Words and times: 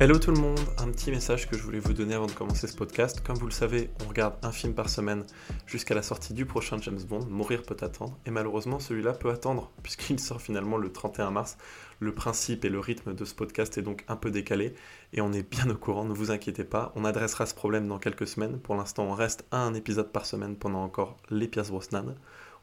Hello 0.00 0.18
tout 0.18 0.32
le 0.32 0.40
monde, 0.40 0.58
un 0.78 0.90
petit 0.90 1.12
message 1.12 1.48
que 1.48 1.56
je 1.56 1.62
voulais 1.62 1.78
vous 1.78 1.92
donner 1.92 2.14
avant 2.14 2.26
de 2.26 2.32
commencer 2.32 2.66
ce 2.66 2.74
podcast. 2.74 3.20
Comme 3.24 3.36
vous 3.36 3.46
le 3.46 3.52
savez, 3.52 3.90
on 4.04 4.08
regarde 4.08 4.34
un 4.42 4.50
film 4.50 4.74
par 4.74 4.88
semaine 4.88 5.24
jusqu'à 5.66 5.94
la 5.94 6.02
sortie 6.02 6.34
du 6.34 6.46
prochain 6.46 6.78
James 6.80 7.00
Bond, 7.08 7.26
Mourir 7.26 7.62
peut 7.62 7.76
attendre, 7.80 8.18
et 8.26 8.32
malheureusement 8.32 8.80
celui-là 8.80 9.12
peut 9.12 9.30
attendre 9.30 9.70
puisqu'il 9.84 10.18
sort 10.18 10.42
finalement 10.42 10.78
le 10.78 10.90
31 10.90 11.30
mars. 11.30 11.58
Le 12.00 12.12
principe 12.12 12.64
et 12.64 12.70
le 12.70 12.80
rythme 12.80 13.14
de 13.14 13.24
ce 13.24 13.36
podcast 13.36 13.78
est 13.78 13.82
donc 13.82 14.04
un 14.08 14.16
peu 14.16 14.32
décalé 14.32 14.74
et 15.12 15.20
on 15.20 15.32
est 15.32 15.48
bien 15.48 15.70
au 15.70 15.76
courant, 15.76 16.04
ne 16.04 16.12
vous 16.12 16.32
inquiétez 16.32 16.64
pas, 16.64 16.92
on 16.96 17.04
adressera 17.04 17.46
ce 17.46 17.54
problème 17.54 17.86
dans 17.86 18.00
quelques 18.00 18.26
semaines. 18.26 18.58
Pour 18.58 18.74
l'instant, 18.74 19.04
on 19.04 19.14
reste 19.14 19.44
un 19.52 19.74
épisode 19.74 20.10
par 20.10 20.26
semaine 20.26 20.56
pendant 20.56 20.82
encore 20.82 21.18
les 21.30 21.46
Pierce 21.46 21.70
Brosnan. 21.70 22.16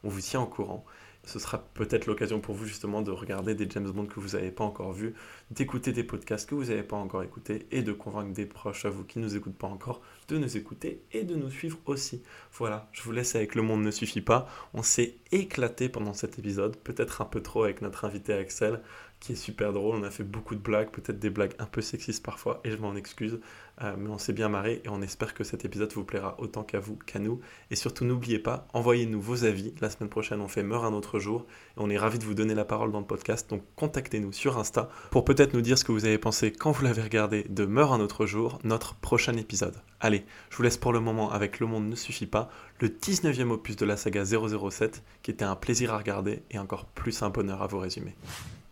On 0.04 0.10
vous 0.10 0.20
tient 0.20 0.42
au 0.42 0.46
courant 0.46 0.84
ce 1.24 1.38
sera 1.38 1.58
peut-être 1.74 2.06
l'occasion 2.06 2.40
pour 2.40 2.54
vous 2.54 2.66
justement 2.66 3.00
de 3.00 3.10
regarder 3.10 3.54
des 3.54 3.68
James 3.70 3.90
Bond 3.90 4.06
que 4.06 4.18
vous 4.18 4.36
n'avez 4.36 4.50
pas 4.50 4.64
encore 4.64 4.92
vus, 4.92 5.14
d'écouter 5.50 5.92
des 5.92 6.02
podcasts 6.02 6.48
que 6.48 6.54
vous 6.54 6.66
n'avez 6.66 6.82
pas 6.82 6.96
encore 6.96 7.22
écoutés 7.22 7.66
et 7.70 7.82
de 7.82 7.92
convaincre 7.92 8.32
des 8.32 8.46
proches 8.46 8.84
à 8.84 8.90
vous 8.90 9.04
qui 9.04 9.18
ne 9.18 9.24
nous 9.24 9.36
écoutent 9.36 9.56
pas 9.56 9.68
encore 9.68 10.02
de 10.28 10.38
nous 10.38 10.56
écouter 10.56 11.02
et 11.12 11.22
de 11.22 11.34
nous 11.34 11.50
suivre 11.50 11.78
aussi. 11.86 12.22
Voilà, 12.52 12.88
je 12.92 13.02
vous 13.02 13.12
laisse 13.12 13.36
avec 13.36 13.54
Le 13.54 13.62
Monde 13.62 13.82
ne 13.82 13.90
suffit 13.90 14.20
pas. 14.20 14.48
On 14.74 14.82
s'est 14.82 15.16
éclaté 15.30 15.88
pendant 15.88 16.12
cet 16.12 16.38
épisode, 16.38 16.76
peut-être 16.76 17.20
un 17.20 17.26
peu 17.26 17.40
trop 17.40 17.64
avec 17.64 17.82
notre 17.82 18.04
invité 18.04 18.32
Axel 18.32 18.80
qui 19.22 19.32
est 19.32 19.36
super 19.36 19.72
drôle. 19.72 19.96
On 19.96 20.02
a 20.02 20.10
fait 20.10 20.24
beaucoup 20.24 20.56
de 20.56 20.60
blagues, 20.60 20.90
peut-être 20.90 21.20
des 21.20 21.30
blagues 21.30 21.54
un 21.60 21.66
peu 21.66 21.80
sexistes 21.80 22.24
parfois, 22.24 22.60
et 22.64 22.72
je 22.72 22.76
m'en 22.76 22.96
excuse, 22.96 23.38
euh, 23.80 23.94
mais 23.96 24.10
on 24.10 24.18
s'est 24.18 24.32
bien 24.32 24.48
marré 24.48 24.82
et 24.84 24.88
on 24.88 25.00
espère 25.00 25.32
que 25.32 25.44
cet 25.44 25.64
épisode 25.64 25.92
vous 25.92 26.04
plaira 26.04 26.34
autant 26.38 26.64
qu'à 26.64 26.80
vous 26.80 26.96
qu'à 26.96 27.20
nous. 27.20 27.40
Et 27.70 27.76
surtout, 27.76 28.04
n'oubliez 28.04 28.40
pas, 28.40 28.66
envoyez-nous 28.72 29.20
vos 29.20 29.44
avis. 29.44 29.72
La 29.80 29.90
semaine 29.90 30.10
prochaine, 30.10 30.40
on 30.40 30.48
fait 30.48 30.64
Meurt 30.64 30.84
un 30.84 30.92
autre 30.92 31.20
jour, 31.20 31.46
et 31.76 31.80
on 31.80 31.88
est 31.88 31.96
ravis 31.96 32.18
de 32.18 32.24
vous 32.24 32.34
donner 32.34 32.54
la 32.54 32.64
parole 32.64 32.90
dans 32.90 32.98
le 32.98 33.06
podcast. 33.06 33.48
Donc, 33.48 33.62
contactez-nous 33.76 34.32
sur 34.32 34.58
Insta 34.58 34.90
pour 35.12 35.24
peut-être 35.24 35.54
nous 35.54 35.62
dire 35.62 35.78
ce 35.78 35.84
que 35.84 35.92
vous 35.92 36.04
avez 36.04 36.18
pensé 36.18 36.50
quand 36.50 36.72
vous 36.72 36.84
l'avez 36.84 37.02
regardé 37.02 37.44
de 37.48 37.64
Meurt 37.64 37.92
un 37.92 38.00
autre 38.00 38.26
jour, 38.26 38.58
notre 38.64 38.96
prochain 38.96 39.34
épisode. 39.34 39.76
Allez, 40.00 40.24
je 40.50 40.56
vous 40.56 40.64
laisse 40.64 40.78
pour 40.78 40.92
le 40.92 40.98
moment 40.98 41.30
avec 41.30 41.60
Le 41.60 41.66
Monde 41.66 41.88
ne 41.88 41.94
suffit 41.94 42.26
pas, 42.26 42.50
le 42.80 42.88
19e 42.88 43.50
opus 43.50 43.76
de 43.76 43.86
la 43.86 43.96
saga 43.96 44.24
007, 44.24 45.04
qui 45.22 45.30
était 45.30 45.44
un 45.44 45.54
plaisir 45.54 45.94
à 45.94 45.98
regarder 45.98 46.42
et 46.50 46.58
encore 46.58 46.86
plus 46.86 47.22
un 47.22 47.30
bonheur 47.30 47.62
à 47.62 47.68
vous 47.68 47.78
résumer. 47.78 48.16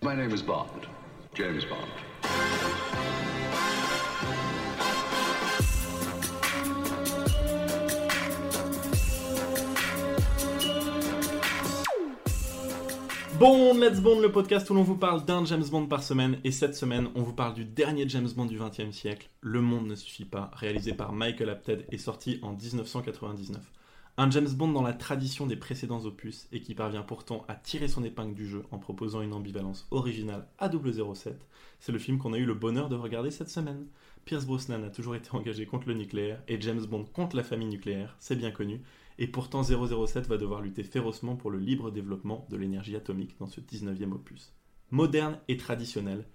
My 0.02 0.16
name 0.16 0.32
is 0.32 0.40
Bond, 0.42 0.88
James 1.34 1.62
Bond. 1.68 1.76
Bond, 13.38 13.74
Let's 13.74 14.00
Bond, 14.00 14.20
le 14.20 14.32
podcast 14.32 14.70
où 14.70 14.74
l'on 14.74 14.82
vous 14.82 14.96
parle 14.96 15.26
d'un 15.26 15.44
James 15.44 15.64
Bond 15.70 15.84
par 15.84 16.02
semaine. 16.02 16.38
Et 16.44 16.50
cette 16.50 16.74
semaine, 16.74 17.08
on 17.14 17.20
vous 17.20 17.34
parle 17.34 17.52
du 17.52 17.66
dernier 17.66 18.08
James 18.08 18.30
Bond 18.34 18.46
du 18.46 18.58
XXe 18.58 18.96
siècle, 18.96 19.28
Le 19.42 19.60
Monde 19.60 19.86
ne 19.86 19.94
suffit 19.94 20.24
pas, 20.24 20.50
réalisé 20.54 20.94
par 20.94 21.12
Michael 21.12 21.50
Apted 21.50 21.84
et 21.92 21.98
sorti 21.98 22.38
en 22.40 22.52
1999. 22.52 23.60
Un 24.22 24.28
James 24.28 24.50
Bond 24.50 24.72
dans 24.72 24.82
la 24.82 24.92
tradition 24.92 25.46
des 25.46 25.56
précédents 25.56 26.04
opus 26.04 26.46
et 26.52 26.60
qui 26.60 26.74
parvient 26.74 27.00
pourtant 27.00 27.46
à 27.48 27.54
tirer 27.54 27.88
son 27.88 28.04
épingle 28.04 28.34
du 28.34 28.46
jeu 28.46 28.64
en 28.70 28.76
proposant 28.76 29.22
une 29.22 29.32
ambivalence 29.32 29.88
originale 29.90 30.46
à 30.58 30.70
007, 30.70 31.40
c'est 31.78 31.90
le 31.90 31.98
film 31.98 32.18
qu'on 32.18 32.34
a 32.34 32.36
eu 32.36 32.44
le 32.44 32.52
bonheur 32.52 32.90
de 32.90 32.96
regarder 32.96 33.30
cette 33.30 33.48
semaine. 33.48 33.86
Pierce 34.26 34.44
Brosnan 34.44 34.84
a 34.84 34.90
toujours 34.90 35.14
été 35.16 35.30
engagé 35.32 35.64
contre 35.64 35.88
le 35.88 35.94
nucléaire 35.94 36.42
et 36.48 36.60
James 36.60 36.84
Bond 36.84 37.06
contre 37.14 37.34
la 37.34 37.42
famille 37.42 37.70
nucléaire, 37.70 38.14
c'est 38.18 38.36
bien 38.36 38.50
connu, 38.50 38.82
et 39.18 39.26
pourtant 39.26 39.62
007 39.62 40.26
va 40.26 40.36
devoir 40.36 40.60
lutter 40.60 40.82
férocement 40.82 41.36
pour 41.36 41.50
le 41.50 41.58
libre 41.58 41.90
développement 41.90 42.46
de 42.50 42.58
l'énergie 42.58 42.96
atomique 42.96 43.36
dans 43.38 43.46
ce 43.46 43.62
19e 43.62 44.12
opus. 44.12 44.52
Moderne 44.90 45.38
et 45.48 45.56
traditionnel, 45.56 46.26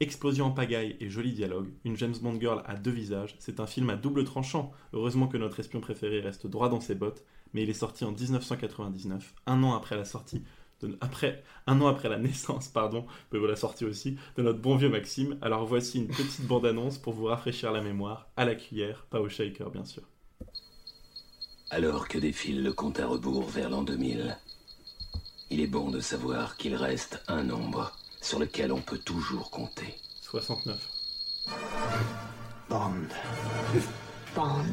Explosion 0.00 0.46
en 0.46 0.50
pagaille 0.52 0.96
et 1.00 1.10
joli 1.10 1.32
dialogue, 1.32 1.72
une 1.84 1.96
James 1.96 2.14
Bond 2.22 2.38
girl 2.40 2.62
à 2.66 2.76
deux 2.76 2.90
visages, 2.90 3.36
c'est 3.40 3.60
un 3.60 3.66
film 3.66 3.90
à 3.90 3.96
double 3.96 4.24
tranchant. 4.24 4.72
Heureusement 4.92 5.26
que 5.26 5.36
notre 5.36 5.58
espion 5.60 5.80
préféré 5.80 6.20
reste 6.20 6.46
droit 6.46 6.68
dans 6.68 6.80
ses 6.80 6.94
bottes, 6.94 7.24
mais 7.52 7.64
il 7.64 7.70
est 7.70 7.74
sorti 7.74 8.04
en 8.04 8.12
1999, 8.12 9.34
un 9.46 9.62
an 9.62 9.74
après 9.74 9.96
la 9.96 10.04
sortie 10.04 10.42
un 11.66 11.80
an 11.80 11.86
après 11.86 12.08
la 12.08 12.18
naissance, 12.18 12.68
pardon, 12.68 13.06
mais 13.32 13.46
la 13.46 13.56
sortie 13.56 13.84
aussi, 13.84 14.16
de 14.36 14.42
notre 14.42 14.60
bon 14.60 14.76
vieux 14.76 14.88
Maxime. 14.88 15.38
Alors 15.42 15.66
voici 15.66 15.98
une 15.98 16.08
petite 16.08 16.46
bande-annonce 16.46 16.98
pour 16.98 17.12
vous 17.14 17.24
rafraîchir 17.24 17.72
la 17.72 17.80
mémoire, 17.80 18.28
à 18.36 18.44
la 18.44 18.54
cuillère, 18.54 19.06
pas 19.10 19.20
au 19.20 19.28
shaker 19.28 19.70
bien 19.70 19.84
sûr. 19.84 20.02
Alors 21.70 22.08
que 22.08 22.18
défile 22.18 22.62
le 22.62 22.72
compte 22.72 23.00
à 23.00 23.06
rebours 23.06 23.48
vers 23.48 23.70
l'an 23.70 23.82
2000, 23.82 24.38
il 25.50 25.60
est 25.60 25.66
bon 25.66 25.90
de 25.90 26.00
savoir 26.00 26.56
qu'il 26.56 26.74
reste 26.74 27.22
un 27.28 27.44
nombre 27.44 27.92
sur 28.20 28.38
lequel 28.38 28.72
on 28.72 28.80
peut 28.80 28.98
toujours 28.98 29.50
compter. 29.50 29.96
69. 30.22 30.76
Bond. 32.68 32.92
Bond. 34.34 34.64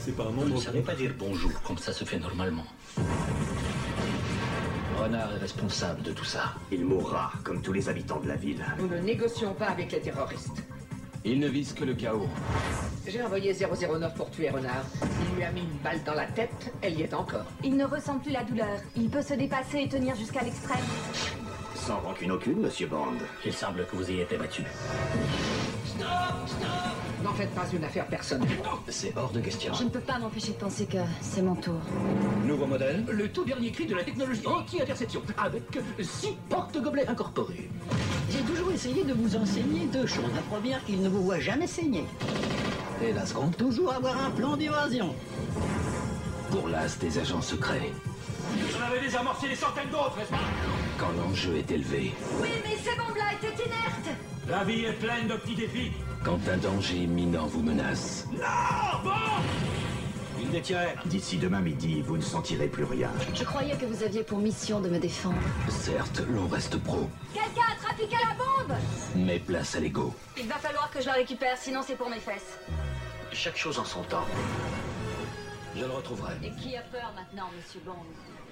C'est 0.00 0.16
pas 0.16 0.24
un 0.24 0.32
nombre. 0.32 0.42
Vous 0.44 0.54
ne 0.54 0.60
savez 0.60 0.82
pas 0.82 0.94
dire 0.94 1.14
bonjour 1.18 1.52
comme 1.62 1.78
ça 1.78 1.92
se 1.92 2.04
fait 2.04 2.18
normalement. 2.18 2.66
Renard 4.98 5.32
est 5.34 5.38
responsable 5.38 6.02
de 6.02 6.12
tout 6.12 6.24
ça. 6.24 6.54
Il 6.70 6.84
mourra, 6.84 7.32
comme 7.42 7.62
tous 7.62 7.72
les 7.72 7.88
habitants 7.88 8.20
de 8.20 8.28
la 8.28 8.36
ville. 8.36 8.64
Nous 8.78 8.88
ne 8.88 8.98
négocions 8.98 9.54
pas 9.54 9.66
avec 9.66 9.92
les 9.92 10.00
terroristes. 10.00 10.62
Il 11.26 11.40
ne 11.40 11.48
vise 11.48 11.72
que 11.72 11.84
le 11.84 11.94
chaos. 11.94 12.28
J'ai 13.06 13.22
envoyé 13.22 13.54
009 13.54 14.14
pour 14.14 14.30
tuer 14.30 14.50
Renard. 14.50 14.84
Il 15.02 15.36
lui 15.36 15.44
a 15.44 15.50
mis 15.52 15.62
une 15.62 15.78
balle 15.82 16.02
dans 16.04 16.12
la 16.12 16.26
tête, 16.26 16.72
elle 16.82 16.98
y 16.98 17.02
est 17.02 17.14
encore. 17.14 17.46
Il 17.62 17.76
ne 17.76 17.84
ressent 17.86 18.18
plus 18.18 18.30
la 18.30 18.44
douleur. 18.44 18.78
Il 18.94 19.08
peut 19.08 19.22
se 19.22 19.32
dépasser 19.32 19.80
et 19.80 19.88
tenir 19.88 20.14
jusqu'à 20.16 20.42
l'extrême. 20.42 20.84
Sans 21.74 22.00
rancune 22.00 22.32
aucune, 22.32 22.60
monsieur 22.60 22.88
Bond. 22.88 23.18
Il 23.44 23.54
semble 23.54 23.86
que 23.86 23.96
vous 23.96 24.10
ayez 24.10 24.22
été 24.22 24.36
battu. 24.36 24.64
Stop 25.86 26.06
Stop 26.46 26.93
N'en 27.24 27.32
faites 27.32 27.54
pas 27.54 27.64
une 27.72 27.82
affaire 27.82 28.06
personnelle. 28.06 28.48
C'est 28.88 29.16
hors 29.16 29.30
de 29.30 29.40
question. 29.40 29.72
Je 29.72 29.84
ne 29.84 29.88
peux 29.88 30.00
pas 30.00 30.18
m'empêcher 30.18 30.52
de 30.52 30.58
penser 30.58 30.84
que 30.84 30.98
c'est 31.22 31.40
mon 31.40 31.54
tour. 31.54 31.80
Nouveau 32.44 32.66
modèle 32.66 33.02
Le 33.10 33.28
tout 33.30 33.44
dernier 33.44 33.72
cri 33.72 33.86
de 33.86 33.94
la 33.94 34.04
technologie 34.04 34.46
anti-interception, 34.46 35.22
avec 35.38 35.62
six 36.02 36.36
porte-gobelets 36.50 37.08
incorporés. 37.08 37.70
J'ai 38.30 38.40
toujours 38.40 38.70
essayé 38.72 39.04
de 39.04 39.14
vous 39.14 39.36
enseigner 39.36 39.86
deux 39.86 40.06
choses. 40.06 40.30
La 40.34 40.42
première, 40.42 40.84
qu'il 40.84 41.00
ne 41.00 41.08
vous 41.08 41.22
voit 41.22 41.40
jamais 41.40 41.66
saigner. 41.66 42.04
Et 43.02 43.12
la 43.12 43.24
seconde, 43.24 43.56
toujours 43.56 43.94
avoir 43.94 44.22
un 44.22 44.30
plan 44.30 44.58
d'évasion. 44.58 45.14
Pour 46.50 46.68
l'as 46.68 46.98
des 46.98 47.18
agents 47.18 47.40
secrets. 47.40 47.90
Vous 48.52 48.76
en 48.76 48.86
avez 48.86 49.00
déjà 49.00 49.20
amorcé 49.20 49.48
des 49.48 49.56
centaines 49.56 49.88
d'autres, 49.88 50.18
n'est-ce 50.18 50.30
pas? 50.30 50.36
Quand 50.98 51.12
l'enjeu 51.18 51.56
est 51.56 51.70
élevé. 51.70 52.12
Oui, 52.42 52.48
mais 52.62 52.76
ces 52.76 52.96
bombes-là 52.98 53.32
étaient 53.32 53.64
inertes 53.64 54.18
La 54.46 54.62
vie 54.62 54.84
est 54.84 54.92
pleine 54.92 55.26
de 55.26 55.36
petits 55.36 55.54
défis. 55.56 55.90
Quand 56.24 56.40
un 56.48 56.56
danger 56.56 56.96
imminent 57.02 57.46
vous 57.46 57.62
menace. 57.62 58.26
Non 58.32 59.02
Bon 59.04 59.10
Il 60.40 60.50
détient. 60.50 60.86
D'ici 61.04 61.36
demain 61.36 61.60
midi, 61.60 62.00
vous 62.00 62.16
ne 62.16 62.22
sentirez 62.22 62.66
plus 62.68 62.84
rien. 62.84 63.10
Je 63.34 63.44
croyais 63.44 63.76
que 63.76 63.84
vous 63.84 64.02
aviez 64.02 64.22
pour 64.22 64.38
mission 64.38 64.80
de 64.80 64.88
me 64.88 64.98
défendre. 64.98 65.36
Certes, 65.68 66.22
l'on 66.30 66.48
reste 66.48 66.78
pro. 66.78 67.10
Quelqu'un 67.34 67.68
a 67.70 67.76
trafiqué 67.76 68.16
la 68.16 68.34
bombe 68.36 68.74
Mais 69.16 69.38
place 69.38 69.76
à 69.76 69.80
l'ego. 69.80 70.14
Il 70.38 70.48
va 70.48 70.54
falloir 70.54 70.90
que 70.90 71.02
je 71.02 71.06
la 71.06 71.12
récupère, 71.12 71.58
sinon 71.58 71.80
c'est 71.86 71.96
pour 71.96 72.08
mes 72.08 72.20
fesses. 72.20 72.58
Chaque 73.30 73.58
chose 73.58 73.78
en 73.78 73.84
son 73.84 74.02
temps. 74.04 74.24
Je 75.76 75.84
le 75.84 75.90
retrouverai. 75.90 76.34
Et 76.42 76.52
qui 76.52 76.74
a 76.74 76.82
peur 76.82 77.12
maintenant, 77.14 77.50
monsieur 77.54 77.80
Bond? 77.84 77.92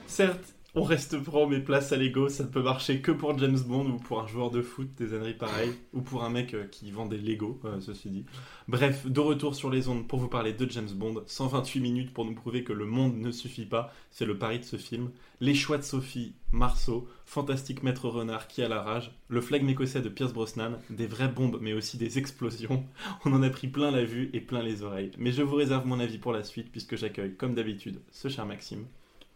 Certes, 0.06 0.52
on 0.74 0.84
reste 0.84 1.22
prend 1.22 1.46
mais 1.46 1.60
place 1.60 1.92
à 1.92 1.96
l'ego, 1.96 2.30
ça 2.30 2.44
ne 2.44 2.48
peut 2.48 2.62
marcher 2.62 3.02
que 3.02 3.12
pour 3.12 3.36
James 3.38 3.60
Bond 3.60 3.90
ou 3.90 3.96
pour 3.98 4.22
un 4.22 4.26
joueur 4.26 4.50
de 4.50 4.62
foot, 4.62 4.88
des 4.96 5.12
âneries 5.12 5.34
pareilles, 5.34 5.74
ou 5.92 6.00
pour 6.00 6.24
un 6.24 6.30
mec 6.30 6.54
euh, 6.54 6.64
qui 6.64 6.90
vend 6.90 7.04
des 7.04 7.18
Lego, 7.18 7.60
euh, 7.66 7.78
ceci 7.80 8.08
dit. 8.08 8.24
Bref, 8.68 9.06
de 9.06 9.20
retour 9.20 9.54
sur 9.54 9.68
les 9.68 9.88
ondes 9.88 10.08
pour 10.08 10.18
vous 10.18 10.28
parler 10.28 10.54
de 10.54 10.70
James 10.70 10.88
Bond, 10.94 11.24
128 11.26 11.80
minutes 11.80 12.14
pour 12.14 12.24
nous 12.24 12.34
prouver 12.34 12.64
que 12.64 12.72
le 12.72 12.86
monde 12.86 13.18
ne 13.18 13.30
suffit 13.30 13.66
pas, 13.66 13.92
c'est 14.10 14.24
le 14.24 14.38
pari 14.38 14.60
de 14.60 14.64
ce 14.64 14.78
film. 14.78 15.10
Les 15.40 15.54
choix 15.54 15.76
de 15.76 15.82
Sophie, 15.82 16.36
Marceau, 16.52 17.06
fantastique 17.26 17.82
maître 17.82 18.08
renard 18.08 18.48
qui 18.48 18.62
a 18.62 18.68
la 18.68 18.80
rage, 18.80 19.12
le 19.28 19.42
flegme 19.42 19.68
écossais 19.68 20.00
de 20.00 20.08
Pierce 20.08 20.32
Brosnan, 20.32 20.78
des 20.88 21.06
vraies 21.06 21.28
bombes 21.28 21.58
mais 21.60 21.74
aussi 21.74 21.98
des 21.98 22.18
explosions. 22.18 22.86
On 23.26 23.34
en 23.34 23.42
a 23.42 23.50
pris 23.50 23.68
plein 23.68 23.90
la 23.90 24.04
vue 24.04 24.30
et 24.32 24.40
plein 24.40 24.62
les 24.62 24.82
oreilles. 24.82 25.10
Mais 25.18 25.32
je 25.32 25.42
vous 25.42 25.56
réserve 25.56 25.86
mon 25.86 26.00
avis 26.00 26.18
pour 26.18 26.32
la 26.32 26.44
suite 26.44 26.72
puisque 26.72 26.96
j'accueille 26.96 27.36
comme 27.36 27.54
d'habitude 27.54 28.00
ce 28.10 28.28
cher 28.28 28.46
Maxime. 28.46 28.86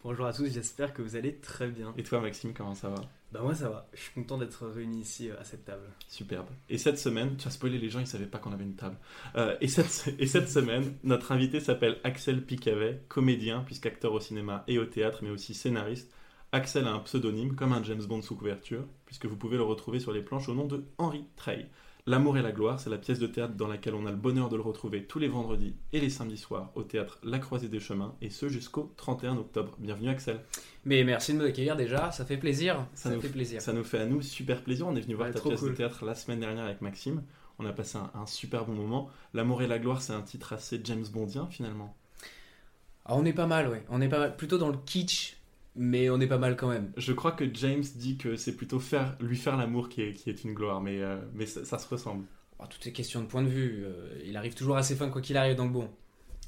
Bonjour 0.08 0.26
à 0.26 0.32
tous, 0.32 0.47
j'espère 0.47 0.94
que 0.94 1.03
vous 1.03 1.17
allez 1.17 1.35
très 1.35 1.67
bien. 1.67 1.93
Et 1.99 2.05
toi 2.05 2.20
Maxime, 2.20 2.55
comment 2.55 2.76
ça 2.76 2.88
va? 2.91 3.03
Bah 3.32 3.41
moi 3.43 3.56
ça 3.56 3.69
va, 3.69 3.88
je 3.93 4.03
suis 4.03 4.12
content 4.12 4.38
d'être 4.38 4.64
réuni 4.64 5.00
ici 5.00 5.29
euh, 5.29 5.41
à 5.41 5.43
cette 5.43 5.64
table. 5.64 5.82
Superbe. 6.06 6.47
Et 6.69 6.79
cette 6.79 7.00
semaine, 7.00 7.37
tu 7.37 7.49
as 7.49 7.50
spoilé 7.50 7.76
les 7.76 7.91
gens, 7.91 7.99
ils 7.99 8.06
savaient 8.06 8.26
pas 8.26 8.38
qu'on 8.38 8.53
avait 8.53 8.62
une 8.62 8.76
table. 8.76 8.97
Euh, 9.35 9.56
et, 9.61 9.67
cette, 9.67 10.14
et 10.20 10.29
cette 10.29 10.49
semaine, 10.49 10.94
notre 11.03 11.32
invité 11.32 11.58
s'appelle 11.58 11.99
Axel 12.05 12.41
Picavet, 12.47 13.03
comédien, 13.08 13.62
puisqu'acteur 13.67 14.12
au 14.12 14.20
cinéma 14.20 14.62
et 14.69 14.79
au 14.79 14.85
théâtre, 14.85 15.25
mais 15.25 15.31
aussi 15.31 15.55
scénariste. 15.55 16.14
Axel 16.52 16.87
a 16.87 16.93
un 16.93 17.00
pseudonyme, 17.00 17.56
comme 17.56 17.73
un 17.73 17.82
James 17.82 18.05
Bond 18.05 18.23
sous 18.23 18.37
couverture, 18.37 18.85
puisque 19.06 19.26
vous 19.26 19.37
pouvez 19.37 19.56
le 19.56 19.64
retrouver 19.64 19.99
sur 19.99 20.12
les 20.12 20.23
planches 20.23 20.49
au 20.49 20.55
nom 20.55 20.67
de 20.67 20.85
Henry 20.99 21.25
Trey. 21.35 21.69
L'amour 22.08 22.38
et 22.38 22.43
la 22.43 22.53
gloire, 22.53 22.79
c'est 22.79 22.88
la 22.88 22.99
pièce 22.99 23.19
de 23.19 23.26
théâtre 23.26 23.55
dans 23.55 23.67
laquelle 23.67 23.94
on 23.94 24.06
a 24.06 24.12
le 24.12 24.17
bonheur 24.17 24.49
de 24.49 24.55
le 24.55 24.62
retrouver 24.62 25.06
tous 25.06 25.19
les 25.19 25.26
vendredis 25.26 25.75
et 25.93 25.99
les 25.99 26.08
samedis 26.08 26.37
soirs 26.38 26.70
au 26.76 26.85
théâtre 26.85 27.19
La 27.25 27.41
Croisée 27.41 27.67
des 27.67 27.81
Chemins, 27.81 28.14
et 28.23 28.31
ce 28.31 28.49
jusqu'au 28.49 28.93
31 28.97 29.37
octobre. 29.38 29.75
Bienvenue 29.81 30.08
Axel. 30.08 30.38
Mais 30.85 31.03
merci 31.03 31.32
de 31.32 31.38
nous 31.38 31.44
accueillir 31.44 31.75
déjà, 31.75 32.12
ça 32.12 32.25
fait 32.25 32.37
plaisir. 32.37 32.87
Ça 32.94 33.11
Ça, 33.11 33.17
nous 33.17 33.20
fait 33.20 33.29
plaisir. 33.29 33.61
Ça 33.61 33.73
nous 33.73 33.82
fait 33.82 33.99
à 33.99 34.06
nous 34.06 34.23
super 34.23 34.62
plaisir. 34.62 34.87
On 34.87 34.94
est 34.94 35.00
venu 35.00 35.14
voir 35.14 35.26
Ouais, 35.26 35.35
ta 35.35 35.41
pièce 35.41 35.62
de 35.62 35.70
théâtre 35.70 36.05
la 36.05 36.14
semaine 36.14 36.38
dernière 36.38 36.67
avec 36.67 36.81
Maxime. 36.81 37.25
On 37.58 37.67
a 37.67 37.73
passé 37.73 37.99
un, 37.99 38.12
un 38.14 38.26
super 38.26 38.67
bon 38.67 38.75
moment. 38.75 39.11
L'amour 39.35 39.62
et 39.62 39.67
la 39.67 39.81
gloire, 39.81 40.00
c'est 40.00 40.12
un 40.12 40.23
titre 40.23 40.52
assez 40.52 40.81
James 40.85 41.06
Bondien 41.12 41.49
finalement. 41.50 41.97
Ah, 43.05 43.14
on 43.17 43.25
est 43.25 43.32
pas 43.32 43.47
mal, 43.49 43.67
ouais. 43.69 43.85
On 43.88 44.00
est 44.00 44.09
pas 44.09 44.20
mal, 44.20 44.37
plutôt 44.37 44.59
dans 44.59 44.69
le 44.69 44.79
kitsch, 44.87 45.36
mais 45.76 46.11
on 46.11 46.20
est 46.20 46.26
pas 46.26 46.38
mal 46.38 46.56
quand 46.56 46.69
même. 46.69 46.93
Je 46.96 47.12
crois 47.12 47.32
que 47.32 47.44
James 47.55 47.84
dit 47.94 48.17
que 48.17 48.37
c'est 48.37 48.56
plutôt 48.56 48.81
faire, 48.81 49.17
lui 49.20 49.37
faire 49.37 49.56
l'amour 49.56 49.88
qui 49.88 50.02
est, 50.02 50.12
qui 50.14 50.31
est 50.31 50.44
une 50.44 50.55
gloire, 50.55 50.81
mais, 50.81 51.00
euh, 51.02 51.19
mais 51.34 51.46
ça, 51.46 51.64
ça 51.64 51.78
se 51.78 51.88
ressemble. 51.88 52.25
Oh, 52.58 52.64
tout 52.69 52.88
est 52.88 52.93
question 52.93 53.20
de 53.20 53.26
point 53.26 53.43
de 53.43 53.49
vue. 53.49 53.84
euh, 53.84 54.08
il 54.25 54.37
arrive 54.37 54.55
toujours 54.55 54.76
à 54.76 54.82
ses 54.82 54.96
fins 54.96 55.08
quoi 55.11 55.20
qu'il 55.20 55.37
arrive, 55.37 55.56
donc 55.56 55.73
bon. 55.73 55.88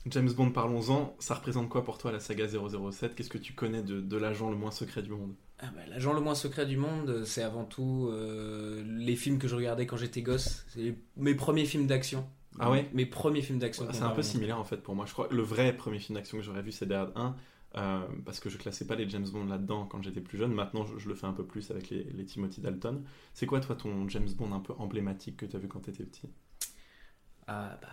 James 0.07 0.31
Bond, 0.33 0.51
parlons-en. 0.53 1.15
Ça 1.19 1.35
représente 1.35 1.69
quoi 1.69 1.85
pour 1.85 1.99
toi 1.99 2.13
la 2.13 2.21
saga 2.21 2.47
007 2.49 3.15
Qu'est-ce 3.15 3.29
que 3.29 3.37
tu 3.39 3.53
connais 3.53 3.83
de, 3.83 4.01
de 4.01 4.17
l'agent 4.17 4.51
le 4.51 4.57
moins 4.57 4.71
secret 4.71 5.03
du 5.03 5.11
monde? 5.11 5.35
Ah 5.59 5.67
bah, 5.75 5.83
L'agent 5.91 6.15
le 6.15 6.21
moins 6.21 6.35
secret 6.37 6.65
du 6.67 6.77
monde, 6.77 7.25
c'est 7.25 7.43
avant 7.43 7.65
tout 7.65 8.09
euh, 8.11 8.83
les 8.87 9.17
films 9.17 9.39
que 9.39 9.49
je 9.49 9.57
regardais 9.57 9.87
quand 9.87 9.97
j'étais 9.97 10.23
gosse. 10.23 10.65
C'est 10.69 10.95
mes 11.17 11.35
premiers 11.35 11.67
films 11.67 11.87
d'action. 11.87 12.27
Ah 12.61 12.71
ouais? 12.71 12.89
Mes 12.95 13.07
premiers 13.07 13.43
films 13.43 13.59
d'action. 13.59 13.87
C'est 13.93 14.03
un 14.03 14.11
peu 14.11 14.23
similaire 14.23 14.59
en 14.59 14.65
fait 14.65 14.79
pour 14.79 14.95
moi. 14.95 15.05
Je 15.07 15.13
crois 15.13 15.29
le 15.31 15.43
vrai 15.43 15.77
premier 15.77 15.99
film 15.99 16.17
d'action 16.17 16.39
que 16.39 16.45
j'aurais 16.45 16.63
vu 16.63 16.73
c'est 16.73 16.91
Hard 16.91 17.13
1 17.15 17.37
euh, 17.77 18.07
parce 18.25 18.41
que 18.41 18.49
je 18.49 18.57
classais 18.59 18.87
pas 18.87 18.95
les 18.95 19.09
James 19.09 19.29
Bond 19.29 19.45
là-dedans 19.47 19.87
quand 19.87 20.03
j'étais 20.03 20.21
plus 20.21 20.39
jeune. 20.39 20.53
Maintenant 20.53 20.85
je, 20.85 20.99
je 20.99 21.09
le 21.09 21.15
fais 21.15 21.27
un 21.27 21.33
peu 21.33 21.45
plus 21.45 21.71
avec 21.71 21.91
les, 21.91 22.05
les 22.05 22.25
Timothy 22.25 22.61
Dalton. 22.61 23.05
C'est 23.35 23.47
quoi 23.47 23.61
toi 23.61 23.77
ton 23.77 24.09
James 24.09 24.29
Bond 24.37 24.53
un 24.55 24.61
peu 24.61 24.73
emblématique 24.79 25.37
que 25.37 25.47
tu 25.47 25.55
as 25.57 25.59
vu 25.59 25.69
quand 25.69 25.81
tu 25.81 25.91
étais 25.91 26.05
petit? 26.05 26.31
Ah 27.47 27.79
bah, 27.81 27.89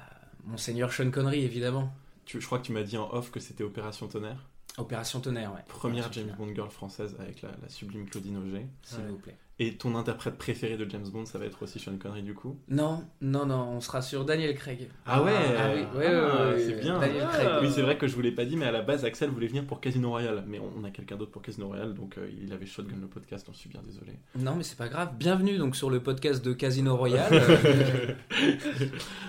Monseigneur 0.45 0.91
Sean 0.93 1.09
Connery, 1.11 1.43
évidemment. 1.43 1.91
tu, 2.25 2.39
Je 2.39 2.45
crois 2.45 2.59
que 2.59 2.65
tu 2.65 2.71
m'as 2.71 2.83
dit 2.83 2.97
en 2.97 3.11
off 3.13 3.31
que 3.31 3.39
c'était 3.39 3.63
Opération 3.63 4.07
Tonnerre. 4.07 4.45
Opération 4.77 5.21
Tonnerre, 5.21 5.53
ouais. 5.53 5.61
Première 5.67 6.05
Opération 6.07 6.21
James 6.27 6.35
Tonnerre, 6.35 6.47
Bond 6.47 6.55
girl 6.55 6.69
française 6.69 7.15
avec 7.19 7.41
la, 7.41 7.51
la 7.61 7.69
sublime 7.69 8.05
Claudine 8.09 8.37
Auger. 8.37 8.67
S'il 8.83 9.05
vous 9.05 9.17
plaît. 9.17 9.37
Et 9.57 9.75
ton 9.77 9.95
interprète 9.95 10.37
préféré 10.37 10.75
de 10.75 10.89
James 10.89 11.07
Bond 11.13 11.25
ça 11.25 11.37
va 11.39 11.45
être 11.45 11.63
aussi 11.63 11.79
Sean 11.79 11.95
Connery 11.97 12.23
du 12.23 12.33
coup 12.33 12.59
Non, 12.67 13.05
non, 13.21 13.45
non, 13.45 13.69
on 13.69 13.79
sera 13.79 14.01
sur 14.01 14.25
Daniel 14.25 14.53
Craig. 14.53 14.89
Ah 15.05 15.23
ouais 15.23 15.31
Ah 15.57 15.69
oui, 15.73 15.79
ouais, 15.97 16.05
Ah, 16.07 16.47
ouais, 16.49 16.53
ouais, 16.55 16.59
c'est 16.59 16.81
bien. 16.81 16.99
Daniel 16.99 17.25
Ah. 17.25 17.33
Craig. 17.33 17.47
Oui, 17.61 17.69
c'est 17.73 17.81
vrai 17.81 17.97
que 17.97 18.05
je 18.05 18.15
vous 18.15 18.21
l'ai 18.21 18.33
pas 18.33 18.43
dit, 18.43 18.57
mais 18.57 18.65
à 18.65 18.71
la 18.73 18.81
base, 18.81 19.05
Axel 19.05 19.29
voulait 19.29 19.47
venir 19.47 19.65
pour 19.65 19.79
Casino 19.79 20.09
Royale. 20.09 20.43
Mais 20.45 20.59
on, 20.59 20.83
a 20.83 20.89
quelqu'un 20.91 21.15
d'autre 21.15 21.31
pour 21.31 21.41
Casino 21.41 21.67
Royale, 21.67 21.93
donc 21.93 22.17
euh, 22.17 22.27
il 22.43 22.51
avait 22.51 22.65
shotgun 22.65 22.97
le 22.99 23.07
podcast, 23.07 23.45
j'en 23.47 23.53
suis 23.53 23.69
bien 23.69 23.81
désolé. 23.85 24.11
Non, 24.37 24.55
mais 24.57 24.63
c'est 24.63 24.77
pas 24.77 24.89
grave. 24.89 25.13
Bienvenue 25.17 25.57
donc 25.57 25.77
sur 25.77 25.89
le 25.89 26.01
podcast 26.03 26.43
de 26.43 26.51
Casino 26.51 26.97
Royale. 26.97 27.31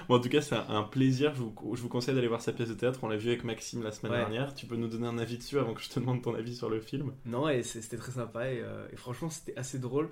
Bon, 0.09 0.17
en 0.17 0.21
tout 0.21 0.29
cas, 0.29 0.41
c'est 0.41 0.55
un, 0.55 0.83
plaisir. 0.83 1.33
Je 1.35 1.41
vous, 1.43 1.53
je 1.75 1.81
vous 1.83 1.89
conseille 1.89 2.15
d'aller 2.15 2.29
voir 2.29 2.41
sa 2.41 2.53
pièce 2.53 2.69
de 2.69 2.75
théâtre. 2.75 3.01
On 3.03 3.09
l'a 3.09 3.17
vu 3.17 3.29
avec 3.29 3.43
Maxime 3.45 3.83
la 3.83 3.91
semaine 3.93 4.13
Ouais. 4.13 4.19
dernière. 4.19 4.55
Tu 4.55 4.67
peux 4.67 4.77
nous 4.77 4.87
donner 4.89 5.07
un 5.07 5.19
avis 5.19 5.37
dessus 5.39 5.59
avant 5.59 5.75
que 5.75 5.83
je 5.83 5.89
te 5.89 5.99
demande 6.01 6.23
ton 6.23 6.35
avis 6.35 6.55
sur 6.55 6.69
le 6.71 6.81
film? 6.81 7.13
Non, 7.25 7.49
et 7.49 7.63
c'est- 7.65 7.81
c'était 7.83 7.97
très 7.97 8.13
sympa 8.13 8.49
et, 8.51 8.61
euh, 8.63 8.87
et 8.93 8.97
franchement 8.97 9.31
c'était 9.31 9.57
assez 9.57 9.79
drôle. 9.81 10.09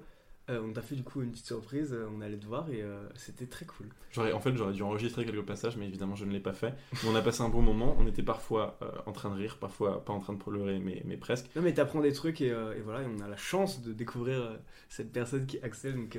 Euh, 0.51 0.61
on 0.63 0.73
t'a 0.75 0.83
fait 0.83 0.95
du 0.95 1.03
coup 1.03 1.23
une 1.23 1.31
petite 1.31 1.47
surprise, 1.47 1.95
euh, 1.95 2.07
on 2.15 2.21
allait 2.21 2.37
te 2.37 2.45
voir 2.45 2.69
et 2.69 2.83
euh, 2.83 3.03
c'était 3.15 3.47
très 3.47 3.65
cool. 3.65 3.87
J'aurais, 4.13 4.33
En 4.33 4.41
fait, 4.41 4.55
j'aurais 4.55 4.75
dû 4.75 4.83
enregistrer 4.83 5.25
quelques 5.25 5.45
passages, 5.47 5.79
mais 5.79 5.87
évidemment, 5.87 6.17
je 6.17 6.27
ne 6.27 6.33
l'ai 6.33 6.41
pas 6.41 6.53
fait. 6.53 6.75
Mais 6.93 7.09
on 7.09 7.15
a 7.15 7.23
passé 7.23 7.41
un 7.43 7.49
bon 7.49 7.63
moment. 7.63 7.97
On 7.99 8.07
était 8.07 8.23
parfois 8.23 8.77
euh, 8.83 8.91
en 9.07 9.13
train 9.13 9.31
de 9.31 9.37
rire, 9.37 9.57
parfois 9.59 10.05
pas 10.05 10.13
en 10.13 10.21
train 10.21 10.35
de 10.35 10.39
pleurer, 10.39 10.81
mais, 10.81 11.03
mais 11.07 11.17
presque. 11.17 11.47
Non 11.57 11.63
mais 11.63 11.73
t'apprends 11.73 12.03
des 12.03 12.13
trucs 12.13 12.43
et, 12.43 12.49
et 12.49 12.81
voilà, 12.85 13.03
et 13.03 13.07
on 13.07 13.25
a 13.25 13.29
la 13.29 13.37
chance 13.37 13.81
de 13.81 13.95
découvrir 13.95 14.59
cette 14.91 15.13
personne 15.13 15.47
qui 15.47 15.57
est 15.57 15.63
Axel. 15.63 15.95
Donc, 15.95 16.19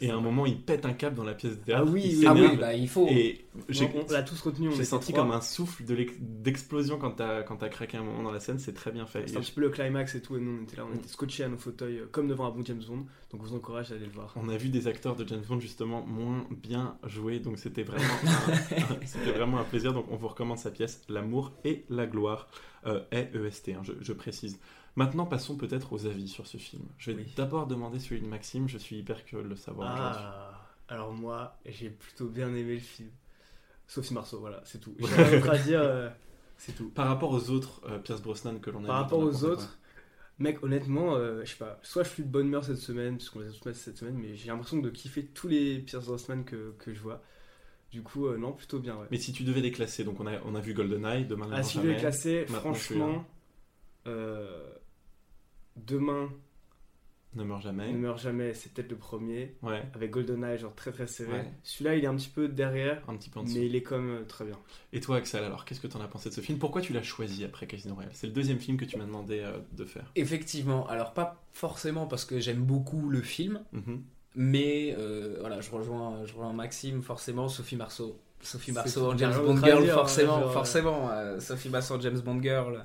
Et 0.00 0.10
à 0.10 0.16
un 0.16 0.20
moment, 0.20 0.46
il 0.46 0.60
pète 0.60 0.84
un 0.86 0.92
câble 0.92 1.16
dans 1.16 1.24
la 1.24 1.34
pièce 1.34 1.58
de 1.58 1.64
théâtre. 1.64 1.84
Ah 1.88 1.90
oui, 1.90 2.02
il 2.04 2.18
oui. 2.18 2.24
ah 2.28 2.34
oui, 2.34 2.56
bah 2.56 2.72
il 2.74 2.88
faut. 2.88 3.06
Et 3.08 3.44
j'ai, 3.68 3.86
on, 3.86 4.04
on 4.08 4.12
l'a 4.12 4.22
tous 4.22 4.40
retenu, 4.40 4.68
on 4.68 4.70
J'ai 4.70 4.84
senti 4.84 5.12
comme 5.12 5.32
un 5.32 5.40
souffle 5.40 5.84
de 5.84 6.06
d'explosion 6.20 6.98
quand 6.98 7.10
t'as 7.12 7.42
quand 7.42 7.56
t'as 7.56 7.68
craqué 7.68 7.96
un 7.96 8.04
moment 8.04 8.22
dans 8.22 8.30
la 8.30 8.38
scène, 8.40 8.58
c'est 8.60 8.74
très 8.74 8.92
bien 8.92 9.06
fait. 9.06 9.24
C'est 9.28 9.36
un 9.36 9.40
petit 9.40 9.50
peu 9.52 9.60
le 9.60 9.70
climax 9.70 10.14
et 10.14 10.22
tout, 10.22 10.36
et 10.36 10.40
nous 10.40 10.58
on 10.60 10.62
était 10.62 10.76
là, 10.76 10.84
on 10.88 10.94
était 10.94 11.08
scotchés 11.08 11.42
à 11.44 11.48
nos 11.48 11.56
fauteuils 11.56 11.98
euh, 11.98 12.06
comme 12.12 12.28
devant 12.28 12.46
un 12.46 12.50
bon 12.50 12.64
James 12.64 12.82
Bond. 12.86 13.06
Donc 13.32 13.40
on 13.42 13.44
vous 13.44 13.54
encourage 13.54 13.90
à 13.90 13.96
aller 13.96 14.06
le 14.06 14.12
voir. 14.12 14.32
on 14.36 14.48
a 14.48 14.56
vu 14.56 14.68
des 14.68 14.86
acteurs 14.86 15.16
de 15.16 15.26
James 15.26 15.42
Bond 15.48 15.58
justement 15.60 16.06
moins 16.06 16.46
bien 16.62 16.96
joués, 17.04 17.40
donc 17.40 17.58
c'était 17.58 17.82
vraiment, 17.82 18.04
un- 18.04 18.96
c'était 19.04 19.32
vraiment 19.32 19.58
un 19.58 19.64
plaisir. 19.64 19.92
Donc 19.92 20.06
on 20.10 20.16
vous 20.16 20.28
recommande 20.28 20.58
sa 20.58 20.70
pièce 20.70 21.02
L'amour 21.08 21.52
et 21.64 21.84
la 21.90 22.06
gloire, 22.06 22.48
euh, 22.86 23.00
est 23.10 23.34
EST, 23.34 23.70
hein, 23.70 23.80
je, 23.82 23.92
je 24.00 24.12
précise. 24.12 24.60
Maintenant 24.98 25.26
passons 25.26 25.56
peut-être 25.56 25.92
aux 25.92 26.06
avis 26.06 26.26
sur 26.26 26.46
ce 26.48 26.56
film. 26.56 26.82
Je 26.98 27.12
vais 27.12 27.22
Oui. 27.22 27.32
d'abord 27.36 27.68
demander 27.68 28.00
celui 28.00 28.20
de 28.20 28.26
Maxime, 28.26 28.68
je 28.68 28.78
suis 28.78 28.96
hyper 28.98 29.24
curieux 29.24 29.44
de 29.44 29.48
le 29.48 29.54
savoir. 29.56 29.94
Ah, 29.96 30.68
alors 30.88 31.12
moi 31.12 31.56
j'ai 31.66 31.88
plutôt 31.88 32.26
bien 32.26 32.48
aimé 32.48 32.74
le 32.74 32.80
film. 32.80 33.08
Sophie 33.86 34.12
Marceau, 34.12 34.40
voilà, 34.40 34.60
c'est 34.64 34.80
tout. 34.80 34.94
J'ai 34.98 35.06
rien 35.06 35.48
à 35.48 35.58
dire, 35.58 35.80
euh, 35.82 36.10
c'est 36.56 36.74
tout. 36.74 36.90
Par 36.90 37.06
rapport 37.06 37.30
aux 37.30 37.48
autres 37.50 37.80
euh, 37.88 37.98
Pierce 38.00 38.20
Brosnan 38.20 38.58
que 38.58 38.70
l'on 38.70 38.82
a 38.84 38.86
Par 38.88 38.96
vu, 38.96 39.02
rapport 39.04 39.20
aux 39.20 39.44
autres, 39.44 39.78
mec, 40.40 40.62
honnêtement, 40.64 41.14
euh, 41.14 41.42
je 41.44 41.50
sais 41.52 41.56
pas, 41.58 41.78
soit 41.82 42.02
je 42.02 42.08
suis 42.10 42.24
de 42.24 42.28
bonne 42.28 42.48
humeur 42.48 42.64
cette 42.64 42.78
semaine, 42.78 43.18
puisqu'on 43.18 43.38
les 43.38 43.48
a 43.48 43.52
tous 43.52 43.60
passés 43.60 43.78
cette 43.80 43.98
semaine, 43.98 44.16
mais 44.18 44.34
j'ai 44.34 44.48
l'impression 44.48 44.78
de 44.78 44.90
kiffer 44.90 45.24
tous 45.26 45.46
les 45.46 45.78
Pierce 45.78 46.06
Brosnan 46.06 46.42
que, 46.42 46.74
que 46.80 46.92
je 46.92 47.00
vois. 47.00 47.22
Du 47.92 48.02
coup, 48.02 48.28
non, 48.36 48.50
plutôt 48.52 48.80
bien, 48.80 48.96
ouais. 48.96 49.06
Mais 49.12 49.16
si 49.18 49.32
tu 49.32 49.44
devais 49.44 49.60
les 49.62 49.70
classer, 49.70 50.02
donc 50.04 50.18
on 50.20 50.26
a, 50.26 50.40
on 50.44 50.54
a 50.56 50.60
vu 50.60 50.74
GoldenEye, 50.74 51.24
Demain 51.24 51.48
Ah, 51.52 51.62
si 51.62 51.76
je 51.78 51.82
vais 51.82 51.88
jamais. 51.90 52.00
classer, 52.00 52.46
franchement, 52.46 53.24
euh, 54.06 54.66
demain, 55.86 56.28
Ne 57.34 57.44
meurt 57.44 57.62
jamais. 57.62 57.92
ne 57.92 57.98
meurt 57.98 58.18
jamais, 58.18 58.54
c'est 58.54 58.72
peut-être 58.72 58.90
le 58.90 58.96
premier, 58.96 59.54
Ouais, 59.62 59.82
avec 59.94 60.10
GoldenEye, 60.10 60.58
genre 60.58 60.74
très 60.74 60.90
très 60.92 61.06
serré. 61.06 61.32
Ouais. 61.32 61.52
Celui-là, 61.62 61.94
il 61.96 62.04
est 62.04 62.06
un 62.06 62.16
petit 62.16 62.30
peu 62.30 62.48
derrière, 62.48 63.02
un 63.08 63.16
petit 63.16 63.28
peu 63.30 63.40
en 63.40 63.42
dessous. 63.44 63.54
mais 63.56 63.66
il 63.66 63.76
est 63.76 63.82
quand 63.82 63.98
même 63.98 64.22
euh, 64.22 64.24
très 64.24 64.44
bien. 64.44 64.58
Et 64.92 65.00
toi, 65.00 65.16
Axel, 65.16 65.44
alors, 65.44 65.64
qu'est-ce 65.64 65.80
que 65.80 65.86
t'en 65.86 66.00
as 66.00 66.08
pensé 66.08 66.30
de 66.30 66.34
ce 66.34 66.40
film? 66.40 66.58
Pourquoi 66.58 66.80
tu 66.80 66.92
l'as 66.92 67.02
choisi 67.02 67.44
après 67.44 67.66
Casino 67.66 67.94
Royale? 67.94 68.12
C'est 68.14 68.26
le 68.26 68.32
deuxième 68.32 68.58
film 68.58 68.76
que 68.76 68.84
tu 68.86 68.96
m'as 68.96 69.04
demandé 69.04 69.40
euh, 69.40 69.58
de 69.72 69.84
faire. 69.84 70.10
Effectivement. 70.16 70.86
Alors 70.88 71.12
pas 71.12 71.42
forcément 71.52 72.06
parce 72.06 72.24
que 72.24 72.40
j'aime 72.40 72.62
beaucoup 72.62 73.08
le 73.10 73.20
film, 73.20 73.60
Mhm. 73.72 74.02
mais 74.34 74.94
euh, 74.98 75.36
voilà, 75.40 75.60
je 75.60 75.70
rejoins, 75.70 76.24
je 76.24 76.32
rejoins 76.32 76.52
Maxime 76.52 77.02
forcément, 77.02 77.48
Sophie 77.48 77.76
Marceau. 77.76 78.18
Sophie 78.40 78.70
Marceau 78.72 79.10
en 79.12 79.18
James 79.18 79.34
Bond 79.34 79.56
Girl, 79.64 79.82
hein, 79.90 79.92
forcément, 79.94 80.48
forcément. 80.50 81.10
Sophie 81.40 81.68
Marceau 81.70 81.94
en 81.96 82.00
James 82.00 82.20
Bond 82.20 82.40
Girl. 82.40 82.84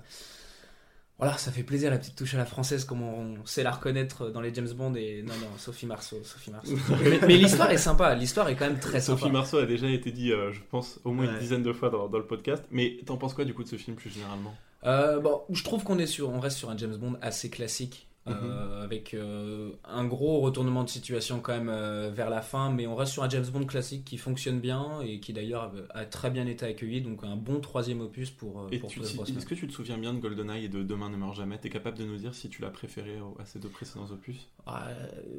Voilà, 1.20 1.38
ça 1.38 1.52
fait 1.52 1.64
plaisir 1.64 1.92
la 1.92 2.00
petite 2.00 2.16
touche 2.16 2.34
à 2.34 2.38
la 2.38 2.46
française, 2.46 2.86
comme 2.86 3.02
on 3.02 3.46
sait 3.46 3.64
la 3.64 3.72
reconnaître 3.72 4.30
dans 4.30 4.42
les 4.42 4.54
James 4.54 4.70
Bond. 4.74 4.96
Et 4.96 5.22
non, 5.22 5.34
non, 5.36 5.48
Sophie 5.58 5.86
Marceau, 5.86 6.18
Sophie 6.24 6.52
Marceau. 6.52 6.76
mais 7.04 7.20
mais 7.28 7.38
l'histoire 7.38 7.72
est 7.72 7.78
sympa, 7.78 8.14
l'histoire 8.16 8.50
est 8.50 8.56
quand 8.56 8.66
même 8.66 8.80
très 8.80 9.00
Sophie 9.00 9.24
sympa. 9.26 9.34
Marceau 9.34 9.58
a 9.60 9.66
déjà 9.66 9.88
été 9.90 10.12
dit, 10.12 10.32
euh, 10.32 10.52
je 10.52 10.60
pense, 10.70 11.00
au 11.04 11.12
moins 11.14 11.32
une 11.32 11.40
dizaine 11.40 11.64
de 11.64 11.72
fois 11.72 11.90
dans, 11.90 12.08
dans 12.10 12.18
le 12.18 12.26
podcast. 12.26 12.64
Mais 12.72 12.98
t'en 13.06 13.18
penses 13.18 13.34
quoi 13.34 13.46
du 13.46 13.54
coup 13.54 13.64
de 13.64 13.70
ce 13.70 13.76
film 13.76 13.96
plus 13.96 14.10
généralement? 14.10 14.54
Euh, 14.86 15.20
bon, 15.20 15.44
je 15.50 15.64
trouve 15.64 15.84
qu'on 15.84 15.98
est 15.98 16.08
sur, 16.08 16.30
on 16.30 16.40
reste 16.40 16.58
sur 16.58 16.70
un 16.70 16.78
James 16.78 16.98
Bond 16.98 17.16
assez 17.22 17.50
classique, 17.50 18.08
Mhm. 18.26 18.36
euh, 18.42 18.84
avec 18.86 19.14
euh, 19.14 19.72
un 19.84 20.06
gros 20.06 20.40
retournement 20.40 20.84
de 20.86 20.90
situation 20.90 21.42
quand 21.42 21.52
même 21.52 21.68
euh, 21.70 22.10
vers 22.10 22.30
la 22.30 22.42
fin, 22.42 22.72
mais 22.72 22.88
on 22.88 22.96
reste 22.96 23.12
sur 23.12 23.24
un 23.24 23.30
James 23.30 23.46
Bond 23.52 23.66
classique 23.66 24.06
qui 24.06 24.18
fonctionne 24.18 24.62
bien 24.62 25.02
et 25.02 25.20
qui 25.20 25.34
d'ailleurs 25.34 25.74
a, 25.94 26.06
très 26.06 26.30
bien 26.32 26.48
été 26.48 26.66
accueilli, 26.66 27.02
donc 27.02 27.24
un 27.26 27.36
bon 27.36 27.60
troisième 27.60 28.00
opus 28.00 28.32
pour, 28.32 28.70
Et 28.72 28.80
pour 28.80 28.90
tu- 28.90 29.02
est-ce 29.02 29.46
que 29.46 29.56
tu 29.56 29.68
te 29.68 29.74
souviens 29.74 29.98
bien 29.98 30.14
de 30.14 30.20
GoldenEye 30.20 30.66
et 30.66 30.70
de 30.70 30.84
Demain 30.84 31.10
ne 31.10 31.18
meurt 31.18 31.36
jamais? 31.36 31.58
T'es 31.58 31.70
capable 31.70 31.98
de 31.98 32.06
nous 32.06 32.16
dire 32.18 32.34
si 32.34 32.48
tu 32.48 32.62
l'as 32.62 32.70
préféré 32.70 33.18
à 33.40 33.46
ces 33.46 33.60
deux 33.60 33.68
précédents 33.70 34.10
opus? 34.10 34.48
Ah, 34.66 34.88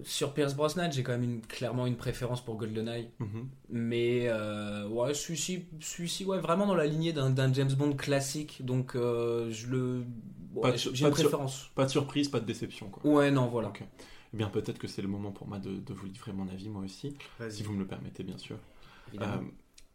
sur 0.02 0.34
Pierce 0.34 0.54
Brosnan, 0.54 0.90
j'ai 0.92 1.02
quand 1.02 1.12
même 1.12 1.22
une- 1.24 1.40
clairement 1.40 1.86
une 1.86 1.96
préférence 1.96 2.44
pour 2.44 2.56
GoldenEye, 2.56 3.08
Mhm. 3.18 3.48
mais 3.70 4.30
ouais, 4.90 5.14
celui-ci, 5.14 5.64
celui-ci, 5.80 6.24
ouais, 6.26 6.38
vraiment 6.38 6.66
dans 6.66 6.74
la 6.74 6.86
lignée 6.86 7.14
d'un 7.14 7.52
James 7.54 7.72
Bond 7.72 7.94
classique, 7.94 8.64
donc 8.64 8.92
je 8.94 9.66
le, 9.68 10.04
ouais, 10.54 10.62
Pas 10.62 10.72
de- 10.72 10.76
j'ai 10.76 10.84
pas 10.90 10.90
une 10.90 10.94
de 10.94 11.00
sur- 11.00 11.10
préférence. 11.30 11.70
Pas 11.74 11.84
de 11.86 11.90
surprise, 11.90 12.28
pas 12.28 12.40
de 12.40 12.46
déception 12.46 12.88
quoi. 12.88 13.04
Ouais, 13.10 13.30
non, 13.30 13.48
voilà. 13.48 13.68
Ok. 13.68 13.82
Eh 14.32 14.36
bien, 14.36 14.48
peut-être 14.48 14.78
que 14.78 14.88
c'est 14.88 15.02
le 15.02 15.08
moment 15.08 15.30
pour 15.30 15.46
moi 15.46 15.58
de, 15.58 15.76
de 15.76 15.94
vous 15.94 16.06
livrer 16.06 16.32
mon 16.32 16.48
avis, 16.48 16.68
moi 16.68 16.82
aussi, 16.82 17.16
Vas-y. 17.38 17.52
si 17.52 17.62
vous 17.62 17.72
me 17.72 17.78
le 17.78 17.86
permettez, 17.86 18.24
bien 18.24 18.38
sûr. 18.38 18.56
Euh, 19.20 19.26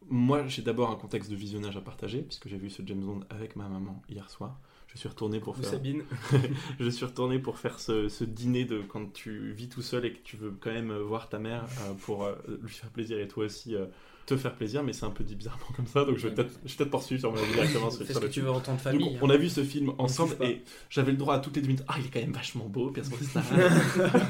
moi, 0.10 0.48
j'ai 0.48 0.62
d'abord 0.62 0.90
un 0.92 0.96
contexte 0.96 1.30
de 1.30 1.36
visionnage 1.36 1.76
à 1.76 1.82
partager, 1.82 2.22
puisque 2.22 2.48
j'ai 2.48 2.58
vu 2.58 2.70
ce 2.70 2.82
James 2.86 3.02
Bond 3.02 3.22
avec 3.30 3.56
ma 3.58 3.68
maman 3.68 4.02
hier 4.10 4.30
soir. 4.30 4.60
Je 4.88 4.98
suis 4.98 5.10
retourné 5.10 5.40
pour 5.40 5.56
faire, 5.58 5.70
Sabine. 5.70 6.04
je 6.80 6.90
suis 6.90 7.06
retourné 7.06 7.38
pour 7.38 7.60
faire 7.60 7.80
ce, 7.80 8.08
ce 8.10 8.24
dîner 8.24 8.66
de 8.66 8.82
quand 8.82 9.12
tu 9.14 9.52
vis 9.52 9.68
tout 9.70 9.82
seul 9.84 10.06
et 10.06 10.14
que 10.14 10.20
tu 10.24 10.36
veux 10.38 10.52
quand 10.60 10.72
même 10.72 10.94
voir 10.98 11.30
ta 11.30 11.38
mère 11.38 11.66
euh, 11.82 11.94
pour 12.06 12.24
euh, 12.24 12.36
lui 12.64 12.70
faire 12.72 12.90
plaisir 12.90 13.20
et 13.20 13.28
toi 13.28 13.46
aussi 13.46 13.76
euh, 13.76 13.86
te 14.30 14.38
faire 14.38 14.56
plaisir, 14.56 14.84
mais 14.84 14.94
c'est 14.94 15.06
un 15.06 15.10
peu 15.12 15.24
dit 15.24 15.36
bizarrement 15.36 15.66
comme 15.76 15.88
ça, 15.88 16.06
donc 16.06 16.18
je 16.18 16.28
vais 16.28 16.34
peut-être 16.36 16.60
peut-être 16.62 16.90
poursuivre 16.90 17.20
sur 17.22 17.32
mon 17.32 17.38
avis 17.38 17.52
directement 17.54 17.90
sur, 17.92 18.06
que 18.08 18.14
le 18.14 18.20
tu 18.28 18.34
film. 18.40 18.46
veux 18.46 18.52
en 18.52 18.60
Donc, 18.60 18.80
famille. 18.80 19.16
hein. 19.16 19.20
on 19.22 19.30
a 19.30 19.38
vu 19.38 19.50
ce 19.50 19.64
film 19.64 19.94
ensemble 19.98 20.36
et 20.42 20.62
j'avais 20.90 21.12
le 21.12 21.18
droit 21.18 21.36
à 21.36 21.40
toutes 21.40 21.56
les 21.56 21.62
deux 21.62 21.68
minutes. 21.68 21.84
Ah, 21.88 21.96
il 22.00 22.06
est 22.06 22.10
quand 22.10 22.20
même 22.22 22.32
vachement 22.34 22.66
beau, 22.68 22.92
Pierce 22.92 23.10
Brosnan. 23.10 23.44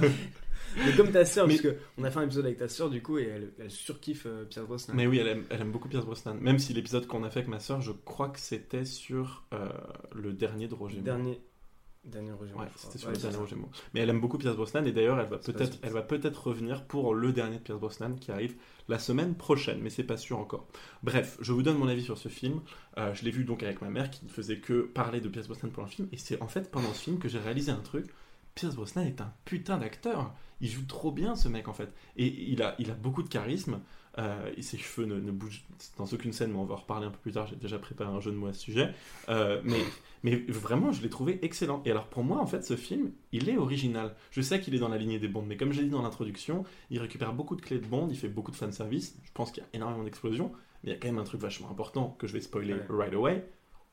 Mais 0.85 0.95
comme 0.95 1.11
ta 1.11 1.25
soeur, 1.25 1.47
Mais- 1.47 1.57
parce 1.59 1.75
qu'on 1.97 2.03
a 2.03 2.11
fait 2.11 2.19
un 2.19 2.23
épisode 2.23 2.45
avec 2.45 2.57
ta 2.59 2.67
soeur, 2.69 2.89
du 2.91 3.01
coup, 3.01 3.17
et 3.17 3.23
elle, 3.23 3.51
elle 3.59 3.71
surkiffe 3.71 4.27
euh, 4.27 4.45
Pierre 4.45 4.65
Brosnan. 4.65 4.95
Mais 4.95 5.07
oui, 5.07 5.17
elle 5.17 5.27
aime, 5.27 5.43
elle 5.49 5.61
aime 5.61 5.71
beaucoup 5.71 5.87
Pierce 5.89 6.05
Brosnan. 6.05 6.35
Même 6.39 6.59
si 6.59 6.73
l'épisode 6.73 7.07
qu'on 7.07 7.23
a 7.23 7.29
fait 7.29 7.39
avec 7.39 7.49
ma 7.49 7.59
soeur, 7.59 7.81
je 7.81 7.91
crois 7.91 8.29
que 8.29 8.39
c'était 8.39 8.85
sur 8.85 9.43
euh, 9.53 9.67
le 10.13 10.31
dernier 10.31 10.67
de 10.67 10.75
Roger. 10.75 10.99
Dernier. 11.01 11.41
Daniel 12.05 12.35
Roger. 12.35 12.53
Ouais, 12.53 12.65
c'était 12.77 12.97
sur 12.99 13.09
Ouais, 13.09 13.15
le 13.15 13.19
dernier. 13.21 13.37
Roger 13.37 13.55
Moore. 13.55 13.71
Mais 13.93 13.99
elle 14.01 14.09
aime 14.09 14.21
beaucoup 14.21 14.37
Pierce 14.37 14.55
Brosnan 14.55 14.85
et 14.85 14.91
d'ailleurs 14.93 15.19
elle 15.19 15.27
va 15.27 15.37
peut-être 15.37 15.77
elle 15.81 15.91
va 15.91 16.01
peut-être 16.01 16.47
revenir 16.47 16.85
pour 16.85 17.13
le 17.13 17.33
dernier 17.33 17.57
de 17.57 17.61
Pierce 17.61 17.79
Brosnan 17.79 18.15
qui 18.15 18.31
arrive 18.31 18.55
la 18.89 18.99
semaine 18.99 19.35
prochaine, 19.35 19.79
mais 19.81 19.89
c'est 19.89 20.03
pas 20.03 20.17
sûr 20.17 20.39
encore. 20.39 20.67
Bref, 21.03 21.37
je 21.39 21.53
vous 21.53 21.61
donne 21.61 21.77
mon 21.77 21.87
avis 21.87 22.03
sur 22.03 22.17
ce 22.17 22.27
film. 22.27 22.61
Euh, 22.97 23.13
je 23.13 23.23
l'ai 23.23 23.31
vu 23.31 23.45
donc 23.45 23.63
avec 23.63 23.81
ma 23.81 23.89
mère 23.89 24.09
qui 24.09 24.25
ne 24.25 24.29
faisait 24.29 24.57
que 24.57 24.81
parler 24.81 25.21
de 25.21 25.29
Pierce 25.29 25.47
Brosnan 25.47 25.69
pendant 25.71 25.87
le 25.87 25.93
film 25.93 26.09
et 26.11 26.17
c'est 26.17 26.41
en 26.41 26.47
fait 26.47 26.71
pendant 26.71 26.91
ce 26.93 27.03
film 27.03 27.19
que 27.19 27.29
j'ai 27.29 27.39
réalisé 27.39 27.71
un 27.71 27.79
truc. 27.79 28.07
Pierce 28.55 28.75
Brosnan 28.75 29.05
est 29.05 29.21
un 29.21 29.31
putain 29.45 29.77
d'acteur. 29.77 30.33
Il 30.59 30.69
joue 30.69 30.85
trop 30.85 31.11
bien 31.11 31.35
ce 31.35 31.47
mec 31.47 31.67
en 31.67 31.73
fait 31.73 31.93
et 32.17 32.55
a 32.61 32.75
il 32.79 32.91
a 32.91 32.95
beaucoup 32.95 33.23
de 33.23 33.29
charisme. 33.29 33.79
Euh, 34.17 34.51
et 34.57 34.61
ses 34.63 34.77
cheveux 34.77 35.05
ne, 35.05 35.19
ne 35.19 35.31
bougent 35.31 35.63
dans 35.97 36.05
aucune 36.05 36.33
scène, 36.33 36.51
mais 36.51 36.57
on 36.57 36.65
va 36.65 36.73
en 36.73 36.77
reparler 36.77 37.05
un 37.05 37.11
peu 37.11 37.19
plus 37.19 37.31
tard. 37.31 37.47
J'ai 37.47 37.55
déjà 37.55 37.77
préparé 37.79 38.09
un 38.09 38.19
jeu 38.19 38.31
de 38.31 38.35
mots 38.35 38.47
à 38.47 38.53
ce 38.53 38.59
sujet. 38.61 38.89
Euh, 39.29 39.61
mais, 39.63 39.79
mais 40.23 40.35
vraiment, 40.47 40.91
je 40.91 41.01
l'ai 41.01 41.09
trouvé 41.09 41.39
excellent. 41.43 41.81
Et 41.85 41.91
alors, 41.91 42.07
pour 42.07 42.23
moi, 42.23 42.39
en 42.39 42.47
fait, 42.47 42.63
ce 42.65 42.75
film, 42.75 43.11
il 43.31 43.47
est 43.49 43.55
original. 43.57 44.15
Je 44.31 44.41
sais 44.41 44.59
qu'il 44.59 44.73
est 44.75 44.79
dans 44.79 44.89
la 44.89 44.97
lignée 44.97 45.19
des 45.19 45.27
Bonds, 45.27 45.45
mais 45.47 45.57
comme 45.57 45.71
j'ai 45.71 45.83
dit 45.83 45.89
dans 45.89 46.01
l'introduction, 46.01 46.63
il 46.89 46.99
récupère 46.99 47.33
beaucoup 47.33 47.55
de 47.55 47.61
clés 47.61 47.77
de 47.79 47.85
Bond, 47.85 48.07
il 48.09 48.17
fait 48.17 48.29
beaucoup 48.29 48.51
de 48.51 48.55
fanservice. 48.57 49.15
Je 49.23 49.31
pense 49.33 49.51
qu'il 49.51 49.61
y 49.63 49.65
a 49.65 49.69
énormément 49.73 50.03
d'explosions, 50.03 50.51
mais 50.83 50.89
il 50.89 50.93
y 50.93 50.95
a 50.95 50.99
quand 50.99 51.07
même 51.07 51.19
un 51.19 51.23
truc 51.23 51.39
vachement 51.41 51.69
important 51.69 52.15
que 52.19 52.25
je 52.27 52.33
vais 52.33 52.41
spoiler 52.41 52.73
Ouais. 52.73 52.85
right 52.89 53.13
away. 53.13 53.45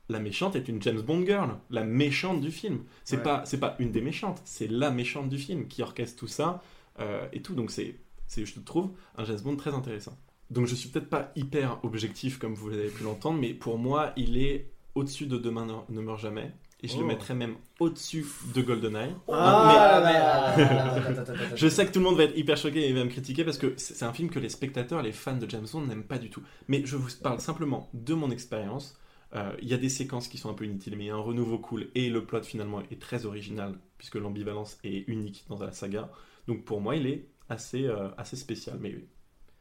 La 0.08 0.18
méchante 0.20 0.56
est 0.56 0.68
une 0.68 0.80
James 0.82 1.00
Bond 1.02 1.24
girl, 1.26 1.56
la 1.68 1.84
méchante 1.84 2.40
du 2.40 2.50
film. 2.50 2.84
C'est 3.04 3.16
Ouais. 3.18 3.22
pas, 3.22 3.44
c'est 3.44 3.58
pas 3.60 3.76
une 3.80 3.90
des 3.92 4.00
méchantes, 4.00 4.40
c'est 4.44 4.68
la 4.70 4.90
méchante 4.90 5.28
du 5.28 5.36
film 5.38 5.66
qui 5.68 5.82
orchestre 5.82 6.18
tout 6.18 6.28
ça 6.28 6.62
euh, 7.00 7.26
et 7.32 7.42
tout. 7.42 7.54
Donc 7.54 7.70
c'est, 7.72 7.96
c'est, 8.26 8.44
je 8.44 8.58
trouve, 8.60 8.90
un 9.16 9.24
James 9.24 9.40
Bond 9.42 9.56
très 9.56 9.74
intéressant. 9.74 10.16
Donc 10.50 10.66
je 10.66 10.74
suis 10.74 10.88
peut-être 10.90 11.08
pas 11.10 11.32
hyper 11.36 11.78
objectif 11.84 12.38
comme 12.38 12.54
vous 12.54 12.70
avez 12.72 12.88
pu 12.88 13.02
l'entendre, 13.02 13.38
mais 13.40 13.52
pour 13.54 13.78
moi, 13.78 14.12
il 14.16 14.36
est 14.38 14.70
au-dessus 14.94 15.26
de 15.26 15.36
Demain 15.38 15.66
ne- 15.88 16.00
meurt 16.00 16.20
jamais. 16.20 16.52
Et 16.82 16.88
je 16.88 16.96
le 16.98 17.04
Oh. 17.04 17.06
mettrais 17.06 17.34
même 17.34 17.56
au-dessus 17.80 18.26
de 18.54 18.60
GoldenEye. 18.62 19.14
Ah, 19.32 20.02
mais- 20.04 20.12
mais- 20.12 20.70
attends, 20.70 21.10
attends, 21.10 21.20
attends, 21.22 21.32
attends. 21.32 21.56
Je 21.56 21.68
sais 21.68 21.86
que 21.86 21.90
tout 21.92 21.98
le 22.00 22.04
monde 22.04 22.16
va 22.16 22.24
être 22.24 22.36
hyper 22.36 22.56
choqué 22.58 22.86
et 22.88 22.92
va 22.92 23.02
me 23.02 23.08
critiquer 23.10 23.44
parce 23.44 23.56
que 23.58 23.72
c'est 23.76 23.94
c'est 23.94 24.04
un 24.04 24.12
film 24.12 24.28
que 24.28 24.38
les 24.38 24.50
spectateurs, 24.50 25.02
les 25.02 25.12
fans 25.12 25.36
de 25.36 25.48
James 25.48 25.66
Bond 25.72 25.86
n'aiment 25.86 26.04
pas 26.04 26.18
du 26.18 26.28
tout. 26.30 26.42
Mais 26.68 26.82
je 26.84 26.96
vous 26.96 27.08
parle 27.22 27.40
simplement 27.40 27.88
de 27.94 28.14
mon 28.14 28.30
expérience. 28.30 28.98
Euh, 29.34 29.52
Il 29.62 29.68
y 29.68 29.74
a 29.74 29.78
des 29.78 29.88
séquences 29.88 30.28
qui 30.28 30.36
sont 30.38 30.50
un 30.50 30.54
peu 30.54 30.64
inutiles, 30.66 30.96
mais 30.96 31.04
il 31.04 31.06
y 31.08 31.10
a 31.10 31.14
un 31.14 31.18
renouveau 31.18 31.58
cool 31.58 31.88
et 31.94 32.08
le 32.10 32.24
plot 32.24 32.42
finalement 32.42 32.82
est 32.90 33.00
très 33.00 33.24
original 33.26 33.74
puisque 33.98 34.16
l'ambivalence 34.16 34.78
est 34.84 35.04
unique 35.08 35.44
dans 35.48 35.58
la 35.58 35.72
saga. 35.72 36.10
Donc 36.46 36.64
pour 36.64 36.80
moi, 36.82 36.94
il 36.94 37.06
est 37.06 37.26
assez, 37.48 37.84
euh, 37.84 38.08
assez 38.16 38.36
spécial. 38.36 38.78
Mais 38.80 38.94
oui, 38.94 39.04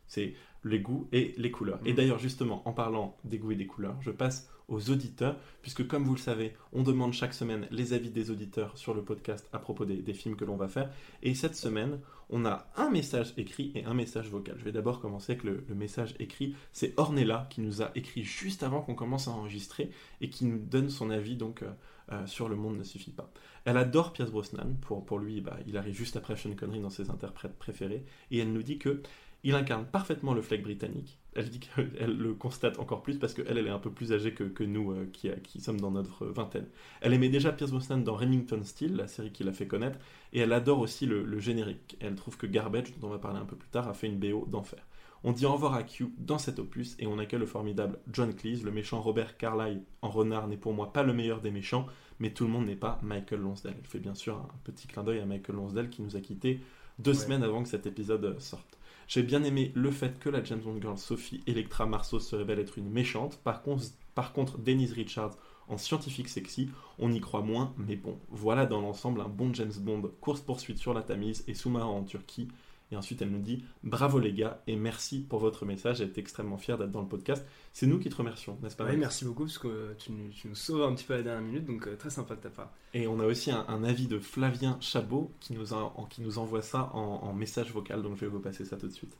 c'est 0.07 0.33
les 0.63 0.79
goûts 0.79 1.07
et 1.11 1.33
les 1.37 1.51
couleurs. 1.51 1.79
Et 1.85 1.91
Mhm. 1.91 1.95
d'ailleurs, 1.95 2.19
justement, 2.19 2.67
en 2.67 2.73
parlant 2.73 3.15
des 3.23 3.37
goûts 3.37 3.51
et 3.51 3.55
des 3.55 3.67
couleurs, 3.67 3.97
je 4.01 4.11
passe 4.11 4.49
aux 4.67 4.89
auditeurs, 4.89 5.37
puisque 5.61 5.85
comme 5.87 6.03
vous 6.05 6.15
le 6.15 6.19
savez, 6.19 6.53
on 6.73 6.81
demande 6.81 7.13
chaque 7.13 7.35
semaine 7.35 7.67
les 7.69 7.93
avis 7.93 8.09
des 8.09 8.31
auditeurs 8.31 8.75
sur 8.79 8.95
le 8.95 9.03
podcast 9.03 9.47
à 9.53 9.59
propos 9.59 9.85
des, 9.85 9.97
des 9.97 10.13
films 10.15 10.35
que 10.35 10.43
l'on 10.45 10.55
va 10.55 10.67
faire. 10.67 10.91
Et 11.21 11.35
cette 11.35 11.55
semaine, 11.55 11.99
on 12.31 12.45
a 12.45 12.65
un 12.75 12.89
message 12.89 13.33
écrit 13.37 13.71
et 13.75 13.85
un 13.85 13.93
message 13.93 14.27
vocal. 14.29 14.55
Je 14.57 14.63
vais 14.65 14.71
d'abord 14.71 14.99
commencer 14.99 15.33
avec 15.33 15.43
le, 15.43 15.63
le 15.69 15.75
message 15.75 16.15
écrit. 16.17 16.55
C'est 16.71 16.99
Ornella 16.99 17.45
qui 17.51 17.61
nous 17.61 17.83
a 17.83 17.91
écrit 17.93 18.23
juste 18.23 18.63
avant 18.63 18.81
qu'on 18.81 18.95
commence 18.95 19.27
à 19.27 19.31
enregistrer 19.31 19.91
et 20.21 20.31
qui 20.31 20.45
nous 20.45 20.57
donne 20.57 20.89
son 20.89 21.11
avis 21.11 21.35
donc 21.35 21.61
euh, 21.61 21.69
euh, 22.11 22.25
sur 22.27 22.49
Le 22.49 22.55
Monde 22.55 22.77
ne 22.77 22.83
suffit 22.83 23.11
pas. 23.11 23.31
Elle 23.65 23.77
adore 23.77 24.13
Pierce 24.13 24.31
Brosnan. 24.31 24.75
Pour, 24.81 25.05
pour 25.05 25.19
lui, 25.19 25.41
bah, 25.41 25.57
il 25.67 25.77
arrive 25.77 25.95
juste 25.95 26.15
après 26.15 26.35
Sean 26.35 26.55
Connery 26.55 26.79
dans 26.79 26.89
ses 26.89 27.09
interprètes 27.09 27.57
préférés. 27.57 28.05
Et 28.31 28.39
elle 28.39 28.53
nous 28.53 28.63
dit 28.63 28.77
que 28.77 29.01
il 29.45 29.53
incarne 29.53 29.85
parfaitement 29.85 30.33
le 30.33 30.41
flag 30.41 30.63
britannique. 30.63 31.19
Elle 31.35 31.49
dit 31.49 31.59
qu'elle 31.59 32.17
le 32.17 32.33
constate 32.33 32.79
encore 32.79 33.03
plus 33.03 33.19
parce 33.19 33.35
qu'elle, 33.35 33.57
elle 33.57 33.67
est 33.67 33.69
un 33.69 33.79
peu 33.79 33.91
plus 33.91 34.11
âgée 34.11 34.33
que, 34.33 34.43
que 34.43 34.63
nous 34.63 34.91
euh, 34.91 35.07
qui, 35.13 35.29
qui 35.43 35.61
sommes 35.61 35.79
dans 35.79 35.91
notre 35.91 36.25
vingtaine. 36.25 36.67
Elle 37.01 37.13
aimait 37.13 37.29
déjà 37.29 37.51
Pierce 37.51 37.69
Brosnan 37.69 37.99
dans 37.99 38.15
Remington 38.15 38.63
Steel, 38.63 38.95
la 38.95 39.07
série 39.07 39.31
qui 39.31 39.43
l'a 39.43 39.53
fait 39.53 39.67
connaître, 39.67 39.99
et 40.33 40.39
elle 40.39 40.51
adore 40.51 40.79
aussi 40.79 41.05
le, 41.05 41.23
le 41.23 41.39
générique. 41.39 41.95
Elle 41.99 42.15
trouve 42.15 42.37
que 42.37 42.47
Garbage, 42.47 42.97
dont 42.99 43.07
on 43.07 43.11
va 43.11 43.19
parler 43.19 43.39
un 43.39 43.45
peu 43.45 43.55
plus 43.55 43.69
tard, 43.69 43.87
a 43.87 43.93
fait 43.93 44.07
une 44.07 44.17
BO 44.17 44.47
d'enfer. 44.47 44.83
On 45.27 45.31
dit 45.31 45.47
au 45.47 45.53
revoir 45.53 45.73
à 45.73 45.81
Q 45.81 46.13
dans 46.19 46.37
cet 46.37 46.59
opus 46.59 46.95
et 46.99 47.07
on 47.07 47.17
accueille 47.17 47.39
le 47.39 47.47
formidable 47.47 47.97
John 48.13 48.31
Cleese. 48.31 48.63
Le 48.63 48.69
méchant 48.69 49.01
Robert 49.01 49.37
Carlyle 49.37 49.81
en 50.03 50.09
renard 50.11 50.47
n'est 50.47 50.55
pour 50.55 50.73
moi 50.73 50.93
pas 50.93 51.01
le 51.01 51.13
meilleur 51.13 51.41
des 51.41 51.49
méchants, 51.49 51.87
mais 52.19 52.29
tout 52.29 52.43
le 52.43 52.51
monde 52.51 52.67
n'est 52.67 52.75
pas 52.75 52.99
Michael 53.01 53.39
Lonsdale. 53.39 53.73
Elle 53.79 53.87
fait 53.87 53.97
bien 53.97 54.13
sûr 54.13 54.35
un 54.35 54.47
petit 54.63 54.87
clin 54.87 55.03
d'œil 55.03 55.19
à 55.19 55.25
Michael 55.25 55.55
Lonsdale 55.55 55.89
qui 55.89 56.03
nous 56.03 56.15
a 56.15 56.19
quittés 56.19 56.59
deux 56.99 57.11
Ouais. 57.11 57.17
semaines 57.17 57.41
avant 57.41 57.63
que 57.63 57.69
cet 57.69 57.87
épisode 57.87 58.39
sorte. 58.39 58.77
J'ai 59.07 59.23
bien 59.23 59.43
aimé 59.43 59.71
le 59.73 59.89
fait 59.89 60.19
que 60.19 60.29
la 60.29 60.43
James 60.43 60.61
Bond 60.61 60.79
girl 60.79 60.97
Sophie 60.99 61.41
Electra 61.47 61.87
Marceau 61.87 62.19
se 62.19 62.35
révèle 62.35 62.59
être 62.59 62.77
une 62.77 62.91
méchante. 62.91 63.39
Par 63.43 63.63
contre, 63.63 63.83
par 64.13 64.31
contre 64.31 64.59
Denise 64.59 64.93
Richards 64.93 65.37
en 65.67 65.79
scientifique 65.79 66.29
sexy, 66.29 66.69
on 66.99 67.11
y 67.11 67.19
croit 67.19 67.41
moins, 67.41 67.73
mais 67.77 67.95
bon, 67.95 68.19
voilà 68.29 68.67
dans 68.67 68.81
l'ensemble 68.81 69.21
un 69.21 69.27
bon 69.27 69.51
James 69.55 69.73
Bond, 69.79 70.11
course-poursuite 70.21 70.77
sur 70.77 70.93
la 70.93 71.01
Tamise 71.01 71.43
et 71.47 71.55
sous-marin 71.55 71.87
en 71.87 72.03
Turquie. 72.03 72.47
Et 72.91 72.95
ensuite, 72.95 73.21
elle 73.21 73.31
nous 73.31 73.39
dit 73.41 73.65
Bravo 73.83 74.19
les 74.19 74.31
gars 74.31 74.61
et 74.67 74.75
merci 74.75 75.19
pour 75.23 75.39
votre 75.39 75.65
message. 75.65 76.01
Elle 76.01 76.09
est 76.09 76.17
extrêmement 76.19 76.57
fière 76.57 76.77
d'être 76.77 76.91
dans 76.91 77.01
le 77.01 77.07
podcast. 77.07 77.45
C'est 77.73 77.87
nous 77.87 77.97
qui 77.99 78.09
te 78.09 78.15
remercions, 78.15 78.57
n'est-ce 78.61 78.75
pas 78.75 78.83
Max 78.85 78.97
merci 78.97 79.25
beaucoup 79.25 79.43
parce 79.45 79.57
que 79.57 79.93
tu, 79.97 80.11
nous- 80.11 80.29
tu 80.29 80.47
nous 80.47 80.55
sauves 80.55 80.83
un 80.83 80.93
petit 80.93 81.03
peu 81.05 81.13
à 81.15 81.17
la 81.17 81.23
dernière 81.23 81.41
minute, 81.41 81.65
donc 81.65 81.87
euh, 81.87 81.95
très 81.95 82.09
sympa 82.11 82.35
de 82.35 82.41
ta 82.41 82.49
part. 82.49 82.71
Et 82.93 83.07
on 83.07 83.19
a 83.19 83.25
aussi 83.25 83.49
un, 83.51 83.65
un 83.67 83.83
avis 83.83 84.07
de 84.07 84.19
Flavien 84.19 84.77
Chabot 84.81 85.31
qui 85.39 85.53
nous, 85.53 85.73
a- 85.73 85.93
en- 85.97 86.05
qui 86.05 86.21
nous 86.21 86.37
envoie 86.37 86.61
ça 86.61 86.91
en, 86.93 86.99
en 87.23 87.33
message 87.33 87.71
vocal. 87.71 88.01
Donc 88.03 88.15
je 88.15 88.21
vais 88.21 88.27
vous 88.31 88.39
passer 88.39 88.65
ça 88.65 88.77
tout 88.77 88.87
de 88.87 88.93
suite. 88.93 89.17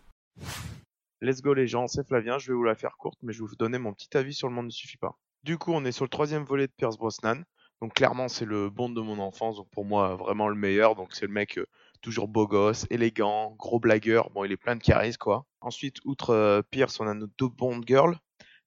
Let's 1.21 1.41
go 1.41 1.53
les 1.53 1.67
gens, 1.67 1.87
c'est 1.87 2.05
Flavien, 2.07 2.37
je 2.37 2.47
vais 2.51 2.53
vous 2.55 2.63
la 2.63 2.75
faire 2.75 2.97
courte, 2.97 3.17
mais 3.23 3.33
je 3.33 3.41
vais 3.41 3.47
vous 3.47 3.55
donner 3.55 3.79
mon 3.79 3.93
petit 3.93 4.15
avis 4.15 4.33
sur 4.33 4.47
le 4.47 4.53
monde 4.53 4.65
ne 4.67 4.71
suffit 4.71 4.97
pas. 4.97 5.17
Du 5.43 5.57
coup, 5.57 5.71
on 5.73 5.85
est 5.85 5.91
sur 5.91 6.05
le 6.05 6.09
troisième 6.09 6.43
volet 6.43 6.67
de 6.67 6.71
Pierce 6.75 6.97
Brosnan. 6.97 7.43
Donc 7.81 7.93
clairement, 7.93 8.27
c'est 8.27 8.45
le 8.45 8.69
Bond 8.69 8.89
de 8.89 9.01
mon 9.01 9.19
enfance, 9.19 9.57
donc 9.57 9.69
pour 9.71 9.85
moi, 9.85 10.15
vraiment 10.15 10.47
le 10.49 10.55
meilleur. 10.55 10.95
Donc 10.95 11.13
c'est 11.13 11.25
le 11.27 11.33
mec 11.33 11.57
euh, 11.57 11.65
toujours 12.05 12.27
beau 12.27 12.47
gosse, 12.47 12.85
élégant, 12.91 13.55
gros 13.57 13.79
blagueur. 13.79 14.29
Bon, 14.29 14.45
il 14.45 14.51
est 14.51 14.57
plein 14.57 14.75
de 14.75 14.83
charisme, 14.83 15.17
quoi. 15.17 15.47
Ensuite, 15.59 15.97
outre 16.05 16.29
euh, 16.29 16.61
Pierce, 16.61 16.99
on 16.99 17.07
a 17.07 17.15
nos 17.15 17.25
deux 17.39 17.47
Bond 17.49 17.81
girls. 17.83 18.15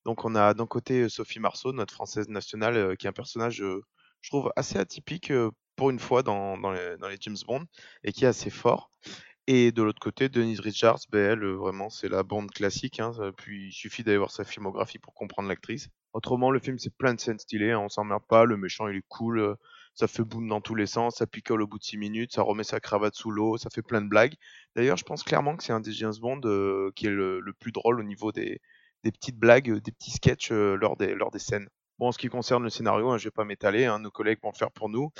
Donc 0.04 0.24
on 0.24 0.34
a 0.34 0.54
d'un 0.54 0.66
côté 0.66 1.02
euh, 1.02 1.08
Sophie 1.08 1.38
Marceau, 1.38 1.72
notre 1.72 1.94
française 1.94 2.28
nationale, 2.28 2.76
euh, 2.76 2.94
qui 2.96 3.06
est 3.06 3.10
un 3.10 3.12
personnage, 3.12 3.58
je 3.58 4.28
trouve, 4.28 4.50
assez 4.56 4.76
atypique 4.76 5.32
pour 5.76 5.90
une 5.90 6.00
fois 6.00 6.24
dans, 6.24 6.56
les, 6.72 7.16
James 7.20 7.36
Bond, 7.46 7.64
et 8.02 8.10
qui 8.10 8.24
est 8.24 8.28
assez 8.28 8.50
fort. 8.50 8.90
Et 9.46 9.70
de 9.70 9.82
l'autre 9.82 10.00
côté, 10.00 10.28
Denise 10.28 10.58
Richards, 10.58 10.98
ben 11.10 11.32
elle, 11.32 11.44
euh, 11.44 11.54
vraiment, 11.54 11.90
c'est 11.90 12.08
la 12.08 12.24
bande 12.24 12.50
classique. 12.50 12.98
Hein, 12.98 13.12
puis 13.36 13.68
il 13.68 13.72
suffit 13.72 14.02
d'aller 14.02 14.18
voir 14.18 14.32
sa 14.32 14.42
filmographie 14.42 14.98
pour 14.98 15.14
comprendre 15.14 15.48
l'actrice. 15.48 15.88
Autrement, 16.12 16.50
le 16.50 16.58
film, 16.58 16.78
c'est 16.78 16.94
plein 16.96 17.14
de 17.14 17.20
scènes 17.20 17.38
stylées. 17.38 17.70
hein, 17.70 17.78
on 17.78 17.88
s'emmerde 17.88 18.24
pas. 18.28 18.44
Le 18.44 18.56
méchant, 18.56 18.88
il 18.88 18.96
est 18.96 19.04
cool. 19.08 19.56
Ça 19.98 20.06
fait 20.06 20.22
boum 20.22 20.46
dans 20.46 20.60
tous 20.60 20.76
les 20.76 20.86
sens. 20.86 21.16
Ça 21.16 21.26
picole 21.26 21.60
au 21.60 21.66
bout 21.66 21.78
de 21.78 21.82
6 21.82 21.98
minutes. 21.98 22.32
Ça 22.32 22.42
remet 22.42 22.62
sa 22.62 22.78
cravate 22.78 23.16
sous 23.16 23.32
l'eau. 23.32 23.58
Ça 23.58 23.68
fait 23.68 23.82
plein 23.82 24.00
de 24.00 24.08
blagues. 24.08 24.34
D'ailleurs, 24.76 24.96
je 24.96 25.02
pense 25.02 25.24
clairement 25.24 25.56
que 25.56 25.64
c'est 25.64 25.72
un 25.72 25.80
des 25.80 25.92
James 25.92 26.14
Bond 26.20 26.40
euh, 26.44 26.92
qui 26.94 27.06
est 27.06 27.10
le, 27.10 27.42
plus 27.58 27.72
drôle 27.72 27.98
au 27.98 28.04
niveau 28.04 28.30
des, 28.30 28.60
petites 29.02 29.38
blagues, 29.38 29.70
euh, 29.70 29.80
des 29.80 29.90
petits 29.90 30.12
sketchs 30.12 30.52
euh, 30.52 30.76
lors, 30.76 30.96
des, 30.96 31.38
scènes. 31.40 31.68
Bon, 31.98 32.08
en 32.08 32.12
ce 32.12 32.18
qui 32.18 32.28
concerne 32.28 32.62
le 32.62 32.70
scénario, 32.70 33.10
hein, 33.10 33.18
je 33.18 33.24
vais 33.24 33.32
pas 33.32 33.44
m'étaler, 33.44 33.86
hein, 33.86 33.98
nos 33.98 34.12
collègues 34.12 34.38
vont 34.40 34.52
le 34.52 34.56
faire 34.56 34.70
pour 34.70 34.88
nous, 34.88 35.10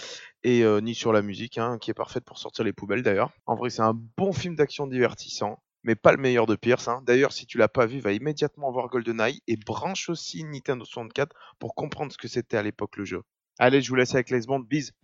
et 0.44 0.62
ni 0.80 0.94
sur 0.94 1.12
la 1.12 1.22
musique, 1.22 1.58
hein, 1.58 1.76
qui 1.80 1.90
est 1.90 1.94
parfaite 1.94 2.24
pour 2.24 2.38
sortir 2.38 2.64
les 2.64 2.72
poubelles 2.72 3.02
d'ailleurs. 3.02 3.32
En 3.46 3.56
vrai, 3.56 3.70
c'est 3.70 3.82
un 3.82 3.94
bon 4.16 4.32
film 4.32 4.54
d'action 4.54 4.86
divertissant, 4.86 5.60
mais 5.82 5.96
pas 5.96 6.12
le 6.12 6.18
meilleur 6.18 6.46
de 6.46 6.54
Pierce. 6.54 6.86
Hein. 6.86 7.02
D'ailleurs, 7.04 7.32
si 7.32 7.46
tu 7.46 7.58
l'as 7.58 7.66
pas 7.66 7.86
vu, 7.86 7.98
va 7.98 8.12
immédiatement 8.12 8.70
voir 8.70 8.88
GoldenEye 8.90 9.42
et 9.48 9.56
branche 9.56 10.08
aussi 10.08 10.44
Nintendo 10.44 10.84
64 10.84 11.34
pour 11.58 11.74
comprendre 11.74 12.12
ce 12.12 12.18
que 12.18 12.28
c'était 12.28 12.56
à 12.56 12.62
l'époque 12.62 12.96
le 12.96 13.04
jeu. 13.04 13.22
Allez, 13.60 13.82
je 13.82 13.88
vous 13.88 13.96
laisse 13.96 14.14
avec 14.14 14.30
Les 14.30 14.40
Bond, 14.46 14.60
bise 14.60 14.94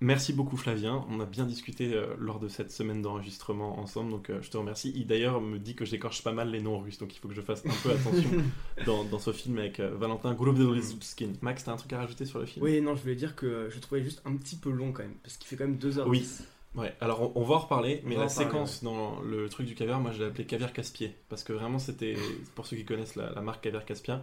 Merci 0.00 0.34
beaucoup 0.34 0.58
Flavien, 0.58 1.06
on 1.08 1.20
a 1.20 1.24
bien 1.24 1.46
discuté 1.46 1.94
euh, 1.94 2.14
lors 2.18 2.38
de 2.38 2.48
cette 2.48 2.70
semaine 2.70 3.00
d'enregistrement 3.00 3.78
ensemble, 3.78 4.10
donc 4.10 4.28
euh, 4.28 4.42
je 4.42 4.50
te 4.50 4.58
remercie. 4.58 4.92
Il 4.94 5.06
d'ailleurs 5.06 5.40
me 5.40 5.58
dit 5.58 5.74
que 5.74 5.86
j'écorche 5.86 6.22
pas 6.22 6.32
mal 6.32 6.50
les 6.50 6.60
noms 6.60 6.78
russes, 6.78 6.98
donc 6.98 7.16
il 7.16 7.18
faut 7.18 7.28
que 7.28 7.34
je 7.34 7.40
fasse 7.40 7.64
un 7.64 7.72
peu 7.82 7.92
attention 7.92 8.28
dans, 8.84 9.04
dans 9.04 9.18
ce 9.18 9.32
film 9.32 9.56
avec 9.56 9.80
euh, 9.80 9.96
Valentin 9.96 10.34
Golubskin. 10.34 11.32
Max, 11.40 11.64
t'as 11.64 11.72
un 11.72 11.76
truc 11.76 11.94
à 11.94 11.98
rajouter 12.00 12.26
sur 12.26 12.38
le 12.38 12.44
film? 12.44 12.62
Oui, 12.62 12.82
non, 12.82 12.94
je 12.94 13.00
voulais 13.00 13.14
dire 13.14 13.34
que 13.34 13.46
euh, 13.46 13.70
je 13.70 13.78
trouvais 13.78 14.02
juste 14.02 14.20
un 14.26 14.36
petit 14.36 14.56
peu 14.56 14.70
long 14.70 14.92
quand 14.92 15.02
même, 15.02 15.14
parce 15.22 15.38
qu'il 15.38 15.48
fait 15.48 15.56
quand 15.56 15.66
même 15.66 15.78
2h10. 15.78 16.04
Oui. 16.06 16.28
Ouais, 16.76 16.94
alors 17.00 17.22
on, 17.34 17.40
on 17.40 17.44
va 17.44 17.54
en 17.54 17.58
reparler, 17.60 18.02
mais 18.04 18.16
la 18.16 18.26
parler, 18.26 18.28
séquence 18.34 18.84
dans 18.84 19.18
le 19.22 19.48
truc 19.48 19.66
du 19.66 19.74
caviar, 19.74 19.98
moi 19.98 20.12
je 20.12 20.18
l'ai 20.18 20.26
appelé 20.26 20.44
caviar 20.44 20.74
casse-pied, 20.74 21.14
parce 21.30 21.42
que 21.42 21.54
vraiment 21.54 21.78
c'était, 21.78 22.16
pour 22.54 22.66
ceux 22.66 22.76
qui 22.76 22.84
connaissent 22.84 23.16
la, 23.16 23.30
la 23.30 23.40
marque 23.40 23.62
caviar 23.64 23.84
casse-pied, 23.86 24.14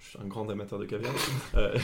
je 0.00 0.08
suis 0.10 0.18
un 0.22 0.26
grand 0.26 0.46
amateur 0.50 0.78
de 0.78 0.84
caviar, 0.84 1.12
euh, 1.54 1.74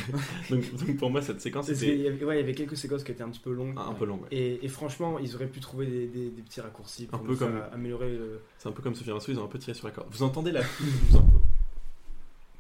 donc, 0.51 0.75
donc 0.75 0.97
pour 0.99 1.09
moi 1.11 1.23
cette 1.23 1.41
séquence 1.41 1.71
était 1.71 1.87
qu'il 1.87 2.01
y 2.03 2.07
avait- 2.09 2.25
ouais, 2.27 2.37
il 2.37 2.41
y 2.41 2.43
avait 2.43 2.55
quelques 2.55 2.77
séquences 2.77 3.05
qui 3.05 3.13
étaient 3.13 3.23
un 3.23 3.31
petit 3.31 3.41
peu 3.41 3.55
longues. 3.55 3.75
un 3.79 3.95
peu 3.95 4.05
longue. 4.05 4.21
ouais. 4.23 4.29
Et, 4.33 4.65
et 4.65 4.69
franchement, 4.69 5.19
ils 5.19 5.35
auraient 5.35 5.47
pu 5.47 5.61
trouver 5.61 5.87
des, 5.87 6.07
des- 6.09 6.29
des 6.31 6.43
petits 6.43 6.61
raccourcis 6.61 7.07
pour 7.07 7.19
Un 7.19 7.23
nous 7.23 7.29
peu 7.29 7.37
faire 7.37 7.49
comme- 7.49 7.73
améliorer 7.73 8.11
le. 8.11 8.41
C'est 8.59 8.69
un 8.69 8.73
peu 8.73 8.83
comme 8.83 8.95
Sophie 8.95 9.11
Marceau, 9.13 9.33
ils 9.33 9.39
ont 9.39 9.45
un 9.45 9.49
peu 9.49 9.59
tiré 9.59 9.73
sur 9.73 9.87
la 9.87 9.95
corde. 9.95 10.09
Vous 10.11 10.23
entendez 10.23 10.53
la 10.53 10.61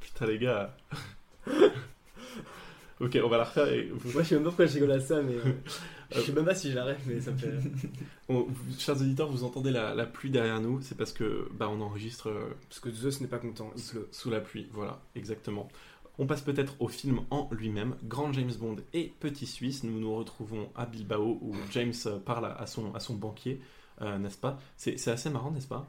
Putain 0.01 0.27
les 0.27 0.39
gars. 0.39 0.75
ok, 3.01 3.19
on 3.25 3.29
va 3.29 3.37
la 3.39 3.45
refaire. 3.45 3.69
Et 3.73 3.91
Moi, 4.13 4.23
je 4.23 4.29
sais 4.29 4.35
même 4.37 4.45
pas 4.45 4.51
pourquoi 4.51 4.67
je 4.67 4.75
rigole 4.75 4.93
à 4.93 5.01
ça, 5.01 5.21
mais 5.23 5.35
euh, 5.35 5.53
je 6.15 6.21
sais 6.21 6.33
même 6.33 6.45
pas 6.45 6.55
si 6.55 6.71
je 6.71 6.77
l'arrête, 6.77 6.99
mais 7.07 7.21
ça 7.21 7.31
me 7.33 7.39
fait. 7.39 7.53
on- 8.29 8.47
chers 8.79 9.01
auditeurs, 9.01 9.31
vous 9.31 9.45
entendez 9.45 9.71
la, 9.71 9.95
la 9.95 10.07
pluie 10.07 10.31
derrière 10.31 10.61
nous, 10.61 10.81
c'est 10.83 10.97
parce 10.97 11.13
que 11.13 11.49
bah, 11.55 11.69
on 11.71 11.81
enregistre 11.81 12.29
euh, 12.29 12.49
Parce 12.69 12.81
que 12.81 12.91
Zeus 12.91 13.21
n'est 13.21 13.27
pas 13.29 13.39
content, 13.39 13.71
il 13.77 13.83
sous, 13.83 13.93
pleut. 13.95 14.09
sous 14.13 14.31
la 14.31 14.41
pluie. 14.41 14.69
Voilà, 14.73 15.01
exactement. 15.15 15.69
On 16.19 16.27
passe 16.27 16.43
peut-être 16.43 16.75
au 16.79 16.89
film 16.89 17.21
en 17.31 17.49
lui-même. 17.53 17.97
Grand 18.05 18.33
James 18.35 18.53
Bond 18.61 18.77
et 18.93 19.13
Petit 19.19 19.47
Suisse. 19.47 19.83
Nous 19.83 19.99
nous 19.99 20.15
retrouvons 20.15 20.69
à 20.77 20.85
Bilbao 20.87 21.39
où 21.41 21.55
James 21.71 21.93
euh, 22.07 22.19
parle 22.19 22.47
à 22.59 22.67
son, 22.67 22.95
à 22.95 23.01
son 23.01 23.15
banquier, 23.15 23.61
euh, 24.03 24.19
n'est-ce 24.19 24.37
pas? 24.39 24.59
C'est 24.77 24.99
c'est 24.99 25.11
assez 25.11 25.31
marrant, 25.31 25.51
n'est-ce 25.51 25.67
pas? 25.69 25.89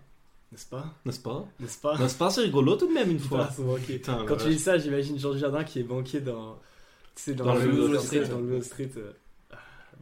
N'est-ce 0.54 0.68
pas? 0.68 0.86
N'est-ce 1.04 1.20
pas? 1.20 1.46
N'est-ce 1.60 1.78
pas? 1.80 1.98
N'est-ce 1.98 2.16
pas? 2.18 2.30
C'est 2.30 2.42
rigolo 2.42 2.76
tout 2.76 2.88
de 2.88 2.94
même 2.94 3.10
une 3.12 3.20
fois. 3.20 3.48
Putain, 3.48 3.64
banquier. 3.64 3.96
Putain, 3.96 4.26
Quand 4.26 4.38
tu 4.38 4.50
dis 4.50 4.60
ça, 4.60 4.78
j'imagine 4.78 5.18
Georges 5.20 5.40
Jardin 5.40 5.64
qui 5.64 5.80
est 5.80 5.84
banquier 5.84 6.22
dans. 6.22 6.60
Tu 7.16 7.24
sais, 7.24 7.34
dans, 7.34 7.46
Dans 7.46 7.56
le 7.56 7.68
Wall 7.90 8.00
Street. 8.00 8.20
Street. 8.24 8.30
Dans 8.30 8.40
le 8.40 8.54
Wall 8.54 8.64
Street. 8.64 8.92
euh. 8.98 9.12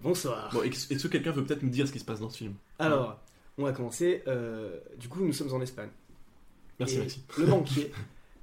Bonsoir. 0.02 0.50
Bon, 0.54 0.64
est-ce 0.64 0.88
que 0.88 1.08
quelqu'un 1.08 1.32
veut 1.32 1.44
peut-être 1.44 1.64
nous 1.64 1.70
dire 1.70 1.88
ce 1.88 1.92
qui 1.94 2.00
se 2.00 2.06
passe 2.06 2.20
dans 2.20 2.30
ce 2.30 2.38
film? 2.38 2.54
Alors, 2.80 3.20
on 3.58 3.64
va 3.64 3.72
commencer. 3.74 4.24
euh, 4.28 4.80
du 4.98 5.08
coup, 5.08 5.24
nous 5.24 5.34
sommes 5.34 5.54
en 5.54 5.62
Espagne. 5.62 5.90
Merci 6.80 6.96
Et 6.96 7.00
Maxime. 7.00 7.22
Le 7.38 7.46
banquier 7.48 7.92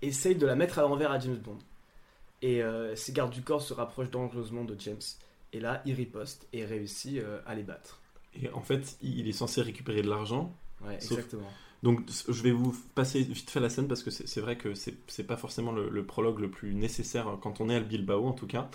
essaye 0.03 0.37
de 0.37 0.47
la 0.47 0.55
mettre 0.55 0.79
à 0.79 0.83
l'envers 0.83 1.11
à 1.11 1.19
James 1.19 1.37
Bond. 1.39 1.59
Et 2.43 2.63
euh, 2.63 2.95
ses 2.95 3.13
gardes 3.13 3.33
du 3.33 3.43
corps 3.43 3.63
se 3.63 3.75
rapprochent 3.75 4.11
dangereusement 4.11 4.65
de 4.65 4.77
James. 4.79 5.01
Et 5.53 5.61
là, 5.61 5.83
il 5.87 5.95
riposte 5.95 6.47
et 6.53 6.65
réussit 6.65 7.19
euh, 7.19 7.41
à 7.47 7.55
les 7.55 7.65
battre. 7.65 8.01
Et 8.41 8.49
en 8.51 8.61
fait, 8.61 8.97
il 9.03 9.27
est 9.27 9.33
censé 9.33 9.61
récupérer 9.63 10.03
de 10.03 10.09
l'argent. 10.09 10.55
Ouais, 10.85 11.01
Sauf- 11.01 11.19
exactement. 11.19 11.51
Donc, 11.83 12.01
je 12.29 12.43
vais 12.43 12.51
vous 12.53 12.77
passer 12.95 13.23
vite 13.23 13.51
fait 13.51 13.61
la 13.61 13.71
scène 13.71 13.87
parce 13.89 14.03
que 14.03 14.11
c'est 14.11 14.41
vrai 14.41 14.59
que 14.59 14.75
c'est 14.75 14.95
c'est 15.07 15.23
pas 15.25 15.37
forcément 15.37 15.71
le, 15.71 15.89
le 15.89 16.05
prologue 16.05 16.41
le 16.41 16.51
plus 16.51 16.75
nécessaire 16.75 17.39
quand 17.41 17.61
on 17.61 17.69
est 17.69 17.77
à 17.77 17.81
Bilbao 17.81 18.27
en 18.27 18.33
tout 18.33 18.49
cas. 18.49 18.69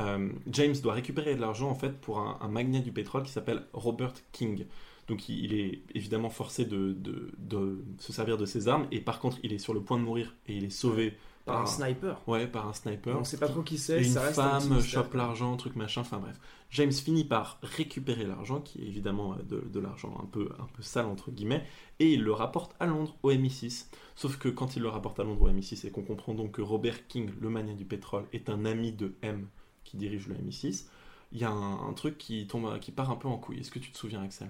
Euh, 0.00 0.30
James 0.50 0.74
doit 0.82 0.94
récupérer 0.94 1.34
de 1.34 1.40
l'argent 1.40 1.68
en 1.70 1.74
fait 1.74 2.00
pour 2.00 2.18
un, 2.20 2.38
un 2.40 2.48
magnat 2.48 2.80
du 2.80 2.92
pétrole 2.92 3.22
qui 3.24 3.32
s'appelle 3.32 3.64
Robert 3.72 4.14
King. 4.32 4.66
Donc 5.08 5.28
il, 5.28 5.44
il 5.46 5.54
est 5.54 5.82
évidemment 5.94 6.30
forcé 6.30 6.64
de, 6.66 6.92
de- 6.92 7.32
de 7.38 7.84
se 7.98 8.12
servir 8.12 8.36
de 8.36 8.46
ses 8.46 8.68
armes 8.68 8.86
et 8.92 9.00
par 9.00 9.18
contre 9.20 9.38
il 9.42 9.52
est 9.52 9.58
sur 9.58 9.74
le 9.74 9.80
point 9.82 9.98
de 9.98 10.04
mourir 10.04 10.34
et 10.46 10.56
il 10.56 10.64
est 10.64 10.70
sauvé 10.70 11.14
Par 11.44 11.56
par, 11.56 11.62
un 11.62 11.66
sniper. 11.66 12.20
ouais, 12.28 12.46
par 12.46 12.68
un 12.68 12.72
sniper. 12.74 13.18
On 13.18 13.24
sait 13.24 13.38
pas 13.38 13.48
trop 13.48 13.62
qui 13.62 13.78
c'est. 13.78 14.04
une 14.04 14.04
ça 14.04 14.20
reste 14.20 14.42
un 14.42 14.50
petit 14.50 14.68
femme 14.68 14.74
mystère. 14.76 15.04
chope 15.04 15.14
l'argent, 15.14 15.56
truc 15.56 15.76
machin, 15.76 16.02
enfin 16.02 16.18
bref. 16.18 16.38
James 16.70 16.92
finit 16.92 17.24
par 17.24 17.58
récupérer 17.62 18.24
l'argent, 18.26 18.60
qui 18.60 18.82
est 18.82 18.86
évidemment 18.86 19.32
euh, 19.34 19.42
de, 19.42 19.60
de 19.66 19.80
l'argent 19.80 20.14
un 20.22 20.26
peu, 20.26 20.50
un 20.58 20.66
peu 20.66 20.82
sale 20.82 21.06
entre 21.06 21.30
guillemets, 21.30 21.64
et 22.00 22.12
il 22.12 22.22
le 22.22 22.32
rapporte 22.32 22.76
à 22.78 22.86
Londres 22.86 23.16
au 23.22 23.32
MI6. 23.32 23.86
Sauf 24.14 24.36
que 24.38 24.48
quand 24.50 24.76
il 24.76 24.82
le 24.82 24.88
rapporte 24.90 25.18
à 25.20 25.24
Londres 25.24 25.42
au 25.42 25.48
MI6 25.50 25.86
et 25.86 25.90
qu'on 25.90 26.02
comprend 26.02 26.34
donc 26.34 26.52
que 26.52 26.62
Robert 26.62 27.06
King, 27.08 27.30
le 27.40 27.48
magnat 27.48 27.72
du 27.74 27.86
pétrole, 27.86 28.26
est 28.34 28.50
un 28.50 28.64
ami 28.66 28.92
de 28.92 29.14
M 29.22 29.48
qui 29.88 29.96
dirige 29.96 30.28
le 30.28 30.34
MI6, 30.36 30.84
il 31.32 31.38
y 31.40 31.44
a 31.44 31.50
un, 31.50 31.88
un 31.88 31.92
truc 31.94 32.16
qui 32.18 32.46
tombe, 32.46 32.78
qui 32.80 32.90
part 32.92 33.10
un 33.10 33.16
peu 33.16 33.28
en 33.28 33.36
couille. 33.38 33.60
Est-ce 33.60 33.70
que 33.70 33.78
tu 33.78 33.90
te 33.90 33.98
souviens, 33.98 34.22
Axel? 34.22 34.48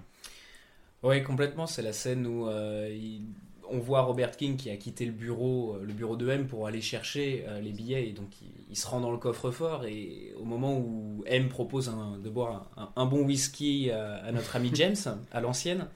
Oui, 1.02 1.22
complètement. 1.22 1.66
C'est 1.66 1.82
la 1.82 1.92
scène 1.92 2.26
où 2.26 2.48
euh, 2.48 2.88
il- 2.92 3.26
on 3.70 3.78
voit 3.78 4.00
Robert 4.00 4.36
King 4.36 4.56
qui 4.56 4.70
a 4.70 4.76
quitté 4.76 5.04
le 5.04 5.12
bureau, 5.12 5.74
euh, 5.76 5.84
le 5.84 5.92
bureau 5.92 6.16
de 6.16 6.26
M 6.28 6.46
pour 6.46 6.66
aller 6.66 6.80
chercher 6.80 7.44
euh, 7.46 7.60
les 7.60 7.70
billets. 7.72 8.08
Et 8.08 8.12
donc, 8.12 8.28
il, 8.42 8.48
il 8.70 8.76
se 8.76 8.86
rend 8.86 9.00
dans 9.00 9.10
le 9.12 9.18
coffre-fort. 9.18 9.84
Et 9.84 10.32
au 10.40 10.44
moment 10.44 10.76
où 10.78 11.22
M 11.26 11.48
propose 11.48 11.88
un- 11.88 12.18
de 12.18 12.30
boire 12.30 12.70
un, 12.76 12.90
un 12.96 13.06
bon 13.06 13.22
whisky 13.24 13.90
à 13.90 14.32
notre 14.32 14.56
ami 14.56 14.70
James, 14.74 14.96
à 15.30 15.40
l'ancienne, 15.40 15.86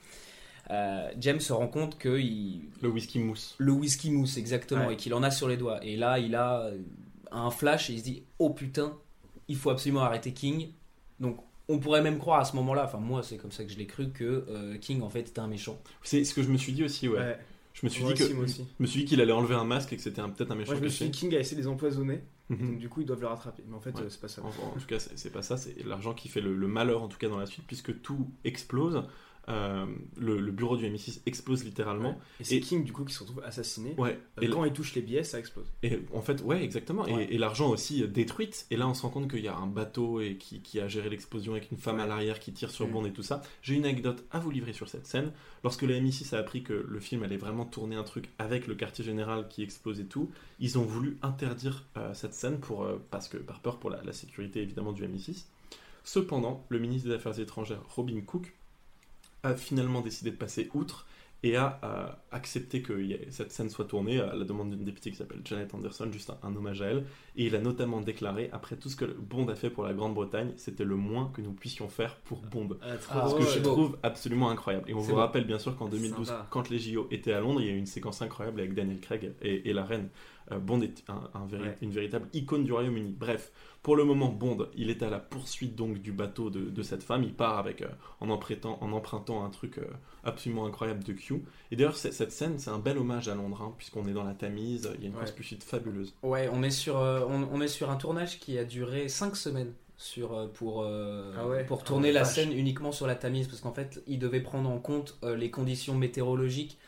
euh, 0.70 1.10
James 1.18 1.40
se 1.40 1.52
rend 1.52 1.66
compte 1.68 1.98
que 1.98 2.18
il, 2.20 2.62
Le 2.82 2.88
whisky 2.88 3.18
mousse. 3.18 3.54
le 3.58 3.72
whisky 3.72 4.10
mousse, 4.10 4.36
exactement, 4.36 4.86
Ouais. 4.88 4.94
et 4.94 4.96
qu'il 4.96 5.14
en 5.14 5.22
a 5.22 5.30
sur 5.30 5.48
les 5.48 5.56
doigts. 5.56 5.82
Et 5.84 5.96
là, 5.96 6.18
il 6.18 6.34
a 6.34 6.70
un 7.32 7.50
flash 7.50 7.90
et 7.90 7.94
il 7.94 7.98
se 7.98 8.04
dit 8.04 8.22
Oh 8.38 8.50
putain, 8.50 8.96
il 9.48 9.56
faut 9.56 9.70
absolument 9.70 10.02
arrêter 10.02 10.32
King. 10.32 10.68
Donc, 11.20 11.38
on 11.68 11.78
pourrait 11.78 12.02
même 12.02 12.18
croire 12.18 12.40
à 12.40 12.44
ce 12.44 12.56
moment-là, 12.56 12.84
enfin, 12.84 12.98
moi, 12.98 13.22
c'est 13.22 13.36
comme 13.38 13.52
ça 13.52 13.64
que 13.64 13.70
je 13.70 13.78
l'ai 13.78 13.86
cru, 13.86 14.10
que 14.10 14.44
euh, 14.48 14.76
King 14.78 15.00
en 15.02 15.08
fait 15.10 15.20
était 15.20 15.38
un 15.40 15.46
méchant. 15.46 15.80
C'est 16.02 16.24
ce 16.24 16.34
que 16.34 16.42
je 16.42 16.48
me 16.50 16.56
suis 16.58 16.72
dit 16.72 16.84
aussi, 16.84 17.08
ouais. 17.08 17.18
Ouais. 17.18 17.38
Je 17.74 17.86
me 17.86 17.90
suis 17.90 18.02
Moi 18.02 18.12
dit 18.12 18.18
que, 18.18 18.24
aussi, 18.24 18.34
moi 18.34 18.44
aussi. 18.44 18.66
je 18.78 18.82
me 18.82 18.86
suis 18.86 19.00
dit 19.00 19.06
qu'il 19.06 19.20
allait 19.22 19.32
enlever 19.32 19.54
un 19.54 19.64
masque 19.64 19.92
et 19.92 19.96
que 19.96 20.02
c'était 20.02 20.20
un- 20.20 20.28
peut-être 20.28 20.50
un 20.50 20.54
méchant 20.56 20.72
Moi, 20.72 20.80
je 20.80 20.84
me 20.84 20.88
suis 20.90 20.98
caché. 21.06 21.10
dit 21.10 21.18
King 21.20 21.34
a 21.36 21.38
essayé 21.40 21.56
de 21.56 21.62
les 21.62 21.68
empoisonner. 21.68 22.20
Mhm. 22.50 22.58
Donc, 22.72 22.78
du 22.78 22.88
coup, 22.90 23.00
ils 23.00 23.06
doivent 23.06 23.20
le 23.22 23.28
rattraper. 23.28 23.62
Mais 23.66 23.74
en 23.74 23.80
fait, 23.80 23.94
Ouais. 23.96 24.02
euh, 24.02 24.10
c'est 24.10 24.20
pas 24.20 24.28
ça. 24.28 24.42
En, 24.42 24.48
en 24.48 24.78
tout 24.78 24.86
cas, 24.86 24.98
c'est 24.98 25.16
c'est 25.18 25.30
pas 25.30 25.40
ça, 25.42 25.56
c'est 25.56 25.82
l'argent 25.86 26.12
qui 26.12 26.28
fait 26.28 26.42
le, 26.42 26.54
le 26.54 26.68
malheur, 26.68 27.02
en 27.02 27.08
tout 27.08 27.16
cas 27.16 27.28
dans 27.28 27.38
la 27.38 27.46
suite, 27.46 27.64
puisque 27.66 28.02
tout 28.02 28.28
explose. 28.44 29.04
Euh, 29.48 29.86
le, 30.16 30.38
le 30.38 30.52
bureau 30.52 30.76
du 30.76 30.84
MI6 30.88 31.22
explose 31.26 31.64
littéralement. 31.64 32.10
Ouais. 32.10 32.16
Et 32.40 32.44
c'est 32.44 32.60
King, 32.60 32.84
du 32.84 32.92
coup, 32.92 33.04
qui 33.04 33.12
se 33.12 33.20
retrouve 33.24 33.42
assassiné. 33.44 33.92
Ouais. 33.98 34.16
Euh, 34.38 34.42
Et, 34.42 34.48
quand 34.48 34.64
il 34.64 34.72
touche 34.72 34.94
les 34.94 35.02
billets, 35.02 35.24
ça 35.24 35.40
explose. 35.40 35.66
et 35.82 35.98
en 36.12 36.20
fait, 36.20 36.40
ouais, 36.42 36.62
exactement. 36.62 37.04
Et- 37.08 37.12
Ouais. 37.12 37.26
Et, 37.28 37.38
l'argent 37.38 37.68
aussi 37.68 38.04
euh, 38.04 38.06
détruite. 38.06 38.66
Et 38.70 38.76
là, 38.76 38.86
on 38.86 38.94
se 38.94 39.02
rend 39.02 39.08
compte 39.10 39.28
qu'il 39.28 39.40
y 39.40 39.48
a 39.48 39.56
un 39.56 39.66
bateau 39.66 40.20
et 40.20 40.36
qui, 40.36 40.60
qui 40.60 40.78
a 40.80 40.86
géré 40.86 41.10
l'explosion 41.10 41.52
avec 41.54 41.70
une 41.72 41.76
femme 41.76 41.98
à 41.98 42.06
l'arrière 42.06 42.38
qui 42.38 42.52
tire 42.52 42.70
sur 42.70 42.86
Mm. 42.86 42.92
Bond 42.92 43.04
et 43.06 43.12
tout 43.12 43.24
ça. 43.24 43.42
J'ai 43.62 43.74
une 43.74 43.84
anecdote 43.84 44.24
à 44.30 44.38
vous 44.38 44.50
livrer 44.52 44.72
sur 44.72 44.88
cette 44.88 45.06
scène. 45.08 45.32
Lorsque 45.64 45.82
le 45.82 45.94
MI6 45.94 46.34
a 46.36 46.38
appris 46.38 46.62
que 46.62 46.72
le 46.72 47.00
film 47.00 47.24
allait 47.24 47.36
vraiment 47.36 47.64
tourner 47.64 47.96
un 47.96 48.04
truc 48.04 48.28
avec 48.38 48.68
le 48.68 48.76
quartier 48.76 49.04
général 49.04 49.48
qui 49.48 49.62
explose 49.64 49.98
et 49.98 50.06
tout, 50.06 50.30
ils 50.60 50.78
ont 50.78 50.84
voulu 50.84 51.18
interdire 51.22 51.84
euh, 51.96 52.14
cette 52.14 52.34
scène 52.34 52.60
pour, 52.60 52.86
parce 53.10 53.28
que, 53.28 53.38
par 53.38 53.58
peur 53.60 53.78
pour 53.80 53.90
la, 53.90 54.02
la 54.04 54.12
sécurité 54.12 54.62
évidemment 54.62 54.92
du 54.92 55.02
MI6. 55.04 55.46
Cependant, 56.04 56.64
le 56.68 56.78
ministre 56.78 57.08
des 57.08 57.14
Affaires 57.14 57.38
étrangères, 57.38 57.82
Robin 57.88 58.20
Cook, 58.22 58.54
a 59.42 59.54
finalement 59.54 60.00
décidé 60.00 60.30
de 60.30 60.36
passer 60.36 60.68
outre 60.74 61.06
et 61.44 61.56
a 61.56 61.80
euh, 61.82 62.06
accepté 62.30 62.82
que 62.82 62.96
cette 63.30 63.50
scène 63.50 63.68
soit 63.68 63.86
tournée 63.86 64.20
à 64.20 64.32
la 64.36 64.44
demande 64.44 64.70
d'une 64.70 64.84
députée 64.84 65.10
qui 65.10 65.16
s'appelle 65.16 65.40
Janet 65.44 65.74
Anderson, 65.74 66.08
juste 66.12 66.30
un, 66.30 66.38
un 66.44 66.54
hommage 66.54 66.82
à 66.82 66.86
elle. 66.86 67.04
Et 67.34 67.46
il 67.46 67.56
a 67.56 67.58
notamment 67.58 68.00
déclaré, 68.00 68.48
après 68.52 68.76
tout 68.76 68.88
ce 68.88 68.94
que 68.94 69.06
Bond 69.06 69.48
a 69.48 69.56
fait 69.56 69.68
pour 69.68 69.82
la 69.82 69.92
Grande-Bretagne, 69.92 70.52
c'était 70.56 70.84
le 70.84 70.94
moins 70.94 71.32
que 71.34 71.40
nous 71.40 71.52
puissions 71.52 71.88
faire 71.88 72.14
pour 72.18 72.42
Bond. 72.42 72.68
Ah, 72.80 72.96
trop 72.96 73.18
Ah, 73.20 73.28
Ce 73.28 73.34
que 73.34 73.42
je 73.42 73.58
beau. 73.58 73.72
trouve 73.72 73.98
absolument 74.04 74.50
incroyable. 74.50 74.88
Et 74.88 74.94
on 74.94 75.00
vous 75.00 75.10
beau. 75.14 75.16
rappelle 75.18 75.44
bien 75.44 75.58
sûr 75.58 75.76
qu'en 75.76 75.88
2012, 75.88 76.28
Sympa. 76.28 76.46
quand 76.48 76.70
les 76.70 76.78
JO 76.78 77.08
étaient 77.10 77.32
à 77.32 77.40
Londres, 77.40 77.60
il 77.60 77.66
y 77.66 77.70
a 77.70 77.72
eu 77.74 77.78
une 77.78 77.86
séquence 77.86 78.22
incroyable 78.22 78.60
avec 78.60 78.74
Daniel 78.74 79.00
Craig 79.00 79.32
et, 79.42 79.68
et 79.68 79.72
la 79.72 79.84
reine. 79.84 80.10
Euh, 80.50 80.58
Bond 80.58 80.80
est 80.82 81.04
un- 81.08 81.30
un 81.34 81.46
véri- 81.46 81.62
Ouais. 81.62 81.78
une 81.82 81.90
véritable 81.90 82.28
icône 82.32 82.64
du 82.64 82.72
Royaume-Uni. 82.72 83.14
Bref, 83.18 83.52
pour 83.82 83.94
le 83.96 84.04
moment, 84.04 84.28
Bond, 84.28 84.66
il 84.74 84.90
est 84.90 85.02
à 85.02 85.10
la 85.10 85.18
poursuite 85.20 85.76
donc 85.76 85.98
du 85.98 86.10
bateau 86.12 86.50
de, 86.50 86.60
de 86.68 86.82
cette 86.82 87.02
femme. 87.02 87.22
Il 87.22 87.34
part 87.34 87.58
avec, 87.58 87.82
euh, 87.82 87.88
en, 88.20 88.28
empruntant, 88.30 88.78
en 88.80 88.92
empruntant 88.92 89.44
un 89.44 89.50
truc 89.50 89.78
euh, 89.78 89.84
absolument 90.24 90.66
incroyable 90.66 91.04
de 91.04 91.12
Q. 91.12 91.42
Et 91.70 91.76
d'ailleurs, 91.76 91.96
c'est- 91.96 92.12
cette 92.12 92.32
scène, 92.32 92.58
c'est 92.58 92.70
un 92.70 92.78
bel 92.78 92.98
hommage 92.98 93.28
à 93.28 93.34
Londres, 93.34 93.60
hein, 93.62 93.72
puisqu'on 93.78 94.06
est 94.08 94.12
dans 94.12 94.24
la 94.24 94.34
Tamise. 94.34 94.90
Il 94.96 95.02
y 95.02 95.06
a 95.06 95.08
une 95.10 95.16
Ouais. 95.16 95.26
fabuleuse. 95.60 96.14
Ouais, 96.22 96.48
on 96.52 96.62
est 96.62 96.70
sur, 96.70 96.98
euh, 96.98 97.20
on, 97.28 97.48
on 97.52 97.60
est 97.60 97.68
sur 97.68 97.90
un 97.90 97.96
tournage 97.96 98.38
qui 98.40 98.58
a 98.58 98.64
duré 98.64 99.08
5 99.08 99.36
semaines 99.36 99.72
sur, 99.96 100.50
pour, 100.54 100.82
euh, 100.82 101.32
Ah 101.38 101.46
ouais? 101.46 101.64
pour 101.64 101.80
Ah 101.82 101.84
tourner 101.86 102.10
la 102.10 102.24
vache. 102.24 102.34
scène 102.34 102.52
uniquement 102.52 102.90
sur 102.90 103.06
la 103.06 103.14
Tamise, 103.14 103.46
parce 103.46 103.60
qu'en 103.60 103.72
fait, 103.72 104.02
il 104.08 104.18
devait 104.18 104.40
prendre 104.40 104.68
en 104.68 104.78
compte 104.78 105.16
euh, 105.22 105.36
les 105.36 105.50
conditions 105.52 105.94
météorologiques. 105.94 106.78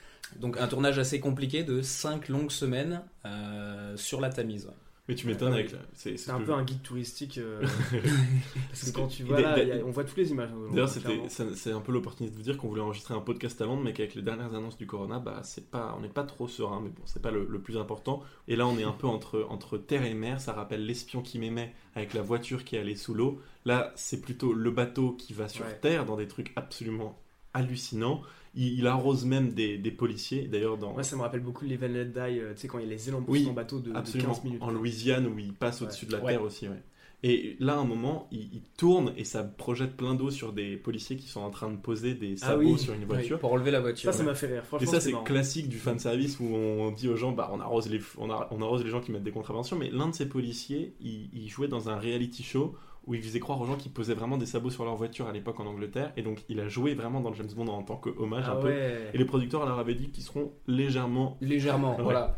Donc 0.40 0.58
un 0.58 0.66
tournage 0.68 0.98
assez 0.98 1.20
compliqué 1.20 1.62
de 1.64 1.80
5 1.82 2.28
longues 2.28 2.50
semaines 2.50 3.02
euh, 3.26 3.96
sur 3.96 4.20
la 4.20 4.30
Tamise. 4.30 4.70
Mais 5.06 5.14
tu 5.14 5.26
m'étonnes 5.26 5.52
Ouais, 5.52 5.58
avec. 5.60 5.72
la- 5.72 5.78
C'est 5.92 6.12
c'est 6.12 6.16
C'est 6.16 6.24
ce 6.30 6.30
un 6.32 6.40
peu 6.40 6.54
un 6.54 6.64
guide 6.64 6.80
touristique. 6.82 7.36
euh, 7.36 7.60
parce 8.70 8.90
que 8.90 8.96
quand 8.96 9.06
tu 9.06 9.22
vois 9.22 9.38
là, 9.40 9.52
a- 9.54 9.84
on 9.84 9.90
voit 9.90 10.02
toutes 10.04 10.16
les 10.16 10.30
images. 10.30 10.48
hein, 10.50 10.70
D'ailleurs, 10.70 10.88
c'est 10.88 11.72
un 11.72 11.80
peu 11.82 11.92
l'opportunité 11.92 12.32
de 12.32 12.38
vous 12.38 12.42
dire 12.44 12.56
qu'on 12.56 12.68
voulait 12.68 12.80
enregistrer 12.80 13.12
un 13.12 13.20
podcast 13.20 13.60
à 13.60 13.66
Londres, 13.66 13.82
mais 13.84 13.92
qu'avec 13.92 14.14
les 14.14 14.22
dernières 14.22 14.54
annonces 14.54 14.78
du 14.78 14.86
Corona, 14.86 15.18
bah, 15.18 15.40
c'est 15.44 15.70
pas, 15.70 15.94
on 15.98 16.00
n'est 16.00 16.08
pas 16.08 16.24
trop 16.24 16.48
serein, 16.48 16.80
mais 16.82 16.88
bon, 16.88 17.02
c'est 17.04 17.20
pas 17.20 17.30
le, 17.30 17.46
le 17.48 17.60
plus 17.60 17.76
important. 17.76 18.22
Et 18.48 18.56
là, 18.56 18.66
on 18.66 18.78
est 18.78 18.82
un 18.84 18.92
peu 18.92 19.06
entre, 19.06 19.46
entre 19.50 19.76
terre 19.76 20.06
et 20.06 20.14
mer. 20.14 20.40
Ça 20.40 20.54
rappelle 20.54 20.86
l'espion 20.86 21.20
qui 21.20 21.38
m'aimait 21.38 21.74
avec 21.94 22.14
la 22.14 22.22
voiture 22.22 22.64
qui 22.64 22.78
allait 22.78 22.96
sous 22.96 23.12
l'eau. 23.12 23.40
Là, 23.66 23.92
c'est 23.96 24.22
plutôt 24.22 24.54
le 24.54 24.70
bateau 24.70 25.12
qui 25.12 25.34
va 25.34 25.48
sur 25.50 25.66
Ouais. 25.66 25.78
terre 25.82 26.06
dans 26.06 26.16
des 26.16 26.28
trucs 26.28 26.50
absolument 26.56 27.18
hallucinants. 27.52 28.22
Il, 28.56 28.78
il 28.78 28.86
arrose 28.86 29.24
même 29.24 29.52
des, 29.52 29.78
des 29.78 29.90
policiers. 29.90 30.42
D'ailleurs, 30.48 30.76
dans 30.78 30.92
Moi, 30.92 31.02
ça 31.02 31.16
me 31.16 31.22
rappelle 31.22 31.40
beaucoup 31.40 31.64
les 31.64 31.76
Let 31.76 32.04
Die, 32.06 32.18
euh, 32.18 32.52
tu 32.54 32.60
sais, 32.62 32.68
quand 32.68 32.78
il 32.78 32.84
y 32.84 32.88
a 32.88 32.90
les 32.90 33.08
élans 33.08 33.22
Oui, 33.26 33.46
en 33.48 33.52
bateau 33.52 33.80
de, 33.80 33.90
de 33.90 33.96
absolument 33.96 34.34
15 34.34 34.44
minutes. 34.44 34.62
en 34.62 34.70
Louisiane 34.70 35.26
où 35.26 35.38
il 35.38 35.52
passe 35.52 35.82
au-dessus 35.82 36.06
de 36.06 36.12
la 36.12 36.22
Ouais. 36.22 36.32
terre 36.32 36.42
aussi. 36.42 36.68
ouais. 36.68 36.82
Et 37.26 37.56
là, 37.58 37.72
à 37.72 37.78
un 37.78 37.84
moment, 37.86 38.28
il, 38.32 38.40
il 38.52 38.60
tourne 38.76 39.14
et 39.16 39.24
ça 39.24 39.42
projette 39.42 39.96
plein 39.96 40.14
d'eau 40.14 40.30
sur 40.30 40.52
des 40.52 40.76
policiers 40.76 41.16
qui 41.16 41.26
sont 41.26 41.40
en 41.40 41.48
train 41.48 41.70
de 41.70 41.78
poser 41.78 42.12
des 42.14 42.34
Ah 42.42 42.48
sabots 42.48 42.72
oui. 42.74 42.78
sur 42.78 42.92
une 42.92 43.00
Oui, 43.00 43.06
voiture. 43.06 43.38
pour 43.38 43.50
relever 43.50 43.70
la 43.70 43.80
voiture. 43.80 44.12
Ça, 44.12 44.18
ça 44.18 44.22
ouais. 44.24 44.30
m'a 44.30 44.34
fait 44.34 44.46
rire. 44.48 44.62
Et 44.62 44.66
Franchement, 44.66 44.90
ça, 44.90 45.00
c'est 45.00 45.12
classique 45.24 45.68
du 45.70 45.78
fan 45.78 45.98
service 45.98 46.38
où 46.38 46.44
on 46.44 46.90
dit 46.90 47.08
aux 47.08 47.16
gens, 47.16 47.32
bah, 47.32 47.48
on 47.52 47.60
arrose 47.60 47.88
les, 47.88 48.00
on, 48.18 48.28
ar- 48.30 48.48
on 48.50 48.60
arrose 48.60 48.84
les 48.84 48.90
gens 48.90 49.00
qui 49.00 49.10
mettent 49.10 49.22
des 49.24 49.30
contraventions. 49.30 49.78
Mais 49.78 49.88
l'un 49.90 50.08
de 50.08 50.14
ces 50.14 50.28
policiers, 50.28 50.94
il, 51.00 51.30
il 51.32 51.48
jouait 51.48 51.68
dans 51.68 51.88
un 51.88 51.96
reality 51.96 52.42
show 52.42 52.74
où 53.06 53.14
il 53.14 53.22
faisait 53.22 53.40
croire 53.40 53.60
aux 53.60 53.66
gens 53.66 53.76
qu'ils 53.76 53.92
posaient 53.92 54.14
vraiment 54.14 54.36
des 54.36 54.46
sabots 54.46 54.70
sur 54.70 54.84
leur 54.84 54.96
voiture 54.96 55.26
à 55.26 55.32
l'époque 55.32 55.60
en 55.60 55.66
Angleterre. 55.66 56.12
Et 56.16 56.22
donc, 56.22 56.44
il 56.48 56.58
a 56.60 56.68
joué 56.68 56.94
vraiment 56.94 57.20
dans 57.20 57.30
le 57.30 57.36
James 57.36 57.50
Bond 57.54 57.68
en 57.68 57.82
tant 57.82 57.96
qu'hommage 57.96 58.44
Ah 58.46 58.52
un 58.52 58.56
peu. 58.56 58.68
ouais. 58.68 59.10
Et 59.12 59.18
les 59.18 59.24
producteurs 59.24 59.66
leur 59.66 59.78
avaient 59.78 59.94
dit 59.94 60.10
qu'ils 60.10 60.24
seront 60.24 60.52
légèrement. 60.66 61.36
Légèrement, 61.40 61.96
Ouais. 61.96 62.02
voilà. 62.02 62.36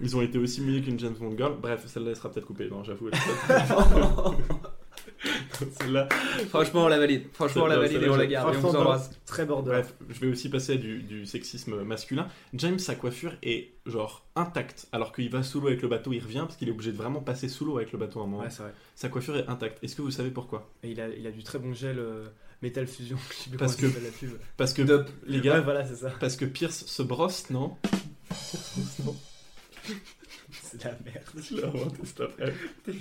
Ils 0.00 0.16
ont 0.16 0.20
été 0.22 0.38
aussi 0.38 0.60
mieux 0.60 0.80
qu'une 0.80 0.98
James 0.98 1.14
Bond 1.18 1.34
girl. 1.36 1.54
Bref, 1.60 1.84
celle-là 1.86 2.10
elle 2.10 2.16
sera 2.16 2.30
peut-être 2.30 2.46
coupée. 2.46 2.68
Non, 2.68 2.82
j'avoue. 2.84 3.08
celle-là. 5.80 6.08
Franchement, 6.48 6.84
on 6.84 6.88
la 6.88 6.98
valide. 6.98 7.24
Franchement, 7.32 7.64
on 7.64 7.66
la 7.66 7.78
valide 7.78 8.02
et 8.02 8.08
on 8.08 8.16
la 8.16 8.26
garde. 8.26 8.46
Et 8.54 8.56
on 8.56 8.60
Franchement, 8.60 8.70
vous 8.70 8.76
embrasse. 8.86 9.10
Très 9.26 9.44
border. 9.46 9.70
Bref, 9.70 9.94
je 10.08 10.20
vais 10.20 10.26
aussi 10.28 10.48
passer 10.48 10.74
à 10.74 10.76
du, 10.76 11.02
du 11.02 11.26
sexisme 11.26 11.82
masculin. 11.82 12.28
James, 12.54 12.78
sa 12.78 12.94
coiffure 12.94 13.32
est 13.42 13.70
genre 13.86 14.26
intacte, 14.36 14.86
alors 14.92 15.12
qu'il 15.12 15.30
va 15.30 15.42
sous 15.42 15.60
l'eau 15.60 15.68
avec 15.68 15.82
le 15.82 15.88
bateau, 15.88 16.12
il 16.12 16.20
revient 16.22 16.40
parce 16.46 16.56
qu'il 16.56 16.68
est 16.68 16.72
obligé 16.72 16.92
de 16.92 16.96
vraiment 16.96 17.20
passer 17.20 17.48
sous 17.48 17.64
l'eau 17.64 17.76
avec 17.78 17.92
le 17.92 17.98
bateau 17.98 18.20
à 18.20 18.24
un 18.24 18.26
moment. 18.26 18.42
Ouais, 18.42 18.50
c'est 18.50 18.62
vrai. 18.62 18.74
Sa 18.94 19.08
coiffure 19.08 19.36
est 19.36 19.48
intacte. 19.48 19.82
Est-ce 19.82 19.96
que 19.96 20.02
vous 20.02 20.10
savez 20.10 20.30
pourquoi? 20.30 20.70
Et 20.82 20.90
il 20.90 21.00
a, 21.00 21.08
il 21.08 21.26
a 21.26 21.30
du 21.30 21.42
très 21.42 21.58
bon 21.58 21.72
gel 21.72 21.98
euh, 21.98 22.26
Metal 22.62 22.86
Fusion. 22.86 23.16
Je 23.30 23.34
sais 23.44 23.48
plus 23.50 23.58
Parce 23.58 23.76
que- 23.76 23.86
la 23.86 24.10
pub. 24.18 24.30
Parce 24.56 24.72
que 24.74 24.82
les 25.26 25.40
gars, 25.40 25.54
Ouais, 25.56 25.60
voilà, 25.62 25.84
c'est 25.86 25.96
ça. 25.96 26.10
parce 26.20 26.36
que 26.36 26.44
Pierce 26.44 26.84
se 26.86 27.02
brosse, 27.02 27.50
non? 27.50 27.76
C'est 30.50 30.78
de 30.78 30.84
la 30.84 30.96
merde. 31.04 31.24
Je 31.36 31.54
l'ai 31.56 31.64
inventé. 31.64 32.02
T'es 32.84 32.92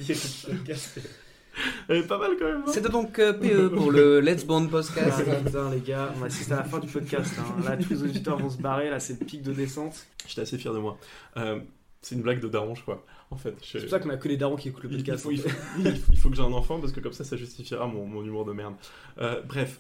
Elle 1.88 1.98
est 1.98 2.08
pas 2.08 2.18
mal 2.18 2.32
quand 2.38 2.46
même. 2.46 2.62
hein 2.66 2.72
C'était 2.72 2.90
donc 2.90 3.18
euh, 3.20 3.34
PE 3.34 3.70
pour 3.76 3.92
le 3.92 4.20
Let's 4.20 4.44
Bond 4.46 4.68
podcast. 4.68 5.24
Ah, 5.28 5.36
putain, 5.46 5.70
les 5.72 5.80
gars, 5.82 6.14
on 6.20 6.24
assiste 6.24 6.52
à 6.52 6.58
la 6.58 6.64
fin 6.64 6.80
du 6.80 6.88
podcast. 6.88 7.34
hein. 7.40 7.64
Là, 7.64 7.78
tous 7.78 7.90
les 7.90 8.04
auditeurs 8.04 8.38
vont 8.38 8.50
se 8.50 8.58
barrer. 8.62 8.90
Là, 8.90 9.00
c'est 9.00 9.20
le 9.20 9.26
pic 9.26 9.42
de 9.42 9.54
descente. 9.54 10.06
J'étais 10.28 10.42
assez 10.42 10.58
fier 10.58 10.74
de 10.74 10.80
moi. 10.80 10.98
Euh, 11.38 11.60
c'est 12.02 12.16
une 12.16 12.22
blague 12.22 12.40
de 12.40 12.48
daron, 12.48 12.76
je 12.76 12.82
crois. 12.82 13.04
En 13.32 13.38
fait, 13.38 13.56
je- 13.64 13.80
C'est 13.80 13.82
pour 13.82 13.90
ça 13.90 14.00
qu'on 14.00 14.10
a 14.12 14.18
que 14.18 14.28
les 14.28 14.38
darons 14.38 14.56
qui 14.56 14.70
écoutent 14.70 14.84
le 14.84 14.92
il 14.92 14.98
podcast. 14.98 15.24
faut, 15.24 15.32
il 15.32 15.40
faut- 15.40 15.50
il 15.80 15.96
faut- 15.96 16.12
il 16.12 16.18
faut 16.20 16.30
que 16.30 16.36
j'ai 16.36 16.44
un 16.44 16.54
enfant 16.54 16.80
parce 16.80 16.92
que 16.94 17.00
comme 17.00 17.14
ça, 17.14 17.24
ça 17.24 17.36
justifiera 17.38 17.88
mon, 17.88 18.06
mon 18.06 18.24
humour 18.24 18.46
de 18.46 18.54
merde. 18.54 18.76
Euh, 19.20 19.42
bref, 19.48 19.80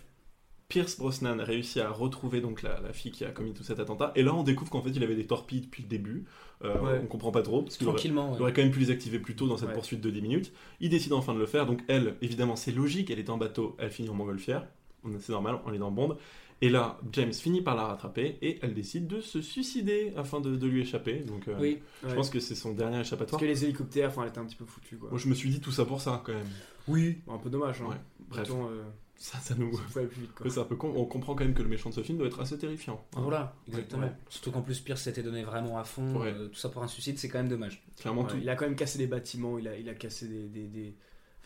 Pierce 0.67 0.97
Brosnan 0.97 1.37
réussit 1.39 1.77
à 1.77 1.89
retrouver 1.89 2.41
donc 2.41 2.63
la, 2.63 2.79
la 2.81 2.91
fille 2.91 3.11
qui 3.11 3.23
a 3.23 3.29
commis 3.31 3.53
tout 3.53 3.63
cet 3.63 3.79
attentat. 3.79 4.11
Et 4.15 4.23
là, 4.23 4.33
on 4.33 4.41
découvre 4.43 4.71
qu'en 4.71 4.81
fait, 4.81 4.89
il 4.89 5.03
avait 5.03 5.15
des 5.15 5.27
torpilles 5.27 5.61
depuis 5.61 5.83
le 5.83 5.87
début. 5.89 6.25
Euh, 6.63 6.79
Ouais. 6.81 6.99
On 7.03 7.05
comprend 7.05 7.31
pas 7.31 7.43
trop 7.43 7.61
parce 7.61 7.77
qu'il 7.77 7.87
aurait, 7.87 7.95
Tranquillement. 7.97 8.29
il 8.31 8.35
ouais. 8.37 8.41
aurait 8.41 8.53
quand 8.53 8.63
même 8.63 8.71
pu 8.71 8.79
les 8.79 8.89
activer 8.89 9.19
plus 9.19 9.35
tôt 9.35 9.47
dans 9.47 9.57
cette 9.57 9.67
Ouais. 9.69 9.73
poursuite 9.75 10.01
de 10.01 10.09
10 10.09 10.21
minutes. 10.21 10.53
Il 10.79 10.89
décide 10.89 11.13
enfin 11.13 11.33
de 11.33 11.39
le 11.39 11.45
faire. 11.45 11.65
Donc 11.67 11.81
elle, 11.87 12.15
évidemment, 12.21 12.55
c'est 12.55 12.71
logique. 12.71 13.11
Elle 13.11 13.19
est 13.19 13.29
en 13.29 13.37
bateau, 13.37 13.75
elle 13.77 13.91
finit 13.91 14.09
en 14.09 14.13
montgolfière. 14.15 14.65
On- 15.03 15.19
C'est 15.19 15.31
normal, 15.33 15.59
on 15.65 15.73
est 15.73 15.77
dans 15.77 15.91
Bond. 15.91 16.17
Et 16.61 16.69
là, 16.69 16.97
James 17.11 17.33
finit 17.33 17.61
par 17.61 17.75
la 17.75 17.83
rattraper 17.85 18.37
et 18.41 18.57
elle 18.63 18.73
décide 18.73 19.05
de 19.07 19.19
se 19.21 19.41
suicider 19.41 20.13
afin 20.15 20.39
de, 20.39 20.55
de 20.55 20.65
lui 20.67 20.81
échapper. 20.81 21.19
Donc, 21.19 21.47
euh, 21.49 21.55
Oui. 21.59 21.79
je 22.01 22.07
Ouais. 22.07 22.15
pense 22.15 22.29
que 22.29 22.39
c'est 22.39 22.55
son 22.55 22.73
dernier 22.73 22.95
Parce 22.95 23.09
échappatoire. 23.09 23.41
que 23.41 23.45
les 23.45 23.65
hélicoptères, 23.65 24.07
enfin, 24.09 24.23
elle 24.23 24.29
était 24.29 24.39
un 24.39 24.45
petit 24.45 24.55
peu 24.55 24.65
foutue, 24.65 24.95
quoi. 24.95 25.09
Moi, 25.09 25.19
je 25.19 25.27
me 25.27 25.35
suis 25.35 25.49
dit 25.49 25.59
tout 25.59 25.71
ça 25.71 25.83
pour 25.85 25.99
ça 26.01 26.23
quand 26.25 26.33
même. 26.33 26.47
Oui. 26.87 27.17
Bon, 27.27 27.33
un 27.33 27.37
peu 27.39 27.49
dommage, 27.49 27.81
hein. 27.81 27.89
Ouais. 27.89 27.95
Bref, 28.29 28.49
euh, 28.49 28.83
ça, 29.17 29.37
ça 29.39 29.55
nous. 29.55 29.71
Ouais, 29.95 30.07
c'est 30.49 30.59
un 30.59 30.63
peu 30.65 30.75
con. 30.75 30.93
On 30.95 31.05
comprend 31.05 31.35
quand 31.35 31.43
même 31.45 31.53
que 31.53 31.61
le 31.63 31.69
méchant 31.69 31.89
de 31.89 31.95
ce 31.95 32.03
film 32.03 32.17
doit 32.17 32.27
être 32.27 32.41
assez 32.41 32.57
terrifiant. 32.57 33.03
hein. 33.15 33.21
Voilà, 33.21 33.55
exactement. 33.67 34.03
Ouais. 34.07 34.13
Surtout 34.29 34.51
qu'en 34.51 34.61
plus 34.61 34.79
Pierce 34.81 35.01
s'était 35.01 35.23
donné 35.23 35.43
vraiment 35.43 35.77
à 35.77 35.83
fond. 35.83 36.19
Ouais. 36.21 36.33
euh, 36.33 36.47
tout 36.49 36.55
ça 36.59 36.69
pour 36.69 36.83
un 36.83 36.87
suicide, 36.87 37.17
c'est 37.17 37.29
quand 37.29 37.39
même 37.39 37.47
dommage. 37.49 37.83
Clairement, 37.99 38.23
Ouais, 38.23 38.29
tout. 38.29 38.37
Il 38.41 38.49
a 38.49 38.55
quand 38.55 38.65
même 38.65 38.75
cassé 38.75 38.97
des 38.97 39.07
bâtiments, 39.07 39.57
il 39.57 39.67
a, 39.67 39.77
il 39.77 39.87
a 39.89 39.93
cassé 39.93 40.27
des, 40.27 40.43
des, 40.47 40.67
des- 40.67 40.95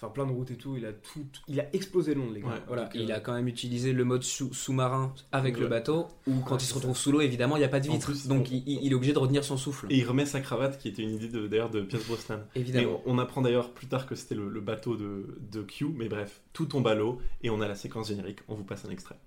Enfin, 0.02 0.14
plein 0.14 0.26
de 0.26 0.32
routes 0.32 0.50
et 0.52 0.56
tout. 0.56 0.78
Il 0.78 0.86
a 0.86 0.94
tout. 0.94 1.26
Il 1.50 1.60
a 1.60 1.66
explosé 1.76 2.14
Londres, 2.16 2.32
les 2.34 2.40
gars. 2.40 2.48
Ouais. 2.48 2.54
Voilà, 2.68 2.84
Donc, 2.84 2.92
il 2.96 3.12
euh, 3.12 3.16
a 3.16 3.20
quand 3.20 3.34
même 3.34 3.50
utilisé 3.50 3.92
le 3.92 4.06
mode 4.06 4.24
sous- 4.24 4.54
sous-marin 4.54 5.14
avec 5.34 5.56
Ouais. 5.56 5.62
le 5.62 5.68
bateau, 5.68 6.08
ou 6.26 6.40
quand 6.40 6.56
Ouais, 6.56 6.62
il 6.62 6.66
se 6.66 6.74
retrouve 6.74 6.96
sous 6.96 7.12
l'eau, 7.12 7.20
évidemment, 7.20 7.58
il 7.58 7.60
n'y 7.60 7.66
a 7.66 7.70
pas 7.70 7.82
de 7.82 7.90
vitre. 7.90 8.06
plus, 8.06 8.28
donc 8.28 8.48
on- 8.50 8.54
il, 8.54 8.64
il 8.82 8.92
est 8.94 8.96
obligé 8.96 9.12
de 9.12 9.20
retenir 9.20 9.44
son 9.44 9.58
souffle. 9.58 9.88
Et 9.90 9.98
il 9.98 10.06
remet 10.06 10.26
sa 10.26 10.40
cravate, 10.40 10.78
qui 10.80 10.88
était 10.88 11.02
une 11.04 11.16
idée 11.16 11.28
de- 11.28 11.48
d'ailleurs 11.48 11.70
de 11.70 11.82
Pierce 11.82 12.06
Brosnan. 12.06 12.40
Et 12.56 12.62
Évidemment. 12.62 13.02
on, 13.06 13.16
on 13.16 13.20
apprend 13.20 13.42
d'ailleurs 13.42 13.72
plus 13.72 13.88
tard 13.88 14.06
que 14.08 14.16
c'était 14.16 14.36
le, 14.36 14.48
le 14.48 14.62
bateau 14.62 14.96
de, 14.96 15.38
de 15.52 15.62
Q, 15.64 15.88
mais 15.94 16.08
bref, 16.08 16.40
tout 16.54 16.66
tombe 16.66 16.88
à 16.88 16.96
l'eau 16.96 17.20
et 17.44 17.50
on 17.50 17.60
a 17.60 17.68
la 17.68 17.76
séquence 17.76 18.08
générique. 18.08 18.40
On 18.48 18.56
vous 18.56 18.64
passe 18.64 18.86
un 18.86 18.92
extrait. 18.92 19.18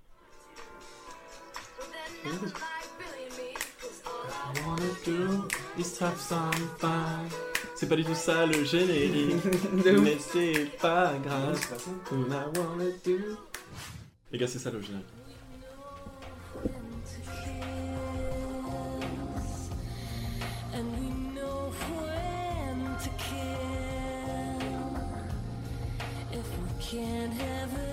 C'est 7.75 7.89
pas 7.89 7.95
du 7.95 8.03
tout 8.05 8.13
ça 8.13 8.45
le 8.45 8.63
générique, 8.63 9.35
mais 10.01 10.17
c'est 10.19 10.69
pas 10.79 11.13
grave. 11.23 11.59
All 12.11 12.17
I 12.31 12.59
wanna 12.59 12.91
do. 13.03 13.17
Les 14.31 14.37
gars, 14.37 14.47
c'est 14.47 14.59
ça 14.59 14.71
le 14.71 14.81
générique. 14.81 15.05
And 20.75 20.91
we 20.99 21.09
know 21.35 21.71
when 21.91 22.97
to 23.03 23.09
kill. 23.17 24.59
If 26.31 26.47
we 26.57 26.69
can't 26.79 27.33
have 27.33 27.73
it 27.73 27.92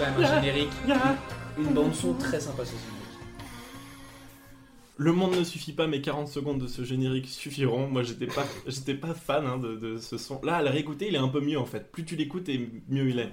quand 0.00 0.10
même 0.10 0.24
un 0.24 0.40
générique. 0.40 0.70
Une 1.58 1.74
bande-son 1.74 2.14
très 2.14 2.40
sympa 2.40 2.64
ce 2.64 2.70
générique. 2.70 2.96
Le 4.96 5.12
monde 5.12 5.34
ne 5.36 5.44
suffit 5.44 5.72
pas, 5.72 5.86
mais 5.86 6.00
40 6.02 6.28
secondes 6.28 6.58
de 6.60 6.66
ce 6.66 6.84
générique 6.84 7.26
suffiront. 7.26 7.88
Moi, 7.88 8.02
j'étais 8.02 8.26
pas, 8.26 8.44
j'étais 8.66 8.94
pas 8.94 9.14
fan 9.14 9.46
hein, 9.46 9.56
de, 9.58 9.74
de 9.76 9.96
ce 9.98 10.18
son. 10.18 10.40
Là, 10.42 10.56
à 10.56 10.62
le 10.62 10.68
réécouter, 10.68 11.08
il 11.08 11.14
est 11.14 11.18
un 11.18 11.28
peu 11.28 11.40
mieux 11.40 11.58
en 11.58 11.64
fait. 11.64 11.90
Plus 11.90 12.04
tu 12.04 12.16
l'écoutes, 12.16 12.48
et 12.50 12.68
mieux 12.88 13.08
il 13.08 13.18
est. 13.18 13.32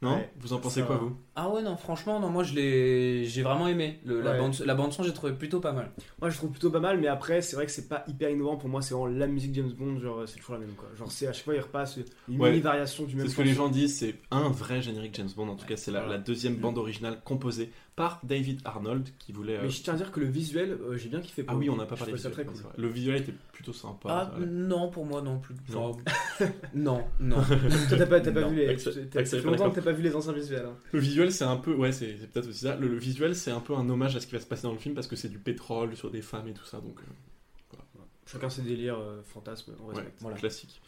Non 0.00 0.16
Ouais, 0.16 0.32
Vous 0.40 0.52
en 0.52 0.58
pensez 0.58 0.82
quoi, 0.82 0.96
va. 0.96 1.02
vous? 1.02 1.16
Ah 1.34 1.48
ouais, 1.48 1.62
non, 1.62 1.76
franchement, 1.78 2.20
non, 2.20 2.28
moi 2.28 2.42
je 2.44 2.54
l'ai, 2.54 3.24
j'ai 3.24 3.42
vraiment 3.42 3.66
aimé. 3.66 4.00
Le- 4.04 4.20
la 4.20 4.36
bande, 4.36 4.54
la 4.66 4.74
bande 4.74 4.92
son, 4.92 5.02
j'ai 5.02 5.14
trouvé 5.14 5.32
plutôt 5.32 5.60
pas 5.60 5.72
mal. 5.72 5.90
Moi, 6.20 6.28
je 6.28 6.36
trouve 6.36 6.50
plutôt 6.50 6.70
pas 6.70 6.78
mal, 6.80 6.98
mais 7.00 7.06
après, 7.06 7.40
c'est 7.40 7.56
vrai 7.56 7.64
que 7.64 7.72
c'est 7.72 7.88
pas 7.88 8.04
hyper 8.06 8.28
innovant. 8.28 8.56
Pour 8.56 8.68
moi, 8.68 8.82
c'est 8.82 8.92
vraiment 8.92 9.06
la 9.18 9.26
musique 9.26 9.54
James 9.54 9.72
Bond. 9.72 9.98
Genre, 9.98 10.24
c'est 10.26 10.38
toujours 10.38 10.54
la 10.56 10.60
même, 10.60 10.74
quoi. 10.76 10.88
Genre, 10.98 11.10
c'est 11.10 11.26
à 11.26 11.32
chaque 11.32 11.44
fois, 11.44 11.54
il 11.54 11.60
repasse 11.60 11.98
une 12.28 12.38
Ouais. 12.40 12.50
mini 12.50 12.60
variation 12.62 13.04
du 13.04 13.16
même. 13.16 13.24
C'est 13.26 13.32
ce 13.32 13.36
que 13.38 13.42
les 13.42 13.54
gens 13.54 13.70
disent, 13.70 13.96
c'est 13.98 14.16
un 14.30 14.50
vrai 14.50 14.82
générique 14.82 15.14
James 15.16 15.30
Bond. 15.34 15.48
En 15.48 15.56
tout 15.56 15.64
cas, 15.66 15.76
c'est 15.78 15.90
la, 15.90 16.18
deuxième 16.18 16.56
bande 16.56 16.76
originale 16.76 17.18
composée 17.24 17.70
par 17.96 18.20
David 18.24 18.60
Arnold, 18.64 19.08
qui 19.18 19.32
voulait. 19.32 19.56
euh, 19.56 19.60
Mais 19.64 19.70
je 19.70 19.82
tiens 19.82 19.92
à 19.94 19.96
dire 19.96 20.12
que 20.12 20.20
le 20.20 20.26
visuel, 20.26 20.78
euh, 20.82 20.96
j'ai 20.96 21.08
bien 21.10 21.20
kiffé. 21.20 21.42
pour 21.42 21.54
Ah 21.54 21.58
oui, 21.58 21.68
on 21.68 21.76
n'a 21.76 21.84
pas 21.84 21.96
parlé 21.96 22.12
trouvais 22.14 22.22
ça 22.22 22.30
très 22.30 22.44
cool. 22.44 22.56
vrai. 22.56 22.72
Le 22.78 22.88
visuel 22.88 23.16
était 23.20 23.34
plutôt 23.52 23.72
sympa. 23.74 24.08
Ah 24.08 24.38
non, 24.46 24.88
pour 24.90 25.04
moi 25.04 25.20
non 25.20 25.38
plus. 25.38 25.54
Non. 25.72 25.92
Non, 26.74 27.04
non. 27.20 27.36
Toi, 27.88 27.98
t'as 27.98 28.06
pas, 28.06 28.20
t'as 28.20 28.32
pas 28.32 28.40
Non, 28.42 28.48
vu 28.50 28.56
les. 28.56 28.76
T'as- 28.76 29.40
longtemps 29.42 29.70
que 29.70 29.74
t'as 29.76 29.82
pas 29.82 29.92
vu 29.92 30.02
les 30.02 30.14
anciens 30.16 30.32
visuels. 30.32 30.64
hein. 30.66 30.76
Le 30.92 31.00
visuel, 31.00 31.21
c'est 31.30 31.44
un 31.44 31.56
peu. 31.56 31.74
Ouais, 31.74 31.92
c'est 31.92 32.14
peut-être 32.32 32.48
aussi 32.48 32.60
ça. 32.60 32.74
Le, 32.76 32.88
le 32.88 32.98
visuel, 32.98 33.36
c'est 33.36 33.50
un 33.50 33.60
peu 33.60 33.74
un 33.74 33.88
hommage 33.88 34.16
à 34.16 34.20
ce 34.20 34.26
qui 34.26 34.32
va 34.32 34.40
se 34.40 34.46
passer 34.46 34.62
dans 34.64 34.72
le 34.72 34.78
film 34.78 34.94
parce 34.94 35.06
que 35.06 35.14
c'est 35.16 35.28
du 35.28 35.38
pétrole 35.38 35.94
sur 35.96 36.10
des 36.10 36.22
femmes 36.22 36.48
et 36.48 36.52
tout 36.54 36.64
ça. 36.64 36.80
Donc. 36.80 36.98
euh, 37.00 37.76
Chacun 38.26 38.48
ses 38.50 38.62
délires, 38.62 38.98
euh, 38.98 39.20
fantasmes, 39.22 39.74
on 39.80 39.88
Ouais, 39.88 39.94
respecte. 39.94 40.20
Voilà. 40.20 40.36
classique. 40.36 40.80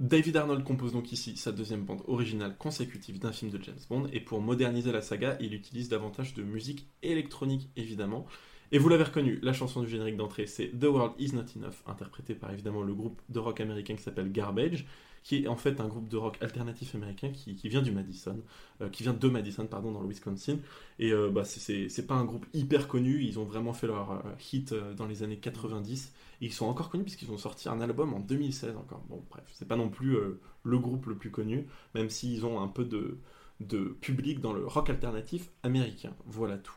David 0.00 0.36
Arnold 0.36 0.64
compose 0.64 0.92
donc 0.92 1.12
ici 1.12 1.36
sa 1.36 1.52
deuxième 1.52 1.84
bande 1.84 2.02
originale 2.06 2.56
consécutive 2.58 3.18
d'un 3.18 3.30
film 3.32 3.50
de 3.50 3.62
James 3.62 3.76
Bond, 3.88 4.08
et 4.12 4.20
pour 4.20 4.40
moderniser 4.40 4.90
la 4.90 5.00
saga, 5.00 5.36
il 5.40 5.54
utilise 5.54 5.88
davantage 5.88 6.34
de 6.34 6.42
musique 6.42 6.88
électronique 7.02 7.68
évidemment. 7.76 8.26
Et 8.72 8.78
vous 8.78 8.88
l'avez 8.88 9.04
reconnu, 9.04 9.38
la 9.42 9.52
chanson 9.52 9.82
du 9.82 9.88
générique 9.88 10.16
d'entrée, 10.16 10.46
c'est 10.46 10.68
The 10.68 10.84
World 10.84 11.12
Is 11.18 11.34
Not 11.34 11.44
Enough, 11.56 11.74
interprétée 11.86 12.34
par 12.34 12.50
évidemment 12.52 12.82
le 12.82 12.94
groupe 12.94 13.20
de 13.28 13.38
rock 13.38 13.60
américain 13.60 13.94
qui 13.94 14.02
s'appelle 14.02 14.32
Garbage, 14.32 14.86
qui 15.22 15.44
est 15.44 15.46
en 15.46 15.56
fait 15.56 15.78
un 15.80 15.86
groupe 15.88 16.08
de 16.08 16.16
rock 16.16 16.38
alternatif 16.40 16.94
américain 16.94 17.30
qui, 17.30 17.54
qui 17.54 17.68
vient 17.68 17.82
du 17.82 17.92
Madison, 17.92 18.40
euh, 18.80 18.88
qui 18.88 19.02
vient 19.02 19.12
de 19.12 19.28
Madison, 19.28 19.66
pardon, 19.66 19.92
dans 19.92 20.00
le 20.00 20.08
Wisconsin. 20.08 20.56
Et 20.98 21.12
euh, 21.12 21.30
bah, 21.30 21.44
c'est- 21.44 22.06
pas 22.06 22.14
un 22.14 22.24
groupe 22.24 22.46
hyper 22.54 22.88
connu, 22.88 23.22
ils 23.22 23.38
ont 23.38 23.44
vraiment 23.44 23.74
fait 23.74 23.86
leur 23.86 24.10
euh, 24.12 24.20
hit 24.52 24.74
dans 24.96 25.06
les 25.06 25.22
années 25.22 25.38
90. 25.38 26.12
Et 26.40 26.46
ils 26.46 26.52
sont 26.52 26.66
encore 26.66 26.88
connus 26.88 27.04
puisqu'ils 27.04 27.30
ont 27.30 27.38
sorti 27.38 27.68
un 27.68 27.80
album 27.82 28.14
en 28.14 28.20
2016 28.20 28.74
encore. 28.76 29.04
Bon, 29.08 29.22
bref, 29.30 29.44
c'est 29.52 29.68
pas 29.68 29.76
non 29.76 29.90
plus 29.90 30.16
le 30.64 30.78
groupe 30.78 31.06
le 31.06 31.14
plus 31.14 31.30
connu, 31.30 31.66
même 31.94 32.08
s'ils 32.10 32.44
ont 32.46 32.60
un 32.60 32.68
peu 32.68 32.84
de, 32.84 33.18
de 33.60 33.96
public 34.00 34.40
dans 34.40 34.52
le 34.54 34.66
rock 34.66 34.90
alternatif 34.90 35.50
américain. 35.62 36.14
Voilà 36.26 36.56
tout. 36.58 36.74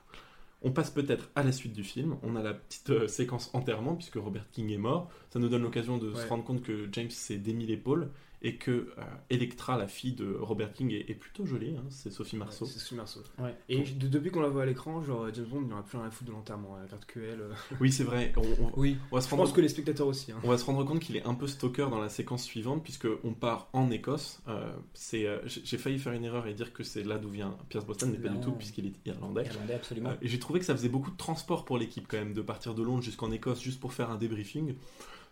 On 0.65 0.71
passe 0.71 0.89
peut-être 0.89 1.29
à 1.35 1.43
la 1.43 1.51
suite 1.51 1.73
du 1.73 1.83
film. 1.83 2.17
On 2.23 2.35
a 2.35 2.41
la 2.41 2.55
petite 2.55 2.89
euh, 2.89 3.07
séquence 3.07 3.51
enterrement, 3.53 3.93
puisque 3.93 4.15
Robert 4.15 4.49
King 4.51 4.71
est 4.71 4.79
mort. 4.79 5.11
Ça 5.29 5.37
nous 5.37 5.47
donne 5.47 5.61
l'occasion 5.61 5.99
de 5.99 6.11
se 6.15 6.27
rendre 6.27 6.43
compte 6.43 6.63
que 6.63 6.89
James 6.91 7.11
s'est 7.11 7.37
démis 7.37 7.67
l'épaule 7.67 8.09
et 8.41 8.57
que 8.57 8.71
euh, 8.71 9.01
Electra, 9.29 9.77
la 9.77 9.87
fille 9.87 10.13
de 10.13 10.35
Robert 10.39 10.73
King, 10.73 10.91
est, 10.91 11.09
est 11.09 11.15
plutôt 11.15 11.45
jolie. 11.45 11.75
hein. 11.77 11.83
C'est 11.89 12.11
Sophie 12.11 12.35
Marceau. 12.37 12.65
Ouais, 12.65 12.71
c'est 12.71 12.79
Sophie 12.79 12.95
Marceau. 12.95 13.21
Ouais. 13.39 13.55
Et 13.69 13.81
de- 13.83 14.07
depuis 14.07 14.29
qu'on 14.31 14.41
la 14.41 14.49
voit 14.49 14.63
à 14.63 14.65
l'écran, 14.65 15.01
genre 15.03 15.27
James 15.33 15.45
Bond, 15.45 15.61
il 15.61 15.67
n'y 15.67 15.73
aura 15.73 15.83
plus 15.83 15.97
rien 15.97 16.07
à 16.07 16.11
foutre 16.11 16.29
de 16.29 16.35
l'enterrement. 16.35 16.77
Elle 16.79 16.85
regarde 16.85 17.05
que 17.05 17.19
elle. 17.19 17.41
euh. 17.41 17.53
Oui, 17.79 17.91
c'est 17.91 18.03
vrai. 18.03 18.33
On, 18.37 18.41
on- 18.65 18.71
Oui. 18.77 18.97
on 19.11 19.15
va 19.15 19.21
se 19.21 19.27
Je 19.27 19.31
rendre 19.31 19.43
pense 19.43 19.53
que 19.53 19.61
les 19.61 19.69
spectateurs 19.69 20.07
aussi. 20.07 20.31
hein. 20.31 20.37
On 20.43 20.49
va 20.49 20.57
se 20.57 20.65
rendre 20.65 20.83
compte 20.83 20.99
qu'il 20.99 21.15
est 21.17 21.25
un 21.25 21.33
peu 21.33 21.47
stalker 21.47 21.87
dans 21.89 21.99
la 21.99 22.09
séquence 22.09 22.43
suivante, 22.43 22.83
puisque 22.83 23.07
on 23.23 23.33
part 23.33 23.69
en 23.73 23.89
Écosse. 23.91 24.39
Euh, 24.47 24.71
c'est, 24.93 25.25
euh, 25.25 25.39
j'ai 25.45 25.77
failli 25.77 25.97
faire 25.99 26.13
une 26.13 26.23
erreur 26.25 26.47
et 26.47 26.53
dire 26.53 26.73
que 26.73 26.83
c'est 26.83 27.03
là 27.03 27.17
d'où 27.17 27.29
vient 27.29 27.55
Pierce 27.69 27.85
Brosnan, 27.85 28.11
mais 28.11 28.17
pas 28.19 28.29
du 28.29 28.39
tout, 28.39 28.51
puisqu'il 28.51 28.85
est 28.87 28.93
irlandais. 29.07 29.45
Irlandais, 29.45 29.73
absolument. 29.73 30.09
Euh, 30.09 30.15
et 30.21 30.27
j'ai 30.27 30.39
trouvé 30.39 30.59
que 30.59 30.65
ça 30.65 30.75
faisait 30.75 30.89
beaucoup 30.89 31.11
de 31.11 31.17
transport 31.17 31.65
pour 31.65 31.77
l'équipe 31.77 32.05
quand 32.07 32.17
même, 32.17 32.33
de 32.33 32.41
partir 32.41 32.75
de 32.75 32.83
Londres 32.83 33.01
jusqu'en 33.03 33.31
Écosse 33.31 33.61
juste 33.61 33.79
pour 33.79 33.93
faire 33.93 34.09
un 34.11 34.17
débriefing. 34.17 34.75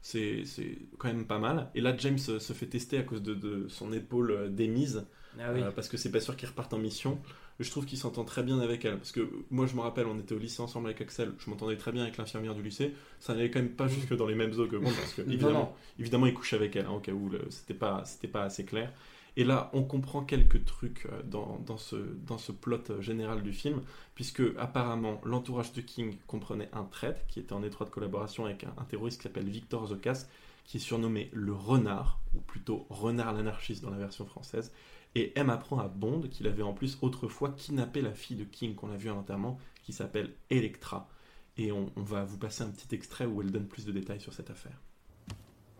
C'est 0.03 0.43
c'est 0.45 0.77
quand 0.99 1.07
même 1.07 1.25
pas 1.25 1.39
mal. 1.39 1.71
Et 1.75 1.81
là, 1.81 1.95
James 1.97 2.17
se 2.19 2.53
fait 2.53 2.67
tester 2.67 2.97
à 2.99 3.03
cause 3.03 3.23
de, 3.23 3.33
de 3.33 3.67
son 3.69 3.91
épaule 3.93 4.31
euh, 4.31 4.49
démise, 4.49 5.05
Ah 5.39 5.51
oui. 5.53 5.61
euh, 5.63 5.71
parce 5.71 5.87
que 5.89 5.97
c'est 5.97 6.11
pas 6.11 6.19
sûr 6.19 6.35
qu'il 6.35 6.47
reparte 6.49 6.73
en 6.73 6.77
mission. 6.77 7.19
Je 7.59 7.69
trouve 7.71 7.85
qu'il 7.85 7.97
s'entend 7.99 8.25
très 8.25 8.43
bien 8.43 8.59
avec 8.59 8.83
elle, 8.83 8.97
parce 8.97 9.11
que 9.11 9.29
moi 9.51 9.65
je 9.67 9.75
me 9.75 9.81
rappelle, 9.81 10.07
on 10.07 10.19
était 10.19 10.35
au 10.35 10.39
lycée 10.39 10.61
ensemble 10.61 10.87
avec 10.87 11.01
Axel, 11.01 11.33
je 11.39 11.49
m'entendais 11.49 11.77
très 11.77 11.91
bien 11.91 12.01
avec 12.03 12.17
l'infirmière 12.17 12.55
du 12.55 12.63
lycée, 12.63 12.95
ça 13.19 13.33
n'allait 13.35 13.51
quand 13.51 13.59
même 13.59 13.75
pas 13.75 13.87
jusque 13.87 14.15
dans 14.15 14.25
les 14.27 14.35
mêmes 14.35 14.53
eaux 14.59 14.67
que 14.67 14.75
moi, 14.75 14.91
parce 14.97 15.13
que 15.13 15.21
évidemment, 15.31 15.75
évidemment 15.99 16.25
il 16.25 16.33
couche 16.33 16.53
avec 16.53 16.75
elle, 16.75 16.87
hein, 16.87 16.91
au 16.93 16.99
cas 16.99 17.11
où 17.13 17.31
c'était 17.51 17.75
pas, 17.75 18.03
c'était 18.05 18.27
pas 18.27 18.43
assez 18.43 18.65
clair. 18.65 18.91
Et 19.35 19.43
là, 19.43 19.71
on 19.73 19.83
comprend 19.83 20.23
quelques 20.23 20.63
trucs 20.65 21.05
euh, 21.07 21.23
dans, 21.23 21.59
dans, 21.65 21.77
ce, 21.77 21.95
dans 21.95 22.37
ce 22.37 22.51
plot 22.51 22.91
euh, 22.91 23.01
général 23.01 23.41
du 23.41 23.51
film, 23.51 23.81
puisque 24.13 24.43
apparemment 24.57 25.19
l'entourage 25.25 25.73
de 25.73 25.81
King 25.81 26.17
comprenait 26.27 26.69
un 26.73 26.83
traître 26.83 27.25
qui 27.27 27.39
était 27.39 27.53
en 27.53 27.63
étroite 27.63 27.89
collaboration 27.89 28.45
avec 28.45 28.63
un, 28.63 28.73
un 28.77 28.83
terroriste 28.83 29.17
qui 29.17 29.23
s'appelle 29.23 29.49
Victor 29.49 29.87
Zokas, 29.87 30.27
qui 30.65 30.77
est 30.77 30.79
surnommé 30.79 31.29
le 31.33 31.53
renard, 31.53 32.19
ou 32.35 32.41
plutôt 32.41 32.85
renard 32.89 33.33
l'anarchiste 33.33 33.83
dans 33.83 33.89
la 33.89 33.97
version 33.97 34.25
française. 34.25 34.71
Et 35.15 35.37
M 35.37 35.49
apprend 35.49 35.79
à 35.79 35.87
Bond 35.87 36.21
qu'il 36.29 36.47
avait 36.47 36.63
en 36.63 36.73
plus 36.73 36.97
autrefois 37.01 37.51
kidnappé 37.51 38.01
la 38.01 38.13
fille 38.13 38.37
de 38.37 38.45
King 38.45 38.75
qu'on 38.75 38.91
a 38.91 38.97
vu 38.97 39.09
à 39.09 39.13
l'enterrement, 39.13 39.59
qui 39.83 39.93
s'appelle 39.93 40.33
Electra. 40.49 41.09
Et 41.57 41.71
on, 41.71 41.91
on 41.95 42.01
va 42.01 42.23
vous 42.23 42.37
passer 42.37 42.63
un 42.63 42.69
petit 42.69 42.95
extrait 42.95 43.25
où 43.25 43.41
elle 43.41 43.51
donne 43.51 43.67
plus 43.67 43.85
de 43.85 43.91
détails 43.91 44.21
sur 44.21 44.33
cette 44.33 44.49
affaire. 44.49 44.79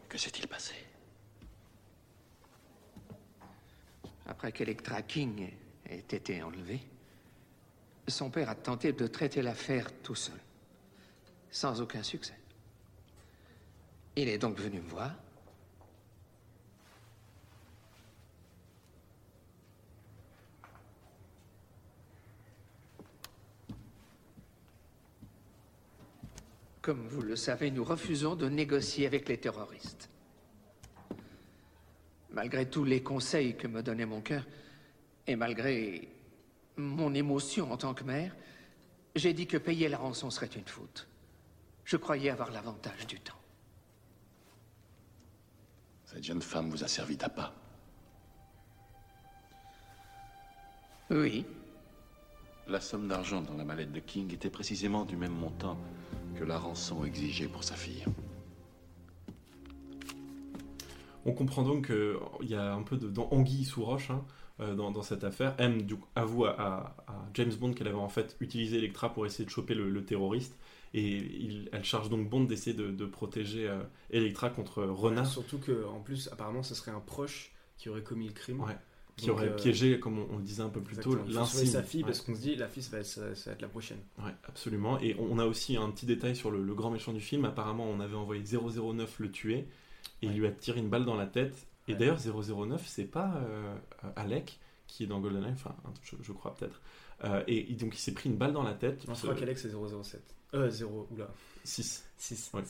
Que 0.10 0.18
s'est-il 0.18 0.48
passé? 0.48 0.74
Après 4.26 4.52
qu'Electra 4.52 5.02
King 5.02 5.50
ait 5.90 5.98
été 5.98 6.42
enlevée, 6.42 6.82
son 8.08 8.30
père 8.30 8.50
a 8.50 8.56
tenté 8.56 8.94
de 8.94 9.08
traiter 9.08 9.42
l'affaire 9.42 9.92
tout 10.02 10.16
seul, 10.16 10.40
sans 11.52 11.82
aucun 11.82 12.04
succès. 12.04 12.38
Il 14.16 14.30
est 14.30 14.38
donc 14.38 14.58
venu 14.58 14.80
me 14.80 14.90
voir. 14.90 15.12
Comme 26.82 27.08
vous 27.08 27.22
le 27.22 27.38
savez, 27.38 27.72
nous 27.72 27.86
refusons 27.86 28.36
de 28.36 28.50
négocier 28.50 29.08
avec 29.08 29.30
les 29.30 29.38
terroristes. 29.38 30.10
Malgré 32.34 32.68
tous 32.68 32.84
les 32.84 33.04
conseils 33.04 33.56
que 33.56 33.68
me 33.68 33.84
donnait 33.84 34.08
mon 34.08 34.22
cœur, 34.22 34.44
et 35.28 35.36
malgré 35.36 36.10
mon 36.78 37.14
émotion 37.14 37.72
en 37.72 37.78
tant 37.78 37.94
que 37.94 38.04
mère, 38.04 38.36
j'ai 39.16 39.34
dit 39.34 39.46
que 39.46 39.58
payer 39.58 39.88
la 39.88 39.98
rançon 39.98 40.32
serait 40.32 40.48
une 40.48 40.66
faute. 40.66 41.08
Je 41.86 41.98
croyais 41.98 42.32
avoir 42.32 42.52
l'avantage 42.52 43.06
du 43.08 43.20
temps. 43.20 43.38
Cette 46.06 46.24
jeune 46.24 46.42
femme 46.42 46.70
vous 46.70 46.84
a 46.84 46.88
servi 46.88 47.18
d'appât. 47.18 47.54
Oui, 51.10 51.46
La 52.68 52.80
somme 52.80 53.10
d'argent 53.10 53.42
dans 53.42 53.56
la 53.56 53.66
mallette 53.66 53.92
de 53.92 54.00
King 54.00 54.34
était 54.34 54.50
précisément 54.50 55.04
du 55.04 55.18
même 55.18 55.34
montant 55.34 55.78
que 56.36 56.46
la 56.46 56.58
rançon 56.58 57.04
exigée 57.04 57.48
pour 57.48 57.64
sa 57.64 57.76
fille. 57.76 58.06
On 61.26 61.34
comprend 61.34 61.64
donc 61.64 61.88
qu'il 61.88 62.50
y 62.50 62.56
a 62.56 62.74
un 62.74 62.84
peu 62.84 62.98
de 62.98 63.08
dans 63.10 63.28
anguille 63.32 63.66
sous 63.66 63.84
roche 63.84 64.10
hein, 64.12 64.24
euh, 64.60 64.76
dans, 64.76 64.92
dans 64.92 65.02
cette 65.04 65.24
affaire. 65.24 65.56
M 65.58 65.82
du 65.84 65.96
coup, 65.96 66.08
avoue 66.16 66.46
à, 66.46 66.52
à- 66.60 66.96
à 67.08 67.26
James 67.34 67.54
Bond 67.60 67.74
qu'elle 67.74 67.88
avait 67.88 67.98
en 67.98 68.10
fait 68.10 68.36
utilisé 68.40 68.78
Electra 68.78 69.14
pour 69.14 69.26
essayer 69.26 69.46
de 69.46 69.50
choper 69.50 69.74
le, 69.74 69.90
le 69.90 70.04
terroriste. 70.06 70.58
Et 70.94 71.18
il- 71.18 71.70
elle 71.72 71.84
charge 71.84 72.10
donc 72.10 72.30
Bond 72.30 72.44
d'essayer 72.44 72.76
de, 72.76 72.92
de 72.92 73.06
protéger 73.06 73.68
euh, 73.68 73.82
Electra 74.12 74.50
contre 74.50 74.84
Renard, 74.84 75.26
Surtout 75.28 75.58
que, 75.60 75.86
en 75.88 76.00
plus, 76.02 76.30
apparemment, 76.32 76.62
ce 76.64 76.76
serait 76.76 76.92
un 76.92 77.00
proche 77.00 77.52
qui 77.78 77.90
aurait 77.90 78.04
commis 78.04 78.28
le 78.28 78.34
crime. 78.34 78.60
Ouais. 78.62 78.78
qui 79.18 79.26
Donc, 79.28 79.38
aurait 79.38 79.48
euh, 79.50 79.56
piégé, 79.56 80.00
comme 80.00 80.20
on, 80.20 80.28
on 80.34 80.38
le 80.38 80.44
disait 80.44 80.62
un 80.62 80.70
peu 80.70 80.82
plus 80.82 80.98
tôt, 80.98 81.12
Exactement. 81.14 81.40
L'insigne. 81.42 81.66
sa 81.68 81.82
fille 81.84 82.02
Ouais. 82.02 82.08
parce 82.08 82.22
qu'on 82.22 82.36
se 82.36 82.42
dit 82.42 82.56
la 82.56 82.68
fille 82.68 82.84
ça 82.84 82.92
va, 82.92 83.00
être, 83.00 83.06
ça 83.08 83.22
va 83.50 83.52
être 83.54 83.62
la 83.62 83.68
prochaine. 83.70 83.98
Ouais, 84.20 84.32
absolument. 84.48 85.00
Et 85.00 85.16
on 85.20 85.32
on 85.32 85.40
a 85.40 85.46
aussi 85.48 85.78
un 85.78 85.90
petit 85.90 86.06
détail 86.06 86.36
sur 86.36 86.52
le, 86.52 86.62
le 86.64 86.74
grand 86.76 86.92
méchant 86.92 87.12
du 87.14 87.22
film. 87.22 87.46
Apparemment, 87.46 87.86
on 87.90 88.00
avait 88.00 88.16
envoyé 88.16 88.44
009 88.44 89.20
le 89.20 89.32
tuer 89.32 89.68
et 90.24 90.28
il 90.28 90.38
lui 90.40 90.48
a 90.48 90.52
tiré 90.52 90.80
une 90.80 90.90
balle 90.90 91.06
dans 91.06 91.16
la 91.16 91.28
tête. 91.28 91.68
Et 91.88 91.94
Ouais. 91.94 91.98
d'ailleurs, 92.00 92.18
009, 92.20 92.84
c'est 92.88 93.04
pas 93.06 93.36
euh, 93.46 93.76
Alec 94.16 94.60
qui 94.88 95.04
est 95.04 95.08
dans 95.08 95.20
GoldenEye, 95.20 95.52
enfin, 95.54 95.76
je, 96.04 96.16
je 96.22 96.32
crois 96.32 96.54
peut-être. 96.56 96.82
Euh, 97.24 97.44
et 97.48 97.74
donc, 97.74 97.96
il 97.96 98.00
s'est 98.00 98.14
pris 98.14 98.30
une 98.30 98.38
balle 98.38 98.54
dans 98.54 98.64
la 98.64 98.74
tête. 98.74 99.08
Non, 99.08 99.14
je 99.16 99.22
crois 99.22 99.34
qu'Alex 99.36 99.62
c'est 99.64 99.70
007. 99.72 100.22
Euh, 100.54 100.70
0, 100.70 101.08
oula. 101.12 101.30
6. 101.64 102.06
6. 102.18 102.52
Ouais. 102.54 102.62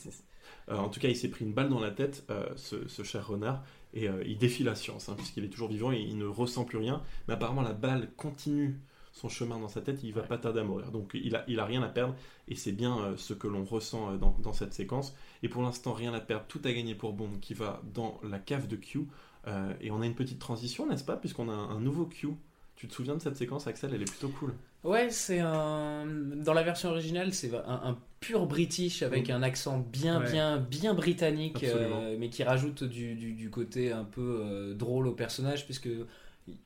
Euh, 0.69 0.77
en 0.77 0.89
tout 0.89 0.99
cas, 0.99 1.09
il 1.09 1.15
s'est 1.17 1.29
pris 1.29 1.43
une 1.45 1.53
balle 1.53 1.69
dans 1.69 1.79
la 1.79 1.91
tête, 1.91 2.23
euh, 2.29 2.45
ce, 2.55 2.87
ce 2.87 3.03
cher 3.03 3.27
renard, 3.27 3.63
et 3.93 4.07
il 4.25 4.37
défie 4.37 4.63
la 4.63 4.73
science, 4.75 5.09
hein, 5.09 5.15
puisqu'il 5.15 5.43
est 5.43 5.49
toujours 5.49 5.69
vivant 5.69 5.91
et 5.91 5.99
il 5.99 6.17
ne 6.17 6.25
ressent 6.25 6.63
plus 6.65 6.77
rien. 6.79 7.03
Mais 7.27 7.33
apparemment, 7.35 7.61
la 7.61 7.73
balle 7.73 8.09
continue 8.17 8.79
son 9.13 9.29
chemin 9.29 9.57
dans 9.59 9.67
sa 9.69 9.79
tête, 9.81 10.03
il 10.03 10.11
va 10.11 10.21
Ouais. 10.21 10.27
pas 10.27 10.37
tarder 10.37 10.59
à 10.59 10.63
mourir. 10.63 10.91
Donc, 10.91 11.11
il 11.13 11.35
a, 11.35 11.45
il 11.47 11.59
a 11.59 11.65
rien 11.65 11.81
à 11.83 11.87
perdre, 11.87 12.15
et 12.49 12.55
c'est 12.55 12.71
bien 12.73 12.97
euh, 12.99 13.13
ce 13.15 13.33
que 13.33 13.47
l'on 13.47 13.63
ressent 13.63 14.11
euh, 14.11 14.17
dans, 14.17 14.35
dans 14.41 14.53
cette 14.53 14.73
séquence. 14.73 15.15
Et 15.43 15.49
pour 15.49 15.61
l'instant, 15.61 15.93
rien 15.93 16.13
à 16.13 16.19
perdre, 16.19 16.45
tout 16.47 16.61
à 16.65 16.71
gagner 16.73 16.95
pour 16.95 17.13
Bond, 17.13 17.29
qui 17.39 17.53
va 17.53 17.81
dans 17.93 18.19
la 18.23 18.39
cave 18.39 18.67
de 18.67 18.75
Q. 18.75 19.07
Euh, 19.47 19.73
et 19.81 19.91
on 19.91 20.01
a 20.01 20.05
une 20.05 20.15
petite 20.15 20.39
transition, 20.39 20.87
n'est-ce 20.87 21.03
pas 21.05 21.15
Puisqu'on 21.15 21.47
a 21.47 21.53
un, 21.53 21.69
un 21.69 21.79
nouveau 21.79 22.05
Q. 22.05 22.29
Tu 22.75 22.87
te 22.87 22.93
souviens 22.93 23.15
de 23.15 23.21
cette 23.21 23.37
séquence, 23.37 23.67
Axel? 23.67 23.91
Elle 23.93 24.01
est 24.01 24.05
plutôt 24.11 24.29
cool. 24.29 24.53
Ouais, 24.83 25.09
c'est 25.11 25.39
un. 25.39 26.05
Dans 26.07 26.53
la 26.53 26.63
version 26.63 26.89
originale, 26.89 27.33
c'est 27.33 27.53
un, 27.55 27.61
un 27.83 27.97
pur 28.19 28.47
british 28.47 29.03
avec 29.03 29.29
un 29.29 29.43
accent 29.43 29.77
bien, 29.79 30.19
Ouais. 30.21 30.31
bien, 30.31 30.57
bien 30.57 30.93
britannique, 30.93 31.63
euh, 31.63 32.17
mais 32.19 32.29
qui 32.29 32.43
rajoute 32.43 32.83
du, 32.83 33.15
du, 33.15 33.33
du 33.33 33.49
côté 33.49 33.91
un 33.93 34.03
peu 34.05 34.39
euh, 34.41 34.73
drôle 34.73 35.07
au 35.07 35.13
personnage, 35.13 35.65
puisque 35.65 35.87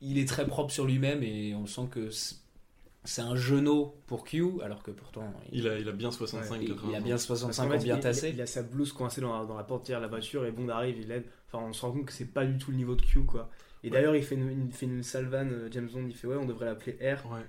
il 0.00 0.18
est 0.18 0.26
très 0.28 0.46
propre 0.46 0.72
sur 0.72 0.84
lui-même 0.86 1.22
et 1.22 1.54
on 1.54 1.66
sent 1.66 1.88
que 1.90 2.10
c'est- 2.10 2.36
un 3.22 3.36
genou 3.36 3.92
pour 4.06 4.24
Q, 4.24 4.44
alors 4.62 4.82
que 4.82 4.90
pourtant 4.90 5.32
il, 5.50 5.60
Il 5.60 5.68
a, 5.68 5.78
il 5.78 5.88
a 5.88 5.92
bien 5.92 6.10
65, 6.10 6.60
il- 6.60 6.68
80 6.68 6.88
il 6.90 6.94
a 6.94 6.98
ans. 6.98 7.02
bien 7.02 7.14
Parce 7.14 7.24
65 7.26 7.68
qu'en 7.68 7.74
ans 7.74 7.78
bien 7.82 7.96
il- 7.96 8.00
tassé. 8.00 8.28
Il, 8.28 8.34
il 8.34 8.40
a 8.42 8.46
sa 8.46 8.62
blouse 8.62 8.92
coincée 8.92 9.20
dans 9.22 9.38
la, 9.40 9.46
dans 9.46 9.56
la 9.56 9.62
portière 9.64 9.98
de 9.98 10.02
la 10.02 10.08
voiture 10.08 10.44
et 10.44 10.50
Bond 10.52 10.68
arrive, 10.68 10.98
il 10.98 11.08
l'aide. 11.08 11.24
Enfin, 11.50 11.64
on 11.66 11.72
se 11.72 11.80
rend 11.86 11.92
compte 11.92 12.06
que 12.06 12.12
c'est 12.12 12.26
pas 12.26 12.44
du 12.44 12.58
tout 12.58 12.70
le 12.70 12.76
niveau 12.76 12.94
de 12.96 13.02
Q, 13.02 13.20
quoi. 13.24 13.48
Et 13.84 13.90
d'ailleurs, 13.90 14.14
il 14.16 14.22
fait 14.24 14.34
une, 14.34 14.66
il 14.68 14.72
fait 14.74 14.86
une 14.86 15.02
salvane, 15.02 15.52
euh, 15.52 15.68
James 15.70 15.88
Bond, 15.90 16.04
il 16.08 16.14
fait 16.14 16.26
ouais, 16.26 16.36
on 16.36 16.44
devrait 16.44 16.66
l'appeler 16.66 16.92
R 17.00 17.30
Ouais. 17.32 17.40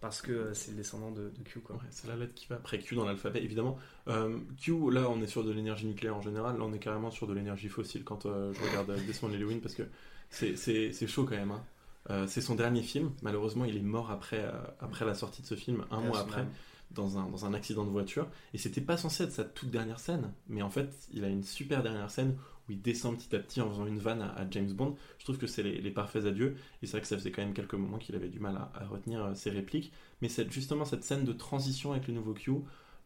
parce 0.00 0.20
que 0.22 0.32
euh, 0.32 0.54
c'est 0.54 0.70
le 0.72 0.78
descendant 0.78 1.12
de, 1.12 1.28
de 1.28 1.42
Q, 1.44 1.60
quoi. 1.60 1.76
Ouais, 1.76 1.82
c'est 1.90 2.08
la 2.08 2.16
lettre 2.16 2.34
qui 2.34 2.46
va 2.48 2.56
après 2.56 2.78
Q 2.80 2.96
dans 2.96 3.04
l'alphabet, 3.04 3.40
évidemment. 3.44 3.78
Euh, 4.08 4.38
Q, 4.58 4.72
là, 4.90 5.08
on 5.10 5.20
est 5.22 5.26
sur 5.28 5.44
de 5.44 5.52
l'énergie 5.52 5.86
nucléaire 5.86 6.16
en 6.16 6.22
général. 6.22 6.56
Là, 6.58 6.64
on 6.64 6.72
est 6.72 6.78
carrément 6.80 7.10
sur 7.12 7.26
de 7.28 7.34
l'énergie 7.34 7.68
fossile 7.68 8.02
quand 8.02 8.26
euh, 8.26 8.52
je 8.54 8.60
regarde 8.68 8.92
Desmond 9.06 9.28
Llewellyn 9.28 9.60
parce 9.60 9.74
que 9.74 9.84
c'est- 10.30 10.56
c'est 10.56 10.90
c'est 10.92 11.06
chaud 11.06 11.24
quand 11.24 11.36
même. 11.36 11.52
hein. 11.52 11.62
Euh, 12.10 12.26
c'est 12.26 12.40
son 12.40 12.54
dernier 12.54 12.82
film. 12.82 13.12
Malheureusement, 13.22 13.64
il 13.64 13.76
est 13.76 13.82
mort 13.82 14.10
après, 14.10 14.40
euh, 14.40 14.52
après 14.80 15.04
la 15.04 15.14
sortie 15.14 15.42
de 15.42 15.46
ce 15.46 15.54
film, 15.54 15.84
un 15.90 15.98
à 15.98 16.00
mois 16.00 16.20
après, 16.20 16.46
dans 16.90 17.18
un, 17.18 17.28
dans 17.28 17.46
un 17.46 17.54
accident 17.54 17.84
de 17.84 17.90
voiture. 17.90 18.28
Et 18.52 18.58
c'était 18.58 18.80
pas 18.80 18.96
censé 18.96 19.24
être 19.24 19.32
sa 19.32 19.44
toute 19.44 19.70
dernière 19.70 20.00
scène. 20.00 20.32
Mais 20.48 20.62
en 20.62 20.70
fait, 20.70 21.08
il 21.12 21.24
a 21.24 21.28
une 21.28 21.42
super 21.42 21.82
dernière 21.82 22.10
scène 22.10 22.36
où 22.68 22.72
il 22.72 22.80
descend 22.80 23.16
petit 23.16 23.34
à 23.34 23.38
petit 23.38 23.60
en 23.60 23.70
faisant 23.70 23.86
une 23.86 23.98
vanne 23.98 24.22
à, 24.22 24.32
à 24.34 24.48
James 24.50 24.72
Bond. 24.72 24.96
Je 25.18 25.24
trouve 25.24 25.38
que 25.38 25.46
c'est 25.46 25.62
les, 25.62 25.80
les 25.80 25.90
parfaits 25.90 26.26
adieux. 26.26 26.56
Et 26.82 26.86
c'est 26.86 26.92
vrai 26.92 27.00
que 27.00 27.06
ça 27.06 27.16
faisait 27.16 27.30
quand 27.30 27.42
même 27.42 27.54
quelques 27.54 27.74
moments 27.74 27.98
qu'il 27.98 28.14
avait 28.16 28.28
du 28.28 28.40
mal 28.40 28.56
à, 28.56 28.70
à 28.74 28.86
retenir 28.86 29.24
euh, 29.24 29.34
ses 29.34 29.50
répliques. 29.50 29.92
Mais 30.20 30.28
cette, 30.28 30.52
justement, 30.52 30.84
cette 30.84 31.04
scène 31.04 31.24
de 31.24 31.32
transition 31.32 31.92
avec 31.92 32.06
le 32.06 32.14
nouveau 32.14 32.34
Q, 32.34 32.52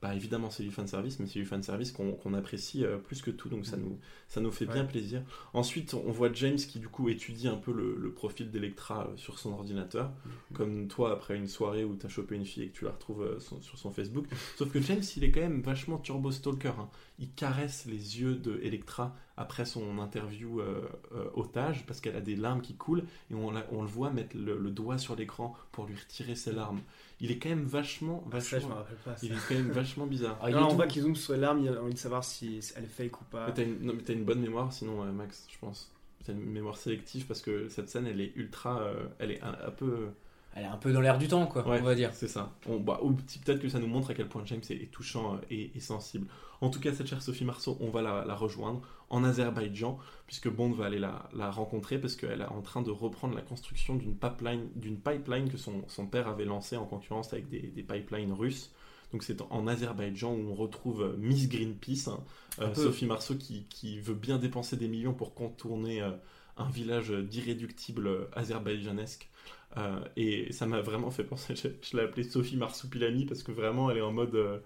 bah 0.00 0.14
évidemment, 0.14 0.48
c'est 0.50 0.62
du 0.62 0.70
fanservice, 0.70 1.18
mais 1.18 1.26
c'est 1.26 1.40
du 1.40 1.44
fanservice 1.44 1.90
qu'on 1.90 2.12
qu'on 2.12 2.32
apprécie 2.34 2.84
euh, 2.84 2.98
plus 2.98 3.20
que 3.20 3.32
tout, 3.32 3.48
donc 3.48 3.66
ça 3.66 3.76
nous, 3.76 3.98
ça 4.28 4.40
nous 4.40 4.52
fait 4.52 4.64
bien 4.74 4.84
plaisir. 4.84 5.22
Ensuite, 5.54 5.94
on 5.94 6.12
voit 6.12 6.32
James 6.32 6.54
qui, 6.56 6.78
du 6.78 6.88
coup, 6.88 7.08
étudie 7.08 7.48
un 7.48 7.56
peu 7.56 7.72
le, 7.72 7.96
le 7.96 8.12
profil 8.12 8.50
d'Electra 8.52 9.08
euh, 9.08 9.16
sur 9.16 9.40
son 9.40 9.52
ordinateur, 9.52 10.12
comme 10.54 10.86
toi 10.86 11.12
après 11.12 11.36
une 11.36 11.48
soirée 11.48 11.84
où 11.84 11.96
tu 11.96 12.06
as 12.06 12.08
chopé 12.08 12.36
une 12.36 12.44
fille 12.44 12.62
et 12.62 12.68
que 12.68 12.78
tu 12.78 12.84
la 12.84 12.92
retrouves 12.92 13.22
euh, 13.22 13.40
son- 13.40 13.60
sur 13.60 13.76
son 13.76 13.90
Facebook. 13.90 14.26
Sauf 14.56 14.70
que 14.70 14.80
James, 14.80 15.02
il 15.16 15.24
est 15.24 15.32
quand 15.32 15.40
même 15.40 15.62
vachement 15.62 15.98
turbo 15.98 16.30
stalker. 16.30 16.74
hein. 16.78 16.88
Il 17.18 17.32
caresse 17.32 17.84
les 17.86 18.20
yeux 18.20 18.36
de 18.36 18.60
Electra 18.62 19.16
après 19.36 19.64
son 19.64 19.98
interview 19.98 20.60
euh, 20.60 20.82
euh, 21.12 21.24
otage 21.34 21.84
parce 21.86 22.00
qu'elle 22.00 22.14
a 22.14 22.20
des 22.20 22.36
larmes 22.36 22.60
qui 22.60 22.74
coulent 22.76 23.02
et 23.32 23.34
on, 23.34 23.50
la- 23.50 23.66
on 23.72 23.82
le 23.82 23.88
voit 23.88 24.10
mettre 24.10 24.36
le, 24.36 24.56
le 24.56 24.70
doigt 24.70 24.98
sur 24.98 25.16
l'écran 25.16 25.54
pour 25.72 25.86
lui 25.86 25.96
retirer 25.96 26.36
ses 26.36 26.52
larmes. 26.52 26.80
Il 27.20 27.30
est 27.32 27.38
quand 27.38 27.48
même 27.48 27.64
vachement, 27.64 28.22
Ah, 28.32 28.40
ça, 28.40 28.48
je 28.50 28.54
me 28.56 28.60
vachement, 28.60 28.76
rappelle 28.76 28.96
pas. 29.04 29.16
ça. 29.16 29.26
il 29.26 29.32
est 29.32 29.36
quand 29.48 29.54
même 29.54 29.70
vachement 29.70 30.06
bizarre. 30.06 30.38
Ah, 30.40 30.50
il 30.50 30.56
Non, 30.56 30.68
on 30.70 30.74
voit 30.74 30.86
qu'ils 30.86 31.02
zooment 31.02 31.16
sur 31.16 31.32
les 31.34 31.40
larmes, 31.40 31.60
il 31.60 31.68
a 31.68 31.82
envie 31.82 31.94
de 31.94 31.98
savoir 31.98 32.22
si 32.24 32.60
elle 32.76 32.84
est 32.84 32.86
fake 32.86 33.20
ou 33.20 33.24
pas. 33.24 33.46
Mais 33.48 33.54
t'as 33.54 33.64
une, 33.64 33.80
non, 33.80 33.92
mais 33.96 34.02
t'as 34.02 34.12
une 34.12 34.24
bonne 34.24 34.40
mémoire, 34.40 34.72
sinon, 34.72 35.02
euh, 35.02 35.10
Max, 35.10 35.46
je 35.52 35.58
pense. 35.58 35.92
T'as 36.24 36.32
une 36.32 36.44
mémoire 36.44 36.76
sélective 36.76 37.26
parce 37.26 37.40
que 37.42 37.68
cette 37.68 37.88
scène, 37.88 38.06
elle 38.06 38.20
est 38.20 38.32
ultra. 38.36 38.80
euh, 38.82 39.06
elle 39.18 39.32
est 39.32 39.42
un, 39.42 39.56
un 39.66 39.70
peu. 39.70 40.08
Elle 40.54 40.64
est 40.64 40.68
un 40.68 40.76
peu 40.76 40.92
dans 40.92 41.00
l'air 41.00 41.18
du 41.18 41.28
temps, 41.28 41.46
quoi, 41.46 41.66
Ouais, 41.68 41.78
on 41.80 41.84
va 41.84 41.94
dire. 41.94 42.10
C'est 42.14 42.26
ça. 42.28 42.52
On, 42.66 42.78
bah, 42.78 43.00
ou 43.02 43.12
peut-être 43.12 43.60
que 43.60 43.68
ça 43.68 43.78
nous 43.78 43.86
montre 43.86 44.10
à 44.10 44.14
quel 44.14 44.28
point 44.28 44.42
James 44.46 44.60
est, 44.70 44.74
est 44.74 44.90
touchant 44.90 45.34
euh, 45.34 45.38
et, 45.50 45.70
et 45.74 45.80
sensible. 45.80 46.26
En 46.60 46.70
tout 46.70 46.80
cas, 46.80 46.92
cette 46.92 47.06
chère 47.06 47.22
Sophie 47.22 47.44
Marceau, 47.44 47.76
on 47.80 47.90
va 47.90 48.02
la, 48.02 48.24
la 48.24 48.34
rejoindre 48.34 48.80
en 49.10 49.24
Azerbaïdjan, 49.24 49.98
puisque 50.26 50.48
Bond 50.48 50.72
va 50.72 50.86
aller 50.86 50.98
la, 50.98 51.28
la 51.34 51.50
rencontrer 51.50 51.98
parce 51.98 52.16
qu'elle 52.16 52.42
est 52.42 52.46
en 52.46 52.60
train 52.60 52.82
de 52.82 52.90
reprendre 52.90 53.34
la 53.34 53.42
construction 53.42 53.96
d'une 53.96 54.14
pipeline, 54.14 54.68
d'une 54.76 54.98
pipeline 54.98 55.50
que 55.50 55.56
son, 55.56 55.82
son 55.88 56.06
père 56.06 56.28
avait 56.28 56.44
lancée 56.44 56.76
en 56.76 56.84
concurrence 56.84 57.32
avec 57.32 57.48
des, 57.48 57.60
des 57.60 57.82
pipelines 57.82 58.32
russes. 58.32 58.70
Donc 59.12 59.22
c'est 59.22 59.40
en 59.40 59.66
Azerbaïdjan 59.66 60.34
où 60.34 60.50
on 60.50 60.54
retrouve 60.54 61.02
euh, 61.02 61.16
Miss 61.16 61.48
Greenpeace, 61.48 62.08
hein, 62.08 62.22
euh. 62.60 62.74
Sophie 62.74 63.06
Marceau 63.06 63.36
qui, 63.36 63.64
qui 63.70 64.00
veut 64.00 64.14
bien 64.14 64.36
dépenser 64.38 64.76
des 64.76 64.88
millions 64.88 65.14
pour 65.14 65.34
contourner 65.34 66.02
euh, 66.02 66.10
un 66.58 66.68
village 66.68 67.10
d'irréductibles 67.10 68.28
azerbaïdjanesques. 68.34 69.30
Euh, 69.78 70.00
et 70.16 70.52
ça 70.52 70.66
m'a 70.66 70.82
vraiment 70.82 71.10
fait 71.10 71.24
penser, 71.24 71.54
je, 71.56 71.68
je 71.80 71.96
l'ai 71.96 72.02
appelée 72.02 72.24
Sophie 72.24 72.56
Marsoupilami 72.56 73.24
parce 73.24 73.42
que 73.42 73.52
vraiment 73.52 73.90
elle 73.90 73.98
est 73.98 74.02
en 74.02 74.12
mode 74.12 74.62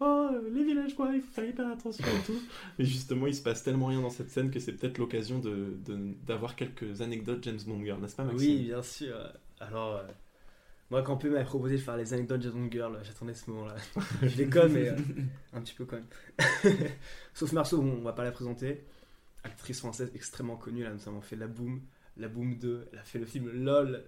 Oh, 0.00 0.28
les 0.52 0.62
villageois, 0.64 1.10
il 1.14 1.22
faut 1.22 1.32
faire 1.32 1.44
hyper 1.48 1.68
attention 1.68 2.04
et 2.04 2.26
tout. 2.26 2.38
Et 2.78 2.84
justement, 2.84 3.26
il 3.26 3.34
se 3.34 3.42
passe 3.42 3.62
tellement 3.62 3.86
rien 3.86 4.00
dans 4.02 4.10
cette 4.10 4.30
scène 4.30 4.50
que 4.50 4.58
c'est 4.60 4.72
peut-être 4.72 4.98
l'occasion 4.98 5.38
de, 5.38 5.76
de- 5.86 6.14
d'avoir 6.26 6.54
quelques 6.54 7.00
anecdotes 7.00 7.42
James 7.44 7.58
Bond 7.66 7.82
girl, 7.82 8.00
n'est-ce 8.00 8.16
pas 8.16 8.24
Maxime 8.24 8.38
Oui, 8.50 8.64
bien 8.64 8.82
sûr. 8.82 9.16
Alors, 9.58 9.96
euh, 9.96 10.02
moi, 10.90 11.02
quand 11.02 11.16
P 11.16 11.30
m'avait 11.30 11.44
proposé 11.44 11.76
de 11.76 11.80
faire 11.80 11.96
les 11.96 12.12
anecdotes 12.12 12.42
Jason 12.42 12.68
Girl, 12.70 12.98
j'attendais 13.02 13.32
ce 13.34 13.50
moment-là. 13.50 13.74
je 14.22 14.36
déconne, 14.36 14.72
mais 14.72 14.88
euh, 14.90 14.96
un 15.54 15.60
petit 15.62 15.74
peu 15.74 15.86
quand 15.86 15.96
même. 15.96 16.74
Sauf 17.34 17.52
Marceau, 17.52 17.80
bon, 17.80 17.96
on 17.98 18.02
va 18.02 18.12
pas 18.12 18.24
la 18.24 18.32
présenter. 18.32 18.84
actrice 19.44 19.78
française 19.80 20.10
extrêmement 20.14 20.56
connue. 20.56 20.82
Elle 20.82 20.88
a 20.88 20.92
notamment 20.92 21.22
fait 21.22 21.36
La 21.36 21.46
Boom, 21.46 21.80
La 22.18 22.28
Boom 22.28 22.56
2. 22.58 22.88
Elle 22.92 22.98
a 22.98 23.02
fait 23.02 23.18
le 23.18 23.24
film 23.26 23.48
LOL. 23.50 24.04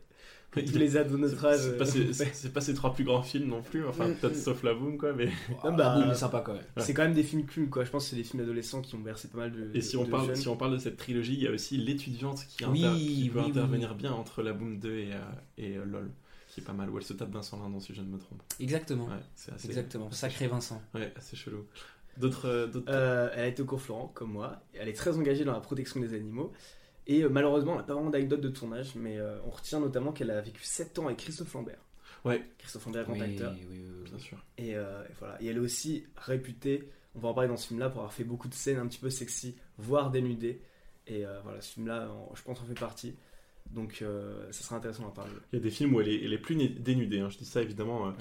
Tous 0.50 0.78
les 0.78 0.96
ados 0.96 1.12
de 1.12 1.18
notre 1.18 1.44
âge. 1.44 1.60
C'est 1.60 1.76
pas, 1.76 1.84
euh, 1.96 2.12
ses- 2.12 2.48
pas 2.48 2.60
ses 2.60 2.74
trois 2.74 2.92
plus 2.94 3.04
grands 3.04 3.22
films 3.22 3.48
non 3.48 3.62
plus, 3.62 3.86
enfin 3.86 4.10
peut-être 4.14 4.34
sauf 4.36 4.62
la 4.62 4.72
boom 4.74 4.96
quoi, 4.96 5.12
mais. 5.12 5.28
Ah 5.62 5.70
bah, 5.70 5.94
La 5.96 6.00
Boom 6.02 6.10
est 6.10 6.14
sympa 6.14 6.40
quand 6.44 6.54
même. 6.54 6.64
C'est 6.78 6.94
quand 6.94 7.02
même 7.02 7.12
des 7.14 7.22
films 7.22 7.44
cultes, 7.44 7.70
quoi. 7.70 7.84
Je 7.84 7.90
pense 7.90 8.04
que 8.04 8.10
c'est 8.10 8.16
des 8.16 8.24
films 8.24 8.42
d'adolescents 8.42 8.80
qui 8.80 8.94
ont 8.94 9.00
bercé 9.00 9.28
pas 9.28 9.38
mal 9.38 9.52
de. 9.52 9.70
Et 9.74 9.80
si 9.82 9.96
on, 9.96 10.04
de 10.04 10.10
parle, 10.10 10.26
jeunes. 10.28 10.36
si 10.36 10.48
on 10.48 10.56
parle 10.56 10.72
de 10.72 10.78
cette 10.78 10.96
trilogie, 10.96 11.34
il 11.34 11.42
y 11.42 11.46
a 11.46 11.50
aussi 11.52 11.76
l'étudiante 11.76 12.44
qui, 12.48 12.64
Oui, 12.64 12.84
inter- 12.84 12.98
qui 12.98 13.28
peut 13.32 13.40
oui, 13.40 13.50
intervenir 13.50 13.90
oui. 13.92 13.96
bien 13.98 14.12
entre 14.12 14.42
la 14.42 14.52
Boom 14.54 14.78
2 14.78 14.90
et, 14.96 15.12
euh, 15.12 15.18
et 15.58 15.76
euh, 15.76 15.84
LOL, 15.84 16.10
qui 16.48 16.60
est 16.60 16.64
pas 16.64 16.72
mal, 16.72 16.88
où 16.90 16.96
elle 16.98 17.04
se 17.04 17.12
tape 17.12 17.30
Vincent 17.30 17.60
Lindon 17.62 17.78
si 17.80 17.94
je 17.94 18.00
ne 18.00 18.06
me 18.08 18.18
trompe. 18.18 18.42
Exactement. 18.58 19.04
Ouais, 19.06 19.12
c'est 19.34 19.52
assez, 19.52 19.68
Exactement. 19.68 20.10
Sacré 20.10 20.48
Vincent. 20.48 20.80
Ouais, 20.94 21.12
assez 21.14 21.36
chelou. 21.36 21.66
D'autres. 22.16 22.46
euh, 22.48 22.66
d'autres- 22.66 22.90
Euh, 22.90 23.28
elle 23.34 23.44
a 23.44 23.46
été 23.48 23.62
au 23.62 23.66
cours 23.66 23.80
Florent, 23.82 24.10
comme 24.14 24.32
moi. 24.32 24.60
Elle 24.74 24.88
est 24.88 24.92
très 24.94 25.14
engagée 25.16 25.44
dans 25.44 25.52
la 25.52 25.60
protection 25.60 26.00
des 26.00 26.14
animaux. 26.14 26.52
Et 27.08 27.22
euh, 27.24 27.28
malheureusement, 27.28 27.72
on 27.72 27.76
n'a 27.76 27.82
pas 27.82 27.94
vraiment 27.94 28.10
d'anecdote 28.10 28.40
de 28.42 28.48
tournage, 28.50 28.94
mais 28.94 29.16
euh, 29.18 29.38
on 29.46 29.50
retient 29.50 29.80
notamment 29.80 30.12
qu'elle 30.12 30.30
a 30.30 30.40
vécu 30.40 30.62
7 30.62 30.98
ans 30.98 31.06
avec 31.06 31.18
Christophe 31.18 31.52
Lambert. 31.54 31.78
Ouais. 32.24 32.42
Christophe 32.58 32.84
Lambert, 32.86 33.04
grand 33.04 33.14
Oui, 33.14 33.22
acteur. 33.22 33.52
oui, 33.54 33.66
oui, 33.70 33.78
oui. 34.02 34.10
Bien 34.10 34.18
sûr. 34.18 34.44
Et, 34.58 34.76
euh, 34.76 35.02
et 35.04 35.12
voilà. 35.18 35.40
Et 35.42 35.46
elle 35.46 35.56
est 35.56 35.60
aussi 35.60 36.04
réputée, 36.16 36.88
on 37.14 37.20
va 37.20 37.28
en 37.30 37.34
parler 37.34 37.48
dans 37.48 37.56
ce 37.56 37.68
film-là, 37.68 37.88
pour 37.88 38.00
avoir 38.00 38.12
fait 38.12 38.24
beaucoup 38.24 38.48
de 38.48 38.54
scènes 38.54 38.78
un 38.78 38.86
petit 38.86 38.98
peu 38.98 39.10
sexy, 39.10 39.56
voire 39.78 40.10
dénudées. 40.10 40.60
Et 41.06 41.24
euh, 41.24 41.40
voilà, 41.42 41.60
ce 41.62 41.72
film-là, 41.74 42.10
je 42.34 42.42
pense, 42.42 42.60
en 42.60 42.64
fait 42.64 42.78
partie. 42.78 43.14
Donc, 43.70 44.00
euh, 44.02 44.46
ça 44.50 44.62
sera 44.64 44.76
intéressant 44.76 45.02
d'en 45.04 45.10
parler. 45.10 45.32
Il 45.52 45.56
y 45.56 45.58
a 45.60 45.62
des 45.62 45.70
films 45.70 45.94
où 45.94 46.00
elle 46.00 46.08
est, 46.08 46.24
elle 46.24 46.32
est 46.32 46.38
plus 46.38 46.56
dénudée, 46.56 47.20
hein, 47.20 47.30
je 47.30 47.38
dis 47.38 47.44
ça 47.46 47.62
évidemment 47.62 48.12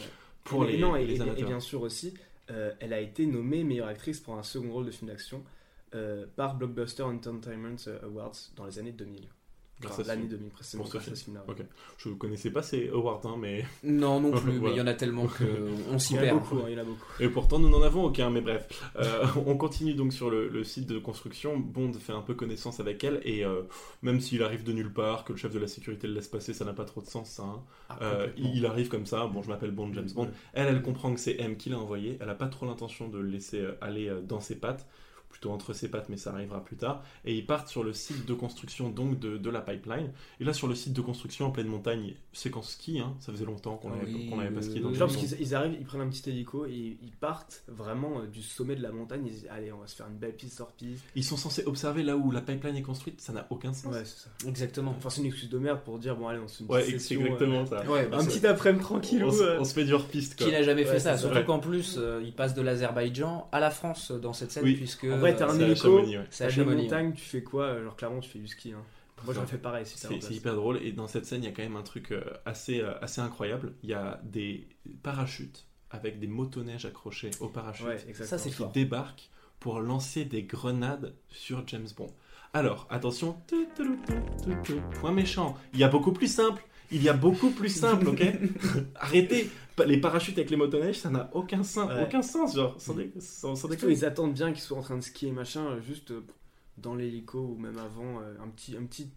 pour 0.45 0.63
Et- 0.65 0.71
les, 0.73 0.77
et 0.77 0.81
non, 0.81 0.95
et, 0.95 1.05
les 1.05 1.21
et- 1.21 1.43
bien 1.43 1.59
sûr 1.59 1.81
aussi, 1.81 2.13
euh, 2.51 2.73
elle 2.79 2.93
a 2.93 2.99
été 3.01 3.25
nommée 3.25 3.63
meilleure 3.65 3.87
actrice 3.87 4.19
pour 4.21 4.35
un 4.37 4.43
second 4.43 4.71
rôle 4.71 4.85
de 4.85 4.91
film 4.91 5.09
d'action 5.09 5.43
euh, 5.95 6.25
par 6.35 6.55
Blockbuster 6.55 7.03
Entertainment 7.03 7.75
Awards 8.03 8.33
dans 8.55 8.65
les 8.65 8.79
années 8.79 8.91
2000. 8.91 9.27
Grâce 9.79 9.99
Enfin, 9.99 10.07
l'année 10.07 10.21
film. 10.23 10.37
2000 10.37 10.49
précisément. 10.49 10.83
Pour 10.85 10.91
ce 10.91 10.97
grâce 10.97 11.03
à 11.03 11.05
film. 11.05 11.15
ce 11.17 11.23
film-là, 11.25 11.43
Ok. 11.47 11.57
Je 11.99 12.09
connaissais 12.09 12.49
pas 12.49 12.63
ces 12.63 12.89
awards, 12.89 13.21
hein, 13.25 13.35
mais. 13.39 13.63
Non, 13.83 14.19
non 14.19 14.31
plus, 14.41 14.59
mais 14.59 14.71
il 14.71 14.75
y 14.77 14.81
en 14.81 14.87
a 14.87 14.95
tellement 14.95 15.27
que 15.27 15.43
on 15.91 15.99
s'y 15.99 16.13
Il 16.13 16.15
y 16.15 16.19
en 16.19 16.21
a 16.23 16.25
perd. 16.25 16.39
beaucoup, 16.39 16.55
hein, 16.57 16.65
il 16.67 16.73
y 16.73 16.75
en 16.77 16.81
a 16.81 16.83
beaucoup. 16.83 17.05
Et 17.19 17.29
pourtant, 17.29 17.59
nous 17.59 17.69
n'en 17.69 17.83
avons 17.83 18.03
aucun, 18.05 18.31
mais 18.31 18.41
bref. 18.41 18.67
Euh, 18.95 19.23
on 19.45 19.55
continue 19.55 19.93
donc 19.93 20.13
sur 20.13 20.31
le, 20.31 20.47
le 20.47 20.63
site 20.63 20.87
de 20.87 20.97
construction. 20.97 21.59
Bond 21.59 21.93
fait 21.93 22.11
un 22.11 22.21
peu 22.23 22.33
connaissance 22.33 22.79
avec 22.79 23.03
elle, 23.03 23.21
et 23.23 23.45
euh, 23.45 23.61
même 24.01 24.19
s'il 24.19 24.41
arrive 24.41 24.63
de 24.63 24.73
nulle 24.73 24.91
part, 24.91 25.23
que 25.25 25.33
le 25.33 25.37
chef 25.37 25.53
de 25.53 25.59
la 25.59 25.67
sécurité 25.67 26.07
le 26.07 26.15
laisse 26.15 26.27
passer, 26.27 26.53
ça 26.55 26.65
n'a 26.65 26.73
pas 26.73 26.85
trop 26.85 27.01
de 27.01 27.07
sens, 27.07 27.29
ça. 27.29 27.43
hein. 27.43 27.61
Ah, 27.89 27.99
Euh, 28.01 28.27
il, 28.35 28.55
il 28.55 28.65
arrive 28.65 28.87
comme 28.87 29.05
ça, 29.05 29.27
bon, 29.27 29.43
je 29.43 29.49
m'appelle 29.49 29.69
Bond, 29.69 29.93
James 29.93 30.09
Bond. 30.15 30.29
Elle, 30.53 30.69
elle 30.69 30.81
comprend 30.81 31.13
que 31.13 31.19
c'est 31.19 31.39
M 31.39 31.55
qui 31.55 31.69
l'a 31.69 31.77
envoyé. 31.77 32.17
Elle 32.19 32.25
n'a 32.27 32.33
pas 32.33 32.47
trop 32.47 32.65
l'intention 32.65 33.09
de 33.09 33.19
le 33.19 33.29
laisser 33.29 33.59
euh, 33.59 33.73
aller 33.81 34.09
euh, 34.09 34.21
dans 34.21 34.39
ses 34.39 34.55
pattes, 34.55 34.87
plutôt 35.29 35.51
entre 35.51 35.73
ses 35.73 35.89
pattes, 35.89 36.09
mais 36.09 36.17
ça 36.17 36.31
arrivera 36.31 36.63
plus 36.63 36.77
tard. 36.77 37.03
Et 37.25 37.35
ils 37.35 37.45
partent 37.45 37.67
sur 37.67 37.83
le 37.83 37.93
site 37.93 38.25
de 38.25 38.33
construction 38.33 38.89
donc 38.89 39.19
de, 39.19 39.37
de 39.37 39.49
la 39.49 39.61
pipeline. 39.61 40.11
Et 40.39 40.43
là, 40.43 40.53
sur 40.53 40.67
le 40.67 40.73
site 40.73 40.93
de 40.93 41.01
construction 41.01 41.45
en 41.47 41.51
pleine 41.51 41.67
montagne, 41.67 42.13
séquence 42.33 42.71
ski, 42.71 42.99
hein, 42.99 43.13
ça 43.19 43.31
faisait 43.31 43.45
longtemps 43.45 43.75
qu'on 43.77 43.89
n'avait 43.89 44.11
Oui, 44.11 44.29
qu'on 44.29 44.37
n'avait 44.37 44.49
pas 44.55 44.61
skié 44.61 44.81
Genre, 44.81 44.91
parce 44.97 45.17
qu'ils 45.17 45.35
ils 45.39 45.53
arrivent, 45.53 45.75
ils 45.79 45.85
prennent 45.85 46.01
un 46.01 46.07
petit 46.09 46.27
hélico 46.29 46.65
et 46.65 46.97
ils 47.01 47.11
partent 47.19 47.63
vraiment 47.67 48.19
euh, 48.21 48.25
du 48.27 48.41
sommet 48.41 48.75
de 48.75 48.81
la 48.81 48.91
montagne. 48.91 49.21
Ils 49.27 49.31
disent 49.33 49.47
Allez, 49.51 49.71
on 49.71 49.77
va 49.79 49.87
se 49.87 49.95
faire 49.95 50.07
une 50.07 50.17
belle 50.17 50.35
piste 50.35 50.59
hors 50.61 50.71
piste. 50.71 51.03
Ils 51.15 51.23
sont 51.23 51.37
censés 51.37 51.63
observer 51.65 52.03
là 52.03 52.17
où 52.17 52.31
la 52.31 52.41
pipeline 52.41 52.75
est 52.75 52.81
construite, 52.81 53.21
ça 53.21 53.33
n'a 53.33 53.45
aucun 53.49 53.73
sens. 53.73 53.93
Ouais, 53.93 54.05
c'est 54.05 54.23
ça. 54.23 54.29
Exactement. 54.47 54.95
Enfin, 54.97 55.09
c'est 55.09 55.21
une 55.21 55.27
excuse 55.27 55.49
de 55.49 55.57
merde 55.59 55.81
pour 55.83 55.99
dire 55.99 56.15
Bon, 56.15 56.27
allez, 56.29 56.39
on 56.39 56.47
se 56.47 56.57
fait 56.59 56.63
une 56.63 56.71
Ouais, 56.71 56.83
session, 56.83 57.21
exactement 57.21 57.65
ça. 57.65 57.83
Ouais, 57.85 58.05
euh, 58.05 58.07
bah, 58.09 58.17
un 58.19 58.25
petit 58.25 58.45
après-midi 58.47 58.83
tranquille. 58.83 59.23
On, 59.23 59.31
se- 59.31 59.59
on 59.59 59.63
se 59.63 59.73
fait 59.73 59.85
du 59.85 59.93
hors-piste, 59.93 60.35
quoi. 60.37 60.47
Qui 60.47 60.51
n'a 60.51 60.63
jamais 60.63 60.83
Ouais, 60.83 60.91
fait 60.93 60.99
ça 60.99 61.15
ça. 61.15 61.17
Surtout 61.29 61.43
qu'en 61.45 61.59
plus, 61.59 61.95
euh, 61.99 62.21
il 62.23 62.33
passe 62.33 62.53
de 62.55 62.61
l'Azerbaïdjan 62.61 63.47
à 63.51 63.59
la 63.59 63.69
France 63.71 64.11
dans 64.11 64.33
cette 64.33 64.51
scène, 64.51 64.63
Oui. 64.63 64.75
puisque. 64.75 65.05
En 65.17 65.19
vrai, 65.19 65.35
t'as 65.35 65.47
euh, 65.47 65.49
un 65.49 65.53
c'est 65.55 65.63
à 65.63 65.67
hélico, 65.67 65.81
Chamonix, 65.97 66.17
ouais. 66.17 66.25
c'est 66.29 66.59
à 66.59 66.65
montagnes, 66.65 67.13
tu 67.13 67.23
fais 67.25 67.43
quoi 67.43 67.81
Genre, 67.81 67.95
clairement, 67.95 68.19
tu 68.19 68.29
fais 68.29 68.39
du 68.39 68.47
ski. 68.47 68.73
hein. 68.73 68.83
Moi, 69.25 69.33
j'aurais 69.33 69.47
fait 69.47 69.57
pareil 69.57 69.83
C'est 69.85 70.31
hyper 70.31 70.55
drôle 70.55 70.77
et 70.83 70.91
dans 70.91 71.07
cette 71.07 71.25
scène 71.25 71.43
il 71.43 71.45
y 71.45 71.49
a 71.49 71.51
quand 71.51 71.63
même 71.63 71.75
un 71.75 71.81
truc 71.83 72.11
euh, 72.11 72.21
assez, 72.45 72.81
euh, 72.81 72.93
assez 73.01 73.19
incroyable. 73.19 73.73
Il 73.83 73.89
y 73.89 73.93
a 73.93 74.21
des 74.23 74.67
parachutes 75.01 75.65
avec 75.89 76.19
des 76.19 76.27
motoneiges 76.27 76.85
accrochés 76.85 77.31
aux 77.39 77.47
parachutes 77.47 77.85
Ouais, 77.87 77.95
exactement. 78.07 78.27
Ça, 78.27 78.37
c'est 78.37 78.49
qui 78.49 78.55
fort. 78.55 78.71
débarquent 78.71 79.29
pour 79.59 79.79
lancer 79.79 80.25
des 80.25 80.43
grenades 80.43 81.15
sur 81.29 81.67
James 81.67 81.87
Bond. 81.95 82.13
Alors 82.53 82.87
attention, 82.89 83.37
point 84.99 85.11
méchant. 85.11 85.57
Il 85.73 85.79
y 85.79 85.83
a 85.83 85.87
beaucoup 85.89 86.11
plus 86.11 86.31
simple. 86.31 86.63
Il 86.91 87.03
y 87.03 87.09
a 87.09 87.13
beaucoup 87.13 87.49
plus 87.49 87.69
simple, 87.69 88.07
ok 88.07 88.23
Arrêtez 88.95 89.49
Les 89.85 89.97
parachutes 89.99 90.37
avec 90.37 90.49
les 90.49 90.57
motoneiges, 90.57 90.99
ça 90.99 91.09
n'a 91.09 91.29
aucun 91.33 91.61
sens, 91.63 91.89
Ouais. 91.91 92.03
aucun 92.03 92.21
sens, 92.21 92.55
genre, 92.55 92.75
sans, 92.79 92.95
dé- 92.95 93.11
sans, 93.19 93.49
sans 93.49 93.55
Surtout, 93.55 93.75
déconner. 93.75 93.93
ils 93.93 94.05
attendent 94.05 94.33
bien 94.33 94.51
qu'ils 94.51 94.61
soient 94.63 94.77
en 94.77 94.81
train 94.81 94.97
de 94.97 95.03
skier 95.03 95.31
machin, 95.31 95.65
euh, 95.67 95.81
juste 95.81 96.11
euh, 96.11 96.25
dans 96.77 96.95
l'hélico 96.95 97.39
ou 97.39 97.57
même 97.61 97.77
avant, 97.77 98.19
euh, 98.21 98.33
un, 98.43 98.47
petit, 98.49 98.75
un, 98.75 98.83
petit, 98.85 99.11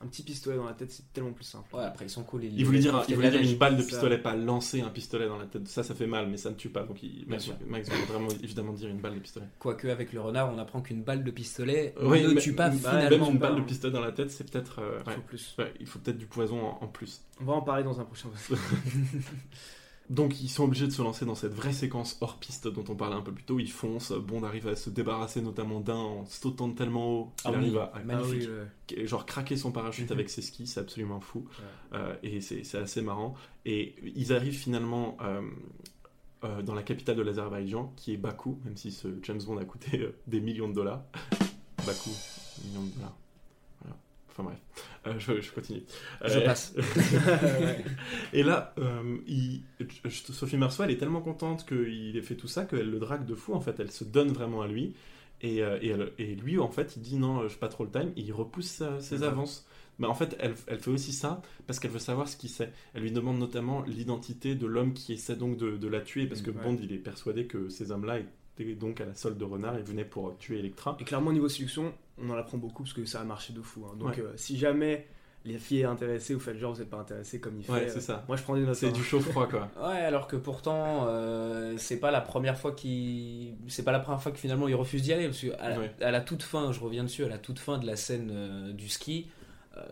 un 0.00 0.06
petit 0.06 0.22
pistolet 0.22 0.56
dans 0.56 0.64
la 0.64 0.72
tête, 0.72 0.90
c'est 0.90 1.12
tellement 1.12 1.32
plus 1.32 1.44
simple. 1.44 1.74
Ouais, 1.76 1.84
après, 1.84 2.06
ils 2.06 2.10
sont 2.10 2.22
cool. 2.24 2.44
Il 2.44 2.64
voulait 2.64 2.78
dire, 2.78 3.04
il 3.08 3.14
voulait 3.14 3.30
dire 3.30 3.42
une 3.42 3.58
balle 3.58 3.76
de 3.76 3.82
Ça. 3.82 3.88
pistolet, 3.88 4.16
pas 4.16 4.34
lancer 4.34 4.80
un 4.80 4.88
pistolet 4.88 5.28
dans 5.28 5.36
la 5.36 5.44
tête. 5.44 5.68
Ça, 5.68 5.82
ça 5.82 5.94
fait 5.94 6.06
mal, 6.06 6.28
mais 6.30 6.38
ça 6.38 6.48
ne 6.48 6.54
tue 6.54 6.70
pas. 6.70 6.84
Donc, 6.84 7.02
il, 7.02 7.26
Max. 7.28 7.50
Max 7.66 7.90
voulait 7.90 8.04
vraiment 8.06 8.28
évidemment 8.42 8.72
dire 8.72 8.88
une 8.88 9.00
balle 9.00 9.14
de 9.16 9.20
pistolet. 9.20 9.46
Quoique, 9.58 9.86
avec 9.88 10.14
le 10.14 10.22
renard, 10.22 10.50
on 10.50 10.58
apprend 10.58 10.80
qu'une 10.80 11.02
balle 11.02 11.22
de 11.24 11.30
pistolet 11.30 11.94
Oui, 12.02 12.22
ne 12.22 12.28
mais- 12.28 12.40
tue 12.40 12.54
pas 12.54 12.70
finalement. 12.70 13.26
Même 13.26 13.34
une 13.34 13.38
balle 13.38 13.56
de 13.56 13.60
hein. 13.60 13.64
pistolet 13.64 13.92
dans 13.92 14.00
la 14.00 14.12
tête, 14.12 14.30
c'est 14.30 14.50
peut-être. 14.50 14.78
euh, 14.80 14.98
Il 15.04 15.08
ouais. 15.10 15.14
faut 15.16 15.20
plus. 15.22 15.54
Ouais, 15.58 15.74
il 15.78 15.86
faut 15.86 15.98
peut-être 15.98 16.16
du 16.18 16.26
poison 16.26 16.58
en, 16.64 16.78
en 16.84 16.86
plus. 16.88 17.20
On 17.38 17.44
va 17.44 17.52
en 17.52 17.60
parler 17.62 17.84
dans 17.84 18.00
un 18.00 18.04
prochain 18.04 18.28
Donc, 20.10 20.42
ils 20.42 20.48
sont 20.50 20.64
obligés 20.64 20.86
de 20.86 20.92
se 20.92 21.00
lancer 21.02 21.24
dans 21.24 21.34
cette 21.36 21.54
vraie 21.54 21.72
séquence 21.72 22.18
hors 22.20 22.36
piste 22.38 22.66
dont 22.68 22.84
on 22.88 22.96
parlait 22.96 23.14
un 23.16 23.22
peu 23.22 23.32
plus 23.32 23.44
tôt. 23.44 23.58
Ils 23.60 23.70
foncent. 23.70 24.10
Bond 24.12 24.42
arrive 24.42 24.66
à 24.68 24.74
se 24.76 24.90
débarrasser 24.90 25.40
notamment 25.40 25.78
d'un 25.80 25.94
en 25.94 26.26
sautant 26.26 26.66
de 26.68 26.74
tellement 26.74 27.06
haut 27.08 27.32
qu'il 27.36 27.50
Ah 27.54 27.56
arrive 27.56 27.78
à, 27.78 27.84
à- 27.94 28.00
magnifique. 28.02 28.48
Ah 28.50 28.64
oui, 28.90 28.96
ouais. 28.98 29.06
genre 29.06 29.24
craquer 29.24 29.56
son 29.56 29.70
parachute 29.70 30.06
Mhm. 30.10 30.12
avec 30.16 30.28
ses 30.28 30.42
skis, 30.42 30.66
c'est 30.66 30.80
absolument 30.80 31.20
fou. 31.20 31.46
Euh, 31.94 32.14
et 32.24 32.40
c'est 32.40 32.74
assez 32.76 33.02
marrant. 33.02 33.34
Et 33.64 33.94
ils 34.16 34.32
arrivent 34.32 34.58
finalement 34.58 35.16
euh, 35.22 35.42
euh, 36.42 36.60
dans 36.62 36.74
la 36.74 36.82
capitale 36.82 37.14
de 37.16 37.22
l'Azerbaïdjan, 37.22 37.92
qui 37.96 38.12
est 38.12 38.16
Bakou, 38.16 38.58
même 38.64 38.76
si 38.76 38.90
ce 38.90 39.08
James 39.22 39.40
Bond 39.46 39.58
a 39.58 39.64
coûté 39.64 40.08
des 40.26 40.40
millions 40.40 40.68
de 40.68 40.74
dollars. 40.74 41.04
Bakou, 41.86 42.10
millions 42.66 42.82
de 42.82 42.90
dollars. 42.96 43.16
Enfin 44.30 44.44
bref, 44.44 44.58
Euh, 45.06 45.14
je, 45.18 45.40
je 45.40 45.50
continue. 45.52 45.82
Je 46.24 46.38
Euh, 46.38 46.44
passe. 46.44 46.74
et 48.32 48.42
là, 48.42 48.74
euh, 48.78 49.18
il- 49.26 49.62
Sophie 50.08 50.56
Marceau, 50.56 50.82
elle 50.84 50.90
est 50.90 50.96
tellement 50.98 51.20
contente 51.22 51.66
qu'il 51.66 52.16
ait 52.16 52.22
fait 52.22 52.36
tout 52.36 52.48
ça 52.48 52.64
qu'elle 52.64 52.90
le 52.90 52.98
drague 52.98 53.26
de 53.26 53.34
fou. 53.34 53.54
En 53.54 53.60
fait, 53.60 53.78
elle 53.80 53.90
se 53.90 54.04
donne 54.04 54.28
vraiment 54.32 54.62
à 54.62 54.68
lui. 54.68 54.94
Et, 55.42 55.56
et, 55.58 55.88
elle- 55.88 56.12
et 56.18 56.34
lui, 56.34 56.58
en 56.58 56.68
fait, 56.70 56.96
il 56.96 57.02
dit 57.02 57.16
non, 57.16 57.48
je 57.48 57.56
pas 57.56 57.68
trop 57.68 57.84
le 57.84 57.90
time. 57.90 58.12
Et 58.16 58.20
il 58.20 58.32
repousse 58.32 58.66
sa- 58.66 59.00
ses 59.00 59.22
avances. 59.22 59.66
Mais 60.00 60.08
en 60.08 60.14
fait, 60.14 60.34
elle, 60.40 60.54
elle 60.66 60.78
fait 60.80 60.90
aussi 60.90 61.12
ça 61.12 61.40
parce 61.68 61.78
qu'elle 61.78 61.92
veut 61.92 61.98
savoir 62.00 62.26
ce 62.26 62.36
qu'il 62.36 62.50
sait. 62.50 62.72
Elle 62.94 63.02
lui 63.02 63.12
demande 63.12 63.38
notamment 63.38 63.82
l'identité 63.82 64.56
de 64.56 64.66
l'homme 64.66 64.92
qui 64.94 65.12
essaie 65.12 65.36
donc 65.36 65.56
de, 65.56 65.76
de 65.76 65.88
la 65.88 66.00
tuer. 66.00 66.26
Parce 66.26 66.42
que 66.42 66.50
Ouais. 66.50 66.62
Bond, 66.64 66.76
il 66.82 66.92
est 66.92 66.98
persuadé 66.98 67.46
que 67.46 67.68
ces 67.68 67.92
hommes-là 67.92 68.18
étaient 68.18 68.74
donc 68.74 69.00
à 69.00 69.04
la 69.04 69.14
solde 69.14 69.38
de 69.38 69.44
renard 69.44 69.76
et 69.78 69.82
venaient 69.82 70.04
pour 70.04 70.36
tuer 70.38 70.58
Electra. 70.58 70.96
Et 71.00 71.04
clairement, 71.04 71.30
au 71.30 71.34
niveau 71.34 71.48
séduction, 71.48 71.92
on 72.20 72.30
en 72.30 72.34
apprend 72.36 72.58
beaucoup 72.58 72.82
parce 72.82 72.92
que 72.94 73.04
ça 73.04 73.20
a 73.20 73.24
marché 73.24 73.52
de 73.52 73.62
fou. 73.62 73.84
hein. 73.86 73.94
Donc, 73.98 74.08
Ouais. 74.16 74.20
euh, 74.20 74.32
si 74.36 74.58
jamais 74.58 75.06
les 75.46 75.56
filles 75.58 75.80
est 75.80 75.84
intéressées, 75.84 76.34
vous 76.34 76.40
faites 76.40 76.58
genre 76.58 76.72
vous 76.74 76.80
n'êtes 76.80 76.90
pas 76.90 76.98
intéressé 76.98 77.40
comme 77.40 77.56
il 77.58 77.64
fait. 77.64 77.72
Ouais, 77.72 77.84
euh, 77.88 77.90
c'est 77.92 78.00
ça. 78.02 78.24
Moi, 78.28 78.36
je 78.36 78.42
prends 78.42 78.56
des 78.56 78.62
notes. 78.62 78.74
C'est 78.74 78.88
hein. 78.88 78.92
du 78.92 79.02
chaud-froid, 79.02 79.46
quoi. 79.48 79.70
Ouais, 79.88 79.98
alors 80.00 80.26
que 80.26 80.36
pourtant, 80.36 81.06
euh, 81.08 81.74
c'est 81.78 81.98
pas 82.00 82.10
la 82.10 82.20
première 82.20 82.58
fois 82.58 82.72
qu'il, 82.72 83.54
c'est 83.68 83.84
pas 83.84 83.92
la 83.92 84.00
première 84.00 84.20
fois 84.22 84.32
que 84.32 84.38
finalement 84.38 84.68
il 84.68 84.74
refuse 84.74 85.02
d'y 85.02 85.12
aller, 85.12 85.26
parce 85.26 85.40
que 85.40 85.52
à 85.58 85.70
la, 85.70 85.78
Ouais. 85.78 85.90
à 86.02 86.10
la 86.10 86.20
toute 86.20 86.42
fin, 86.42 86.72
je 86.72 86.80
reviens 86.80 87.04
dessus, 87.04 87.24
à 87.24 87.28
la 87.28 87.38
toute 87.38 87.58
fin 87.58 87.78
de 87.78 87.86
la 87.86 87.96
scène 87.96 88.30
euh, 88.32 88.72
du 88.72 88.88
ski, 88.90 89.28
euh, 89.28 89.39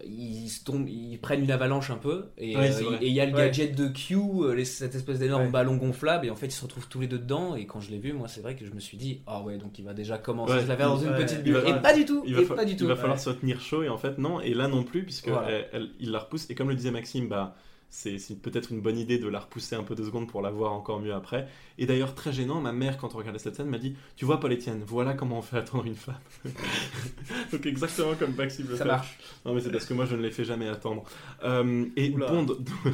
ils, 0.05 0.49
se 0.49 0.65
tombent, 0.65 0.89
ils 0.89 1.19
prennent 1.19 1.43
une 1.43 1.51
avalanche 1.51 1.91
un 1.91 1.97
peu, 1.97 2.27
et 2.37 2.57
Ouais, 2.57 2.71
euh, 2.83 2.97
il 3.01 3.13
y 3.13 3.21
a 3.21 3.27
le 3.27 3.33
Ouais. 3.33 3.47
gadget 3.47 3.75
de 3.77 3.89
Q, 3.89 4.17
euh, 4.17 4.53
les- 4.55 4.65
cette 4.65 4.95
espèce 4.95 5.19
d'énorme 5.21 5.45
Ouais. 5.45 5.51
ballon 5.51 5.77
gonflable, 5.77 6.27
et 6.27 6.31
en 6.31 6.35
fait 6.35 6.47
ils 6.47 6.51
se 6.53 6.63
retrouvent 6.63 6.89
tous 6.89 7.01
les 7.01 7.07
deux 7.07 7.19
dedans, 7.19 7.55
et 7.55 7.65
quand 7.67 7.81
je 7.81 7.91
l'ai 7.91 7.99
vu, 7.99 8.13
moi 8.13 8.27
c'est 8.29 8.41
vrai 8.41 8.57
que 8.57 8.67
je 8.67 8.73
me 8.73 8.81
suis 8.81 8.97
dit, 8.97 9.21
ah 9.27 9.41
ouais, 9.43 9.57
donc 9.57 9.79
il 9.79 9.85
va 9.85 9.95
déjà 9.95 10.19
commencer 10.19 10.53
Ouais, 10.53 10.59
à 10.59 10.63
se 10.65 10.69
la 10.69 10.77
faire 10.77 10.89
dans 10.89 10.99
une 11.01 11.15
petite 11.15 11.43
bulle, 11.45 11.63
et 11.67 11.75
pas 11.81 11.95
du 11.95 12.05
tout, 12.05 12.23
Il 12.27 12.35
va, 12.35 12.43
et 12.43 12.45
fa- 12.45 12.55
pas 12.57 12.65
du 12.65 12.73
il 12.73 12.77
tout. 12.77 12.87
va 12.87 12.97
falloir 12.97 13.21
se 13.21 13.31
tenir 13.31 13.61
chaud 13.61 13.83
et 13.85 13.89
en 13.89 13.99
fait 13.99 14.19
non 14.19 14.41
et 14.41 14.53
là 14.53 14.67
non 14.69 14.83
plus 14.83 15.05
puisque 15.05 15.29
Voilà. 15.29 15.51
elle- 15.51 15.69
elle- 15.73 15.91
il 16.01 16.11
la 16.11 16.19
repousse 16.19 16.51
et 16.51 16.55
comme 16.55 16.69
le 16.69 16.75
disait 16.75 16.91
Maxime 16.91 17.29
bah 17.29 17.55
c'est 17.91 18.19
peut-être 18.41 18.71
une 18.73 18.81
bonne 18.81 18.99
idée 18.99 19.19
de 19.19 19.29
la 19.29 19.41
repousser 19.41 19.75
un 19.75 19.83
peu 19.83 19.95
deux 19.95 20.05
secondes 20.05 20.29
pour 20.29 20.43
la 20.43 20.51
voir 20.51 20.73
encore 20.73 21.01
mieux 21.01 21.15
après 21.15 21.49
et 21.79 21.87
d'ailleurs 21.87 22.15
très 22.15 22.33
gênant 22.33 22.61
ma 22.61 22.73
mère 22.73 22.99
quand 22.99 23.15
on 23.15 23.19
regardait 23.19 23.39
cette 23.39 23.57
scène 23.57 23.69
m'a 23.69 23.79
dit 23.79 23.95
tu 24.17 24.25
vois 24.25 24.39
Paul 24.41 24.53
Etienne 24.53 24.83
voilà 24.87 25.15
comment 25.15 25.39
on 25.39 25.43
fait 25.43 25.57
attendre 25.57 25.87
une 25.87 25.95
femme 25.95 26.19
donc 27.53 27.65
exactement 27.67 28.15
comme 28.15 28.35
Maxime 28.35 28.67
le 28.69 28.77
Ça 28.77 28.85
fait 28.85 28.91
marche, 28.91 29.19
non 29.45 29.55
mais 29.55 29.61
c'est 29.61 29.71
parce 29.71 29.87
que 29.87 29.95
moi 29.95 30.05
je 30.07 30.17
ne 30.17 30.23
les 30.23 30.31
fais 30.31 30.45
jamais 30.45 30.69
attendre 30.69 31.03
Euh, 31.45 31.87
et 31.97 32.11
Oula. 32.11 32.27
Bond 32.31 32.47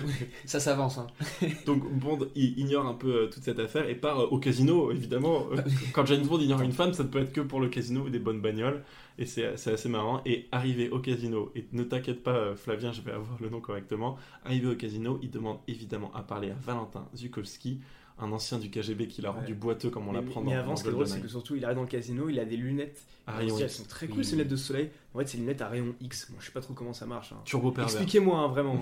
ça 0.44 0.60
s'avance. 0.60 0.98
Hein. 0.98 1.06
donc 1.66 1.90
Bond 1.92 2.18
il 2.34 2.58
ignore 2.58 2.86
un 2.86 2.94
peu 2.94 3.14
euh, 3.14 3.26
toute 3.26 3.42
cette 3.42 3.58
affaire 3.58 3.88
et 3.88 3.94
part 3.94 4.20
euh, 4.20 4.26
au 4.26 4.38
casino 4.38 4.92
évidemment. 4.92 5.46
Euh, 5.52 5.60
Quand 5.92 6.06
James 6.06 6.26
Bond 6.26 6.38
ignore 6.38 6.60
une 6.62 6.72
femme, 6.72 6.92
ça 6.92 7.02
ne 7.02 7.08
peut 7.08 7.20
être 7.20 7.32
que 7.32 7.40
pour 7.40 7.60
le 7.60 7.68
casino 7.68 8.02
ou 8.02 8.10
des 8.10 8.18
bonnes 8.18 8.40
bagnoles 8.40 8.82
et 9.18 9.26
c'est 9.26 9.46
assez 9.46 9.88
marrant. 9.88 10.20
Et 10.26 10.46
arrivé 10.52 10.90
au 10.90 10.98
casino, 10.98 11.50
et 11.54 11.66
ne 11.72 11.84
t'inquiète 11.84 12.22
pas 12.22 12.34
euh, 12.36 12.56
Flavien, 12.56 12.92
je 12.92 13.00
vais 13.02 13.12
avoir 13.12 13.36
le 13.40 13.48
nom 13.48 13.60
correctement. 13.60 14.16
Arrivé 14.44 14.66
au 14.68 14.74
casino, 14.76 15.18
il 15.22 15.30
demande 15.30 15.58
évidemment 15.68 16.12
à 16.14 16.22
parler 16.22 16.50
à 16.50 16.54
Valentin 16.54 17.06
Zukovski 17.16 17.80
un 18.18 18.30
ancien 18.30 18.58
du 18.58 18.70
KGB 18.70 19.08
qui 19.08 19.22
l'a 19.22 19.32
rendu 19.32 19.54
boiteux 19.54 19.90
comme 19.90 20.06
on 20.06 20.12
mais, 20.12 20.20
l'apprend 20.20 20.40
mais 20.40 20.52
dans, 20.52 20.58
avant, 20.60 20.68
dans 20.70 20.76
ce 20.76 20.82
qui 20.84 20.88
est 20.88 20.92
drôle, 20.92 21.06
c'est 21.08 21.20
que 21.20 21.26
surtout, 21.26 21.56
il 21.56 21.64
arrive 21.64 21.76
dans 21.76 21.82
le 21.82 21.88
casino, 21.88 22.28
il 22.28 22.38
a 22.38 22.44
des 22.44 22.56
lunettes. 22.56 23.02
Rayon 23.26 23.56
dit, 23.56 23.62
elles 23.62 23.68
X. 23.68 23.78
sont 23.78 23.84
très 23.88 24.06
Oui. 24.06 24.12
cool, 24.12 24.24
ces 24.24 24.32
lunettes 24.36 24.48
de 24.52 24.56
soleil. 24.56 24.90
En 25.14 25.18
fait, 25.18 25.26
c'est 25.26 25.36
lunettes 25.38 25.62
à 25.62 25.68
rayon 25.68 25.94
X. 26.00 26.28
Moi, 26.30 26.38
je 26.40 26.46
sais 26.46 26.52
pas 26.52 26.60
trop 26.60 26.74
comment 26.74 26.92
ça 26.92 27.06
marche. 27.06 27.32
hein. 27.32 27.38
Turbo 27.44 27.72
pervers. 27.72 27.90
Expliquez-moi, 27.92 28.38
hein, 28.38 28.46
vraiment. 28.48 28.78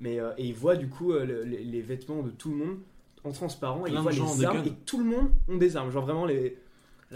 Mais, 0.00 0.18
euh, 0.18 0.30
et 0.36 0.46
il 0.46 0.54
voit 0.54 0.74
du 0.74 0.88
coup 0.88 1.12
euh, 1.12 1.24
le- 1.24 1.44
les, 1.44 1.62
les 1.62 1.80
vêtements 1.80 2.22
de 2.22 2.30
tout 2.30 2.50
le 2.50 2.56
monde 2.56 2.78
en 3.22 3.30
transparent. 3.30 3.86
Et 3.86 3.90
il 3.90 3.98
voit 3.98 4.10
les 4.10 4.44
armes. 4.44 4.64
Et 4.66 4.72
tout 4.84 4.98
le 4.98 5.04
monde 5.04 5.30
ont 5.48 5.56
des 5.58 5.76
armes. 5.76 5.90
Genre 5.92 6.04
vraiment 6.04 6.26
les. 6.26 6.56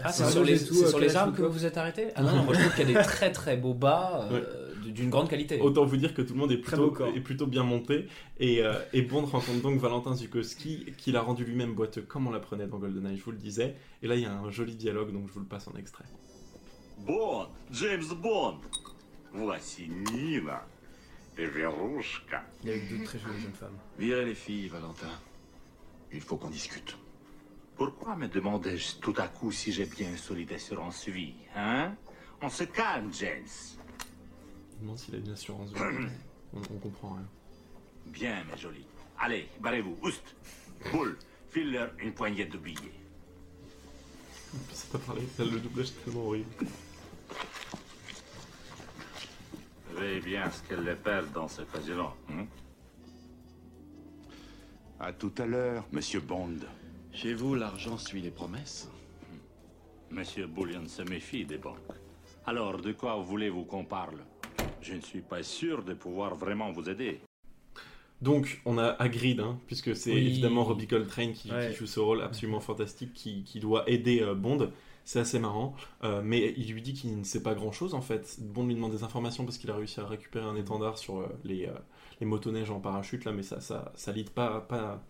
Ah, 0.03 0.11
c'est 0.11 0.25
sur 0.25 0.43
les, 0.43 0.63
tout, 0.63 0.83
euh, 0.83 0.87
sur 0.87 0.99
les 0.99 1.15
armes 1.15 1.33
que 1.33 1.41
vous 1.41 1.51
vous 1.51 1.65
êtes 1.65 1.77
arrêté 1.77 2.07
Ah 2.15 2.21
non, 2.21 2.35
non, 2.35 2.43
moi 2.43 2.53
je 2.53 2.59
trouve 2.61 2.75
qu'il 2.75 2.89
y 2.89 2.95
a 2.95 2.99
des 2.99 3.07
très 3.07 3.31
très 3.31 3.57
beaux 3.57 3.73
bas 3.73 4.27
euh, 4.31 4.73
d'une 4.85 5.09
grande 5.09 5.29
qualité. 5.29 5.59
Autant 5.59 5.85
vous 5.85 5.97
dire 5.97 6.13
que 6.13 6.21
tout 6.21 6.33
le 6.33 6.39
monde 6.39 6.51
est 6.51 6.57
plutôt, 6.57 6.87
beau 6.87 6.91
corps. 6.91 7.07
est 7.15 7.21
plutôt 7.21 7.47
bien 7.47 7.63
monté. 7.63 8.07
Et, 8.39 8.63
euh, 8.63 8.73
et 8.93 9.01
Bond 9.01 9.25
rencontre 9.25 9.61
donc 9.61 9.79
Valentin 9.79 10.15
Zukowski, 10.15 10.93
qui 10.97 11.11
l'a 11.11 11.21
rendu 11.21 11.45
lui-même 11.45 11.73
boiteux 11.73 12.01
comme 12.01 12.27
on 12.27 12.31
l'apprenait 12.31 12.67
dans 12.67 12.77
GoldenEye, 12.77 13.17
je 13.17 13.23
vous 13.23 13.31
le 13.31 13.37
disais. 13.37 13.75
Et 14.01 14.07
là, 14.07 14.15
il 14.15 14.21
y 14.21 14.25
a 14.25 14.33
un 14.33 14.49
joli 14.49 14.75
dialogue, 14.75 15.11
donc 15.11 15.27
je 15.27 15.33
vous 15.33 15.39
le 15.39 15.45
passe 15.45 15.67
en 15.67 15.77
extrait. 15.77 16.05
Bond, 17.05 17.47
James 17.71 18.05
Bond. 18.21 18.57
Voici 19.33 19.89
Nina 19.89 20.65
et 21.37 21.45
Verouchka. 21.45 22.43
Il 22.63 22.69
y 22.69 22.73
a 22.73 22.75
eu 22.75 22.81
deux 22.89 23.03
très 23.03 23.19
jolies 23.19 23.39
jeunes 23.41 23.53
femmes. 23.53 23.77
Virez 23.99 24.25
les 24.25 24.35
filles, 24.35 24.67
Valentin. 24.67 25.07
Il 26.11 26.21
faut 26.21 26.37
qu'on 26.37 26.49
discute. 26.49 26.97
Pourquoi 27.77 28.15
me 28.15 28.27
demandais-je 28.27 28.95
tout 28.97 29.13
à 29.17 29.27
coup 29.27 29.51
si 29.51 29.71
j'ai 29.71 29.85
bien 29.85 30.09
une 30.09 30.17
solide 30.17 30.51
assurance 30.51 31.07
vie, 31.07 31.35
hein? 31.55 31.93
On 32.41 32.49
se 32.49 32.63
calme, 32.63 33.13
James. 33.13 33.45
Il 34.73 34.81
demande 34.81 34.97
s'il 34.97 35.15
a 35.15 35.17
une 35.19 35.29
assurance. 35.31 35.71
vie. 35.71 35.79
on, 36.53 36.59
on 36.59 36.77
comprend 36.79 37.13
rien. 37.13 37.27
Bien, 38.07 38.43
mes 38.45 38.57
jolis. 38.57 38.85
Allez, 39.19 39.47
barrez-vous, 39.59 39.97
oust. 40.01 40.23
Boule, 40.91 41.17
file-leur 41.49 41.91
une 41.99 42.13
poignée 42.13 42.45
de 42.45 42.57
billets. 42.57 42.93
Je 44.69 44.75
sais 44.75 44.87
pas 44.87 44.99
parler, 44.99 45.23
le 45.39 45.59
doublage 45.59 45.87
est 45.89 46.05
tellement 46.05 46.25
horrible. 46.25 46.49
Veille 49.95 50.21
bien 50.21 50.49
ce 50.49 50.61
qu'elle 50.63 50.83
les 50.83 50.95
perd 50.95 51.31
dans 51.31 51.47
ce 51.47 51.61
casino, 51.63 52.09
hein? 52.31 52.45
À 54.99 55.13
tout 55.13 55.33
à 55.37 55.45
l'heure, 55.45 55.85
monsieur 55.91 56.19
Bond. 56.21 56.57
Chez 57.17 57.33
vous, 57.33 57.55
l'argent 57.55 57.97
suit 57.97 58.21
les 58.21 58.29
promesses. 58.29 58.91
Monsieur 60.11 60.45
Bullion 60.45 60.87
se 60.87 61.01
méfie 61.01 61.45
des 61.45 61.57
banques. 61.57 61.79
Alors, 62.45 62.77
de 62.77 62.91
quoi 62.91 63.15
voulez-vous 63.15 63.63
qu'on 63.63 63.85
parle? 63.85 64.19
Je 64.83 64.93
ne 64.93 65.01
suis 65.01 65.21
pas 65.21 65.41
sûr 65.41 65.83
de 65.83 65.95
pouvoir 65.95 66.35
vraiment 66.35 66.71
vous 66.71 66.87
aider. 66.91 67.19
Donc, 68.21 68.61
on 68.65 68.77
a 68.77 68.89
Hagrid, 68.99 69.39
hein, 69.39 69.57
puisque 69.65 69.95
c'est 69.95 70.13
Oui. 70.13 70.27
évidemment 70.27 70.63
Robbie 70.63 70.85
Coltrane 70.85 71.33
qui, 71.33 71.49
joue 71.75 71.87
ce 71.87 71.99
rôle 71.99 72.21
absolument 72.21 72.59
fantastique, 72.59 73.13
qui, 73.15 73.41
qui 73.43 73.59
doit 73.59 73.89
aider 73.89 74.21
euh, 74.21 74.35
Bond. 74.35 74.69
C'est 75.03 75.19
assez 75.19 75.39
marrant, 75.39 75.73
euh, 76.03 76.21
mais 76.23 76.53
il 76.55 76.71
lui 76.71 76.83
dit 76.83 76.93
qu'il 76.93 77.17
ne 77.17 77.23
sait 77.23 77.41
pas 77.41 77.55
grand-chose 77.55 77.95
en 77.95 78.01
fait. 78.01 78.37
Bond 78.41 78.67
lui 78.67 78.75
demande 78.75 78.91
des 78.91 79.03
informations 79.03 79.43
parce 79.43 79.57
qu'il 79.57 79.71
a 79.71 79.75
réussi 79.75 79.99
à 80.01 80.05
récupérer 80.05 80.45
un 80.45 80.55
étendard 80.55 80.99
sur 80.99 81.21
euh, 81.21 81.27
les, 81.43 81.65
euh, 81.65 81.71
les 82.19 82.27
motoneiges 82.27 82.69
en 82.69 82.79
parachute 82.79 83.25
là, 83.25 83.31
mais 83.31 83.41
ça, 83.41 83.59
ça, 83.59 83.91
ça 83.95 84.11
lead 84.11 84.29
pas, 84.29 84.59
pas, 84.61 85.01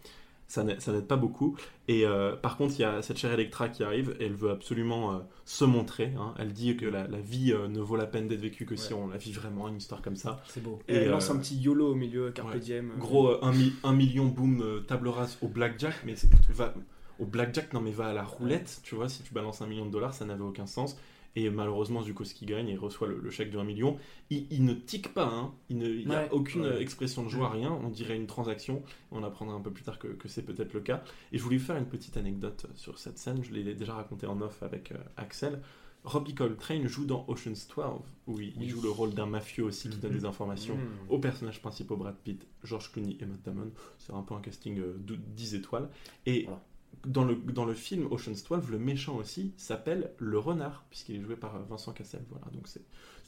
ça 0.48 0.64
n'a- 0.64 0.80
ça 0.80 0.92
n'aide 0.92 1.08
pas 1.08 1.16
beaucoup. 1.18 1.56
Et 1.88 2.06
euh, 2.06 2.36
par 2.36 2.58
contre, 2.58 2.76
il 2.78 2.82
y 2.82 2.86
a 2.86 3.02
cette 3.02 3.18
chère 3.18 3.32
Electra 3.34 3.70
qui 3.70 3.84
arrive 3.84 4.16
et 4.20 4.26
elle 4.26 4.34
veut 4.34 4.50
absolument 4.52 5.14
euh, 5.14 5.20
se 5.46 5.66
montrer. 5.66 6.14
hein. 6.20 6.34
Elle 6.40 6.54
dit 6.54 6.76
que 6.78 6.86
la, 6.86 7.08
la 7.08 7.20
vie 7.20 7.52
euh, 7.54 7.68
ne 7.68 7.80
vaut 7.80 7.96
la 7.98 8.06
peine 8.06 8.28
d'être 8.28 8.40
vécue 8.42 8.66
que 8.66 8.76
si 8.76 8.94
on 8.94 9.08
la 9.08 9.18
vit 9.18 9.32
vraiment, 9.32 9.68
une 9.68 9.78
histoire 9.78 10.02
comme 10.02 10.16
ça. 10.16 10.42
C'est 10.48 10.64
beau. 10.64 10.80
Et 10.88 10.96
elle 10.96 11.10
lance 11.10 11.30
un 11.30 11.38
petit 11.38 11.56
YOLO 11.58 11.92
au 11.92 11.96
milieu, 11.96 12.32
Carpe 12.32 12.54
ouais. 12.54 12.60
Diem. 12.60 12.92
Gros, 12.98 13.44
un, 13.44 13.52
mi- 13.52 13.74
un 13.84 13.94
million 13.94 14.26
boom 14.26 14.84
table 14.88 15.10
rase 15.10 15.38
au 15.42 15.48
blackjack, 15.48 15.96
mais 16.06 16.16
c'est 16.16 16.30
va 16.50 16.74
au 17.20 17.26
blackjack, 17.26 17.74
non 17.74 17.82
mais 17.82 17.92
va 17.92 18.08
à 18.08 18.14
la 18.14 18.24
roulette, 18.24 18.80
tu 18.84 18.94
vois, 18.96 19.10
si 19.10 19.24
tu 19.24 19.34
balances 19.34 19.62
un 19.62 19.68
million 19.68 19.86
de 19.88 19.92
dollars, 19.92 20.14
ça 20.14 20.24
n'avait 20.26 20.44
aucun 20.44 20.68
sens. 20.68 20.98
Et 21.40 21.50
malheureusement, 21.52 22.02
Zukowski 22.02 22.46
gagne 22.48 22.68
et 22.70 22.78
reçoit 22.78 23.08
le, 23.08 23.20
le 23.20 23.30
chèque 23.30 23.52
de 23.52 23.60
1 23.60 23.64
million. 23.64 23.98
Il, 24.32 24.48
il 24.50 24.66
ne 24.66 24.74
tique 24.74 25.14
pas, 25.14 25.28
hein. 25.28 25.54
il 25.70 25.78
n'y 25.78 26.06
a 26.16 26.24
Ouais. 26.24 26.30
aucune 26.32 26.62
Ouais. 26.62 26.68
euh, 26.68 26.80
expression 26.80 27.24
de 27.24 27.30
joie, 27.30 27.50
rien. 27.50 27.72
On 27.72 27.90
dirait 27.90 28.16
une 28.16 28.26
transaction. 28.26 28.82
On 29.12 29.24
apprendra 29.24 29.54
un 29.56 29.62
peu 29.62 29.70
plus 29.72 29.84
tard 29.84 30.00
que, 30.00 30.08
que 30.08 30.28
c'est 30.28 30.42
peut-être 30.42 30.74
le 30.74 30.80
cas. 30.82 31.04
Et 31.32 31.38
je 31.38 31.44
voulais 31.44 31.60
faire 31.60 31.78
une 31.78 31.86
petite 31.86 32.18
anecdote 32.18 32.66
sur 32.76 32.98
cette 32.98 33.20
scène. 33.20 33.44
Je 33.44 33.52
l'ai 33.54 33.76
déjà 33.76 33.94
raconté 33.94 34.26
en 34.26 34.42
off 34.42 34.64
avec 34.64 34.92
euh, 34.94 34.98
Axel. 35.16 35.62
Robbie 36.04 36.34
Coltrane 36.34 36.88
joue 36.88 37.06
dans 37.06 37.26
Ocean's 37.28 37.68
12, 37.68 37.86
où 38.28 38.40
il, 38.40 38.54
Oui. 38.58 38.70
joue 38.70 38.82
le 38.82 38.90
rôle 38.90 39.14
d'un 39.14 39.26
mafieux 39.28 39.64
aussi 39.66 39.90
qui 39.90 39.98
donne 39.98 40.14
Mhm. 40.14 40.18
des 40.20 40.26
informations 40.26 40.76
Mhm. 40.76 40.82
aux 41.10 41.20
personnages 41.20 41.62
principaux 41.62 41.98
Brad 41.98 42.16
Pitt, 42.24 42.48
George 42.64 42.92
Clooney 42.94 43.18
et 43.20 43.26
Matt 43.26 43.44
Damon. 43.44 43.72
C'est 44.00 44.14
un 44.14 44.22
peu 44.24 44.34
un 44.34 44.40
casting 44.42 44.80
euh, 44.80 44.96
de 44.98 45.16
10 45.16 45.54
étoiles. 45.56 45.90
Et 46.26 46.44
Voilà. 46.46 46.64
Dans, 47.06 47.24
le, 47.24 47.36
dans 47.36 47.66
le 47.66 47.74
film 47.74 48.08
Ocean's 48.12 48.44
12, 48.44 48.70
le 48.70 48.80
méchant 48.80 49.16
aussi 49.16 49.54
s'appelle 49.58 50.12
le 50.18 50.38
renard, 50.40 50.86
puisqu'il 50.90 51.16
est 51.18 51.22
joué 51.22 51.36
par 51.36 51.58
Vincent 51.66 51.94
Cassel. 51.94 52.24
Voilà, 52.30 52.46
donc 52.52 52.68
c'est 52.68 52.82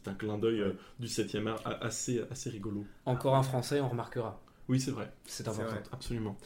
un 0.08 0.14
clin 0.14 0.38
d'œil 0.38 0.62
euh, 0.62 0.74
du 1.00 1.08
7 1.08 1.36
art 1.48 1.62
assez, 1.82 2.22
assez 2.32 2.50
rigolo. 2.50 2.86
Encore 3.06 3.36
un 3.36 3.44
français, 3.44 3.82
on 3.82 3.90
remarquera. 3.90 4.42
Oui, 4.68 4.80
c'est 4.80 4.92
vrai. 4.92 5.12
C'est 5.26 5.48
important. 5.48 5.72
vrai. 5.72 5.84
Absolument. 5.92 6.38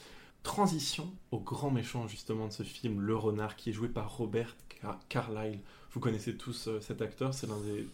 Transition 0.43 1.11
au 1.31 1.39
grand 1.39 1.71
méchant 1.71 2.07
justement 2.07 2.47
de 2.47 2.53
ce 2.53 2.63
film, 2.63 3.01
Le 3.01 3.15
Renard, 3.15 3.55
qui 3.55 3.69
est 3.69 3.73
joué 3.73 3.87
par 3.87 4.17
Robert 4.17 4.55
Car- 4.69 4.99
Carlyle. 5.07 5.59
Vous 5.91 5.99
connaissez 5.99 6.35
tous 6.35 6.67
euh, 6.67 6.79
cet 6.81 7.01
acteur, 7.01 7.33
c'est 7.33 7.47
l'un 7.47 7.59
des... 7.59 7.87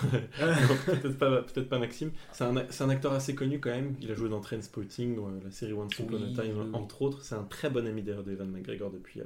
Peut-être 0.00 1.68
pas, 1.68 1.78
Maxime. 1.78 2.10
C'est 2.32 2.44
un, 2.44 2.56
un 2.56 2.88
acteur 2.88 3.12
assez 3.12 3.34
connu 3.34 3.60
quand 3.60 3.70
même. 3.70 3.94
Il 4.00 4.10
a 4.10 4.14
joué 4.14 4.28
dans 4.28 4.40
Trainspotting, 4.40 5.18
la 5.44 5.50
série 5.50 5.72
Once 5.72 5.98
Upon 5.98 6.16
Oui, 6.16 6.34
a 6.36 6.42
Time, 6.42 6.54
oui, 6.58 6.70
entre 6.72 7.02
autres. 7.02 7.22
C'est 7.22 7.34
un 7.34 7.44
très 7.44 7.70
bon 7.70 7.86
ami 7.86 8.02
d'ailleurs 8.02 8.24
d'Evan 8.24 8.48
McGregor 8.48 8.90
depuis 8.90 9.20
euh, 9.20 9.24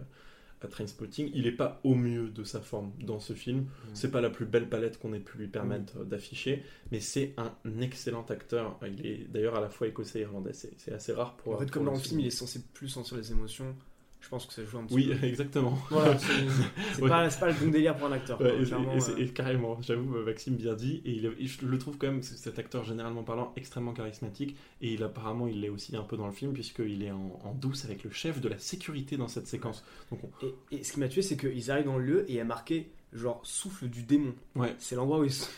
à 0.62 0.67
Trainspotting. 0.69 1.31
Il 1.35 1.45
n'est 1.45 1.53
pas 1.53 1.81
au 1.85 1.95
mieux 1.95 2.29
de 2.31 2.43
sa 2.43 2.61
forme 2.61 2.93
dans 3.01 3.21
ce 3.21 3.33
film. 3.33 3.67
C'est 3.95 4.11
pas 4.11 4.21
la 4.21 4.31
plus 4.31 4.47
belle 4.47 4.69
palette 4.69 4.99
qu'on 4.99 5.12
ait 5.14 5.21
pu 5.21 5.39
lui 5.39 5.49
permettre 5.49 5.99
euh, 6.01 6.05
d'afficher, 6.05 6.64
mais 6.91 7.01
c'est 7.01 7.35
un 7.37 7.53
excellent 7.81 8.25
acteur. 8.29 8.79
Il 8.87 9.07
est 9.07 9.27
d'ailleurs 9.31 9.55
à 9.57 9.61
la 9.61 9.69
fois 9.69 9.87
écossais 9.87 10.19
et 10.21 10.23
irlandais. 10.23 10.53
C'est 10.53 10.93
assez 10.93 11.12
rare 11.12 11.37
pour. 11.37 11.55
En 11.55 11.59
fait, 11.59 11.67
pour 11.67 11.75
comme 11.75 11.85
dans 11.85 11.93
le 11.93 11.99
souligner. 11.99 12.09
film, 12.09 12.21
il 12.21 12.27
est 12.27 12.31
censé 12.31 12.61
plus 12.75 12.89
sentir 12.89 13.17
les 13.17 13.31
émotions. 13.31 13.77
Je 14.21 14.29
pense 14.29 14.45
que 14.47 14.53
ça 14.55 14.64
joue 14.64 14.79
un 14.79 14.85
petit 14.85 14.95
Oui, 14.95 15.14
peu. 15.14 15.25
exactement. 15.27 15.79
Voilà, 15.91 16.19
c'est 16.19 17.01
Ouais. 17.03 17.09
pas, 17.09 17.29
pas 17.29 17.47
le 17.49 17.55
bon 17.55 17.71
délire 17.71 17.97
pour 17.97 18.09
un 18.09 18.12
acteur. 18.12 18.41
Ouais, 18.41 18.51
quoi, 18.51 18.61
et- 18.61 18.64
clairement, 18.64 18.93
et, 18.95 19.01
c'est- 19.01 19.12
euh. 19.12 19.19
et 19.25 19.29
carrément, 19.29 19.81
j'avoue, 19.83 20.17
euh, 20.17 20.25
Maxime 20.25 20.57
bien 20.57 20.75
dit, 20.75 21.01
et, 21.05 21.12
il 21.12 21.27
est- 21.27 21.33
et 21.39 21.47
je 21.47 21.64
le 21.64 21.79
trouve 21.79 21.97
quand 21.97 22.09
même, 22.09 22.23
cet 22.23 22.59
acteur 22.59 22.83
généralement 22.85 23.23
parlant, 23.23 23.53
extrêmement 23.57 23.93
charismatique, 23.93 24.57
et 24.83 24.95
il 24.95 25.03
apparemment 25.05 25.47
il 25.47 25.61
l'est 25.61 25.69
aussi 25.69 25.95
un 25.97 26.03
peu 26.03 26.17
dans 26.17 26.27
le 26.27 26.33
film, 26.33 26.53
puisqu'il 26.53 27.03
est 27.05 27.12
en, 27.12 27.39
en 27.45 27.55
douce 27.55 27.85
avec 27.85 28.03
le 28.03 28.11
chef 28.11 28.41
de 28.41 28.49
la 28.49 28.59
sécurité 28.59 29.17
dans 29.17 29.29
cette 29.29 29.47
séquence. 29.47 29.85
Donc 30.11 30.21
on- 30.25 30.47
Et, 30.47 30.81
et 30.81 30.83
ce 30.85 30.95
qui 30.95 30.99
m'a 31.01 31.09
tué, 31.09 31.23
c'est 31.23 31.37
qu'ils 31.37 31.71
arrivent 31.71 31.87
dans 31.87 31.99
le 31.99 32.05
lieu 32.05 32.21
et 32.29 32.33
il 32.33 32.37
y 32.37 32.41
a 32.41 32.45
marqué 32.45 32.91
genre 33.12 33.41
souffle 33.45 33.87
du 33.89 34.03
démon. 34.03 34.35
Ouais. 34.57 34.75
C'est 34.79 34.97
l'endroit 34.97 35.21
où 35.21 35.25
ils 35.25 35.33
sont. 35.33 35.49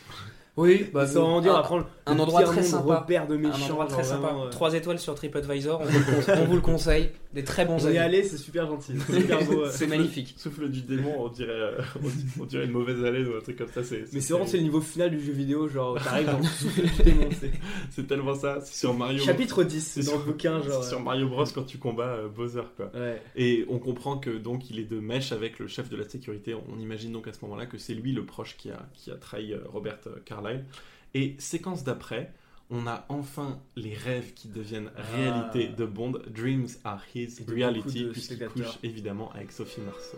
Oui, 0.59 0.85
bah, 0.93 1.05
dire, 1.05 1.21
on 1.21 1.41
va 1.41 1.59
un, 1.59 1.61
prendre 1.61 1.87
un 2.05 2.15
le 2.15 2.21
endroit 2.21 2.43
très 2.43 2.63
sympa. 2.63 2.99
repère 2.99 3.27
de 3.27 3.35
un 3.35 3.37
méchants. 3.37 3.65
endroit 3.65 3.85
très 3.87 3.97
genre 4.03 4.05
sympa. 4.05 4.27
vraiment, 4.27 4.45
euh, 4.45 4.49
3 4.49 4.73
étoiles 4.73 4.99
sur 4.99 5.15
TripAdvisor, 5.15 5.81
on 5.81 5.85
vous, 5.85 5.99
le 5.99 6.39
on 6.41 6.45
vous 6.45 6.55
le 6.55 6.61
conseille. 6.61 7.09
Des 7.33 7.43
très 7.43 7.63
bons 7.65 7.85
avis. 7.85 7.97
allé, 7.99 8.23
c'est 8.23 8.37
super 8.37 8.65
gentil. 8.67 8.93
C'est 9.07 9.21
super 9.21 9.45
beau. 9.45 9.61
euh. 9.65 9.69
C'est 9.71 9.85
magnifique. 9.85 10.33
souffle 10.37 10.67
du 10.69 10.81
démon, 10.81 11.13
on 11.19 11.27
dirait, 11.29 11.51
euh, 11.51 11.77
on 11.97 12.07
dirait- 12.07 12.23
on 12.41 12.45
dirait 12.45 12.65
une 12.65 12.71
mauvaise 12.71 13.03
haleine 13.05 13.27
ou 13.27 13.35
un 13.37 13.41
truc 13.41 13.57
comme 13.57 13.67
ça. 13.71 13.83
C'est, 13.83 14.03
Mais 14.13 14.19
c'est 14.19 14.33
vraiment 14.33 14.47
c'est 14.47 14.57
le 14.57 14.63
niveau 14.63 14.81
final 14.81 15.11
du 15.11 15.23
jeu 15.23 15.31
vidéo, 15.31 15.67
genre 15.67 15.95
t'arrives 16.03 16.25
dans 16.25 16.39
le 16.39 16.43
souffle 16.45 16.81
du 16.81 17.03
démon. 17.03 17.29
c'est- 17.39 17.51
c'est 17.91 18.07
tellement 18.07 18.33
ça. 18.33 18.57
C'est 18.63 18.73
sur 18.79 18.95
Mario. 18.95 19.23
Chapitre 19.23 19.63
10 19.63 19.79
c'est 19.85 19.99
dans 20.01 20.07
sur- 20.07 20.17
le 20.17 20.25
bouquin, 20.25 20.61
genre. 20.63 20.83
c'est 20.83 20.89
sur 20.89 20.99
Mario 21.01 21.27
Bros 21.29 21.43
quand 21.53 21.63
tu 21.65 21.77
combats 21.77 22.03
euh, 22.15 22.27
Bowser, 22.29 22.63
quoi. 22.75 22.89
Ouais. 22.95 23.21
Et 23.35 23.63
on 23.69 23.77
comprend 23.77 24.17
que 24.17 24.31
donc 24.31 24.71
il 24.71 24.79
est 24.79 24.89
de 24.89 24.99
mèche 24.99 25.31
avec 25.31 25.59
le 25.59 25.67
chef 25.67 25.87
de 25.89 25.95
la 25.97 26.05
sécurité. 26.09 26.55
On 26.55 26.79
imagine 26.79 27.11
donc 27.11 27.27
à 27.27 27.33
ce 27.33 27.37
moment-là 27.43 27.67
que 27.67 27.77
c'est 27.77 27.93
lui 27.93 28.11
le 28.11 28.25
proche 28.25 28.57
qui 28.57 28.71
a, 28.71 28.89
qui 28.95 29.11
a 29.11 29.15
trahi 29.15 29.53
euh, 29.53 29.59
Robert 29.71 29.99
euh, 30.07 30.15
Carlyle. 30.49 30.65
Et 31.13 31.35
séquence 31.39 31.83
d'après, 31.83 32.31
on 32.69 32.85
a 32.85 33.05
enfin 33.09 33.59
les 33.75 33.95
rêves 33.95 34.33
qui 34.33 34.47
deviennent 34.47 34.91
réalité 34.95 35.67
de 35.67 35.85
Bond. 35.85 36.13
Dreams 36.27 36.69
are 36.83 37.01
his 37.15 37.39
reality, 37.47 38.05
puisqu'il 38.11 38.45
couche 38.47 38.77
évidemment 38.83 39.31
avec 39.33 39.51
Sophie 39.51 39.81
Marceau. 39.81 40.17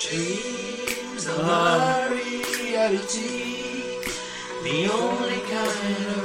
Dreams 0.00 1.28
are 1.42 2.10
reality, 2.10 3.44
the 4.62 4.90
only 4.90 5.40
kind 5.48 6.06
of 6.16 6.23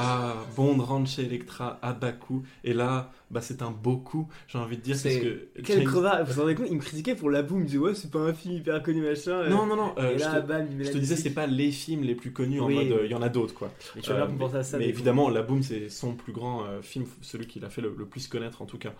Ah, 0.00 0.34
Bond 0.56 0.78
rentre 0.82 1.10
chez 1.10 1.24
Electra 1.24 1.78
à 1.82 1.92
bas 1.92 2.12
coût. 2.12 2.42
Et 2.64 2.72
là, 2.72 3.10
bah, 3.30 3.40
c'est 3.42 3.62
un 3.62 3.70
beau 3.70 3.96
coup, 3.96 4.28
j'ai 4.46 4.58
envie 4.58 4.76
de 4.76 4.82
dire. 4.82 4.96
Parce 5.02 5.16
que 5.16 5.48
Quel 5.62 5.76
James- 5.78 5.84
crevard 5.86 6.24
Vous 6.24 6.32
vous 6.32 6.40
rendez 6.42 6.54
compte 6.54 6.66
Il 6.70 6.76
me 6.76 6.80
critiquait 6.80 7.14
pour 7.14 7.30
la 7.30 7.42
boum, 7.42 7.58
il 7.58 7.62
me 7.62 7.66
disait 7.66 7.78
ouais, 7.78 7.94
c'est 7.94 8.10
pas 8.10 8.20
un 8.20 8.32
film 8.32 8.54
hyper 8.54 8.82
connu 8.82 9.02
machin. 9.02 9.32
euh. 9.32 9.48
Non, 9.50 9.66
non, 9.66 9.76
non. 9.76 9.94
euh, 9.98 10.14
et 10.14 10.18
je 10.18 10.24
te- 10.24 10.46
bam, 10.46 10.66
il 10.70 10.84
je 10.84 10.92
te 10.92 10.98
disais, 10.98 11.16
c'est 11.16 11.30
pas 11.30 11.46
les 11.46 11.70
films 11.70 12.02
les 12.02 12.14
plus 12.14 12.32
connus 12.32 12.60
en 12.60 12.68
mode. 12.70 12.86
euh, 12.92 13.04
Il 13.04 13.10
y 13.10 13.14
en 13.14 13.22
a 13.22 13.28
d'autres, 13.28 13.54
quoi. 13.54 13.70
Et 13.96 14.00
tu 14.00 14.10
Euh, 14.10 14.26
penser 14.26 14.56
à 14.56 14.62
ça. 14.62 14.78
mais 14.78 14.84
mais 14.84 14.90
évidemment, 14.90 15.28
La 15.28 15.42
Boom, 15.42 15.62
c'est 15.62 15.88
son 15.90 16.14
plus 16.14 16.32
grand 16.32 16.64
euh, 16.64 16.80
film, 16.82 17.04
celui 17.20 17.46
qu'il 17.46 17.64
a 17.64 17.68
fait 17.70 17.82
le, 17.82 17.94
le 17.98 18.06
plus 18.06 18.28
connaître 18.28 18.62
en 18.62 18.66
tout 18.66 18.78
cas. 18.78 18.92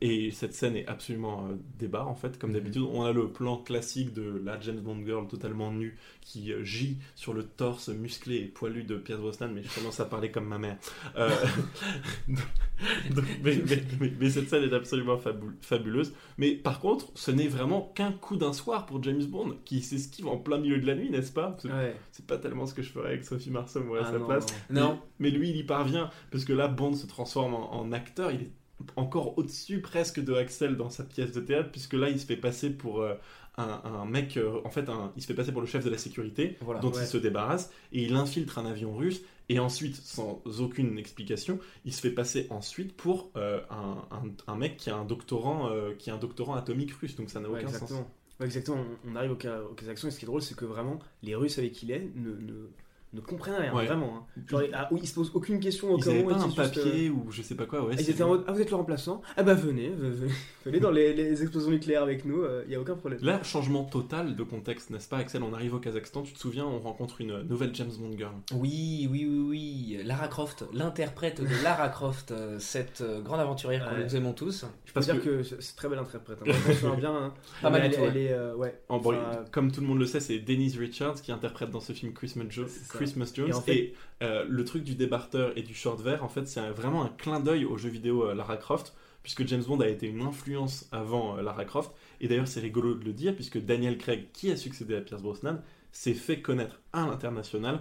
Et 0.00 0.30
cette 0.32 0.54
scène 0.54 0.76
est 0.76 0.86
absolument 0.88 1.48
débarre 1.78 2.08
en 2.08 2.14
fait, 2.14 2.38
comme 2.38 2.52
d'habitude. 2.52 2.82
On 2.90 3.04
a 3.04 3.12
le 3.12 3.28
plan 3.28 3.56
classique 3.58 4.12
de 4.12 4.40
la 4.44 4.58
James 4.60 4.80
Bond 4.80 5.04
girl 5.04 5.26
totalement 5.28 5.70
nue 5.72 5.96
qui 6.20 6.52
gît 6.62 6.96
sur 7.14 7.32
le 7.32 7.44
torse 7.44 7.88
musclé 7.88 8.36
et 8.38 8.44
poilu 8.46 8.82
de 8.82 8.96
Pierce 8.96 9.20
Brosnan, 9.20 9.52
mais 9.54 9.62
je 9.62 9.68
commence 9.96 10.00
à 10.00 10.04
parler 10.10 10.30
comme 10.30 10.46
ma 10.46 10.58
mère. 10.58 10.76
Euh, 11.16 11.30
donc, 12.28 13.24
mais, 13.42 13.56
mais- 13.68 13.82
mais- 14.00 14.12
mais 14.18 14.30
cette 14.30 14.48
scène 14.48 14.62
est 14.64 14.74
absolument 14.74 15.16
fabul- 15.16 15.54
fabuleuse. 15.60 16.12
Mais 16.38 16.52
par 16.52 16.80
contre, 16.80 17.06
ce 17.14 17.30
n'est 17.30 17.48
vraiment 17.48 17.92
qu'un 17.94 18.12
coup 18.12 18.36
d'un 18.36 18.52
soir 18.52 18.86
pour 18.86 19.02
James 19.02 19.24
Bond 19.24 19.56
qui 19.64 19.82
s'esquive 19.82 20.26
en 20.28 20.36
plein 20.36 20.58
milieu 20.58 20.78
de 20.78 20.86
la 20.86 20.94
nuit, 20.94 21.10
n'est-ce 21.10 21.32
pas? 21.32 21.56
C'est- 21.60 21.68
Ouais. 21.68 21.96
Pas 22.26 22.38
tellement 22.38 22.66
ce 22.66 22.74
que 22.74 22.82
je 22.82 22.90
ferais 22.90 23.08
avec 23.10 23.24
Sophie 23.24 23.50
Marceau, 23.50 23.82
moi, 23.84 23.98
à 23.98 24.02
Ah 24.08 24.12
sa 24.12 24.18
non, 24.18 24.26
place. 24.26 24.46
non. 24.70 24.80
Non. 24.80 25.00
Mais, 25.18 25.30
mais 25.30 25.36
lui, 25.38 25.50
il 25.50 25.56
y 25.56 25.64
parvient, 25.64 26.10
parce 26.30 26.44
que 26.44 26.52
là, 26.52 26.66
Bond 26.68 26.94
se 26.94 27.06
transforme 27.06 27.54
en, 27.54 27.72
en 27.74 27.92
acteur. 27.92 28.30
Il 28.32 28.40
est 28.42 28.50
encore 28.96 29.38
au-dessus 29.38 29.80
presque 29.80 30.20
de 30.22 30.34
Axel 30.34 30.76
dans 30.76 30.90
sa 30.90 31.04
pièce 31.04 31.32
de 31.32 31.40
théâtre, 31.40 31.70
puisque 31.70 31.94
là, 31.94 32.10
il 32.10 32.18
se 32.20 32.26
fait 32.26 32.36
passer 32.36 32.70
pour 32.70 33.00
euh, 33.00 33.14
un, 33.58 33.80
un 33.84 34.04
mec, 34.04 34.36
euh, 34.36 34.60
en 34.64 34.70
fait, 34.70 34.88
un- 34.88 35.12
il 35.16 35.22
se 35.22 35.26
fait 35.28 35.34
passer 35.34 35.52
pour 35.52 35.60
le 35.62 35.66
chef 35.66 35.84
de 35.84 35.90
la 35.90 35.98
sécurité, 35.98 36.58
Voilà. 36.60 36.80
dont 36.80 36.90
Ouais. 36.90 37.02
il 37.02 37.06
se 37.06 37.16
débarrasse, 37.16 37.70
et 37.92 38.02
il 38.02 38.14
infiltre 38.14 38.58
un 38.58 38.66
avion 38.66 38.94
russe, 38.94 39.22
et 39.48 39.58
ensuite, 39.58 39.96
sans 39.96 40.42
aucune 40.60 40.98
explication, 40.98 41.58
il 41.84 41.92
se 41.92 42.00
fait 42.00 42.10
passer 42.10 42.46
ensuite 42.50 42.96
pour 42.96 43.30
euh, 43.36 43.60
un, 43.70 44.04
un- 44.10 44.52
un 44.52 44.56
mec 44.56 44.76
qui 44.76 44.90
a 44.90 44.96
un 44.96 45.04
doctorant, 45.04 45.70
euh, 45.70 45.94
qui 45.94 46.10
a 46.10 46.14
un 46.14 46.18
doctorant 46.18 46.54
atomique 46.54 46.92
russe, 46.92 47.14
donc 47.16 47.30
ça 47.30 47.40
n'a 47.40 47.48
Ouais, 47.48 47.60
aucun 47.60 47.68
exactement. 47.68 48.00
sens. 48.00 48.08
Ouais, 48.40 48.46
exactement. 48.46 48.84
On, 49.06 49.12
on 49.12 49.16
arrive 49.16 49.32
au, 49.32 49.36
Ka- 49.36 49.62
au 49.62 49.74
Kazakhstan 49.74 50.08
et 50.08 50.10
ce 50.10 50.18
qui 50.18 50.24
est 50.24 50.26
drôle, 50.26 50.42
c'est 50.42 50.56
que 50.56 50.64
vraiment, 50.64 50.98
les 51.22 51.34
Russes 51.34 51.58
avec 51.58 51.72
qui 51.72 51.86
il 51.86 51.92
est 51.92 52.10
ne, 52.16 52.30
ne, 52.30 52.68
ne 53.16 53.20
comprennent 53.20 53.54
rien, 53.60 53.74
Ouais. 53.74 53.86
vraiment. 53.86 54.18
hein. 54.36 54.42
Genre, 54.46 54.62
ah, 54.72 54.88
oui, 54.92 55.00
ils 55.02 55.06
se 55.08 55.14
posent 55.14 55.30
aucune 55.34 55.58
question 55.60 55.92
au 55.92 55.98
Ils 55.98 56.04
cas 56.04 56.10
où. 56.10 56.28
pas 56.28 56.32
ils 56.36 56.42
un 56.42 56.48
papier 56.50 57.08
euh, 57.08 57.12
ou 57.12 57.30
je 57.30 57.42
sais 57.42 57.54
pas 57.54 57.66
quoi, 57.66 57.84
ouais. 57.84 57.94
Ils 57.98 58.04
c'est- 58.04 58.10
étaient 58.12 58.22
en 58.22 58.28
mode, 58.28 58.44
ah 58.46 58.52
vous 58.52 58.60
êtes 58.60 58.70
le 58.70 58.76
remplaçant? 58.76 59.22
Ah 59.36 59.42
bah 59.42 59.54
venez, 59.54 59.88
ve- 59.90 60.26
ve- 60.26 60.30
venez 60.66 60.80
dans 60.80 60.90
les, 60.90 61.12
les 61.14 61.42
explosions 61.42 61.70
nucléaires 61.70 62.02
avec 62.02 62.24
nous, 62.24 62.42
il 62.66 62.72
y 62.72 62.74
a 62.74 62.80
aucun 62.80 62.94
problème. 62.94 63.20
Là, 63.22 63.42
changement 63.42 63.84
total 63.84 64.36
de 64.36 64.42
contexte, 64.42 64.90
n'est-ce 64.90 65.08
pas, 65.08 65.18
Axel? 65.18 65.42
On 65.42 65.52
arrive 65.54 65.74
au 65.74 65.78
Kazakhstan, 65.78 66.22
tu 66.22 66.32
te 66.32 66.38
souviens, 66.38 66.66
on 66.66 66.78
rencontre 66.80 67.20
une 67.20 67.42
nouvelle 67.42 67.74
James 67.74 67.90
Bond 67.98 68.16
girl. 68.16 68.32
Oui, 68.54 69.08
oui, 69.10 69.26
oui, 69.28 69.38
oui. 69.96 69.98
Lara 70.04 70.28
Croft, 70.28 70.64
l'interprète 70.72 71.40
de 71.40 71.62
Lara 71.64 71.88
Croft, 71.88 72.30
euh, 72.32 72.58
cette 72.58 73.00
euh, 73.00 73.20
grande 73.22 73.40
aventurière 73.40 73.88
que 73.88 73.94
Ouais. 73.96 74.04
nous 74.04 74.16
aimons 74.16 74.32
tous. 74.32 74.64
Je 74.84 74.92
peux 74.92 75.00
dire 75.00 75.22
que- 75.22 75.42
que, 75.42 75.60
c'est 75.60 75.76
très 75.76 75.88
belle 75.88 75.98
interprète. 75.98 76.38
Hein. 76.42 76.52
Je 76.64 76.68
me 76.68 76.74
souviens 76.74 76.96
bien. 76.96 77.14
hein. 77.16 77.34
Pas 77.62 77.70
mal 77.70 77.82
elle, 77.84 77.92
tout, 77.94 78.00
elle 78.02 78.16
est, 78.16 78.32
euh, 78.32 78.54
ouais. 78.54 78.78
En 78.88 78.98
bon, 78.98 79.14
Enfin, 79.16 79.44
comme 79.50 79.72
tout 79.72 79.80
le 79.80 79.86
monde 79.86 79.98
le 79.98 80.06
sait, 80.06 80.20
c'est 80.20 80.38
Denise 80.38 80.78
Richards 80.78 81.20
qui 81.22 81.32
interprète 81.32 81.70
dans 81.70 81.80
ce 81.80 81.92
film 81.92 82.12
Christmas, 82.12 82.44
Jo- 82.50 82.66
C'est 82.68 82.84
ça. 82.84 82.98
Christmas 83.06 83.32
Jones. 83.34 83.46
Et 83.46 83.50
Et, 83.50 83.54
en 83.54 83.60
fait- 83.60 83.94
euh, 84.22 84.44
le 84.48 84.64
truc 84.64 84.84
du 84.84 84.94
débarteur 84.94 85.52
et 85.56 85.62
du 85.62 85.74
short 85.74 86.00
vert, 86.00 86.22
en 86.24 86.28
fait, 86.28 86.46
c'est 86.46 86.60
vraiment 86.70 87.02
un 87.04 87.08
clin 87.08 87.40
d'œil 87.40 87.64
au 87.64 87.76
jeu 87.76 87.88
vidéo 87.88 88.24
euh, 88.24 88.34
Lara 88.34 88.56
Croft, 88.56 88.94
puisque 89.22 89.46
James 89.46 89.62
Bond 89.66 89.80
a 89.80 89.88
été 89.88 90.06
une 90.06 90.22
influence 90.22 90.88
avant 90.92 91.36
euh, 91.36 91.42
Lara 91.42 91.64
Croft. 91.64 91.92
Et 92.20 92.28
d'ailleurs, 92.28 92.48
c'est 92.48 92.60
rigolo 92.60 92.94
de 92.94 93.04
le 93.04 93.12
dire, 93.12 93.34
puisque 93.34 93.58
Daniel 93.58 93.98
Craig, 93.98 94.28
qui 94.32 94.50
a 94.50 94.56
succédé 94.56 94.94
à 94.96 95.00
Pierce 95.00 95.22
Brosnan, 95.22 95.60
s'est 95.92 96.14
fait 96.14 96.40
connaître 96.40 96.80
à 96.92 97.06
l'international 97.06 97.80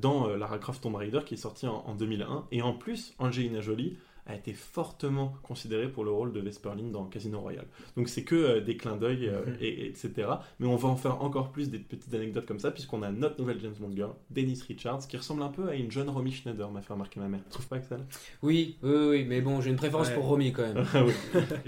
dans 0.00 0.28
Lara 0.28 0.58
Croft 0.58 0.82
Tomb 0.82 0.94
Raider, 0.94 1.20
qui 1.26 1.34
est 1.34 1.38
sorti 1.38 1.66
en, 1.66 1.84
en 1.86 1.94
2001. 1.94 2.46
Et 2.50 2.62
en 2.62 2.72
plus, 2.72 3.14
Angelina 3.18 3.60
Jolie 3.60 3.98
a 4.26 4.34
été 4.34 4.52
fortement 4.52 5.34
considérée 5.42 5.88
pour 5.88 6.04
le 6.04 6.10
rôle 6.10 6.32
de 6.32 6.40
Vesper 6.40 6.70
Lynn 6.76 6.90
dans 6.90 7.04
Casino 7.04 7.38
Royale. 7.40 7.66
Donc 7.96 8.08
c'est 8.08 8.24
que 8.24 8.34
euh, 8.34 8.60
des 8.60 8.76
clins 8.76 8.96
d'œil, 8.96 9.28
euh, 9.28 9.44
Mhm. 9.46 9.56
et, 9.60 9.68
et 9.68 9.86
etc. 9.88 10.10
Mais 10.58 10.66
on 10.66 10.76
va 10.76 10.88
en 10.88 10.96
faire 10.96 11.22
encore 11.22 11.52
plus 11.52 11.70
des 11.70 11.78
petites 11.78 12.12
anecdotes 12.12 12.46
comme 12.46 12.58
ça, 12.58 12.70
puisqu'on 12.70 13.02
a 13.02 13.10
notre 13.12 13.38
nouvelle 13.40 13.60
James 13.60 13.74
Bond 13.78 13.92
girl, 13.94 14.12
Denise 14.30 14.62
Richards, 14.62 15.06
qui 15.06 15.16
ressemble 15.16 15.42
un 15.42 15.48
peu 15.48 15.68
à 15.68 15.74
une 15.74 15.90
jeune 15.92 16.08
Romy 16.08 16.32
Schneider, 16.32 16.70
m'a 16.70 16.82
fait 16.82 16.92
remarquer 16.92 17.20
ma 17.20 17.28
mère. 17.28 17.40
Tu 17.44 17.50
trouves 17.50 17.68
pas 17.68 17.78
que 17.78 17.86
ça 17.86 17.98
Oui, 18.42 18.76
oui, 18.82 18.92
oui, 19.10 19.24
mais 19.24 19.40
bon, 19.40 19.60
j'ai 19.60 19.70
une 19.70 19.76
préférence 19.76 20.08
Ouais. 20.08 20.14
pour 20.14 20.24
Romy 20.26 20.52
quand 20.52 20.62
même. 20.74 20.84
Ah 20.94 21.04
oui. 21.04 21.12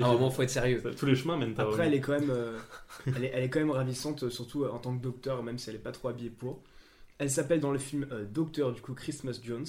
À 0.03 0.09
un 0.09 0.13
moment, 0.15 0.31
faut 0.31 0.43
être 0.43 0.51
sérieux. 0.51 0.83
Tous 0.99 1.07
les 1.07 1.15
chemins 1.15 1.37
mènent 1.37 1.55
à 1.59 1.63
Après, 1.63 1.77
Romy. 1.77 1.87
elle 1.87 1.95
est 1.95 2.01
quand 2.01 2.19
même, 2.19 2.31
euh, 2.31 2.59
elle, 3.07 3.25
est, 3.25 3.31
elle 3.35 3.45
est 3.45 3.51
quand 3.51 3.61
même 3.61 3.71
ravissante, 3.71 4.29
surtout 4.31 4.65
en 4.65 4.79
tant 4.79 4.97
que 4.97 5.03
docteur, 5.03 5.43
même 5.43 5.59
si 5.59 5.71
elle 5.71 5.77
est 5.77 5.81
pas 5.81 5.93
trop 5.93 6.09
habillée 6.09 6.31
pour. 6.31 6.61
Elle 7.19 7.31
s'appelle 7.31 7.61
dans 7.61 7.73
le 7.73 7.79
film 7.79 8.07
euh, 8.13 8.25
Docteur, 8.25 8.73
du 8.73 8.81
coup, 8.81 8.95
Christmas 8.95 9.39
Jones. 9.43 9.67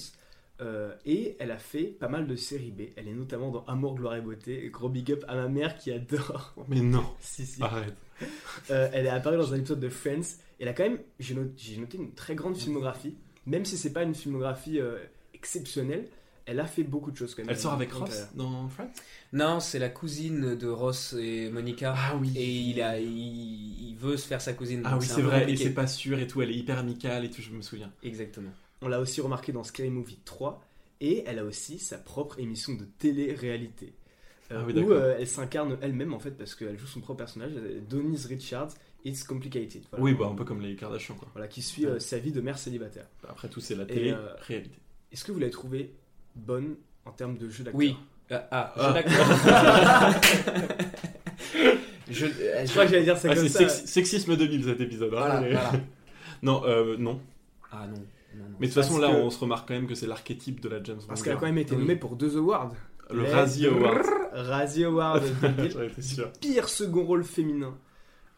Euh, 0.60 0.92
et 1.06 1.36
elle 1.38 1.50
a 1.50 1.58
fait 1.58 1.84
pas 1.84 2.08
mal 2.08 2.26
de 2.26 2.36
séries 2.36 2.70
B. 2.70 2.82
Elle 2.96 3.08
est 3.08 3.14
notamment 3.14 3.50
dans 3.50 3.64
Amour, 3.64 3.94
Gloire 3.94 4.16
et 4.16 4.20
Beauté. 4.20 4.68
Gros 4.70 4.88
big 4.88 5.12
up 5.12 5.24
à 5.28 5.34
ma 5.36 5.48
mère 5.48 5.76
qui 5.76 5.90
adore. 5.90 6.54
Mais 6.68 6.80
non, 6.80 7.04
si, 7.20 7.46
si. 7.46 7.62
arrête. 7.62 7.94
Euh, 8.70 8.90
elle 8.92 9.06
est 9.06 9.10
apparue 9.10 9.36
dans 9.36 9.52
un 9.54 9.56
épisode 9.56 9.80
de 9.80 9.88
Friends. 9.88 10.36
Elle 10.58 10.68
a 10.68 10.74
quand 10.74 10.82
même, 10.82 10.98
j'ai 11.18 11.34
noté, 11.34 11.52
j'ai 11.56 11.78
noté 11.78 11.96
une 11.96 12.12
très 12.12 12.34
grande 12.34 12.56
filmographie. 12.56 13.16
Même 13.46 13.64
si 13.64 13.78
c'est 13.78 13.92
pas 13.92 14.02
une 14.02 14.14
filmographie 14.14 14.78
euh, 14.78 14.98
exceptionnelle, 15.32 16.06
elle 16.44 16.60
a 16.60 16.66
fait 16.66 16.82
beaucoup 16.82 17.10
de 17.10 17.16
choses 17.16 17.34
quand 17.34 17.42
même. 17.42 17.50
Elle 17.50 17.58
sort 17.58 17.72
avec 17.72 17.90
Donc, 17.90 18.00
Ross 18.00 18.20
euh, 18.20 18.36
dans 18.36 18.68
Friends? 18.68 18.90
Non, 19.32 19.60
c'est 19.60 19.78
la 19.78 19.88
cousine 19.88 20.56
de 20.56 20.68
Ross 20.68 21.14
et 21.18 21.48
Monica. 21.48 21.94
Ah 21.96 22.16
oui. 22.20 22.32
Et 22.36 22.50
il, 22.50 22.82
a, 22.82 22.98
il, 22.98 23.90
il 23.90 23.96
veut 23.96 24.16
se 24.16 24.26
faire 24.26 24.40
sa 24.42 24.52
cousine. 24.52 24.82
Ah 24.84 24.98
oui, 24.98 25.06
c'est 25.06 25.22
vrai, 25.22 25.50
et 25.50 25.56
c'est 25.56 25.70
pas 25.70 25.86
sûr 25.86 26.18
et 26.18 26.26
tout, 26.26 26.42
elle 26.42 26.50
est 26.50 26.56
hyper 26.56 26.78
amicale 26.78 27.24
et 27.24 27.30
tout, 27.30 27.40
je 27.40 27.50
me 27.50 27.62
souviens. 27.62 27.90
Exactement. 28.02 28.50
On 28.82 28.88
l'a 28.88 29.00
aussi 29.00 29.20
remarqué 29.20 29.52
dans 29.52 29.62
Scary 29.64 29.90
Movie 29.90 30.20
3 30.24 30.62
et 31.00 31.22
elle 31.26 31.38
a 31.38 31.44
aussi 31.44 31.78
sa 31.78 31.98
propre 31.98 32.38
émission 32.38 32.74
de 32.74 32.84
télé-réalité. 32.98 33.92
euh, 34.50 34.60
Ah 34.60 34.64
oui, 34.66 34.72
où 34.82 34.92
euh, 34.92 35.16
elle 35.18 35.26
s'incarne 35.26 35.76
elle-même 35.82 36.14
en 36.14 36.18
fait 36.18 36.30
parce 36.32 36.54
qu'elle 36.54 36.78
joue 36.78 36.86
son 36.86 37.00
propre 37.00 37.18
personnage, 37.18 37.52
euh, 37.56 37.80
Denise 37.88 38.26
Richards, 38.26 38.70
It's 39.04 39.24
Complicated. 39.24 39.82
Voilà. 39.90 40.04
Oui, 40.04 40.14
bah 40.14 40.26
un 40.30 40.34
peu 40.34 40.44
comme 40.44 40.60
les 40.60 40.76
Kardashians, 40.76 41.14
quoi. 41.14 41.28
Voilà, 41.32 41.48
qui 41.48 41.62
suit 41.62 41.86
euh, 41.86 41.98
sa 41.98 42.18
vie 42.18 42.32
de 42.32 42.40
mère 42.40 42.58
célibataire. 42.58 43.06
Après 43.28 43.48
tout, 43.48 43.60
c'est 43.60 43.74
la 43.74 43.84
Et, 43.84 43.86
télé, 43.86 44.10
euh, 44.12 44.34
réalité. 44.40 44.78
Est-ce 45.12 45.24
que 45.24 45.32
vous 45.32 45.38
l'avez 45.38 45.52
trouvée 45.52 45.92
bonne 46.36 46.76
en 47.06 47.10
termes 47.12 47.36
de 47.38 47.48
jeu 47.48 47.64
d'acteur 47.64 47.78
Oui. 47.78 47.96
Ah, 48.30 48.46
ah, 48.50 48.74
Ah. 48.76 48.88
je 48.88 48.92
d'accord. 48.94 49.26
je, 52.10 52.26
euh, 52.26 52.66
Je 52.66 52.70
crois 52.70 52.84
que 52.84 52.90
j'allais 52.90 53.04
dire 53.04 53.16
ça 53.18 53.28
Ah, 53.30 53.34
comme 53.34 53.48
c'est 53.48 53.64
ça. 53.64 53.68
sex- 53.68 53.90
sexisme 53.90 54.36
2000 54.36 54.64
cet 54.64 54.80
épisode. 54.80 55.12
hein, 55.14 55.16
Voilà, 55.18 55.40
mais- 55.40 55.52
voilà. 55.52 55.72
non, 56.42 56.62
euh, 56.64 56.96
non. 56.98 57.20
Ah 57.72 57.86
non. 57.86 58.02
Non, 58.36 58.44
non. 58.44 58.56
Mais 58.60 58.66
de 58.68 58.72
toute 58.72 58.82
façon, 58.82 58.98
là, 58.98 59.08
que- 59.10 59.16
on 59.16 59.30
se 59.30 59.38
remarque 59.38 59.68
quand 59.68 59.74
même 59.74 59.86
que 59.86 59.94
c'est 59.94 60.06
l'archétype 60.06 60.60
de 60.60 60.68
la 60.68 60.82
James 60.82 60.96
Bond. 60.98 61.06
Parce 61.08 61.22
qu'elle 61.22 61.32
a 61.34 61.36
quand 61.36 61.46
même 61.46 61.58
été 61.58 61.74
Oui. 61.74 61.80
nommée 61.82 61.96
pour 61.96 62.16
deux 62.16 62.36
awards. 62.36 62.72
Le 63.10 63.22
Les- 63.24 63.32
Razzie 63.32 63.66
Award. 63.66 64.06
Razzie 64.32 64.84
Award. 64.84 65.22
sûr. 66.00 66.30
pire 66.40 66.68
second 66.68 67.04
rôle 67.04 67.24
féminin. 67.24 67.76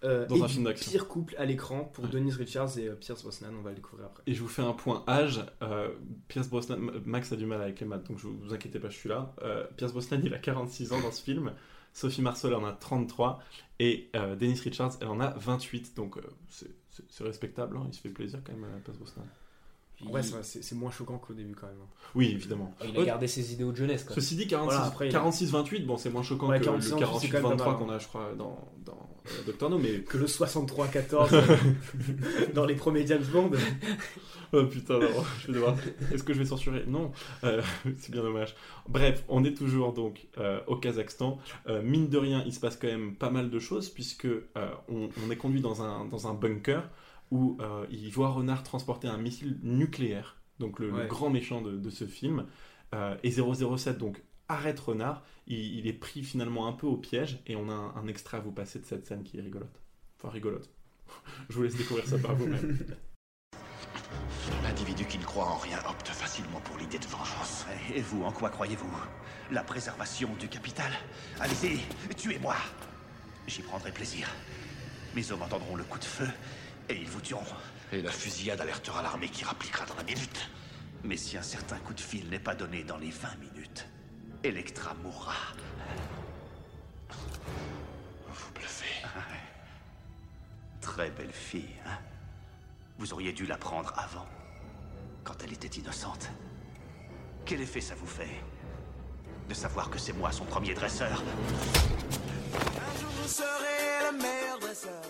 euh, 0.05 0.26
Dans 0.26 0.34
et 0.36 0.43
un 0.43 0.49
film 0.49 0.64
d'action. 0.64 0.90
pire 0.90 1.07
couple 1.07 1.34
à 1.38 1.45
l'écran 1.45 1.84
pour 1.93 2.05
Ouais. 2.05 2.11
Denise 2.11 2.36
Richards 2.36 2.76
et 2.78 2.88
euh, 2.88 2.95
Pierce 2.97 3.22
Brosnan, 3.22 3.51
on 3.57 3.62
va 3.62 3.70
le 3.70 3.76
découvrir 3.76 4.07
après. 4.07 4.22
Et 4.26 4.34
je 4.34 4.40
vous 4.43 4.49
fais 4.49 4.62
un 4.62 4.72
point 4.72 5.05
âge. 5.07 5.45
Euh, 5.62 5.90
Pierce 6.26 6.49
Brosnan, 6.49 6.78
Max 7.05 7.30
a 7.32 7.36
du 7.36 7.47
mal 7.47 7.61
avec 7.62 7.78
les 7.78 7.86
maths, 7.86 8.09
donc 8.09 8.18
je 8.18 8.26
vous, 8.26 8.36
vous 8.43 8.53
inquiétez 8.55 8.80
pas, 8.80 8.88
je 8.88 8.97
suis 8.97 9.09
là. 9.09 9.32
Euh, 9.43 9.64
Pierce 9.76 9.93
Brosnan, 9.93 10.20
il 10.24 10.34
a 10.34 10.38
46 10.38 10.93
ans 10.93 11.01
dans 11.01 11.12
ce 11.12 11.22
film. 11.22 11.53
Sophie 11.93 12.22
Marceau 12.22 12.53
en 12.53 12.64
a 12.64 12.72
33. 12.72 13.40
Et 13.78 14.09
euh, 14.16 14.34
Denise 14.34 14.62
Richards, 14.62 14.93
elle 15.03 15.09
en 15.09 15.20
a 15.20 15.34
28. 15.36 15.95
Donc 15.95 16.16
euh, 16.16 16.22
c'est- 16.49 16.70
respectable, 17.22 17.76
hein, 17.76 17.84
il 17.88 17.95
se 17.95 18.01
fait 18.01 18.09
plaisir 18.09 18.40
quand 18.45 18.53
même, 18.55 18.64
euh, 18.64 18.78
Pierce 18.82 18.99
Brosnan. 18.99 19.24
Vrai, 20.11 20.22
c'est- 20.22 20.74
moins 20.74 20.90
choquant 20.90 21.18
qu'au 21.18 21.34
début 21.34 21.55
quand 21.55 21.66
même. 21.66 21.76
hein. 21.82 21.88
Oui, 22.14 22.30
évidemment. 22.32 22.74
Il 22.84 22.98
a 22.98 23.05
gardé 23.05 23.26
ses 23.26 23.53
idéaux 23.53 23.70
de 23.72 23.76
jeunesse. 23.76 24.05
Quoi. 24.05 24.14
Ceci 24.14 24.36
dit, 24.36 24.46
46, 24.46 24.74
Voilà, 24.74 24.86
après, 24.86 25.09
il 25.09 25.16
a- 25.16 25.20
46-28, 25.20 25.86
bon, 25.86 25.96
c'est 25.96 26.11
moins 26.11 26.22
choquant 26.22 26.48
Ouais, 26.48 26.59
que 26.61 26.64
46, 26.64 26.90
le 26.92 26.96
c'est 27.20 27.28
quand 27.28 27.48
même 27.48 27.57
pas 27.59 27.64
48-23 27.64 27.66
mal, 27.66 27.68
hein. 27.68 27.74
qu'on 27.78 27.90
a, 27.90 27.98
je 27.98 28.07
crois, 28.09 28.32
dans, 28.36 28.59
dans 28.84 29.09
euh, 29.26 29.30
Doctor 29.46 29.70
No, 29.70 29.78
mais 29.78 30.00
Que 30.00 30.18
le 30.18 30.26
63-14 30.26 31.30
dans 32.55 32.64
les 32.64 32.74
premiers 32.74 33.07
James 33.07 33.24
Bond. 33.32 33.50
Oh 34.55 34.64
putain, 34.66 34.98
non, 34.98 35.09
je 35.40 35.46
vais 35.46 35.53
devoir. 35.55 35.74
Est-ce 36.12 36.22
que 36.22 36.34
je 36.34 36.38
vais 36.40 36.44
censurer? 36.44 36.84
Non, 36.86 37.11
Euh, 37.42 37.62
c'est 37.98 38.12
bien 38.12 38.22
dommage. 38.22 38.55
Bref, 38.86 39.24
on 39.30 39.44
est 39.44 39.55
toujours 39.55 39.94
donc 39.94 40.26
euh, 40.36 40.61
au 40.66 40.76
Kazakhstan. 40.76 41.38
Euh, 41.68 41.80
mine 41.82 42.11
de 42.11 42.18
rien, 42.18 42.42
il 42.44 42.53
se 42.53 42.61
passe 42.61 42.76
quand 42.76 42.86
même 42.88 43.14
pas 43.14 43.30
mal 43.30 43.48
de 43.48 43.59
choses 43.59 43.88
puisque 43.88 44.26
euh, 44.26 44.42
on, 44.90 45.09
on 45.26 45.30
est 45.30 45.36
conduit 45.36 45.62
dans 45.62 45.80
un, 45.82 46.05
dans 46.05 46.26
un 46.28 46.34
bunker 46.34 46.82
où 47.33 47.57
euh, 47.61 47.87
il 47.91 48.11
voit 48.11 48.28
Renard 48.28 48.62
transporter 48.62 49.09
un 49.09 49.16
missile 49.16 49.59
nucléaire, 49.62 50.37
donc 50.59 50.78
le, 50.78 51.07
grand 51.07 51.30
méchant 51.30 51.62
de, 51.62 51.78
de 51.78 51.91
ce 51.91 52.07
film. 52.07 52.47
Euh, 52.95 53.16
et 53.22 53.30
007 53.30 53.97
donc 53.97 54.22
arrête 54.49 54.78
Renard. 54.78 55.24
Il, 55.47 55.78
il 55.78 55.87
est 55.87 55.95
pris 55.95 56.22
finalement 56.22 56.68
un 56.68 56.72
peu 56.72 56.87
au 56.87 56.99
piège 56.99 57.41
et 57.47 57.57
on 57.57 57.70
a 57.70 57.72
un, 57.72 57.97
un 57.97 58.07
extrait 58.07 58.37
à 58.37 58.41
vous 58.41 58.53
passer 58.53 58.78
de 58.78 58.85
cette 58.85 59.07
scène 59.07 59.22
qui 59.24 59.39
est 59.39 59.41
rigolote. 59.41 59.80
Enfin 60.18 60.28
rigolote. 60.28 60.68
Je 61.49 61.57
vous 61.57 61.62
laisse 61.62 61.74
découvrir 61.74 62.07
ça 62.07 62.18
par 62.18 62.37
vous-même. 62.37 62.76
L'individu 64.62 65.07
qui 65.07 65.16
ne 65.16 65.24
croit 65.24 65.47
en 65.47 65.57
rien 65.57 65.78
opte 65.89 66.09
facilement 66.09 66.61
pour 66.61 66.76
l'idée 66.76 66.99
de 66.99 67.07
vengeance. 67.07 67.64
Et 67.95 68.03
vous, 68.03 68.24
en 68.24 68.30
quoi 68.30 68.51
croyez-vous? 68.51 68.93
La 69.51 69.64
préservation 69.64 70.28
du 70.39 70.49
capital? 70.49 70.93
Allez-y, 71.41 71.80
tuez-moi 72.14 72.57
J'y 73.47 73.62
prendrai 73.62 73.91
plaisir. 73.91 74.28
Mes 75.14 75.33
hommes 75.33 75.43
entendront 75.43 75.76
le 75.76 75.85
coup 75.85 75.99
de 75.99 76.05
feu 76.05 76.28
et 76.89 76.97
ils 76.97 77.09
vous 77.09 77.20
tueront. 77.20 77.45
Et 77.93 78.03
la 78.03 78.11
fusillade 78.11 78.61
alertera 78.61 79.03
l'armée 79.03 79.28
qui 79.28 79.45
rappliquera 79.45 79.85
dans 79.87 79.95
la 79.95 80.03
minute. 80.03 80.49
Mais 81.05 81.16
si 81.16 81.37
un 81.37 81.43
certain 81.43 81.78
coup 81.78 81.95
de 81.95 82.01
fil 82.01 82.28
n'est 82.30 82.39
pas 82.39 82.55
donné 82.55 82.85
dans 82.85 82.97
les 82.97 83.11
20 83.11 83.37
minutes, 83.37 83.87
Electra 84.45 84.95
mourra. 85.03 85.35
Vous 87.09 88.53
bluffez. 88.55 89.03
Très 90.80 91.11
belle 91.11 91.33
fille, 91.33 91.76
hein 91.87 91.99
Vous 92.99 93.12
auriez 93.12 93.33
dû 93.33 93.47
la 93.47 93.57
prendre 93.57 93.93
avant, 93.97 94.26
quand 95.22 95.43
elle 95.45 95.53
était 95.53 95.78
innocente. 95.78 96.30
Quel 97.45 97.61
effet 97.61 97.80
ça 97.80 97.95
vous 97.95 98.07
fait 98.07 98.43
De 99.49 99.55
savoir 99.55 99.91
que 99.91 99.99
c'est 99.99 100.12
moi 100.12 100.33
son 100.33 100.45
premier 100.45 100.74
dresseur? 100.74 101.22
Vous 103.22 103.28
serez 103.28 104.11
le 104.11 104.18
meilleur 104.18 104.59
dresseur. 104.59 105.03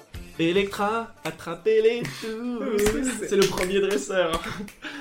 Electra, 0.51 1.15
attrapez-les 1.25 2.03
tous 2.21 3.27
C'est 3.29 3.37
le 3.37 3.47
premier 3.47 3.81
dresseur 3.81 4.43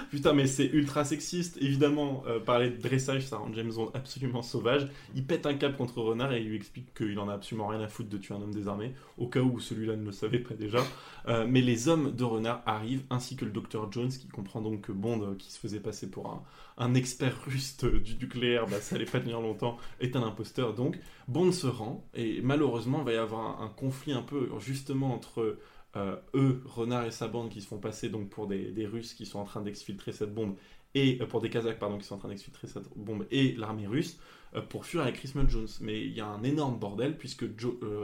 Putain, 0.09 0.33
mais 0.33 0.47
c'est 0.47 0.65
ultra 0.65 1.05
sexiste, 1.05 1.57
évidemment. 1.61 2.23
euh, 2.27 2.39
parler 2.39 2.69
de 2.69 2.81
dressage, 2.81 3.25
ça 3.25 3.37
rend 3.37 3.51
James 3.53 3.71
Bond 3.73 3.91
absolument 3.93 4.41
sauvage. 4.41 4.87
Il 5.15 5.25
pète 5.25 5.45
un 5.45 5.53
cap 5.53 5.77
contre 5.77 6.01
Renard 6.01 6.33
et 6.33 6.41
il 6.41 6.47
lui 6.49 6.55
explique 6.55 6.93
qu'il 6.93 7.17
en 7.19 7.29
a 7.29 7.33
absolument 7.33 7.67
rien 7.67 7.81
à 7.81 7.87
foutre 7.87 8.09
de 8.09 8.17
tuer 8.17 8.33
un 8.35 8.41
homme 8.41 8.53
désarmé, 8.53 8.93
au 9.17 9.27
cas 9.27 9.39
où 9.39 9.59
celui-là 9.59 9.95
ne 9.95 10.05
le 10.05 10.11
savait 10.11 10.39
pas 10.39 10.53
déjà. 10.53 10.79
Euh, 11.27 11.45
mais 11.47 11.61
les 11.61 11.87
hommes 11.87 12.15
de 12.15 12.23
Renard 12.23 12.61
arrivent, 12.65 13.03
ainsi 13.09 13.35
que 13.35 13.45
le 13.45 13.51
docteur 13.51 13.91
Jones, 13.91 14.09
qui 14.09 14.27
comprend 14.27 14.61
donc 14.61 14.81
que 14.81 14.91
Bond, 14.91 15.21
euh, 15.21 15.35
qui 15.37 15.51
se 15.51 15.59
faisait 15.59 15.79
passer 15.79 16.09
pour 16.09 16.27
un, 16.29 16.41
un 16.81 16.95
expert 16.95 17.43
russe 17.45 17.77
du 17.77 18.15
nucléaire, 18.15 18.65
bah, 18.65 18.81
ça 18.81 18.95
allait 18.95 19.05
pas 19.05 19.19
tenir 19.19 19.39
longtemps, 19.39 19.77
est 19.99 20.15
un 20.15 20.23
imposteur 20.23 20.73
donc. 20.73 20.99
Bond 21.27 21.51
se 21.51 21.67
rend, 21.67 22.09
et 22.15 22.41
malheureusement, 22.41 22.99
il 22.99 23.05
va 23.05 23.13
y 23.13 23.17
avoir 23.17 23.61
un, 23.61 23.69
conflit 23.69 24.13
un 24.13 24.23
peu 24.23 24.49
justement 24.59 25.13
entre 25.13 25.59
euh, 25.95 26.15
eux, 26.33 26.63
Renard 26.65 27.05
et 27.05 27.11
sa 27.11 27.27
bande, 27.27 27.49
qui 27.49 27.61
se 27.61 27.67
font 27.67 27.77
passer 27.77 28.09
donc 28.09 28.29
pour 28.29 28.47
des, 28.47 28.85
Russes 28.85 29.13
qui 29.13 29.27
sont 29.27 29.39
en 29.39 29.43
train 29.43 29.61
d'exfiltrer 29.61 30.11
cette 30.11 30.33
bombe, 30.33 30.55
et 30.95 31.19
euh, 31.21 31.27
pour 31.27 31.39
des 31.39 31.51
Kazakhs, 31.51 31.77
pardon, 31.77 31.99
qui 31.99 32.05
sont 32.05 32.15
en 32.15 32.19
train 32.19 32.29
d'exfiltrer 32.29 32.67
cette 32.67 32.89
bombe, 32.95 33.27
et 33.29 33.53
l'armée 33.53 33.85
russe, 33.85 34.19
euh, 34.55 34.61
pour 34.61 34.85
fuir 34.87 35.03
avec 35.03 35.15
Christmas 35.15 35.47
Jones. 35.47 35.67
Mais 35.81 36.01
il 36.01 36.13
y 36.13 36.19
a 36.19 36.27
un 36.27 36.41
énorme 36.41 36.79
bordel, 36.79 37.15
puisque 37.15 37.45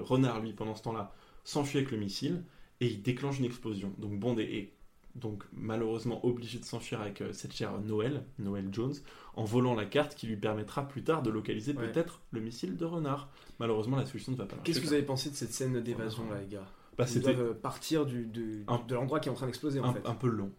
Renard, 0.03 0.39
lui, 0.41 0.53
pendant 0.53 0.75
ce 0.75 0.83
temps-là, 0.83 1.15
s'enfuit 1.43 1.79
avec 1.79 1.89
le 1.89 1.97
missile, 1.97 2.43
et 2.79 2.85
il 2.85 3.01
déclenche 3.01 3.39
une 3.39 3.45
explosion. 3.45 3.91
Donc 3.97 4.19
Bond 4.19 4.37
est, 4.37 4.43
est 4.43 4.71
donc 5.17 5.43
malheureusement 5.51 6.23
obligé 6.25 6.59
de 6.59 6.65
s'enfuir 6.65 7.01
avec 7.01 7.21
euh, 7.21 7.33
cette 7.33 7.53
chère 7.53 7.79
Noël, 7.81 8.23
Noël 8.39 8.67
Jones, 8.71 8.93
en 9.35 9.43
volant 9.43 9.75
la 9.75 9.85
carte 9.85 10.15
qui 10.15 10.27
lui 10.27 10.37
permettra 10.37 10.87
plus 10.87 11.03
tard 11.03 11.21
de 11.23 11.29
localiser 11.29 11.73
Ouais. 11.73 11.91
peut-être 11.91 12.21
le 12.31 12.39
missile 12.41 12.77
de 12.77 12.85
Renard. 12.85 13.29
Malheureusement, 13.59 13.97
la 13.97 14.05
solution 14.05 14.31
ne 14.31 14.37
va 14.37 14.45
pas 14.45 14.55
marcher. 14.55 14.71
Qu'est-ce 14.71 14.81
que 14.81 14.87
vous 14.87 14.93
avez 14.93 15.03
pensé 15.03 15.29
de 15.29 15.35
cette 15.35 15.53
scène 15.53 15.81
d'évasion 15.81 16.29
là, 16.29 16.39
les 16.39 16.47
gars? 16.47 16.65
Bah, 16.97 17.05
Ils 17.13 17.21
doivent 17.21 17.53
partir 17.55 18.05
du, 18.05 18.25
du- 18.25 18.63
Un- 18.67 18.81
de 18.87 18.95
l'endroit 18.95 19.19
qui 19.19 19.29
est 19.29 19.31
en 19.31 19.35
train 19.35 19.45
d'exploser 19.47 19.79
en 19.79 19.85
un, 19.85 19.93
fait. 19.93 20.05
un 20.05 20.15
peu 20.15 20.27
long. 20.27 20.51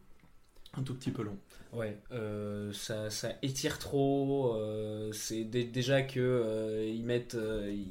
Un 0.75 0.83
tout 0.83 0.95
petit 0.95 1.11
peu 1.11 1.23
long. 1.23 1.37
Ouais, 1.73 1.99
euh, 2.13 2.73
ça, 2.73 3.11
ça 3.11 3.31
étire 3.43 3.79
trop. 3.79 4.55
euh, 4.55 5.11
c'est 5.13 5.45
dé- 5.45 5.65
déjà 5.65 6.03
que 6.03 6.21
euh, 6.21 6.85
ils 6.89 7.05
mettent, 7.05 7.35
euh, 7.35 7.71
ils, 7.73 7.91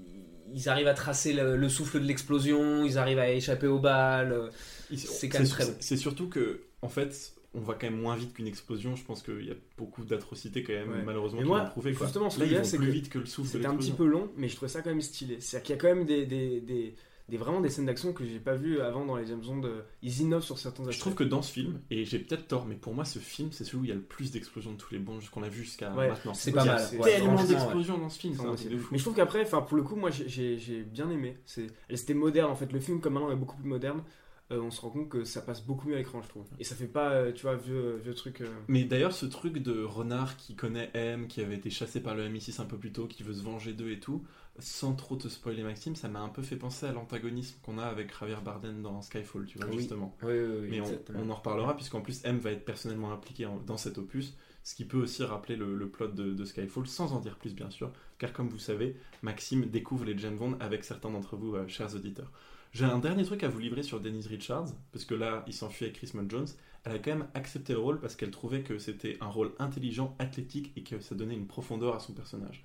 ils 0.53 0.69
arrivent 0.69 0.87
à 0.87 0.93
tracer 0.93 1.33
le, 1.33 1.55
le 1.57 1.69
souffle 1.69 1.99
de 1.99 2.05
l'explosion, 2.05 2.83
ils 2.85 2.97
arrivent 2.97 3.19
à 3.19 3.31
échapper 3.31 3.67
aux 3.67 3.79
balles. 3.79 4.31
euh, 4.31 4.49
C'est 4.95 5.29
quand 5.29 5.39
même 5.39 5.47
très 5.47 5.65
long. 5.65 5.75
C'est 5.79 5.97
surtout 5.97 6.27
que, 6.29 6.61
en 6.81 6.89
fait, 6.89 7.33
on 7.53 7.61
va 7.61 7.73
quand 7.73 7.89
même 7.89 7.99
moins 7.99 8.15
vite 8.15 8.33
qu'une 8.33 8.47
explosion. 8.47 8.95
Je 8.95 9.03
pense 9.03 9.23
qu'il 9.23 9.45
y 9.45 9.51
a 9.51 9.55
beaucoup 9.77 10.03
d'atrocités 10.03 10.63
quand 10.63 10.73
même, 10.73 10.89
Ouais. 10.91 11.03
malheureusement, 11.03 11.39
Mais 11.39 11.43
qui 11.45 11.49
moi, 11.49 11.59
l'ont 11.63 11.69
prouvé. 11.69 11.93
Justement, 11.93 12.29
ce 12.29 12.39
Là, 12.39 12.45
que 12.45 12.51
ils 12.51 12.57
vont 12.57 12.69
plus 12.69 12.77
que 12.77 12.91
vite 12.91 13.09
que 13.09 13.19
le 13.19 13.25
souffle 13.25 13.49
C'était 13.51 13.65
un 13.65 13.75
petit 13.75 13.91
peu 13.91 14.05
long, 14.05 14.29
mais 14.37 14.47
je 14.49 14.55
trouvais 14.55 14.69
ça 14.69 14.81
quand 14.81 14.89
même 14.91 15.01
stylé. 15.01 15.37
C'est-à-dire 15.39 15.65
qu'il 15.65 15.75
y 15.75 15.77
a 15.77 15.81
quand 15.81 15.95
même 15.95 16.05
des, 16.05 16.25
des, 16.25 16.61
des, 16.61 16.93
des- 17.29 17.37
vraiment 17.37 17.59
des 17.61 17.69
scènes 17.69 17.85
d'action 17.85 18.13
que 18.13 18.25
j'ai 18.25 18.39
pas 18.39 18.55
vues 18.55 18.79
avant 18.81 19.05
dans 19.05 19.15
les 19.17 19.25
James 19.25 19.41
Bond. 19.41 19.61
euh, 19.65 19.81
Ils 20.01 20.21
innovent 20.21 20.43
sur 20.43 20.57
certains 20.57 20.83
aspects. 20.83 20.93
Je 20.95 20.99
trouve 20.99 21.15
que 21.15 21.23
dans 21.23 21.41
ce 21.41 21.51
film, 21.51 21.81
et 21.89 22.05
j'ai 22.05 22.19
peut-être 22.19 22.47
tort, 22.47 22.65
mais 22.65 22.75
pour 22.75 22.93
moi, 22.93 23.03
ce 23.05 23.19
film, 23.19 23.51
c'est 23.51 23.63
celui 23.65 23.77
où 23.79 23.83
il 23.83 23.89
y 23.89 23.91
a 23.91 23.95
le 23.95 24.01
plus 24.01 24.31
d'explosions 24.31 24.71
de 24.73 24.77
tous 24.77 24.93
les 24.93 24.99
bons 24.99 25.19
qu'on 25.31 25.43
a 25.43 25.49
vu 25.49 25.63
jusqu'à 25.63 25.91
Ouais, 25.93 26.07
maintenant. 26.09 26.33
c'est 26.33 26.51
Il 26.51 26.53
pas 26.55 26.65
y 26.65 26.69
a 26.69 26.73
mal, 26.75 26.83
ouais, 26.99 27.09
tellement 27.11 27.43
d'explosions 27.43 27.97
dans 27.97 28.09
ce 28.09 28.19
film, 28.19 28.35
c'est 28.55 28.69
de 28.69 28.77
fou. 28.77 28.87
Mais 28.91 28.97
je 28.97 29.03
trouve 29.03 29.15
qu'après, 29.15 29.45
pour 29.45 29.75
le 29.77 29.83
coup, 29.83 29.95
moi 29.95 30.09
j'ai- 30.11 30.83
bien 30.83 31.09
aimé. 31.09 31.37
C'est, 31.45 31.67
c'était 31.93 32.13
moderne 32.13 32.51
en 32.51 32.55
fait. 32.55 32.71
Le 32.71 32.79
film 32.79 32.99
comme 33.01 33.13
maintenant 33.13 33.31
est 33.31 33.35
beaucoup 33.35 33.57
plus 33.57 33.67
moderne. 33.69 34.01
euh, 34.49 34.61
on 34.61 34.71
se 34.71 34.79
rend 34.79 34.91
compte 34.91 35.09
que 35.09 35.25
ça 35.25 35.41
passe 35.41 35.61
beaucoup 35.65 35.89
mieux 35.89 35.95
à 35.95 35.97
l'écran, 35.97 36.21
je 36.21 36.29
trouve. 36.29 36.45
Et 36.57 36.63
ça 36.63 36.73
fait 36.73 36.87
pas, 36.87 37.09
euh, 37.11 37.33
tu 37.33 37.41
vois, 37.41 37.57
vieux, 37.57 37.99
vieux 38.01 38.13
truc. 38.13 38.39
euh, 38.39 38.47
Mais 38.69 38.85
d'ailleurs, 38.85 39.11
ce 39.11 39.25
truc 39.25 39.57
de 39.57 39.83
renard 39.83 40.37
qui 40.37 40.55
connaît 40.55 40.89
M, 40.93 41.27
qui 41.27 41.41
avait 41.41 41.55
été 41.55 41.69
chassé 41.69 41.99
par 42.01 42.15
le 42.15 42.29
MI6 42.29 42.61
un 42.61 42.65
peu 42.65 42.77
plus 42.77 42.93
tôt, 42.93 43.07
qui 43.07 43.23
veut 43.23 43.33
se 43.33 43.43
venger 43.43 43.73
d'eux 43.73 43.91
et 43.91 43.99
tout, 43.99 44.23
sans 44.59 44.93
trop 44.93 45.15
te 45.15 45.27
spoiler 45.27 45.63
Maxime, 45.63 45.95
ça 45.95 46.07
m'a 46.07 46.19
un 46.19 46.29
peu 46.29 46.41
fait 46.41 46.55
penser 46.55 46.85
à 46.85 46.91
l'antagonisme 46.91 47.57
qu'on 47.63 47.77
a 47.77 47.85
avec 47.85 48.17
Javier 48.17 48.37
Bardem 48.43 48.81
dans 48.81 49.01
Skyfall, 49.01 49.45
tu 49.45 49.57
vois, 49.57 49.67
Oui. 49.67 49.77
justement. 49.79 50.15
Oui, 50.23 50.33
oui, 50.33 50.57
oui, 50.61 50.67
Mais 50.69 50.81
on, 51.15 51.29
en 51.29 51.35
reparlera, 51.35 51.75
puisqu'en 51.75 52.01
plus 52.01 52.21
M 52.25 52.39
va 52.39 52.51
être 52.51 52.65
personnellement 52.65 53.11
impliqué 53.11 53.47
dans 53.65 53.77
cet 53.77 53.97
opus, 53.97 54.35
ce 54.63 54.75
qui 54.75 54.83
peut 54.85 54.97
aussi 54.97 55.23
rappeler 55.23 55.55
le, 55.55 55.75
le 55.75 55.87
plot 55.89 56.09
de, 56.09 56.33
de 56.33 56.45
Skyfall, 56.45 56.87
sans 56.87 57.13
en 57.13 57.19
dire 57.19 57.37
plus 57.37 57.53
bien 57.55 57.69
sûr, 57.69 57.91
car 58.17 58.33
comme 58.33 58.49
vous 58.49 58.59
savez, 58.59 58.97
Maxime 59.21 59.65
découvre 59.67 60.05
les 60.05 60.17
James 60.17 60.35
Bond 60.37 60.57
avec 60.59 60.83
certains 60.83 61.09
d'entre 61.09 61.37
vous, 61.37 61.55
euh, 61.55 61.67
chers 61.67 61.95
auditeurs. 61.95 62.31
J'ai 62.73 62.85
un 62.85 62.99
dernier 62.99 63.23
truc 63.23 63.43
à 63.43 63.47
vous 63.47 63.59
livrer 63.59 63.81
sur 63.81 63.99
Denise 64.01 64.27
Richards, 64.27 64.67
parce 64.91 65.05
que 65.05 65.15
là, 65.15 65.43
il 65.47 65.53
s'enfuit 65.53 65.85
avec 65.85 65.97
Chris 65.97 66.11
Mudd 66.13 66.29
Jones. 66.29 66.47
Elle 66.83 66.91
a 66.93 66.99
quand 66.99 67.11
même 67.11 67.27
accepté 67.33 67.73
le 67.73 67.79
rôle 67.79 67.99
parce 67.99 68.15
qu'elle 68.15 68.31
trouvait 68.31 68.61
que 68.61 68.77
c'était 68.77 69.17
un 69.21 69.27
rôle 69.27 69.51
intelligent, 69.59 70.15
athlétique 70.19 70.71
et 70.75 70.83
que 70.83 70.99
ça 70.99 71.15
donnait 71.15 71.33
une 71.33 71.47
profondeur 71.47 71.95
à 71.95 71.99
son 71.99 72.13
personnage. 72.13 72.63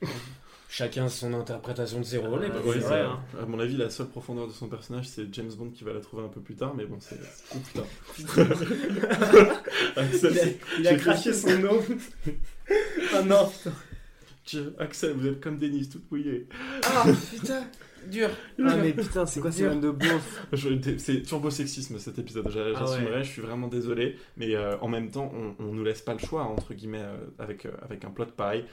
Chacun 0.68 1.08
son 1.08 1.32
interprétation 1.34 2.00
de 2.00 2.04
ses 2.04 2.18
rôles. 2.18 2.44
et 2.46 2.50
puis 2.50 2.68
ouais, 2.68 2.78
vrai, 2.78 3.00
hein. 3.02 3.20
À 3.40 3.46
mon 3.46 3.60
avis, 3.60 3.76
la 3.76 3.90
seule 3.90 4.08
profondeur 4.08 4.48
de 4.48 4.52
son 4.52 4.66
personnage, 4.68 5.06
c'est 5.08 5.32
James 5.32 5.52
Bond 5.56 5.70
qui 5.70 5.84
va 5.84 5.92
la 5.92 6.00
trouver 6.00 6.24
un 6.24 6.28
peu 6.28 6.40
plus 6.40 6.56
tard, 6.56 6.74
mais 6.74 6.84
bon, 6.84 6.96
c'est. 7.00 7.18
Oh 7.54 7.58
putain. 7.64 7.84
Axel, 9.96 10.32
Il 10.32 10.38
a- 10.38 10.42
c'est- 10.42 10.58
il 10.80 10.88
a 10.88 10.94
craché 10.96 11.32
son 11.32 11.58
nom. 11.58 11.80
Ah 13.14 13.22
non. 13.22 13.52
Dieu, 14.46 14.74
Axel, 14.78 15.12
vous 15.12 15.26
êtes 15.28 15.40
comme 15.40 15.58
Denise, 15.58 15.88
toute 15.90 16.10
mouillée. 16.10 16.48
Ah 16.82 17.04
putain, 17.30 17.64
dur. 18.10 18.28
Ah 18.66 18.76
mais 18.76 18.92
putain, 18.92 19.24
c'est 19.26 19.40
quoi 19.40 19.50
ces 19.52 19.62
de 19.68 19.90
beauf 19.90 20.46
Je- 20.52 20.96
C'est 20.98 21.22
turbo 21.22 21.50
sexisme 21.50 21.98
cet 21.98 22.18
épisode, 22.18 22.50
j'a- 22.50 22.64
Ah 22.74 22.80
j'assumerai, 22.80 23.14
ouais. 23.18 23.24
je 23.24 23.30
suis 23.30 23.42
vraiment 23.42 23.68
désolé, 23.68 24.18
mais 24.36 24.54
euh, 24.54 24.76
en 24.80 24.88
même 24.88 25.10
temps, 25.10 25.32
on, 25.34 25.54
on 25.64 25.72
nous 25.72 25.84
laisse 25.84 26.02
pas 26.02 26.12
le 26.12 26.18
choix, 26.18 26.42
entre 26.42 26.74
guillemets, 26.74 27.02
euh, 27.02 27.16
avec, 27.38 27.64
euh, 27.64 27.70
avec 27.82 28.04
un 28.04 28.10
plot 28.10 28.26
pareil. 28.36 28.64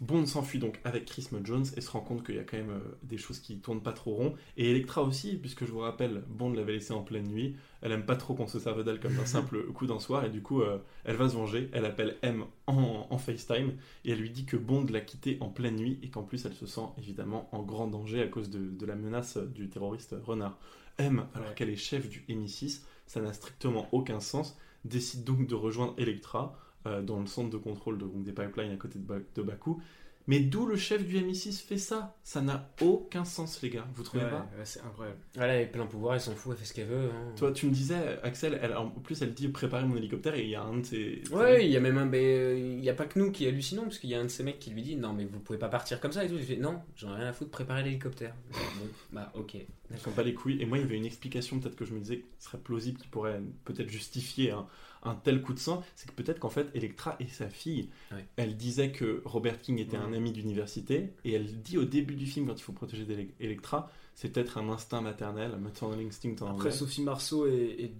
Bond 0.00 0.26
s'enfuit 0.26 0.58
donc 0.58 0.80
avec 0.84 1.04
Chris 1.04 1.28
Mudd 1.32 1.46
Jones 1.46 1.66
et 1.76 1.80
se 1.80 1.90
rend 1.90 2.00
compte 2.00 2.24
qu'il 2.24 2.36
y 2.36 2.38
a 2.38 2.44
quand 2.44 2.56
même 2.56 2.70
euh, 2.70 2.98
des 3.02 3.18
choses 3.18 3.38
qui 3.38 3.58
tournent 3.58 3.82
pas 3.82 3.92
trop 3.92 4.14
rond. 4.14 4.34
Et 4.56 4.70
Electra 4.70 5.02
aussi, 5.02 5.36
puisque 5.36 5.64
je 5.64 5.72
vous 5.72 5.80
rappelle, 5.80 6.22
Bond 6.28 6.52
l'avait 6.52 6.72
laissée 6.72 6.92
en 6.92 7.02
pleine 7.02 7.26
nuit. 7.26 7.56
Elle 7.82 7.92
aime 7.92 8.06
pas 8.06 8.16
trop 8.16 8.34
qu'on 8.34 8.46
se 8.46 8.58
serve 8.58 8.84
d'elle 8.84 9.00
comme 9.00 9.14
d'un 9.14 9.26
simple 9.26 9.66
coup 9.72 9.86
d'un 9.86 10.00
soir, 10.00 10.24
et 10.24 10.30
du 10.30 10.42
coup, 10.42 10.62
euh, 10.62 10.78
elle 11.04 11.16
va 11.16 11.28
se 11.28 11.34
venger. 11.34 11.70
Elle 11.72 11.84
appelle 11.84 12.16
M 12.22 12.44
en, 12.66 13.06
en 13.08 13.18
FaceTime 13.18 13.74
et 14.04 14.12
elle 14.12 14.18
lui 14.18 14.30
dit 14.30 14.44
que 14.44 14.56
Bond 14.56 14.86
l'a 14.90 15.00
quittée 15.00 15.38
en 15.40 15.48
pleine 15.48 15.76
nuit 15.76 15.98
et 16.02 16.08
qu'en 16.08 16.22
plus, 16.22 16.44
elle 16.44 16.54
se 16.54 16.66
sent 16.66 16.88
évidemment 16.98 17.48
en 17.52 17.62
grand 17.62 17.86
danger 17.86 18.22
à 18.22 18.26
cause 18.26 18.50
de, 18.50 18.58
de 18.58 18.86
la 18.86 18.96
menace 18.96 19.36
du 19.36 19.68
terroriste 19.68 20.14
Renard. 20.24 20.58
M, 20.98 21.26
alors 21.34 21.54
qu'elle 21.54 21.70
est 21.70 21.76
chef 21.76 22.08
du 22.08 22.24
MI6, 22.28 22.80
ça 23.06 23.20
n'a 23.20 23.32
strictement 23.32 23.88
aucun 23.92 24.20
sens, 24.20 24.56
décide 24.84 25.24
donc 25.24 25.46
de 25.46 25.54
rejoindre 25.54 25.94
Electra 25.98 26.58
euh, 26.86 27.02
dans 27.02 27.20
le 27.20 27.26
centre 27.26 27.50
de 27.50 27.58
contrôle 27.58 27.98
de, 27.98 28.04
donc 28.06 28.22
des 28.24 28.32
pipelines 28.32 28.72
à 28.72 28.76
côté 28.76 28.98
de, 28.98 29.04
Ba- 29.04 29.18
de 29.34 29.42
Bakou. 29.42 29.82
Mais 30.28 30.40
d'où 30.40 30.66
le 30.66 30.74
chef 30.74 31.06
du 31.06 31.18
MI6 31.20 31.62
fait 31.64 31.78
ça? 31.78 32.16
Ça 32.24 32.40
n'a 32.40 32.68
aucun 32.82 33.24
sens, 33.24 33.62
les 33.62 33.70
gars. 33.70 33.86
Vous 33.94 34.02
trouvez 34.02 34.24
Ouais, 34.24 34.30
pas? 34.30 34.50
ouais, 34.58 34.64
c'est 34.64 34.80
incroyable. 34.80 35.18
Voilà, 35.36 35.54
elle 35.54 35.62
est 35.62 35.70
plein 35.70 35.86
pouvoir, 35.86 36.14
elle 36.14 36.20
s'en 36.20 36.34
fout, 36.34 36.50
elle 36.50 36.58
fait 36.58 36.64
ce 36.64 36.74
qu'elle 36.74 36.88
veut. 36.88 37.10
hein. 37.14 37.32
Toi, 37.36 37.52
tu 37.52 37.66
me 37.66 37.70
disais, 37.70 38.18
Axel, 38.24 38.58
elle, 38.60 38.76
en 38.76 38.90
plus, 38.90 39.22
elle 39.22 39.34
dit 39.34 39.46
préparer 39.46 39.84
mon 39.84 39.94
hélicoptère 39.94 40.34
et 40.34 40.42
il 40.42 40.50
y 40.50 40.56
a 40.56 40.64
un 40.64 40.78
de 40.78 40.82
ses. 40.84 41.22
Ouais, 41.30 41.64
il 41.64 41.70
y 41.70 41.76
a 41.76 41.80
même 41.80 41.96
un. 41.96 42.06
mais, 42.06 42.24
euh, 42.24 42.58
Il 42.58 42.78
n'y 42.80 42.90
a 42.90 42.94
pas 42.94 43.04
que 43.04 43.20
nous 43.20 43.30
qui 43.30 43.46
hallucinons, 43.46 43.82
parce 43.84 44.00
qu'il 44.00 44.10
y 44.10 44.16
a 44.16 44.20
un 44.20 44.24
de 44.24 44.28
ces 44.28 44.42
mecs 44.42 44.58
qui 44.58 44.70
lui 44.70 44.82
dit 44.82 44.96
Non, 44.96 45.12
mais 45.12 45.24
vous 45.26 45.38
pouvez 45.38 45.60
pas 45.60 45.68
partir 45.68 46.00
comme 46.00 46.10
ça 46.10 46.24
et 46.24 46.28
tout. 46.28 46.34
Il 46.34 46.42
fait 46.44 46.56
Non, 46.56 46.80
j'en 46.96 47.12
ai 47.14 47.18
rien 47.20 47.28
à 47.28 47.32
foutre, 47.32 47.52
préparer 47.52 47.84
l'hélicoptère. 47.84 48.34
bon, 48.50 48.88
bah, 49.12 49.30
ok. 49.36 49.54
Ils 49.92 49.98
sont 49.98 50.10
pas 50.10 50.24
les 50.24 50.34
couilles. 50.34 50.60
Et 50.60 50.66
moi, 50.66 50.78
il 50.78 50.80
y 50.80 50.84
avait 50.84 50.96
une 50.96 51.06
explication, 51.06 51.60
peut-être 51.60 51.76
que 51.76 51.84
je 51.84 51.94
me 51.94 52.00
disais, 52.00 52.24
qui 52.40 52.44
serait 52.44 52.58
plausible, 52.58 52.98
qui 52.98 53.06
pourrait 53.06 53.40
peut-être 53.64 53.90
justifier 53.90 54.50
un, 54.50 54.66
un 55.02 55.14
tel 55.14 55.42
coup 55.42 55.52
de 55.54 55.58
sang. 55.58 55.82
C'est 55.94 56.08
que 56.10 56.14
peut-être 56.14 56.38
qu'en 56.40 56.50
fait, 56.50 56.66
Electra 56.74 57.16
et 57.20 57.26
sa 57.26 57.48
fille, 57.48 57.88
Ouais. 58.12 58.24
elle 58.36 58.56
disait 58.56 58.90
que 58.90 59.22
Robert 59.24 59.60
King 59.60 59.78
était 59.78 59.96
un 59.96 60.12
ami 60.12 60.32
d'université. 60.32 61.10
Et 61.24 61.32
elle 61.32 61.46
dit 61.62 61.78
au 61.78 61.84
début 61.84 62.14
du 62.14 62.26
film, 62.26 62.46
quand 62.46 62.54
il 62.58 62.62
faut 62.62 62.72
protéger 62.72 63.06
Electra, 63.40 63.90
c'est 64.14 64.32
peut-être 64.32 64.56
un 64.56 64.68
instinct 64.70 65.02
maternel, 65.02 65.50
un 65.54 65.58
maternal 65.58 65.98
instinct 66.06 66.34
en 66.40 66.52
Après. 66.54 66.70
Sophie 66.70 67.02
Marceau 67.02 67.46
et, 67.46 67.52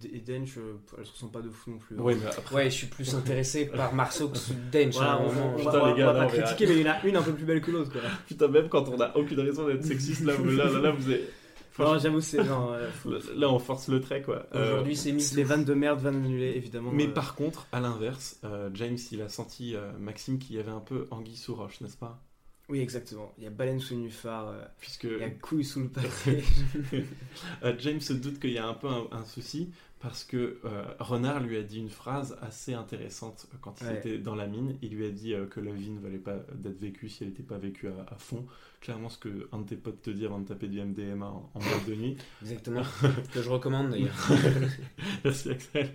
et, 0.02 0.16
et 0.16 0.20
Dench, 0.20 0.56
euh, 0.56 0.78
elles 0.96 1.04
se 1.04 1.12
ressemblent 1.12 1.32
pas 1.32 1.42
de 1.42 1.50
fou 1.50 1.72
non 1.72 1.76
plus. 1.78 1.94
hein. 1.98 2.00
Ouais, 2.02 2.14
mais 2.14 2.26
après- 2.26 2.54
Ouais, 2.56 2.70
je 2.70 2.74
suis 2.74 2.86
plus 2.86 3.14
intéressé 3.14 3.66
par 3.66 3.94
Marceau 3.94 4.30
que 4.30 4.38
Dench. 4.72 4.94
Voilà, 4.94 5.12
hein, 5.12 5.18
on, 5.20 5.28
vraiment. 5.28 5.52
on 5.54 5.58
Putain, 5.58 5.70
va, 5.78 5.90
les 5.92 5.98
gars, 5.98 6.10
on 6.10 6.12
va 6.14 6.20
non, 6.24 6.30
pas 6.30 6.36
critiquer, 6.42 6.66
mais 6.66 6.80
il 6.80 6.86
y 6.86 6.88
en 6.88 6.92
a 6.94 7.06
une 7.06 7.16
un 7.16 7.22
peu 7.22 7.32
plus 7.34 7.44
belle 7.44 7.60
que 7.60 7.70
l'autre. 7.70 7.90
Putain, 8.26 8.48
même 8.48 8.68
quand 8.70 8.88
on 8.88 8.96
n'a 8.96 9.14
aucune 9.14 9.40
raison 9.40 9.66
d'être 9.68 9.84
sexiste, 9.84 10.24
là, 10.24 10.32
là, 10.38 10.70
là, 10.70 10.78
là, 10.80 10.90
vous 10.90 11.10
êtes. 11.10 11.30
Non, 11.78 11.98
j'avoue, 11.98 12.20
c'est. 12.20 12.42
non, 12.42 12.72
euh, 12.72 12.90
Là, 13.36 13.50
on 13.50 13.58
force 13.58 13.88
le 13.88 14.00
trait, 14.00 14.22
quoi. 14.22 14.46
Euh, 14.54 14.72
Aujourd'hui, 14.72 14.96
c'est 14.96 15.12
mis. 15.12 15.24
les 15.34 15.44
vannes 15.44 15.64
de 15.64 15.74
merde, 15.74 16.00
vannes 16.00 16.24
annulées, 16.24 16.52
évidemment. 16.56 16.90
Mais 16.92 17.06
euh, 17.06 17.12
par 17.12 17.34
contre, 17.34 17.66
à 17.72 17.80
l'inverse, 17.80 18.38
euh, 18.44 18.70
James, 18.74 18.98
il 19.12 19.22
a 19.22 19.28
senti 19.28 19.74
euh, 19.74 19.92
Maxime 19.98 20.38
qu'il 20.38 20.56
y 20.56 20.58
avait 20.58 20.70
un 20.70 20.80
peu 20.80 21.06
anguille 21.10 21.36
sous 21.36 21.54
roche, 21.54 21.80
n'est-ce 21.80 21.96
pas? 21.96 22.22
Oui, 22.68 22.80
exactement. 22.80 23.32
Il 23.38 23.44
y 23.44 23.46
a 23.46 23.50
baleine 23.50 23.78
sous 23.78 23.94
le 23.94 24.08
euh, 24.24 24.64
Puisque 24.80 25.04
il 25.04 25.18
y 25.18 25.22
a 25.22 25.30
couille 25.30 25.64
sous 25.64 25.80
le 25.80 25.88
pâté. 25.90 26.42
euh, 27.62 27.74
James 27.78 28.00
se 28.00 28.12
doute 28.12 28.40
qu'il 28.40 28.50
y 28.50 28.58
a 28.58 28.66
un 28.66 28.74
peu 28.74 28.88
un, 28.88 29.06
un 29.12 29.24
souci, 29.24 29.70
parce 30.00 30.24
que 30.24 30.58
euh, 30.64 30.84
Renard 31.00 31.40
lui 31.40 31.56
a 31.56 31.62
dit 31.62 31.78
une 31.78 31.88
phrase 31.90 32.36
assez 32.42 32.74
intéressante 32.74 33.46
quand 33.62 33.80
il 33.80 33.86
Ouais. 33.86 33.96
était 33.98 34.18
dans 34.18 34.34
la 34.34 34.46
mine. 34.46 34.76
Il 34.82 34.94
lui 34.94 35.06
a 35.06 35.10
dit 35.10 35.32
euh, 35.34 35.46
que 35.46 35.58
la 35.58 35.72
vie 35.72 35.90
ne 35.90 35.98
valait 36.00 36.18
pas 36.18 36.36
d'être 36.54 36.78
vécue 36.78 37.08
si 37.08 37.22
elle 37.24 37.30
n'était 37.30 37.42
pas 37.42 37.56
vécue 37.58 37.88
à, 37.88 38.06
à 38.12 38.16
fond. 38.18 38.44
Clairement, 38.82 39.08
ce 39.08 39.18
que 39.18 39.48
un 39.52 39.60
de 39.60 39.66
tes 39.68 39.76
potes 39.76 40.02
te 40.02 40.10
dit 40.10 40.26
avant 40.26 40.38
de 40.38 40.46
taper 40.46 40.68
du 40.68 40.80
MDMA 40.80 41.26
en, 41.26 41.50
en 41.54 41.58
de 41.88 41.94
nuit. 41.94 42.16
Exactement. 42.42 42.82
que 43.32 43.40
je 43.42 43.48
recommande 43.48 43.90
d'ailleurs. 43.90 44.14
Merci 45.24 45.50
Axel. 45.50 45.90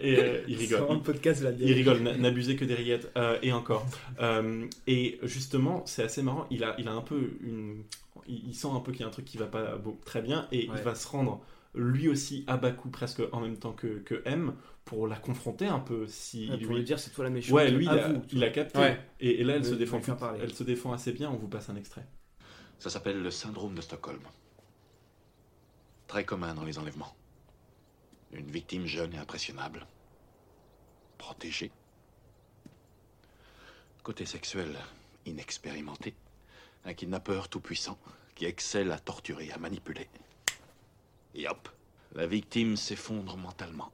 Et 0.00 0.18
euh, 0.18 0.42
il 0.46 0.56
rigole. 0.58 0.86
le 0.90 1.00
podcast 1.00 1.42
la 1.42 1.50
Il 1.52 1.72
rigole, 1.72 2.00
n'a- 2.02 2.16
n'abusez 2.16 2.56
que 2.56 2.64
des 2.64 2.74
rillettes. 2.74 3.10
Euh, 3.16 3.38
et 3.42 3.52
encore. 3.52 3.86
Euh, 4.20 4.66
et 4.86 5.18
justement, 5.22 5.82
c'est 5.86 6.02
assez 6.02 6.22
marrant. 6.22 6.46
Il 6.50 6.62
a, 6.62 6.76
il 6.78 6.88
a 6.88 6.92
un 6.92 7.00
peu 7.02 7.30
une. 7.42 7.82
Il, 8.28 8.48
il 8.48 8.54
sent 8.54 8.68
un 8.72 8.80
peu 8.80 8.92
qu'il 8.92 9.00
y 9.00 9.04
a 9.04 9.08
un 9.08 9.10
truc 9.10 9.24
qui 9.24 9.38
va 9.38 9.46
pas 9.46 9.78
très 10.04 10.20
bien. 10.22 10.46
Et 10.52 10.68
Ouais. 10.68 10.76
il 10.76 10.82
va 10.82 10.94
se 10.94 11.08
rendre 11.08 11.42
lui 11.76 12.08
aussi 12.08 12.44
à 12.46 12.56
Baku 12.56 12.88
presque 12.90 13.22
en 13.32 13.40
même 13.40 13.58
temps 13.58 13.72
que, 13.72 13.98
que 14.00 14.22
M 14.24 14.54
pour 14.84 15.06
la 15.06 15.16
confronter 15.16 15.66
un 15.66 15.78
peu. 15.78 16.06
Si 16.08 16.48
Ouais, 16.50 16.56
lui... 16.56 16.66
pour 16.66 16.74
lui 16.76 16.84
dire, 16.84 16.98
c'est 16.98 17.10
toi 17.10 17.24
la 17.24 17.30
méchante, 17.30 17.52
Ouais, 17.54 17.70
lui, 17.70 17.84
il 17.84 17.90
a, 17.90 18.08
il 18.32 18.52
capté. 18.52 18.78
Ouais. 18.78 19.00
Et, 19.20 19.40
et 19.40 19.44
là, 19.44 19.56
elle 19.56 19.64
se, 19.64 19.74
défend 19.74 20.00
tout- 20.00 20.12
elle 20.40 20.54
se 20.54 20.64
défend 20.64 20.92
assez 20.92 21.12
bien. 21.12 21.30
On 21.30 21.36
vous 21.36 21.48
passe 21.48 21.68
un 21.68 21.76
extrait. 21.76 22.06
Ça 22.78 22.90
s'appelle 22.90 23.22
le 23.22 23.30
syndrome 23.30 23.74
de 23.74 23.80
Stockholm. 23.80 24.20
Très 26.06 26.24
commun 26.24 26.54
dans 26.54 26.64
les 26.64 26.78
enlèvements. 26.78 27.14
Une 28.32 28.50
victime 28.50 28.86
jeune 28.86 29.14
et 29.14 29.18
impressionnable. 29.18 29.86
Protégée. 31.18 31.70
Côté 34.02 34.24
sexuel, 34.24 34.76
inexpérimenté. 35.24 36.14
Un 36.84 36.94
kidnappeur 36.94 37.48
tout-puissant 37.48 37.98
qui 38.34 38.44
excelle 38.44 38.92
à 38.92 38.98
torturer, 38.98 39.50
à 39.50 39.58
manipuler. 39.58 40.08
Et 41.36 41.46
hop, 41.46 41.68
la 42.12 42.26
victime 42.26 42.76
s'effondre 42.76 43.36
mentalement. 43.36 43.92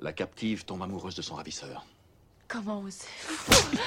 La 0.00 0.12
captive 0.12 0.64
tombe 0.64 0.82
amoureuse 0.82 1.14
de 1.14 1.22
son 1.22 1.36
ravisseur. 1.36 1.86
Comment 2.48 2.80
osez-vous 2.80 3.78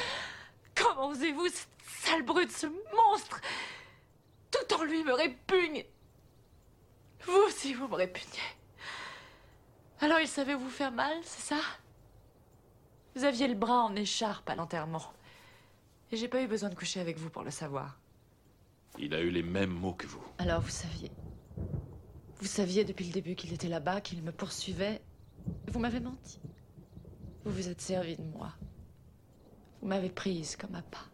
Comment 0.73 1.09
osez-vous, 1.09 1.47
cette 1.49 1.67
sale 1.85 2.23
brute, 2.23 2.51
ce 2.51 2.67
monstre? 2.67 3.41
Tout 4.49 4.75
en 4.75 4.83
lui 4.83 5.03
me 5.03 5.13
répugne. 5.13 5.83
Vous 7.25 7.37
aussi, 7.47 7.73
vous 7.73 7.89
me 7.89 7.95
répugnez. 7.95 8.25
Alors 9.99 10.19
il 10.19 10.27
savait 10.27 10.55
vous 10.55 10.69
faire 10.69 10.91
mal, 10.91 11.17
c'est 11.23 11.53
ça? 11.53 11.61
Vous 13.13 13.25
aviez 13.25 13.49
le 13.49 13.55
bras 13.55 13.83
en 13.83 13.95
écharpe 13.95 14.49
à 14.49 14.55
l'enterrement. 14.55 15.03
Et 16.11 16.17
j'ai 16.17 16.29
pas 16.29 16.41
eu 16.41 16.47
besoin 16.47 16.69
de 16.69 16.75
coucher 16.75 17.01
avec 17.01 17.17
vous 17.17 17.29
pour 17.29 17.43
le 17.43 17.51
savoir. 17.51 17.97
Il 18.97 19.13
a 19.13 19.19
eu 19.19 19.29
les 19.29 19.43
mêmes 19.43 19.73
mots 19.73 19.93
que 19.93 20.07
vous. 20.07 20.23
Alors 20.37 20.61
vous 20.61 20.69
saviez. 20.69 21.11
Vous 22.41 22.47
saviez 22.47 22.83
depuis 22.83 23.05
le 23.05 23.11
début 23.11 23.35
qu'il 23.35 23.53
était 23.53 23.67
là-bas, 23.67 24.01
qu'il 24.01 24.23
me 24.23 24.31
poursuivait. 24.31 24.99
Vous 25.67 25.79
m'avez 25.79 25.99
menti. 25.99 26.39
Vous 27.45 27.51
vous 27.51 27.69
êtes 27.69 27.81
servi 27.81 28.15
de 28.15 28.23
moi. 28.23 28.51
Vous 29.79 29.87
m'avez 29.87 30.09
prise 30.09 30.55
comme 30.55 30.73
à 30.73 30.81
pas. 30.81 31.05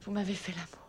Vous 0.00 0.10
m'avez 0.10 0.34
fait 0.34 0.50
l'amour. 0.50 0.81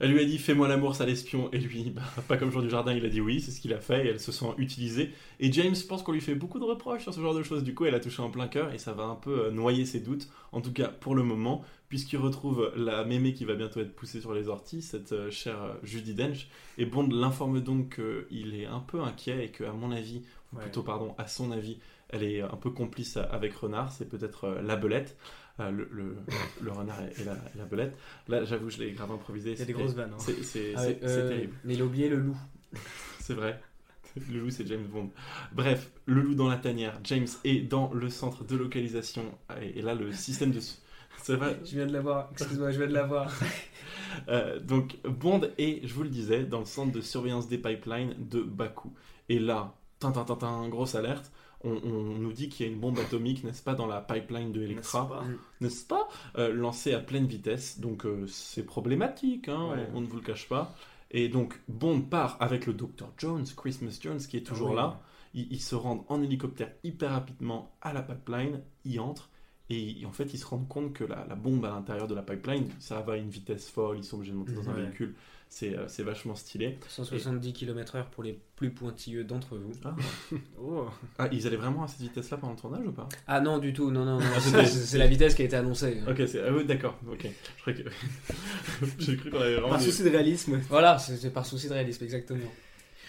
Elle 0.00 0.12
lui 0.12 0.20
a 0.20 0.24
dit 0.24 0.38
fais-moi 0.38 0.66
l'amour, 0.66 0.94
sale 0.96 1.10
espion. 1.10 1.50
Et 1.52 1.58
lui, 1.58 1.90
bah, 1.90 2.02
pas 2.26 2.36
comme 2.38 2.50
Jean 2.50 2.62
du 2.62 2.70
Jardin, 2.70 2.92
il 2.94 3.04
a 3.04 3.08
dit 3.08 3.20
oui, 3.20 3.40
c'est 3.40 3.50
ce 3.50 3.60
qu'il 3.60 3.72
a 3.74 3.78
fait. 3.80 4.06
Et 4.06 4.08
elle 4.08 4.18
se 4.20 4.32
sent 4.32 4.46
utilisée. 4.58 5.10
Et 5.38 5.52
James 5.52 5.74
pense 5.88 6.02
qu'on 6.02 6.12
lui 6.12 6.20
fait 6.22 6.34
beaucoup 6.34 6.58
de 6.58 6.64
reproches 6.64 7.02
sur 7.02 7.12
ce 7.14 7.20
genre 7.20 7.34
de 7.34 7.42
choses. 7.42 7.62
Du 7.62 7.74
coup, 7.74 7.84
elle 7.84 7.94
a 7.94 8.00
touché 8.00 8.22
en 8.22 8.30
plein 8.30 8.48
cœur 8.48 8.72
et 8.72 8.78
ça 8.78 8.92
va 8.92 9.04
un 9.04 9.14
peu 9.14 9.46
euh, 9.46 9.50
noyer 9.50 9.84
ses 9.84 10.00
doutes. 10.00 10.28
En 10.52 10.60
tout 10.60 10.72
cas, 10.72 10.88
pour 10.88 11.14
le 11.14 11.22
moment, 11.22 11.62
puisqu'il 11.88 12.16
retrouve 12.16 12.72
la 12.76 13.04
mémé 13.04 13.34
qui 13.34 13.44
va 13.44 13.54
bientôt 13.54 13.80
être 13.80 13.94
poussée 13.94 14.20
sur 14.20 14.32
les 14.32 14.48
orties, 14.48 14.80
cette 14.82 15.12
euh, 15.12 15.30
chère 15.30 15.62
euh, 15.62 15.74
Judy 15.82 16.14
Dench. 16.14 16.48
Et 16.78 16.86
Bond 16.86 17.08
l'informe 17.12 17.60
donc 17.60 17.96
qu'il 18.30 18.54
est 18.54 18.66
un 18.66 18.80
peu 18.80 19.00
inquiet 19.02 19.44
et 19.44 19.48
que, 19.50 19.64
à 19.64 19.72
mon 19.72 19.90
avis, 19.92 20.22
ou 20.52 20.56
Ouais. 20.56 20.62
plutôt, 20.62 20.82
pardon, 20.82 21.14
à 21.18 21.28
son 21.28 21.52
avis, 21.52 21.78
elle 22.08 22.24
est 22.24 22.40
un 22.40 22.56
peu 22.56 22.70
complice 22.70 23.16
avec 23.16 23.54
Renard. 23.54 23.92
C'est 23.92 24.08
peut-être 24.08 24.48
la 24.64 24.74
belette. 24.74 25.16
Euh, 25.60 25.70
le, 25.70 25.88
le- 25.92 26.16
le 26.62 26.72
renard 26.72 27.00
et 27.02 27.24
la, 27.24 27.32
et 27.32 27.58
la 27.58 27.64
belette. 27.64 27.96
Là, 28.28 28.44
j'avoue, 28.44 28.70
je 28.70 28.78
l'ai 28.78 28.92
grave 28.92 29.12
improvisé. 29.12 29.60
A 29.60 29.64
des 29.64 29.72
grosses 29.72 29.94
vannes, 29.94 30.12
hein. 30.14 30.18
C'est 30.20 30.42
c'est- 30.42 30.72
Ah 30.76 30.82
c'est- 30.84 30.98
c'est 31.02 31.06
euh, 31.06 31.28
terrible. 31.28 31.54
Mais 31.64 31.74
il 31.74 31.82
a 31.82 31.84
oublié 31.84 32.08
le 32.08 32.16
loup. 32.18 32.36
C'est 33.20 33.34
vrai. 33.34 33.60
Le 34.28 34.40
loup, 34.40 34.50
c'est 34.50 34.66
James 34.66 34.86
Bond. 34.86 35.10
Bref, 35.52 35.90
le 36.06 36.20
loup 36.22 36.34
dans 36.34 36.48
la 36.48 36.56
tanière. 36.56 36.98
James 37.04 37.28
est 37.44 37.60
dans 37.60 37.92
le 37.94 38.08
centre 38.10 38.42
de 38.44 38.56
localisation. 38.56 39.22
Et, 39.62 39.78
et 39.78 39.82
là, 39.82 39.94
le 39.94 40.10
système 40.12 40.50
de. 40.50 40.58
Ça 41.22 41.36
va 41.36 41.52
Je 41.64 41.76
viens 41.76 41.86
de 41.86 41.92
l'avoir. 41.92 42.28
Excuse-moi, 42.32 42.72
je 42.72 42.78
viens 42.78 42.88
de 42.88 42.92
l'avoir. 42.94 43.32
Euh, 44.28 44.58
donc, 44.58 44.96
Bond 45.04 45.42
est, 45.58 45.86
je 45.86 45.94
vous 45.94 46.02
le 46.02 46.08
disais, 46.08 46.44
dans 46.44 46.58
le 46.60 46.64
centre 46.64 46.92
de 46.92 47.00
surveillance 47.00 47.48
des 47.48 47.58
pipelines 47.58 48.14
de 48.18 48.40
Bakou. 48.42 48.92
Et 49.28 49.38
là, 49.38 49.74
tintin, 50.00 50.24
tintin, 50.24 50.68
grosse 50.68 50.94
alerte. 50.96 51.30
On, 51.62 51.72
on 51.84 52.02
nous 52.18 52.32
dit 52.32 52.48
qu'il 52.48 52.64
y 52.66 52.68
a 52.68 52.72
une 52.72 52.80
bombe 52.80 52.98
atomique, 52.98 53.44
n'est-ce 53.44 53.62
pas, 53.62 53.74
dans 53.74 53.86
la 53.86 54.00
pipeline 54.00 54.50
de 54.52 54.62
Electra, 54.62 55.24
N'est-ce 55.60 55.84
pas 55.84 56.08
Euh, 56.38 56.52
Lancée 56.54 56.94
à 56.94 57.00
pleine 57.00 57.26
vitesse. 57.26 57.80
Donc, 57.80 58.06
euh, 58.06 58.26
c'est 58.26 58.64
problématique, 58.64 59.48
hein, 59.48 59.70
Ouais. 59.72 59.86
on, 59.92 59.98
on 59.98 60.00
ne 60.00 60.06
vous 60.06 60.16
le 60.16 60.22
cache 60.22 60.48
pas. 60.48 60.74
Et 61.10 61.28
donc, 61.28 61.60
Bond 61.68 62.02
part 62.02 62.36
avec 62.40 62.66
le 62.66 62.72
Dr. 62.72 63.08
Jones, 63.18 63.44
Christmas 63.56 63.98
Jones, 64.00 64.18
qui 64.20 64.36
est 64.38 64.46
toujours 64.46 64.70
Ah 64.72 64.74
là. 64.76 65.00
Ils, 65.34 65.48
ils 65.52 65.60
se 65.60 65.74
rendent 65.74 66.04
en 66.08 66.22
hélicoptère 66.22 66.72
hyper 66.82 67.10
rapidement 67.10 67.72
à 67.82 67.92
la 67.92 68.02
pipeline, 68.02 68.60
y 68.84 68.98
entrent, 68.98 69.28
et, 69.68 70.00
et 70.00 70.06
en 70.06 70.12
fait, 70.12 70.32
ils 70.34 70.38
se 70.38 70.46
rendent 70.46 70.66
compte 70.68 70.92
que 70.92 71.04
la, 71.04 71.26
la 71.28 71.34
bombe 71.36 71.64
à 71.64 71.70
l'intérieur 71.70 72.08
de 72.08 72.14
la 72.14 72.22
pipeline, 72.22 72.68
ça 72.80 73.00
va 73.02 73.12
à 73.12 73.16
une 73.16 73.28
vitesse 73.28 73.68
folle, 73.68 73.98
ils 73.98 74.04
sont 74.04 74.16
obligés 74.16 74.32
de 74.32 74.38
monter 74.38 74.54
dans 74.54 74.68
un 74.70 74.72
véhicule. 74.72 75.14
C'est 75.52 75.76
euh, 75.76 75.88
c'est 75.88 76.04
vachement 76.04 76.36
stylé. 76.36 76.78
170 76.88 77.52
km/h 77.52 78.04
pour 78.12 78.22
les 78.22 78.38
plus 78.54 78.70
pointilleux 78.70 79.24
d'entre 79.24 79.56
vous. 79.58 79.72
Ah. 79.84 79.96
Oh. 80.62 80.86
Ah, 81.18 81.28
ils 81.32 81.44
allaient 81.46 81.56
vraiment 81.56 81.82
à 81.82 81.88
cette 81.88 82.02
vitesse-là 82.02 82.36
pendant 82.36 82.52
le 82.52 82.58
tournage 82.58 82.86
ou 82.86 82.92
pas? 82.92 83.08
Ah 83.26 83.40
non, 83.40 83.58
du 83.58 83.72
tout, 83.72 83.90
non, 83.90 84.04
non, 84.04 84.20
non. 84.20 84.26
Ah, 84.54 84.64
c'est 84.64 84.98
la 84.98 85.06
vitesse 85.08 85.34
qui 85.34 85.42
a 85.42 85.46
été 85.46 85.56
annoncée. 85.56 85.98
Ok, 86.08 86.22
c'est 86.28 86.40
ah 86.46 86.52
oui, 86.52 86.64
d'accord, 86.64 86.96
ok. 87.10 87.22
Je 87.56 87.60
croyais 87.62 87.82
que... 87.82 87.90
J'ai 89.00 89.16
cru 89.16 89.30
qu'on 89.30 89.40
avait 89.40 89.54
vraiment... 89.54 89.70
Par 89.70 89.78
des- 89.78 89.84
souci 89.86 90.04
de 90.04 90.10
réalisme. 90.10 90.60
Voilà, 90.68 90.98
c'est 90.98 91.32
par 91.32 91.44
souci 91.46 91.66
de 91.68 91.72
réalisme, 91.72 92.04
exactement. 92.04 92.38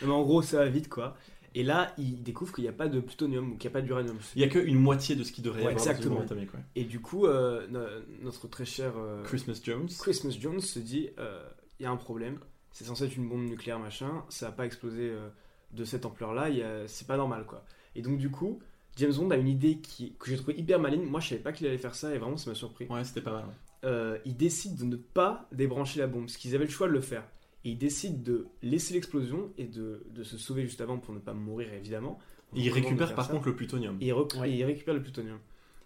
Mais 0.01 0.09
en 0.11 0.23
gros, 0.23 0.41
ça 0.41 0.57
va 0.57 0.69
vite, 0.69 0.89
quoi. 0.89 1.15
Et 1.53 1.63
là, 1.63 1.93
il 1.99 2.23
découvre 2.23 2.53
qu'il 2.55 2.63
n'y 2.63 2.69
a 2.69 2.73
pas 2.73 2.87
de 2.87 2.99
plutonium 3.01 3.51
ou 3.51 3.57
qu'il 3.57 3.69
n'y 3.69 3.73
a 3.73 3.77
pas 3.79 3.81
d'uranium. 3.85 4.17
Il 4.35 4.41
y 4.41 4.45
a 4.45 4.47
qu'une 4.47 4.79
moitié 4.79 5.15
de 5.15 5.23
ce 5.23 5.31
qui 5.31 5.41
devrait 5.43 5.61
y 5.61 5.65
Ouais, 5.65 5.71
avoir 5.73 5.85
exactement. 5.87 6.15
bombe 6.15 6.23
atomique, 6.23 6.53
ouais. 6.55 6.61
Et 6.75 6.85
du 6.85 7.01
coup, 7.01 7.27
euh, 7.27 7.67
no- 7.69 7.85
notre 8.23 8.47
très 8.47 8.65
cher 8.65 8.93
euh, 8.97 9.21
Christmas 9.25 9.59
Jones. 9.63 9.89
Christmas 9.99 10.35
Jones 10.39 10.61
se 10.61 10.79
dit 10.79 11.09
euh, 11.19 11.43
il 11.81 11.83
y 11.83 11.87
a 11.87 11.91
un 11.91 11.97
problème. 11.97 12.39
C'est 12.71 12.83
censé 12.85 13.05
être 13.05 13.15
une 13.17 13.27
bombe 13.27 13.43
nucléaire, 13.49 13.79
machin. 13.79 14.23
Ça 14.29 14.45
va 14.47 14.51
pas 14.51 14.65
exploser 14.65 15.09
euh, 15.09 15.27
de 15.71 15.83
cette 15.83 16.05
ampleur-là. 16.05 16.43
a- 16.43 16.87
C'est 16.87 17.07
pas 17.07 17.17
normal, 17.17 17.45
quoi. 17.47 17.65
Et 17.95 18.01
donc, 18.03 18.17
du 18.19 18.29
coup, 18.29 18.59
James 18.97 19.13
Bond 19.13 19.31
a 19.31 19.35
une 19.37 19.47
idée 19.47 19.79
qui, 19.79 20.13
que 20.19 20.29
j'ai 20.29 20.37
trouvé 20.37 20.53
hyper 20.57 20.79
maligne. 20.79 21.03
Moi, 21.03 21.19
je 21.19 21.29
savais 21.29 21.41
pas 21.41 21.51
qu'il 21.51 21.65
allait 21.67 21.77
faire 21.79 21.95
ça 21.95 22.13
et 22.13 22.17
vraiment, 22.19 22.37
ça 22.37 22.49
m'a 22.51 22.55
surpris. 22.55 22.85
Ouais, 22.87 23.03
c'était 23.03 23.21
pas 23.21 23.33
mal. 23.33 23.45
Euh, 23.83 24.19
il 24.25 24.37
décide 24.37 24.75
de 24.77 24.85
ne 24.85 24.95
pas 24.95 25.47
débrancher 25.51 25.99
la 25.99 26.07
bombe, 26.07 26.25
parce 26.27 26.37
qu'ils 26.37 26.53
avaient 26.55 26.65
le 26.65 26.71
choix 26.71 26.87
de 26.87 26.93
le 26.93 27.01
faire. 27.01 27.23
Et 27.65 27.71
il 27.71 27.77
décide 27.77 28.21
de 28.23 28.47
laisser 28.61 28.93
l'explosion 28.93 29.51
et 29.57 29.65
de, 29.65 30.03
de 30.11 30.23
se 30.23 30.37
sauver 30.37 30.61
juste 30.63 30.81
avant 30.81 30.97
pour 30.99 31.13
ne 31.15 31.19
pas 31.19 31.33
mourir, 31.33 31.73
évidemment. 31.73 32.19
Et 32.55 32.61
il 32.61 32.69
récupère 32.69 33.15
par 33.15 33.25
ça. 33.25 33.31
contre 33.33 33.47
le 33.47 33.55
plutonium. 33.55 33.97
Et 34.01 34.07
il, 34.07 34.13
rec- 34.13 34.35
et 34.45 34.51
il 34.51 34.63
récupère 34.65 34.93
le 34.93 35.01
plutonium. 35.01 35.39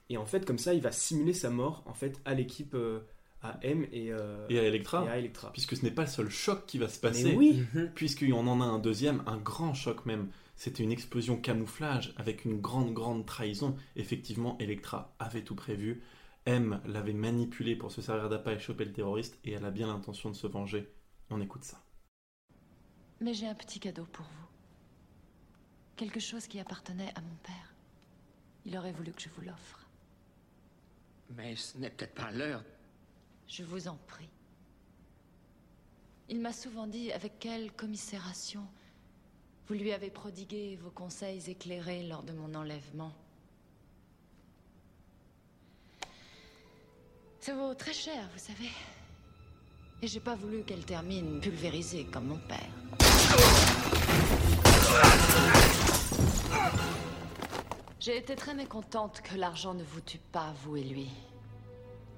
Et 0.10 0.18
en 0.18 0.26
fait, 0.26 0.46
comme 0.46 0.58
ça, 0.60 0.74
il 0.74 0.82
va 0.82 0.92
simuler 0.92 1.34
sa 1.34 1.50
mort 1.50 1.84
en 1.88 1.94
fait 1.94 2.20
à 2.26 2.34
l'équipe 2.34 2.74
euh, 2.76 3.00
à 3.46 3.60
M 3.62 3.86
et, 3.92 4.12
euh, 4.12 4.46
Et 4.50 4.60
à 4.60 4.64
Electra, 4.64 5.06
et 5.06 5.10
à 5.10 5.18
Electra. 5.18 5.52
puisque 5.54 5.76
ce 5.76 5.84
n'est 5.84 5.92
pas 5.92 6.04
le 6.04 6.08
seul 6.08 6.30
choc 6.30 6.66
qui 6.66 6.78
va 6.78 6.88
se 6.88 7.00
passer, 7.00 7.32
Mais 7.32 7.36
oui. 7.36 7.64
puisqu'il 7.96 8.34
en 8.34 8.46
en 8.48 8.62
a 8.62 8.66
un 8.66 8.80
deuxième, 8.80 9.24
un 9.28 9.38
grand 9.38 9.74
choc 9.74 10.06
même. 10.06 10.30
C'était 10.56 10.84
une 10.84 10.92
explosion 10.92 11.38
camouflage 11.38 12.14
avec 12.18 12.46
une 12.46 12.62
grande, 12.62 12.94
grande 12.94 13.26
trahison. 13.26 13.76
Effectivement, 13.96 14.58
Electra 14.60 15.14
avait 15.20 15.44
tout 15.44 15.56
prévu. 15.56 16.02
M 16.46 16.80
l'avait 16.86 17.14
manipulé 17.14 17.76
pour 17.76 17.92
se 17.92 18.02
servir 18.02 18.30
d'appât 18.30 18.54
et 18.54 18.60
choper 18.60 18.86
le 18.86 18.94
terroriste, 18.94 19.38
et 19.44 19.52
elle 19.54 19.66
a 19.66 19.72
bien 19.72 19.88
l'intention 19.88 20.30
de 20.30 20.36
se 20.36 20.48
venger. 20.48 20.88
On 21.30 21.42
écoute 21.42 21.64
ça. 21.64 21.82
Mais 23.20 23.34
j'ai 23.34 23.48
un 23.48 23.56
petit 23.56 23.80
cadeau 23.80 24.06
pour 24.12 24.26
vous. 24.26 24.48
Quelque 25.96 26.20
chose 26.20 26.48
qui 26.48 26.60
appartenait 26.60 27.12
à 27.16 27.22
mon 27.22 27.36
père. 27.44 27.74
Il 28.66 28.78
aurait 28.78 28.92
voulu 28.92 29.12
que 29.12 29.22
je 29.22 29.30
vous 29.30 29.42
l'offre. 29.42 29.88
Mais 31.36 31.56
ce 31.56 31.78
n'est 31.78 31.90
peut-être 31.90 32.14
pas 32.16 32.32
l'heure. 32.32 32.64
Je 33.48 33.64
vous 33.64 33.88
en 33.88 33.98
prie. 34.08 34.30
Il 36.30 36.40
m'a 36.40 36.54
souvent 36.54 36.88
dit 36.88 37.12
avec 37.12 37.40
quelle 37.40 37.72
commisération 37.72 38.66
vous 39.68 39.74
lui 39.74 39.92
avez 39.92 40.10
prodigué 40.10 40.78
vos 40.82 40.92
conseils 40.92 41.50
éclairés 41.50 42.04
lors 42.04 42.24
de 42.24 42.34
mon 42.34 42.54
enlèvement. 42.54 43.12
Ça 47.40 47.56
vaut 47.56 47.74
très 47.74 47.94
cher, 47.94 48.28
vous 48.34 48.40
savez. 48.40 48.70
Et 50.02 50.08
j'ai 50.08 50.20
pas 50.20 50.36
voulu 50.36 50.64
qu'elle 50.64 50.86
termine 50.86 51.40
pulvérisée 51.40 52.06
comme 52.06 52.28
mon 52.28 52.40
père. 52.40 52.70
J'ai 58.00 58.18
été 58.18 58.36
très 58.36 58.54
mécontente 58.54 59.22
que 59.22 59.36
l'argent 59.36 59.74
ne 59.74 59.84
vous 59.84 60.02
tue 60.02 60.20
pas, 60.32 60.54
vous 60.64 60.78
et 60.78 60.84
lui. 60.84 61.10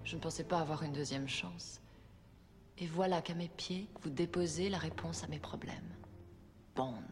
Je 0.08 0.16
ne 0.16 0.22
pensais 0.22 0.46
pas 0.46 0.62
avoir 0.62 0.84
une 0.84 0.94
deuxième 0.94 1.28
chance. 1.28 1.82
Et 2.78 2.88
voilà 2.88 3.22
qu'à 3.22 3.34
mes 3.34 3.50
pieds, 3.50 3.90
vous 4.02 4.10
déposez 4.10 4.70
la 4.70 4.78
réponse 4.78 5.26
à 5.26 5.28
mes 5.28 5.38
problèmes. 5.38 5.98
Bond. 6.78 7.04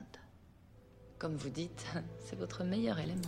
Comme 1.17 1.35
vous 1.35 1.49
dites, 1.49 1.85
c'est 2.19 2.39
votre 2.39 2.63
meilleur 2.63 2.97
élément. 2.97 3.19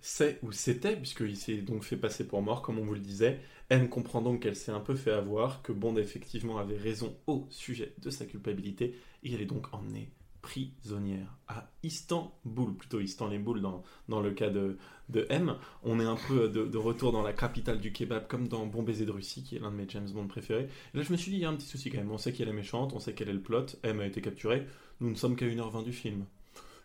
C'est 0.00 0.38
ou 0.42 0.50
c'était, 0.50 0.96
puisqu'il 0.96 1.36
s'est 1.36 1.60
donc 1.60 1.84
fait 1.84 1.98
passer 1.98 2.26
pour 2.26 2.40
mort, 2.40 2.62
comme 2.62 2.78
on 2.78 2.86
vous 2.86 2.94
le 2.94 3.00
disait. 3.00 3.42
M 3.68 3.90
comprend 3.90 4.22
donc 4.22 4.40
qu'elle 4.40 4.56
s'est 4.56 4.72
un 4.72 4.80
peu 4.80 4.94
fait 4.94 5.12
avoir, 5.12 5.60
que 5.60 5.72
Bond 5.72 5.96
effectivement 5.96 6.56
avait 6.56 6.78
raison 6.78 7.18
au 7.26 7.46
sujet 7.50 7.92
de 7.98 8.08
sa 8.08 8.24
culpabilité, 8.24 8.98
et 9.22 9.34
elle 9.34 9.42
est 9.42 9.44
donc 9.44 9.74
emmenée 9.74 10.10
prisonnière 10.46 11.36
à 11.48 11.68
Istanbul, 11.82 12.76
plutôt 12.78 13.00
Istanbul 13.00 13.60
dans, 13.60 13.82
dans 14.08 14.20
le 14.20 14.30
cas 14.30 14.48
de, 14.48 14.78
de 15.08 15.26
M. 15.28 15.56
On 15.82 15.98
est 15.98 16.04
un 16.04 16.16
peu 16.28 16.48
de, 16.48 16.78
retour 16.78 17.10
dans 17.10 17.22
la 17.22 17.32
capitale 17.32 17.80
du 17.80 17.92
kebab, 17.92 18.28
comme 18.28 18.46
dans 18.46 18.64
Bon 18.64 18.84
baiser 18.84 19.04
de 19.04 19.10
Russie, 19.10 19.42
qui 19.42 19.56
est 19.56 19.58
l'un 19.58 19.72
de 19.72 19.76
mes 19.76 19.88
James 19.88 20.08
Bond 20.08 20.28
préférés. 20.28 20.68
Et 20.94 20.96
là, 20.96 21.02
je 21.02 21.10
me 21.10 21.16
suis 21.16 21.32
dit, 21.32 21.38
il 21.38 21.40
y 21.40 21.44
a 21.44 21.50
un 21.50 21.56
petit 21.56 21.66
souci 21.66 21.90
quand 21.90 21.98
même. 21.98 22.12
On 22.12 22.18
sait 22.18 22.32
qu'elle 22.32 22.48
est 22.48 22.52
méchante, 22.52 22.92
on 22.94 23.00
sait 23.00 23.12
quel 23.12 23.28
est 23.28 23.32
le 23.32 23.40
plot, 23.40 23.66
M 23.82 23.98
a 23.98 24.06
été 24.06 24.20
capturée. 24.20 24.66
Nous 25.00 25.10
ne 25.10 25.16
sommes 25.16 25.34
qu'à 25.34 25.46
1h20 25.46 25.82
du 25.82 25.92
film. 25.92 26.26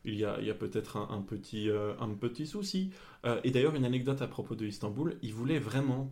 Il 0.05 0.16
y 0.16 0.26
a, 0.26 0.34
a 0.34 0.53
peut-être 0.55 0.97
un, 0.97 1.16
un 1.16 1.22
petit, 1.22 1.70
euh, 1.70 1.93
un 1.99 2.09
petit 2.09 2.47
souci. 2.47 2.89
Euh, 3.26 3.39
et 3.43 3.51
d'ailleurs, 3.51 3.76
une 3.76 3.86
anecdote 3.86 4.24
à 4.24 4.28
propos 4.28 4.55
de 4.55 4.66
Istanbul, 4.66 5.18
il 5.22 5.36
voulait 5.36 5.59
vraiment 5.59 6.12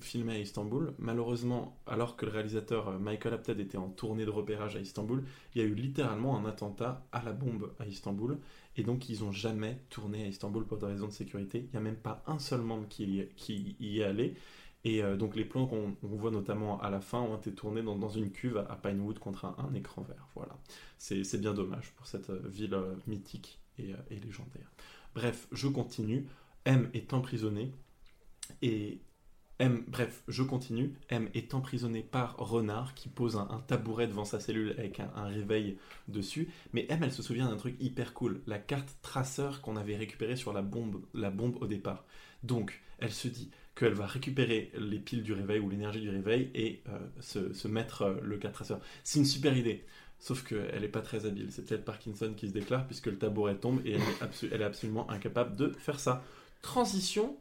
filmer 0.00 0.34
à 0.34 0.38
Istanbul. 0.38 0.94
Malheureusement, 0.98 1.76
alors 1.86 2.16
que 2.16 2.26
le 2.26 2.32
réalisateur 2.32 2.88
euh, 2.88 2.98
Michael 2.98 3.34
Apted 3.34 3.60
était 3.60 3.78
en 3.78 3.88
tournée 3.88 4.24
de 4.24 4.30
repérage 4.30 4.76
à 4.76 4.80
Istanbul, 4.80 5.24
il 5.54 5.62
y 5.62 5.64
a 5.64 5.68
eu 5.68 5.74
littéralement 5.74 6.36
un 6.36 6.44
attentat 6.44 7.06
à 7.12 7.22
la 7.22 7.32
bombe 7.32 7.72
à 7.78 7.86
Istanbul. 7.86 8.38
Et 8.76 8.82
donc, 8.82 9.08
ils 9.08 9.20
n'ont 9.22 9.32
jamais 9.32 9.80
tourné 9.90 10.24
à 10.24 10.26
Istanbul 10.26 10.64
pour 10.64 10.78
des 10.78 10.86
raisons 10.86 11.08
de 11.08 11.12
sécurité. 11.12 11.58
Il 11.58 11.70
n'y 11.72 11.76
a 11.76 11.80
même 11.80 11.96
pas 11.96 12.22
un 12.26 12.38
seul 12.38 12.62
membre 12.62 12.88
qui 12.88 13.26
y, 13.48 14.00
est 14.00 14.04
allé. 14.04 14.34
Et 14.84 15.02
euh, 15.02 15.16
donc, 15.16 15.36
les 15.36 15.44
plans 15.44 15.66
qu'on 15.66 15.96
on 16.02 16.16
voit 16.16 16.30
notamment 16.30 16.80
à 16.80 16.88
la 16.90 17.00
fin 17.00 17.20
ont 17.20 17.36
été 17.36 17.52
tournés 17.52 17.82
dans, 17.82 18.08
une 18.08 18.30
cuve 18.30 18.56
à, 18.56 18.76
Pinewood 18.76 19.18
contre 19.18 19.44
un, 19.44 19.74
écran 19.74 20.02
vert. 20.02 20.28
Voilà. 20.34 20.56
C'est 20.98 21.40
bien 21.40 21.54
dommage 21.54 21.92
pour 21.96 22.06
cette 22.06 22.30
euh, 22.30 22.40
ville 22.46 22.78
mythique 23.06 23.58
et 23.78 23.94
légendaire. 24.10 24.70
Bref, 25.14 25.48
je 25.52 25.68
continue. 25.68 26.26
M 26.64 26.88
est 26.94 27.12
emprisonné 27.12 27.72
et 28.60 29.00
M, 29.62 29.84
bref, 29.86 30.24
je 30.26 30.42
continue. 30.42 30.92
M 31.08 31.28
est 31.34 31.54
emprisonné 31.54 32.02
par 32.02 32.36
Renard 32.36 32.94
qui 32.94 33.08
pose 33.08 33.36
un, 33.36 33.62
tabouret 33.68 34.08
devant 34.08 34.24
sa 34.24 34.40
cellule 34.40 34.74
avec 34.76 34.98
un, 34.98 35.26
réveil 35.26 35.78
dessus. 36.08 36.48
Mais 36.72 36.84
M, 36.88 37.04
elle 37.04 37.12
se 37.12 37.22
souvient 37.22 37.48
d'un 37.48 37.56
truc 37.56 37.76
hyper 37.78 38.12
cool, 38.12 38.42
la 38.48 38.58
carte 38.58 38.96
traceur 39.02 39.60
qu'on 39.60 39.76
avait 39.76 39.94
récupérée 39.94 40.34
sur 40.34 40.52
la 40.52 40.62
bombe, 40.62 41.00
la 41.14 41.30
bombe 41.30 41.58
au 41.60 41.68
départ. 41.68 42.04
Donc, 42.42 42.82
elle 42.98 43.12
se 43.12 43.28
dit 43.28 43.52
qu'elle 43.76 43.94
va 43.94 44.04
récupérer 44.04 44.72
les 44.76 44.98
piles 44.98 45.22
du 45.22 45.32
réveil 45.32 45.60
ou 45.60 45.70
l'énergie 45.70 46.00
du 46.00 46.10
réveil 46.10 46.50
et 46.56 46.82
euh, 46.88 46.98
se, 47.20 47.68
mettre 47.68 48.02
euh, 48.02 48.20
le 48.20 48.38
carte 48.38 48.54
traceur. 48.54 48.80
C'est 49.04 49.20
une 49.20 49.24
super 49.24 49.56
idée. 49.56 49.84
Sauf 50.18 50.42
qu'elle 50.42 50.80
n'est 50.80 50.88
pas 50.88 51.02
très 51.02 51.24
habile. 51.24 51.52
C'est 51.52 51.64
peut-être 51.64 51.84
Parkinson 51.84 52.34
qui 52.36 52.48
se 52.48 52.52
déclare 52.52 52.84
puisque 52.84 53.06
le 53.06 53.16
tabouret 53.16 53.54
tombe 53.54 53.80
et 53.86 53.92
elle 53.92 54.00
elle 54.50 54.60
est 54.60 54.64
absolument 54.64 55.08
incapable 55.08 55.54
de 55.54 55.68
faire 55.68 56.00
ça. 56.00 56.24
Transition 56.62 57.36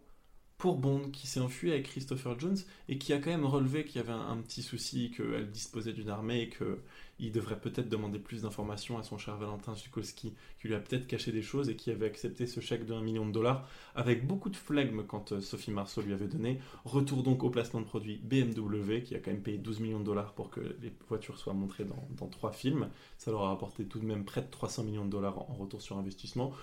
pour 0.61 0.77
Bond 0.77 1.09
qui 1.11 1.25
s'est 1.25 1.39
enfui 1.39 1.71
avec 1.71 1.87
Christopher 1.87 2.39
Jones 2.39 2.57
et 2.87 2.99
qui 2.99 3.13
a 3.13 3.17
quand 3.17 3.31
même 3.31 3.47
relevé 3.47 3.83
qu'il 3.83 3.95
y 3.99 4.03
avait 4.03 4.11
un, 4.11 4.37
petit 4.37 4.61
souci, 4.61 5.09
qu'elle 5.09 5.49
disposait 5.49 5.91
d'une 5.91 6.09
armée 6.09 6.41
et 6.43 6.49
qu'il 6.49 7.31
devrait 7.31 7.59
peut-être 7.59 7.89
demander 7.89 8.19
plus 8.19 8.43
d'informations 8.43 8.99
à 8.99 9.03
son 9.03 9.17
cher 9.17 9.37
Valentin 9.37 9.73
Zukovsky, 9.73 10.35
qui 10.59 10.67
lui 10.67 10.75
a 10.75 10.79
peut-être 10.79 11.07
caché 11.07 11.31
des 11.31 11.41
choses 11.41 11.67
et 11.69 11.75
qui 11.75 11.89
avait 11.89 12.05
accepté 12.05 12.45
ce 12.45 12.59
chèque 12.59 12.85
de 12.85 12.93
1 12.93 13.01
million 13.01 13.25
de 13.25 13.31
dollars 13.31 13.67
avec 13.95 14.27
beaucoup 14.27 14.51
de 14.51 14.55
flegme 14.55 15.01
quand 15.07 15.31
euh, 15.31 15.41
Sophie 15.41 15.71
Marceau 15.71 16.03
lui 16.03 16.13
avait 16.13 16.27
donné. 16.27 16.59
Retour 16.85 17.23
donc 17.23 17.43
au 17.43 17.49
placement 17.49 17.81
de 17.81 17.87
produit 17.87 18.17
BMW 18.17 19.01
qui 19.03 19.15
a 19.15 19.19
quand 19.19 19.31
même 19.31 19.41
payé 19.41 19.57
12 19.57 19.79
millions 19.79 19.99
de 19.99 20.05
dollars 20.05 20.33
pour 20.33 20.51
que 20.51 20.59
les 20.59 20.93
voitures 21.09 21.39
soient 21.39 21.53
montrées 21.53 21.85
dans, 21.85 22.27
trois 22.27 22.51
films. 22.51 22.87
Ça 23.17 23.31
leur 23.31 23.45
a 23.45 23.51
apporté 23.51 23.85
tout 23.85 23.97
de 23.97 24.05
même 24.05 24.25
près 24.25 24.41
de 24.41 24.51
300 24.51 24.83
millions 24.83 25.05
de 25.05 25.09
dollars 25.09 25.39
en 25.39 25.55
retour 25.55 25.81
sur 25.81 25.97
investissement. 25.97 26.53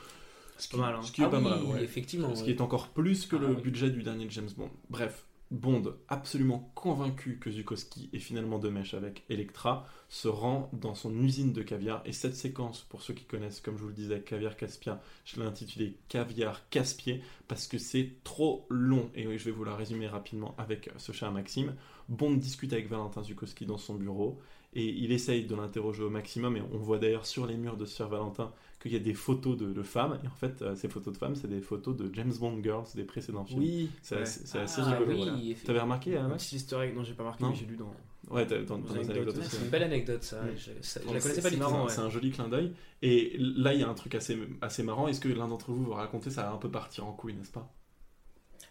Ce 0.58 0.68
qui, 0.68 0.76
pas 0.76 0.82
mal, 0.82 0.94
hein. 0.96 1.02
ce 1.02 1.12
qui 1.12 1.22
est 1.22 1.24
Ah 1.24 1.28
pas 1.28 1.38
oui, 1.38 1.44
mal, 1.44 1.62
ouais. 1.64 1.82
effectivement, 1.84 2.34
Ce 2.34 2.40
ouais. 2.40 2.44
qui 2.46 2.50
est 2.50 2.60
encore 2.60 2.88
plus 2.88 3.26
que 3.26 3.36
Ah 3.36 3.40
le 3.40 3.54
oui. 3.54 3.62
budget 3.62 3.90
du 3.90 4.02
dernier 4.02 4.26
James 4.30 4.50
Bond. 4.56 4.70
Bref, 4.90 5.24
Bond, 5.50 5.94
absolument 6.08 6.70
convaincu 6.74 7.38
que 7.38 7.50
Zukoski 7.50 8.10
est 8.12 8.18
finalement 8.18 8.58
de 8.58 8.68
mèche 8.68 8.92
avec 8.92 9.24
Electra, 9.30 9.86
se 10.10 10.28
rend 10.28 10.68
dans 10.74 10.94
son 10.94 11.16
usine 11.22 11.54
de 11.54 11.62
caviar. 11.62 12.02
Et 12.04 12.12
cette 12.12 12.34
séquence, 12.34 12.82
pour 12.90 13.00
ceux 13.00 13.14
qui 13.14 13.24
connaissent, 13.24 13.60
comme 13.62 13.76
je 13.78 13.82
vous 13.82 13.88
le 13.88 13.94
disais, 13.94 14.20
Caviar 14.20 14.56
Caspien, 14.56 15.00
je 15.24 15.40
l'ai 15.40 15.46
intitulée 15.46 15.96
Caviar 16.08 16.68
Caspier 16.68 17.22
parce 17.46 17.66
que 17.66 17.78
c'est 17.78 18.16
trop 18.24 18.66
long. 18.68 19.10
Et 19.14 19.26
oui, 19.26 19.38
je 19.38 19.44
vais 19.46 19.50
vous 19.50 19.64
la 19.64 19.74
résumer 19.74 20.06
rapidement 20.06 20.54
avec 20.58 20.90
ce 20.98 21.12
cher 21.12 21.32
Maxime. 21.32 21.74
Bond 22.10 22.34
discute 22.34 22.72
avec 22.74 22.88
Valentin 22.90 23.22
Zukoski 23.22 23.64
dans 23.64 23.78
son 23.78 23.94
bureau 23.94 24.38
et 24.74 24.84
il 24.84 25.12
essaye 25.12 25.46
de 25.46 25.54
l'interroger 25.54 26.02
au 26.02 26.10
maximum. 26.10 26.58
Et 26.58 26.62
on 26.72 26.76
voit 26.78 26.98
d'ailleurs 26.98 27.24
sur 27.24 27.46
les 27.46 27.56
murs 27.56 27.78
de 27.78 27.86
Sir 27.86 28.06
Valentin 28.08 28.52
qu'il 28.80 28.92
y 28.92 28.96
a 28.96 29.00
des 29.00 29.14
photos 29.14 29.56
de, 29.56 29.72
de 29.72 29.82
femmes. 29.82 30.18
Et 30.22 30.26
en 30.26 30.34
fait, 30.34 30.62
euh, 30.62 30.74
ces 30.76 30.88
photos 30.88 31.12
de 31.14 31.18
femmes, 31.18 31.34
c'est 31.36 31.48
des 31.48 31.60
photos 31.60 31.96
de 31.96 32.10
James 32.14 32.32
Bond 32.38 32.60
Girls 32.62 32.86
des 32.94 33.04
précédents 33.04 33.44
films. 33.44 33.60
Oui, 33.60 33.90
c'est 34.02 34.16
ouais. 34.16 34.22
assez, 34.22 34.46
c'est 34.46 34.58
assez 34.58 34.80
Ah, 34.84 34.90
rigolo. 34.98 35.10
oui, 35.12 35.16
voilà. 35.24 35.54
T'avais 35.64 35.80
remarqué, 35.80 36.16
hein, 36.16 36.28
Max 36.28 36.52
easter 36.52 36.80
egg, 36.82 36.94
non, 36.94 37.02
j'ai 37.04 37.14
pas 37.14 37.24
marqué, 37.24 37.42
Non 37.44 37.50
mais 37.50 37.56
j'ai 37.56 37.66
lu 37.66 37.76
dans. 37.76 37.92
Ouais, 38.30 38.44
dans, 38.44 38.78
dans 38.78 38.94
anecdotes. 38.94 39.38
C'est 39.42 39.62
une 39.62 39.70
belle 39.70 39.84
anecdote, 39.84 40.22
ça. 40.22 40.42
Ouais. 40.42 40.54
Je, 40.56 40.70
ça- 40.82 41.00
je 41.02 41.06
Ouais, 41.08 41.14
la 41.14 41.20
connaissais 41.20 41.40
pas 41.42 41.50
du 41.50 41.56
tout. 41.58 41.64
ouais. 41.64 41.88
C'est 41.88 42.00
un 42.00 42.10
joli 42.10 42.30
clin 42.30 42.48
d'œil. 42.48 42.72
Et 43.00 43.36
là, 43.38 43.72
il 43.72 43.80
y 43.80 43.82
a 43.82 43.88
un 43.88 43.94
truc 43.94 44.14
assez, 44.14 44.38
assez 44.60 44.82
marrant. 44.82 45.08
Est-ce 45.08 45.20
que 45.20 45.28
l'un 45.28 45.48
d'entre 45.48 45.70
vous 45.72 45.84
vous 45.84 45.92
raconter 45.92 46.30
Ça 46.30 46.42
va 46.42 46.52
un 46.52 46.58
peu 46.58 46.70
partir 46.70 47.06
en 47.06 47.12
couille, 47.12 47.34
n'est-ce 47.34 47.52
pas? 47.52 47.72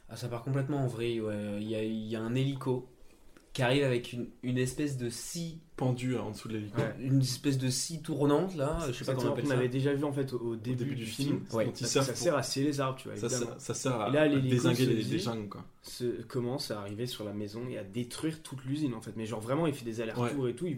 Ah, 0.10 0.16
ça 0.16 0.28
part 0.30 0.43
complètement 0.43 0.78
en 0.84 0.88
vrille, 0.88 1.20
ouais. 1.22 1.58
Il 1.60 1.68
y 1.68 1.76
a, 1.76 1.84
il 1.84 2.08
y 2.08 2.16
a 2.16 2.22
un 2.22 2.36
hélico 2.36 2.88
qui 3.58 3.64
arrive 3.64 3.86
avec 3.86 4.14
une, 4.14 4.28
une 4.43 4.60
espèce 4.60 4.97
de 4.97 5.10
scie. 5.10 5.58
Pendu 5.78 6.16
en 6.16 6.30
dessous 6.30 6.47
de 6.47 6.53
l'hélico. 6.58 6.78
Ouais. 6.80 6.93
Une 6.99 7.22
espèce 7.22 7.58
de 7.58 7.70
scie 7.72 8.03
tournante, 8.03 8.55
là. 8.55 8.78
Je 8.88 8.91
sais 8.93 9.03
pas 9.03 9.16
comment 9.16 9.30
on 9.30 9.34
appelle 9.34 9.47
ça. 9.47 9.53
avait 9.55 9.68
déjà 9.68 9.93
vu 9.95 10.03
en 10.03 10.12
fait 10.14 10.32
au, 10.34 10.38
au 10.39 10.55
début, 10.55 10.76
début 10.86 10.95
du, 10.95 11.05
du 11.05 11.10
film. 11.10 11.28
film, 11.47 11.58
Ouais. 11.58 11.72
Ça, 11.74 11.88
servent 11.88 12.05
ça 12.05 12.12
pour- 12.14 12.22
sert 12.22 12.36
à 12.36 12.43
scier 12.43 12.64
les 12.66 12.80
arbres, 12.80 12.99
tu 12.99 13.08
vois. 13.10 13.18
ça, 13.18 13.26
évidemment. 13.26 13.51
ça, 13.58 13.60
ça 13.60 13.74
sert 13.74 13.99
à, 13.99 14.10
là, 14.12 14.22
à 14.22 14.30
désinguer 14.30 14.86
les, 14.86 15.01
les 15.01 15.18
jungles, 15.20 15.49
quoi. 15.49 15.66
se 15.82 16.22
commence 16.28 16.70
à 16.70 16.80
arriver 16.82 17.08
sur 17.08 17.24
la 17.24 17.34
maison 17.34 17.62
et 17.68 17.80
à 17.80 17.84
détruire 17.84 18.43
toute 18.43 18.64
l'usine 18.66 18.93
en 18.93 19.01
fait. 19.01 19.14
Mais 19.16 19.26
genre 19.26 19.41
vraiment, 19.41 19.66
il 19.66 19.74
fait 19.74 19.86
des 19.86 20.01
allers-retours 20.01 20.47
et 20.47 20.55
tout. 20.55 20.68
Il, 20.68 20.78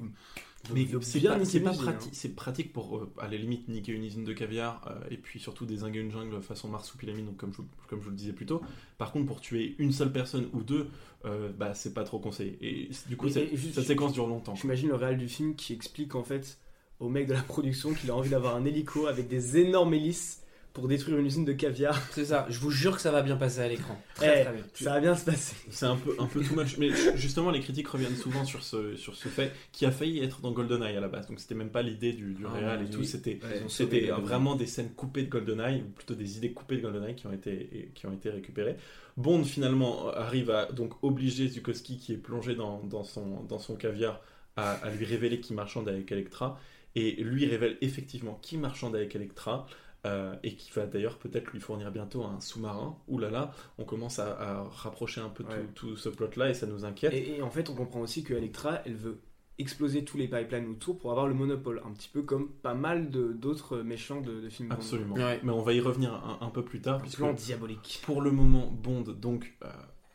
Mais 0.74 0.86
c'est 1.02 1.20
bien 1.20 1.38
niquer 1.38 1.46
c'est 1.52 1.60
pas 1.62 1.72
pratique, 1.74 2.10
hein. 2.10 2.12
c'est 2.14 2.36
pratique 2.36 2.74
pour, 2.74 2.98
euh, 2.98 3.12
à 3.20 3.28
la 3.28 3.38
limite, 3.38 3.68
niquer 3.70 3.94
une 3.94 4.04
usine 4.04 4.24
de 4.26 4.34
caviar 4.34 4.82
euh, 4.88 5.00
et 5.10 5.18
puis 5.18 5.40
surtout 5.40 5.66
désinguer 5.66 6.00
une 6.00 6.12
jungle 6.12 6.42
façon 6.42 6.68
marsupilami, 6.68 7.24
donc 7.24 7.38
comme 7.38 7.54
je, 7.54 7.62
comme 7.88 8.00
je 8.00 8.04
vous 8.06 8.10
le 8.12 8.16
disais 8.18 8.34
plus 8.34 8.46
tôt. 8.46 8.62
Par 8.98 9.12
contre, 9.12 9.26
pour 9.26 9.42
tuer 9.42 9.76
une 9.80 9.92
seule 9.94 10.12
personne 10.12 10.50
ou 10.54 10.62
deux, 10.62 10.88
euh, 11.26 11.52
bah, 11.58 11.74
c'est 11.74 11.94
pas 11.94 12.04
trop 12.04 12.20
conseillé. 12.20 12.58
Et 12.62 12.90
du 13.08 13.16
coup, 13.18 13.28
Et- 13.28 13.32
cette, 13.32 13.54
et 13.54 13.58
juste- 13.58 13.76
cette 13.76 13.86
séquence 13.88 14.14
dure 14.14 14.28
longtemps. 14.28 14.56
J'imagine 14.56 14.90
le 14.90 14.96
réal 14.96 15.18
du 15.18 15.28
film 15.30 15.56
qui 15.56 15.74
explique 15.74 16.14
en 16.16 16.24
fait 16.24 16.60
au 17.00 17.08
mec 17.10 17.28
de 17.28 17.34
la 17.34 17.42
production 17.42 17.94
qu'il 17.94 18.12
a 18.12 18.16
envie 18.16 18.30
d'avoir 18.30 18.56
un 18.56 18.66
hélico 18.66 19.08
avec 19.08 19.28
des 19.30 19.58
énormes 19.58 19.94
hélices 19.94 20.42
pour 20.80 20.88
détruire 20.88 21.18
une 21.20 21.26
usine 21.26 21.46
de 21.46 21.54
caviar. 21.54 22.02
C'est 22.12 22.26
ça. 22.26 22.46
Je 22.50 22.58
vous 22.60 22.72
jure 22.72 22.96
que 22.96 23.02
ça 23.02 23.12
va 23.12 23.22
bien 23.22 23.36
passer 23.36 23.60
à 23.60 23.68
l'écran. 23.68 24.00
Eh, 24.16 24.16
Très, 24.16 24.44
très 24.46 24.54
bien. 24.54 24.64
ça 24.76 24.94
va 24.94 25.00
bien 25.00 25.16
se 25.16 25.26
passer. 25.26 25.56
C'est 25.70 25.86
un 25.86 25.96
peu, 25.96 26.16
un 26.20 26.26
peu 26.26 26.42
too 26.44 26.56
much, 26.56 26.78
mais 26.78 26.90
justement 27.16 27.52
les 27.52 27.60
critiques 27.60 27.88
reviennent 27.88 28.16
souvent 28.16 28.46
sur 28.46 28.64
ce, 28.64 28.96
sur 28.96 29.16
ce 29.16 29.28
fait 29.28 29.52
qui 29.72 29.86
a 29.86 29.92
failli 29.92 30.20
être 30.24 30.42
dans 30.42 30.52
GoldenEye 30.52 30.96
à 30.98 31.00
la 31.00 31.08
base. 31.08 31.28
Donc 31.28 31.40
c'était 31.40 31.56
même 31.56 31.70
pas 31.70 31.82
l'idée 31.82 32.14
du, 32.14 32.34
du 32.34 32.46
Ah, 32.48 32.54
réal 32.58 32.82
et 32.82 32.86
oui. 32.86 32.90
tout, 32.90 33.04
c'était 33.04 33.40
Ouais, 33.44 34.22
vraiment 34.22 34.56
des 34.56 34.66
scènes 34.66 34.92
coupées 34.94 35.24
de 35.24 35.30
GoldenEye, 35.30 35.82
ou 35.82 35.90
plutôt 35.92 36.16
des 36.16 36.38
idées 36.38 36.54
coupées 36.54 36.78
de 36.78 36.82
GoldenEye 36.82 37.16
qui 37.16 37.28
ont 37.28 37.34
été, 37.34 37.92
qui 37.94 38.06
ont 38.08 38.14
été 38.14 38.30
récupérées. 38.30 38.76
Bond 39.18 39.44
finalement 39.44 40.10
arrive 40.10 40.50
à 40.50 40.66
donc 40.72 40.94
obliger 41.04 41.48
Zukoski 41.48 41.98
qui 41.98 42.14
est 42.14 42.18
plongé 42.18 42.56
dans, 42.56 42.82
dans, 42.84 43.04
son, 43.04 43.44
dans 43.44 43.60
son 43.60 43.76
caviar 43.76 44.22
à, 44.56 44.72
à 44.74 44.90
lui 44.92 45.06
révéler 45.06 45.40
qu'il 45.42 45.56
marchande 45.56 45.90
avec 45.90 46.12
Electra 46.12 46.60
et 46.96 47.12
lui 47.22 47.46
révèle 47.46 47.78
effectivement 47.82 48.40
qu'il 48.42 48.60
marchande 48.60 48.96
avec 48.96 49.16
Electra. 49.16 49.68
Euh, 50.06 50.36
et 50.44 50.56
qui 50.56 50.72
va 50.72 50.86
d'ailleurs 50.86 51.18
peut-être 51.18 51.52
lui 51.52 51.60
fournir 51.60 51.92
bientôt 51.92 52.24
un 52.24 52.40
sous-marin. 52.40 52.98
Ouh 53.08 53.20
là 53.20 53.30
là, 53.30 53.52
on 53.78 53.84
commence 53.84 54.20
à, 54.20 54.32
à 54.40 54.64
rapprocher 54.64 55.22
un 55.22 55.30
peu 55.30 55.44
Ouais. 55.44 55.66
tout, 55.76 55.88
tout 55.88 55.96
ce 55.98 56.10
plot-là 56.10 56.50
et 56.50 56.54
ça 56.54 56.68
nous 56.68 56.86
inquiète. 56.86 57.14
Et, 57.14 57.38
et 57.38 57.42
en 57.42 57.50
fait, 57.50 57.70
on 57.70 57.76
comprend 57.76 58.00
aussi 58.02 58.24
que 58.24 58.34
Electra, 58.34 58.80
elle 58.86 58.96
veut 58.96 59.20
exploser 59.58 60.06
tous 60.06 60.16
les 60.18 60.30
pipelines 60.30 60.70
autour 60.70 60.98
pour 60.98 61.12
avoir 61.12 61.28
le 61.28 61.34
monopole, 61.34 61.82
un 61.86 61.92
petit 61.92 62.08
peu 62.08 62.22
comme 62.22 62.48
pas 62.50 62.74
mal 62.76 63.10
de- 63.10 63.34
d'autres 63.34 63.80
méchants 63.80 64.22
de, 64.22 64.40
de 64.40 64.48
films. 64.50 64.70
Bond. 64.70 64.76
Absolument. 64.76 65.16
Ouais. 65.16 65.42
Mais 65.44 65.52
on 65.52 65.62
va 65.62 65.74
y 65.74 65.82
revenir 65.82 66.14
un, 66.14 66.38
un 66.46 66.50
peu 66.50 66.64
plus 66.64 66.80
tard. 66.80 66.96
Un 67.00 67.02
puisque 67.02 67.18
plan 67.18 67.34
diabolique. 67.34 68.02
pour 68.06 68.22
le 68.22 68.32
moment, 68.32 68.68
Bond 68.72 69.02
donc 69.02 69.54
euh, 69.66 69.68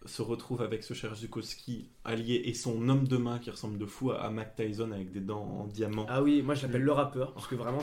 se 0.07 0.23
retrouve 0.23 0.61
avec 0.63 0.83
ce 0.85 0.93
cher 0.95 1.15
Zukoski 1.15 1.89
allié 2.05 2.43
et 2.45 2.55
son 2.55 2.89
homme 2.89 3.09
de 3.09 3.17
main 3.17 3.39
qui 3.39 3.51
ressemble 3.51 3.79
de 3.79 3.87
fou 3.87 4.11
à, 4.11 4.21
à 4.23 4.31
Mac 4.31 4.55
Tyson 4.55 4.91
avec 4.93 5.11
des 5.13 5.21
dents 5.21 5.43
en 5.43 5.67
diamant. 5.67 6.05
Ah 6.09 6.23
oui, 6.23 6.43
moi 6.43 6.55
je 6.55 6.63
l'appelle 6.67 6.83
le 6.83 6.93
rappeur 6.93 7.33
parce 7.33 7.47
que 7.47 7.55
vraiment, 7.55 7.81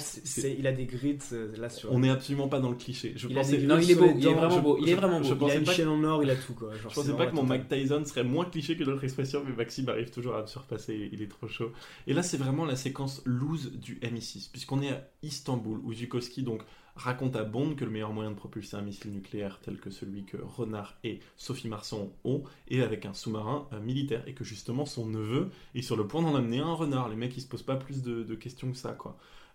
il 0.57 0.67
a 0.67 0.72
des 0.72 0.86
grits 0.86 1.17
euh, 1.34 1.55
là 1.57 1.69
sur. 1.69 1.91
On 1.91 1.99
n'est 1.99 2.09
absolument 2.09 2.47
pas 2.47 2.59
dans 2.59 2.69
le 2.69 2.76
cliché. 2.76 3.13
Je 3.15 3.28
il 3.28 3.36
pensais, 3.36 3.57
des 3.57 3.65
Non, 3.65 3.78
il 3.80 3.89
est 3.91 3.95
beau, 3.95 4.05
il 4.15 4.28
est 4.28 4.34
vraiment 4.34 4.55
je- 4.55 4.59
beau, 4.61 4.78
il 4.80 4.88
est 4.88 4.91
je- 4.91 4.95
vraiment 4.97 5.24
je 5.24 5.34
beau. 5.34 5.36
Il 5.36 5.39
pensais 5.39 5.55
a 5.55 5.59
une 5.59 5.65
pas 5.65 5.74
chaîne 5.74 5.88
en 5.88 6.03
or, 6.03 6.24
il 6.24 6.30
a 6.30 6.36
tout 6.36 6.53
quoi. 6.53 6.74
Genre, 6.76 6.91
Je 6.91 6.95
pensais 6.95 7.13
pas 7.13 7.26
que 7.28 7.36
mon 7.36 7.43
Mike 7.43 7.67
Tyson 7.67 8.03
serait 8.05 8.24
moins 8.24 8.45
cliché 8.45 8.78
que 8.78 8.84
d'autres 8.84 9.03
expressions, 9.03 9.43
mais 9.45 9.53
Maxime 9.55 9.89
arrive 9.89 10.11
toujours 10.11 10.36
à 10.36 10.41
me 10.41 10.47
surpasser, 10.47 11.09
il 11.11 11.22
est 11.22 11.28
trop 11.28 11.47
chaud. 11.47 11.72
Et 12.07 12.13
là, 12.13 12.22
c'est 12.24 12.38
vraiment 12.38 12.65
la 12.65 12.76
séquence 12.76 13.22
loose 13.26 13.72
du 13.72 13.99
MI6, 14.01 14.49
puisqu'on 14.51 14.82
est 14.82 14.91
à 14.91 15.07
Istanbul, 15.24 15.80
où 15.84 15.93
Zukoski 15.93 16.43
donc 16.43 16.61
raconte 16.95 17.35
à 17.35 17.43
Bond 17.43 17.75
que 17.75 17.85
le 17.85 17.91
meilleur 17.91 18.13
moyen 18.13 18.31
de 18.31 18.35
propulser 18.35 18.75
un 18.75 18.81
missile 18.81 19.11
nucléaire 19.11 19.59
tel 19.61 19.79
que 19.79 19.89
celui 19.89 20.25
que 20.25 20.37
Renard 20.37 20.97
et 21.03 21.19
Sophie 21.37 21.67
Marceau 21.67 22.13
ont 22.23 22.43
est 22.69 22.81
avec 22.81 23.05
un 23.05 23.13
sous-marin 23.13 23.67
euh, 23.73 23.79
militaire 23.79 24.27
et 24.27 24.33
que 24.33 24.43
justement 24.43 24.85
son 24.85 25.05
neveu 25.07 25.49
est 25.75 25.81
sur 25.81 25.95
le 25.95 26.07
point 26.07 26.21
d'en 26.21 26.35
amener 26.35 26.59
un 26.59 26.73
Renard. 26.73 27.09
Les 27.09 27.15
mecs 27.15 27.35
ils 27.37 27.41
se 27.41 27.47
posent 27.47 27.63
pas 27.63 27.75
plus 27.75 28.03
de, 28.03 28.35
questions 28.35 28.71
que 28.71 28.77
ça. 28.77 28.97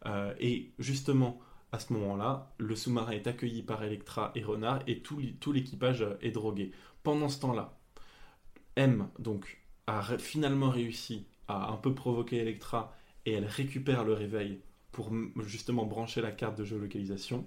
Euh, 0.06 0.34
et 0.40 0.70
justement 0.78 1.40
à 1.72 1.78
ce 1.78 1.92
moment-là, 1.92 2.52
le 2.58 2.76
sous-marin 2.76 3.12
est 3.12 3.26
accueilli 3.26 3.62
par 3.62 3.82
Electra 3.82 4.32
et 4.34 4.42
Renard 4.42 4.82
et 4.86 5.00
tout, 5.00 5.20
l'équipage 5.52 6.02
euh, 6.02 6.14
est 6.22 6.30
drogué. 6.30 6.70
Pendant 7.02 7.28
ce 7.28 7.40
temps-là, 7.40 7.78
M 8.76 9.08
donc 9.18 9.60
a 9.86 10.02
finalement 10.18 10.70
réussi 10.70 11.26
à 11.48 11.70
un 11.72 11.76
peu 11.76 11.94
provoquer 11.94 12.38
Electra 12.38 12.96
et 13.24 13.32
elle 13.32 13.44
récupère 13.44 14.04
le 14.04 14.12
réveil 14.12 14.60
pour 14.96 15.12
justement 15.44 15.84
brancher 15.84 16.22
la 16.22 16.32
carte 16.32 16.56
de 16.58 16.64
géolocalisation. 16.64 17.44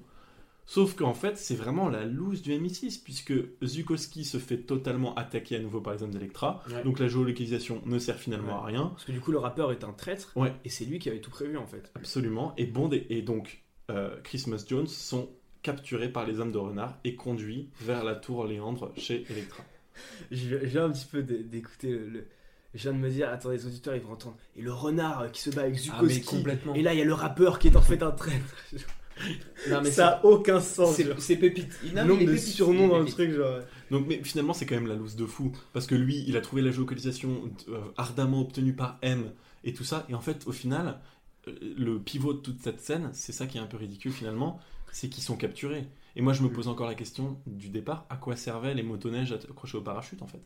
Sauf 0.67 0.93
qu'en 0.95 1.15
fait, 1.15 1.35
c'est 1.35 1.55
vraiment 1.55 1.89
la 1.89 2.05
loose 2.05 2.43
du 2.43 2.51
MI6, 2.51 3.01
puisque 3.03 3.33
Zukowski 3.65 4.23
se 4.23 4.37
fait 4.37 4.59
totalement 4.59 5.15
attaquer 5.15 5.55
à 5.55 5.59
nouveau 5.59 5.81
par 5.81 5.93
les 5.95 6.03
hommes 6.03 6.11
d'Electra. 6.11 6.63
Ouais. 6.69 6.83
Donc 6.83 6.99
la 6.99 7.07
géolocalisation 7.07 7.81
ne 7.87 7.97
sert 7.97 8.17
finalement 8.19 8.61
à 8.61 8.65
rien. 8.65 8.85
Parce 8.89 9.03
que 9.05 9.11
du 9.11 9.19
coup, 9.19 9.31
le 9.31 9.39
rappeur 9.39 9.71
est 9.71 9.83
un 9.83 9.93
traître. 9.93 10.31
Ouais. 10.37 10.53
Et 10.65 10.69
c'est 10.69 10.85
lui 10.85 10.99
qui 10.99 11.09
avait 11.09 11.21
tout 11.21 11.31
prévu 11.31 11.57
en 11.57 11.65
fait. 11.65 11.91
Absolument. 11.95 12.53
Et 12.57 12.67
Bond 12.67 12.91
et, 12.91 13.07
et 13.09 13.23
donc 13.23 13.63
euh, 13.89 14.15
Christmas 14.21 14.63
Jones 14.67 14.85
sont 14.85 15.27
capturés 15.63 16.09
par 16.09 16.27
les 16.27 16.39
hommes 16.39 16.51
de 16.51 16.59
Renard 16.59 16.99
et 17.03 17.15
conduits 17.15 17.69
vers 17.81 18.03
la 18.03 18.13
tour 18.13 18.45
Léandre 18.45 18.93
chez 18.95 19.25
Electra. 19.31 19.63
Je 20.31 20.47
viens 20.49 20.59
je 20.61 20.65
viens 20.67 20.85
un 20.85 20.91
petit 20.91 21.07
peu 21.11 21.23
d'é- 21.23 21.43
d'écouter 21.43 21.89
le, 21.91 22.07
le- 22.09 22.27
Je 22.75 22.83
viens 22.83 22.93
de 22.93 22.97
me 22.99 23.09
dire, 23.09 23.29
attends, 23.29 23.49
les 23.49 23.65
auditeurs 23.65 23.95
ils 23.95 24.01
vont 24.01 24.13
entendre. 24.13 24.37
Et 24.55 24.61
le 24.61 24.71
renard 24.71 25.21
euh, 25.21 25.27
qui 25.29 25.41
se 25.41 25.49
bat 25.49 25.61
avec 25.63 25.75
Ah, 25.91 25.99
mais 26.03 26.09
Zukowski. 26.09 26.37
complètement. 26.37 26.75
et 26.75 26.81
là, 26.83 26.93
il 26.93 26.99
y 26.99 27.01
a 27.01 27.05
le 27.05 27.13
rappeur 27.13 27.57
qui 27.59 27.67
est 27.67 27.75
en 27.75 27.81
fait 27.81 28.01
un 28.03 28.11
traître. 28.11 28.55
Non, 29.69 29.81
mais 29.83 29.91
ça 29.91 30.07
a 30.09 30.25
aucun 30.25 30.61
sens. 30.61 30.95
c'est- 31.17 31.35
pépite. 31.35 31.67
Il- 31.83 31.93
non, 31.93 32.03
Le 32.03 32.07
nombre 32.07 32.25
de 32.25 32.37
surnoms 32.37 32.87
dans 32.87 32.99
le 32.99 33.05
truc, 33.05 33.31
genre. 33.31 33.59
Donc, 33.91 34.05
mais 34.07 34.21
finalement, 34.23 34.53
c'est 34.53 34.65
quand 34.65 34.75
même 34.75 34.87
la 34.87 34.95
loose 34.95 35.15
de 35.17 35.25
fou. 35.25 35.51
Parce 35.73 35.87
que 35.87 35.95
lui, 35.95 36.23
il 36.27 36.37
a 36.37 36.41
trouvé 36.41 36.61
la 36.61 36.71
géolocalisation 36.71 37.51
euh, 37.69 37.79
ardemment 37.97 38.39
obtenue 38.41 38.73
par 38.73 38.97
M 39.01 39.31
et 39.65 39.73
tout 39.73 39.83
ça. 39.83 40.05
Et 40.07 40.13
en 40.13 40.21
fait, 40.21 40.47
au 40.47 40.51
final, 40.53 40.99
euh, 41.47 41.51
le 41.77 41.99
pivot 41.99 42.33
de 42.33 42.39
toute 42.39 42.61
cette 42.61 42.79
scène, 42.79 43.09
c'est 43.13 43.33
ça 43.33 43.45
qui 43.47 43.57
est 43.57 43.61
un 43.61 43.65
peu 43.65 43.75
ridicule 43.77 44.11
finalement, 44.13 44.59
c'est 44.91 45.09
qu'ils 45.09 45.23
sont 45.23 45.35
capturés. 45.35 45.87
Et 46.15 46.21
moi, 46.21 46.31
je 46.33 46.41
me 46.41 46.49
pose 46.49 46.67
encore 46.69 46.87
la 46.87 46.95
question 46.95 47.37
du 47.45 47.69
départ 47.69 48.05
à 48.09 48.15
quoi 48.15 48.35
servaient 48.37 48.73
les 48.73 48.83
motoneiges 48.83 49.33
accrochés 49.33 49.77
au 49.77 49.81
parachute 49.81 50.21
en 50.21 50.27
fait? 50.27 50.41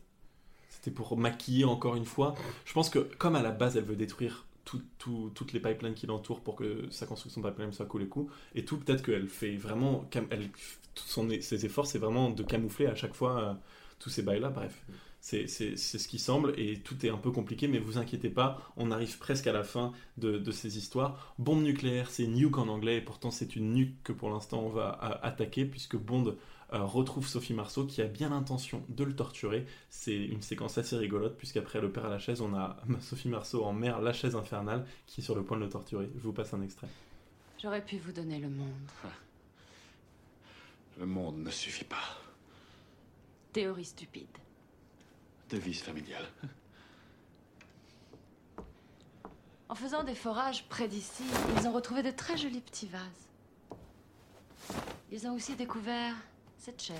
C'était 0.84 0.94
pour 0.94 1.16
maquiller 1.16 1.64
encore 1.64 1.96
une 1.96 2.04
fois. 2.04 2.34
Je 2.66 2.74
pense 2.74 2.90
que, 2.90 2.98
comme 2.98 3.36
à 3.36 3.42
la 3.42 3.52
base, 3.52 3.78
elle 3.78 3.84
veut 3.84 3.96
détruire 3.96 4.44
tout- 4.66 4.82
tout- 4.98 5.30
toutes 5.34 5.54
les 5.54 5.60
pipelines 5.60 5.94
qui 5.94 6.06
l'entourent 6.06 6.42
pour 6.42 6.56
que 6.56 6.86
sa 6.90 7.06
construction 7.06 7.40
de 7.40 7.48
pipeline 7.48 7.72
soit 7.72 7.86
cool 7.86 8.02
et 8.02 8.06
coup, 8.06 8.28
et 8.54 8.66
tout, 8.66 8.76
peut-être 8.76 9.02
qu'elle 9.02 9.28
fait 9.28 9.56
vraiment. 9.56 10.04
Elle, 10.30 10.50
ses 11.40 11.64
efforts, 11.64 11.86
c'est 11.86 11.98
vraiment 11.98 12.28
de 12.28 12.42
camoufler 12.42 12.84
à 12.86 12.94
chaque 12.94 13.14
fois 13.14 13.40
euh, 13.40 13.54
tous 13.98 14.10
ces 14.10 14.22
bails-là. 14.22 14.50
Bref, 14.50 14.84
c'est 15.22 15.46
ce 15.46 16.06
qui 16.06 16.18
semble, 16.18 16.52
et 16.58 16.80
tout 16.80 17.06
est 17.06 17.08
un 17.08 17.16
peu 17.16 17.30
compliqué, 17.30 17.66
mais 17.66 17.78
vous 17.78 17.96
inquiétez 17.96 18.28
pas, 18.28 18.60
on 18.76 18.90
arrive 18.90 19.16
presque 19.16 19.46
à 19.46 19.54
la 19.54 19.64
fin 19.64 19.92
de, 20.18 20.50
ces 20.50 20.76
histoires. 20.76 21.34
Bombe 21.38 21.62
nucléaire, 21.62 22.10
c'est 22.10 22.26
nuke 22.26 22.58
en 22.58 22.68
anglais, 22.68 22.98
et 22.98 23.00
pourtant 23.00 23.30
c'est 23.30 23.56
une 23.56 23.72
nuke 23.72 23.94
que 24.04 24.12
pour 24.12 24.28
l'instant 24.28 24.62
on 24.62 24.68
va 24.68 24.90
attaquer, 25.22 25.64
puisque 25.64 25.96
Bond 25.96 26.36
retrouve 26.82 27.26
Sophie 27.26 27.54
Marceau 27.54 27.86
qui 27.86 28.02
a 28.02 28.06
bien 28.06 28.30
l'intention 28.30 28.82
de 28.88 29.04
le 29.04 29.14
torturer. 29.14 29.66
C'est 29.90 30.16
une 30.16 30.42
séquence 30.42 30.78
assez 30.78 30.96
rigolote, 30.96 31.36
puisqu'après 31.36 31.80
le 31.80 31.92
père 31.92 32.06
à 32.06 32.08
la 32.08 32.18
chaise, 32.18 32.40
on 32.40 32.54
a 32.54 32.76
Sophie 33.00 33.28
Marceau 33.28 33.64
en 33.64 33.72
mer, 33.72 34.00
la 34.00 34.12
chaise 34.12 34.34
infernale, 34.34 34.86
qui 35.06 35.20
est 35.20 35.24
sur 35.24 35.34
le 35.34 35.44
point 35.44 35.56
de 35.56 35.62
le 35.62 35.68
torturer. 35.68 36.10
Je 36.16 36.22
vous 36.22 36.32
passe 36.32 36.52
un 36.54 36.62
extrait. 36.62 36.88
J'aurais 37.62 37.84
pu 37.84 37.98
vous 37.98 38.12
donner 38.12 38.38
le 38.38 38.48
monde. 38.48 38.90
Le 40.98 41.06
monde 41.06 41.38
ne 41.38 41.50
suffit 41.50 41.84
pas. 41.84 42.18
Théorie 43.52 43.84
stupide. 43.84 44.26
Devise 45.50 45.80
familiale. 45.80 46.26
En 49.68 49.74
faisant 49.74 50.04
des 50.04 50.14
forages 50.14 50.68
près 50.68 50.88
d'ici, 50.88 51.24
ils 51.56 51.66
ont 51.66 51.72
retrouvé 51.72 52.02
de 52.02 52.10
très 52.10 52.36
jolis 52.36 52.60
petits 52.60 52.86
vases. 52.86 53.28
Ils 55.10 55.26
ont 55.26 55.34
aussi 55.34 55.56
découvert 55.56 56.14
cette 56.64 56.80
chaise. 56.82 56.98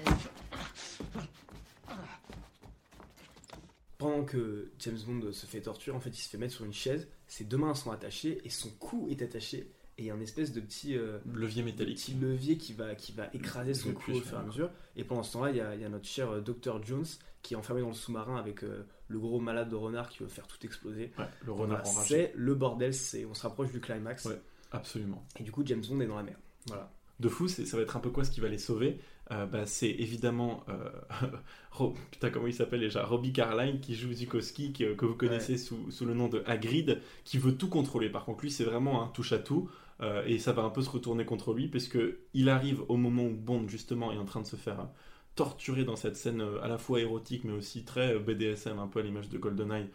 Pendant 3.98 4.24
que 4.24 4.70
James 4.80 4.98
Bond 5.06 5.32
se 5.32 5.46
fait 5.46 5.62
torturer, 5.62 5.96
en 5.96 6.00
fait, 6.00 6.10
il 6.10 6.20
se 6.20 6.28
fait 6.28 6.36
mettre 6.38 6.52
sur 6.54 6.64
une 6.64 6.72
chaise. 6.72 7.08
Ses 7.26 7.44
deux 7.44 7.56
mains 7.56 7.74
sont 7.74 7.90
attachées 7.90 8.40
et 8.44 8.50
son 8.50 8.70
cou 8.70 9.06
est 9.10 9.22
attaché. 9.22 9.70
Et 9.96 10.02
il 10.02 10.04
y 10.06 10.10
a 10.10 10.14
un 10.14 10.20
espèce 10.20 10.52
de 10.52 10.60
petit 10.60 10.96
euh, 10.96 11.18
Levier 11.32 11.62
métallique. 11.62 11.96
petit 11.98 12.14
levier 12.14 12.58
qui 12.58 12.72
va, 12.72 12.96
qui 12.96 13.12
va 13.12 13.28
écraser 13.32 13.74
son 13.74 13.90
Le 13.90 13.94
cou 13.94 14.10
au 14.12 14.20
fur 14.20 14.36
et 14.36 14.40
à 14.40 14.42
mesure. 14.42 14.70
Et 14.96 15.04
pendant 15.04 15.22
ce 15.22 15.32
temps-là, 15.34 15.50
il 15.50 15.56
y 15.56 15.60
a, 15.60 15.74
il 15.76 15.80
y 15.80 15.84
a 15.84 15.88
notre 15.88 16.06
cher 16.08 16.30
euh, 16.30 16.40
Dr. 16.40 16.82
Jones 16.84 17.06
qui 17.42 17.54
est 17.54 17.56
enfermé 17.56 17.80
dans 17.80 17.88
le 17.88 17.94
sous-marin 17.94 18.36
avec 18.36 18.64
euh, 18.64 18.84
le 19.08 19.18
gros 19.20 19.38
malade 19.38 19.68
de 19.68 19.76
renard 19.76 20.08
qui 20.08 20.18
veut 20.18 20.28
faire 20.28 20.48
tout 20.48 20.58
exploser. 20.66 21.12
Ouais, 21.16 21.26
le 21.42 21.52
renard 21.52 21.82
Voilà, 21.84 21.90
enragé. 21.98 22.08
c'est 22.16 22.32
le 22.34 22.54
bordel, 22.56 22.92
c'est, 22.92 23.24
on 23.24 23.34
se 23.34 23.42
rapproche 23.42 23.70
du 23.70 23.80
climax. 23.80 24.24
Ouais, 24.24 24.40
absolument. 24.72 25.24
Et 25.38 25.44
du 25.44 25.52
coup, 25.52 25.62
James 25.64 25.82
Bond 25.88 26.00
est 26.00 26.06
dans 26.08 26.16
la 26.16 26.22
mer. 26.24 26.36
Voilà. 26.66 26.90
De 27.20 27.28
fou, 27.28 27.48
ça 27.48 27.76
va 27.76 27.82
être 27.82 27.96
un 27.96 28.00
peu 28.00 28.10
quoi 28.10 28.24
ce 28.24 28.30
qui 28.30 28.40
va 28.40 28.48
les 28.48 28.58
sauver 28.58 28.98
Euh, 29.30 29.46
bah, 29.46 29.64
C'est 29.66 29.88
évidemment, 29.90 30.64
euh, 30.68 30.90
putain 32.10 32.30
comment 32.30 32.46
il 32.46 32.54
s'appelle 32.54 32.80
déjà, 32.80 33.04
Robbie 33.04 33.32
Carline 33.32 33.80
qui 33.80 33.94
joue 33.94 34.12
Zukowski, 34.12 34.72
que, 34.72 34.94
que 34.94 35.04
vous 35.06 35.14
connaissez 35.14 35.56
sous, 35.56 35.90
sous 35.90 36.04
le 36.06 36.14
nom 36.14 36.28
de 36.28 36.42
Hagrid, 36.46 37.00
qui 37.24 37.38
veut 37.38 37.56
tout 37.56 37.68
contrôler. 37.68 38.10
Par 38.10 38.24
contre, 38.24 38.42
lui, 38.42 38.50
c'est 38.50 38.64
vraiment 38.64 39.02
un 39.02 39.08
touche 39.08 39.32
à 39.32 39.38
tout. 39.38 39.70
euh, 40.00 40.24
et 40.26 40.38
ça 40.38 40.52
va 40.52 40.62
un 40.62 40.70
peu 40.70 40.82
se 40.82 40.90
retourner 40.90 41.24
contre 41.24 41.54
lui 41.54 41.68
parce 41.68 41.86
que 41.88 42.18
il 42.34 42.48
arrive 42.48 42.82
au 42.88 42.96
moment 42.96 43.24
où 43.24 43.34
Bond 43.34 43.68
justement 43.68 44.12
est 44.12 44.18
en 44.18 44.24
train 44.24 44.40
de 44.42 44.46
se 44.46 44.56
faire 44.56 44.80
euh, 44.80 44.84
torturer 45.36 45.84
dans 45.84 45.96
cette 45.96 46.16
scène 46.16 46.42
à 46.62 46.68
la 46.68 46.78
fois 46.78 47.00
érotique 47.00 47.44
mais 47.44 47.52
aussi 47.52 47.84
très 47.84 48.18
BDSM 48.18 48.78
un 48.78 48.86
peu 48.88 49.00
à 49.00 49.02
l'image 49.02 49.28
de 49.28 49.38
GoldenEye 49.38 49.88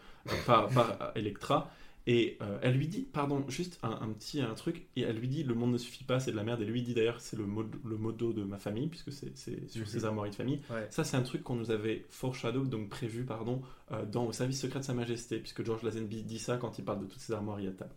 par, 0.46 0.68
par 0.70 1.12
Electra 1.14 1.70
et 2.06 2.38
euh, 2.40 2.58
elle 2.62 2.74
lui 2.76 2.88
dit, 2.88 3.02
pardon, 3.02 3.44
juste 3.48 3.78
un, 3.82 3.90
un 3.90 4.08
petit 4.08 4.40
un 4.40 4.54
truc, 4.54 4.86
et 4.96 5.02
elle 5.02 5.16
lui 5.16 5.28
dit 5.28 5.42
le 5.44 5.54
monde 5.54 5.72
ne 5.72 5.78
suffit 5.78 6.04
pas, 6.04 6.18
c'est 6.18 6.30
de 6.32 6.36
la 6.36 6.44
merde. 6.44 6.62
Et 6.62 6.64
lui 6.64 6.82
dit 6.82 6.94
d'ailleurs 6.94 7.20
c'est 7.20 7.36
le, 7.36 7.44
mod- 7.46 7.76
le 7.84 8.32
de 8.32 8.42
ma 8.42 8.58
famille, 8.58 8.88
puisque 8.88 9.12
c'est 9.12 9.36
sur 9.36 9.80
Mhm. 9.80 9.86
ses 9.86 10.04
armoiries 10.04 10.30
de 10.30 10.34
famille. 10.36 10.60
Ouais. 10.70 10.86
Ça, 10.90 11.04
c'est 11.04 11.16
un 11.16 11.22
truc 11.22 11.42
qu'on 11.42 11.56
nous 11.56 11.70
avait 11.70 12.06
foreshadow, 12.10 12.64
donc 12.64 12.88
prévu, 12.88 13.24
pardon, 13.24 13.62
euh, 13.92 14.04
dans 14.06 14.24
Au 14.26 14.32
service 14.32 14.60
secret 14.60 14.80
de 14.80 14.84
Sa 14.84 14.94
Majesté, 14.94 15.38
puisque 15.38 15.64
George 15.64 15.82
Lazenby 15.82 16.22
dit 16.22 16.38
ça 16.38 16.56
quand 16.56 16.78
il 16.78 16.84
parle 16.84 17.00
de 17.00 17.06
toutes 17.06 17.20
ces 17.20 17.32
armoiries 17.32 17.68
à 17.68 17.72
table. 17.72 17.94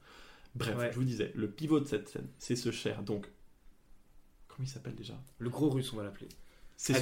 Bref, 0.55 0.77
Ouais. 0.77 0.89
je 0.91 0.95
vous 0.97 1.05
disais, 1.05 1.31
le 1.35 1.49
pivot 1.49 1.79
de 1.79 1.85
cette 1.85 2.09
scène, 2.09 2.27
c'est 2.37 2.55
ce 2.55 2.71
cher, 2.71 3.01
donc. 3.03 3.27
Comment 4.47 4.65
il 4.65 4.69
s'appelle 4.69 4.95
déjà? 4.95 5.19
Le 5.39 5.49
gros 5.49 5.69
russe, 5.69 5.91
on 5.93 5.97
va 5.97 6.03
l'appeler. 6.03 6.27
C'est 6.77 6.93
ce- 6.93 6.99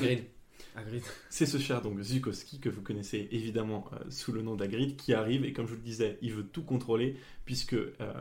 C'est 1.30 1.45
ce 1.45 1.57
cher 1.57 1.82
donc 1.82 1.99
Zukowski 2.01 2.59
que 2.59 2.69
vous 2.69 2.82
connaissez 2.82 3.28
évidemment 3.32 3.86
euh, 3.93 3.97
sous 4.09 4.32
le 4.32 4.41
nom 4.41 4.55
d'Agrid 4.55 4.95
qui 4.95 5.13
arrive 5.13 5.45
et 5.45 5.53
comme 5.53 5.65
je 5.65 5.72
vous 5.72 5.78
le 5.78 5.84
disais, 5.84 6.17
il 6.22 6.34
veut 6.34 6.45
tout 6.45 6.63
contrôler 6.63 7.17
puisque 7.45 7.74
euh, 7.74 8.13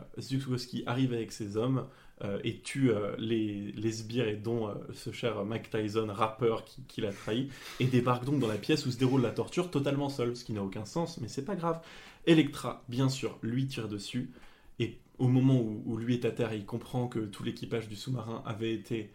arrive 0.86 1.12
avec 1.12 1.30
ses 1.30 1.56
hommes 1.56 1.86
euh, 2.22 2.38
et 2.44 2.58
tue 2.58 2.90
euh, 2.90 3.14
les, 3.18 3.92
sbires 3.92 4.28
et 4.28 4.36
dont 4.36 4.74
ce 4.92 5.12
cher 5.12 5.44
Mike 5.44 5.70
Tyson, 5.70 6.08
rappeur 6.10 6.64
qui, 6.64 7.00
l'a 7.00 7.12
trahi, 7.12 7.48
et 7.78 7.86
débarque 7.86 8.24
donc 8.24 8.40
dans 8.40 8.48
la 8.48 8.58
pièce 8.58 8.84
où 8.86 8.90
se 8.90 8.98
déroule 8.98 9.22
la 9.22 9.30
torture 9.30 9.70
totalement 9.70 10.08
seul, 10.08 10.36
ce 10.36 10.44
qui 10.44 10.52
n'a 10.52 10.62
aucun 10.62 10.84
sens, 10.84 11.18
mais 11.20 11.28
c'est 11.28 11.44
pas 11.44 11.54
grave. 11.54 11.80
Electra, 12.26 12.84
bien 12.88 13.08
sûr, 13.08 13.38
lui 13.42 13.66
tire 13.66 13.88
dessus 13.88 14.30
et 14.78 14.98
au 15.18 15.28
moment 15.28 15.60
où, 15.60 15.82
où 15.86 15.96
lui 15.96 16.14
est 16.14 16.24
à 16.24 16.30
terre, 16.30 16.52
il 16.52 16.66
comprend 16.66 17.08
que 17.08 17.20
tout 17.20 17.42
l'équipage 17.42 17.88
du 17.88 17.96
sous-marin 17.96 18.42
avait 18.44 18.74
été 18.74 19.10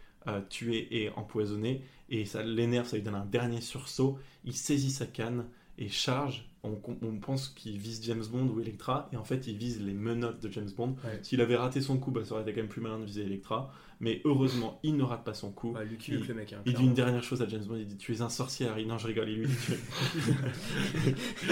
tué 0.48 0.88
et 0.90 1.10
empoisonné, 1.10 1.82
et 2.08 2.24
ça 2.24 2.42
l'énerve, 2.42 2.86
ça 2.86 2.96
lui 2.96 3.02
donne 3.02 3.14
un 3.14 3.24
dernier 3.24 3.60
sursaut. 3.60 4.18
Il 4.44 4.54
saisit 4.54 4.90
sa 4.90 5.06
canne 5.06 5.46
et 5.78 5.88
charge. 5.88 6.48
On, 6.62 6.80
on 7.02 7.18
pense 7.18 7.48
qu'il 7.48 7.78
vise 7.78 8.02
James 8.04 8.24
Bond 8.30 8.48
ou 8.48 8.60
Electra, 8.60 9.08
et 9.12 9.16
en 9.16 9.24
fait, 9.24 9.46
il 9.46 9.56
vise 9.56 9.80
les 9.80 9.94
menottes 9.94 10.42
de 10.42 10.50
James 10.50 10.70
Bond. 10.76 10.96
Ouais. 11.04 11.20
S'il 11.22 11.40
avait 11.40 11.56
raté 11.56 11.80
son 11.80 11.98
coup, 11.98 12.10
bah, 12.10 12.24
ça 12.24 12.34
aurait 12.34 12.42
été 12.42 12.52
quand 12.52 12.60
même 12.60 12.68
plus 12.68 12.80
malin 12.80 12.98
de 12.98 13.04
viser 13.04 13.22
Electra, 13.22 13.72
mais 14.00 14.20
heureusement, 14.24 14.78
il 14.82 14.96
ne 14.96 15.02
rate 15.02 15.24
pas 15.24 15.34
son 15.34 15.50
coup. 15.50 15.72
Il, 16.08 16.14
le 16.28 16.34
mec, 16.34 16.52
hein, 16.52 16.60
il 16.66 16.74
dit 16.74 16.84
une 16.84 16.94
dernière 16.94 17.22
chose 17.24 17.42
à 17.42 17.48
James 17.48 17.64
Bond 17.64 17.76
il 17.76 17.86
dit 17.86 17.96
Tu 17.96 18.12
es 18.14 18.20
un 18.22 18.28
sorcier, 18.28 18.66
Harry. 18.68 18.86
Non, 18.86 18.98
je 18.98 19.06
rigole, 19.06 19.28
il 19.30 19.38
lui 19.38 19.46
dit 19.46 19.56
tu- 19.56 19.72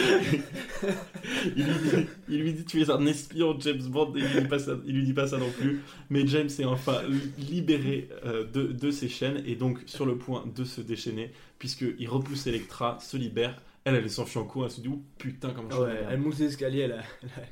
il, 1.57 1.65
lui 1.65 1.75
dit, 1.75 2.07
il 2.29 2.41
lui 2.43 2.53
dit, 2.53 2.65
Tu 2.65 2.81
es 2.83 2.91
un 2.91 3.05
espion, 3.07 3.59
James 3.61 3.83
Bond, 3.89 4.15
et 4.17 4.21
il 4.21 4.25
lui 4.27 4.41
dit 4.43 4.49
pas 4.49 4.59
ça, 4.59 4.73
il 4.87 4.95
lui 4.95 5.05
dit 5.05 5.13
pas 5.15 5.27
ça 5.27 5.39
non 5.39 5.51
plus. 5.51 5.81
Mais 6.11 6.27
James 6.27 6.49
est 6.59 6.65
enfin 6.65 7.01
libéré 7.39 8.09
euh, 8.25 8.45
de, 8.51 8.65
de 8.67 8.91
ses 8.91 9.09
chaînes 9.09 9.43
et 9.47 9.55
donc 9.57 9.81
sur 9.87 10.07
le 10.07 10.17
point 10.17 10.45
de 10.55 10.65
se 10.65 10.81
déchaîner, 10.81 11.33
puisqu'il 11.59 12.09
repousse 12.09 12.47
Electra, 12.47 12.99
se 13.01 13.17
libère. 13.17 13.61
Elle, 13.87 13.97
elle 13.97 14.09
s'enfuit 14.11 14.39
en 14.39 14.45
cours, 14.45 14.65
elle 14.65 14.71
se 14.71 14.81
dit 14.81 14.89
Oh 14.91 15.03
putain, 15.19 15.51
comment 15.55 15.71
je 15.71 15.77
Ouais, 15.77 16.01
elle 16.11 16.19
monte 16.19 16.39
l'escalier, 16.39 16.81
elle, 16.81 16.93
a- 16.93 17.03
elle, 17.23 17.29
a- 17.37 17.47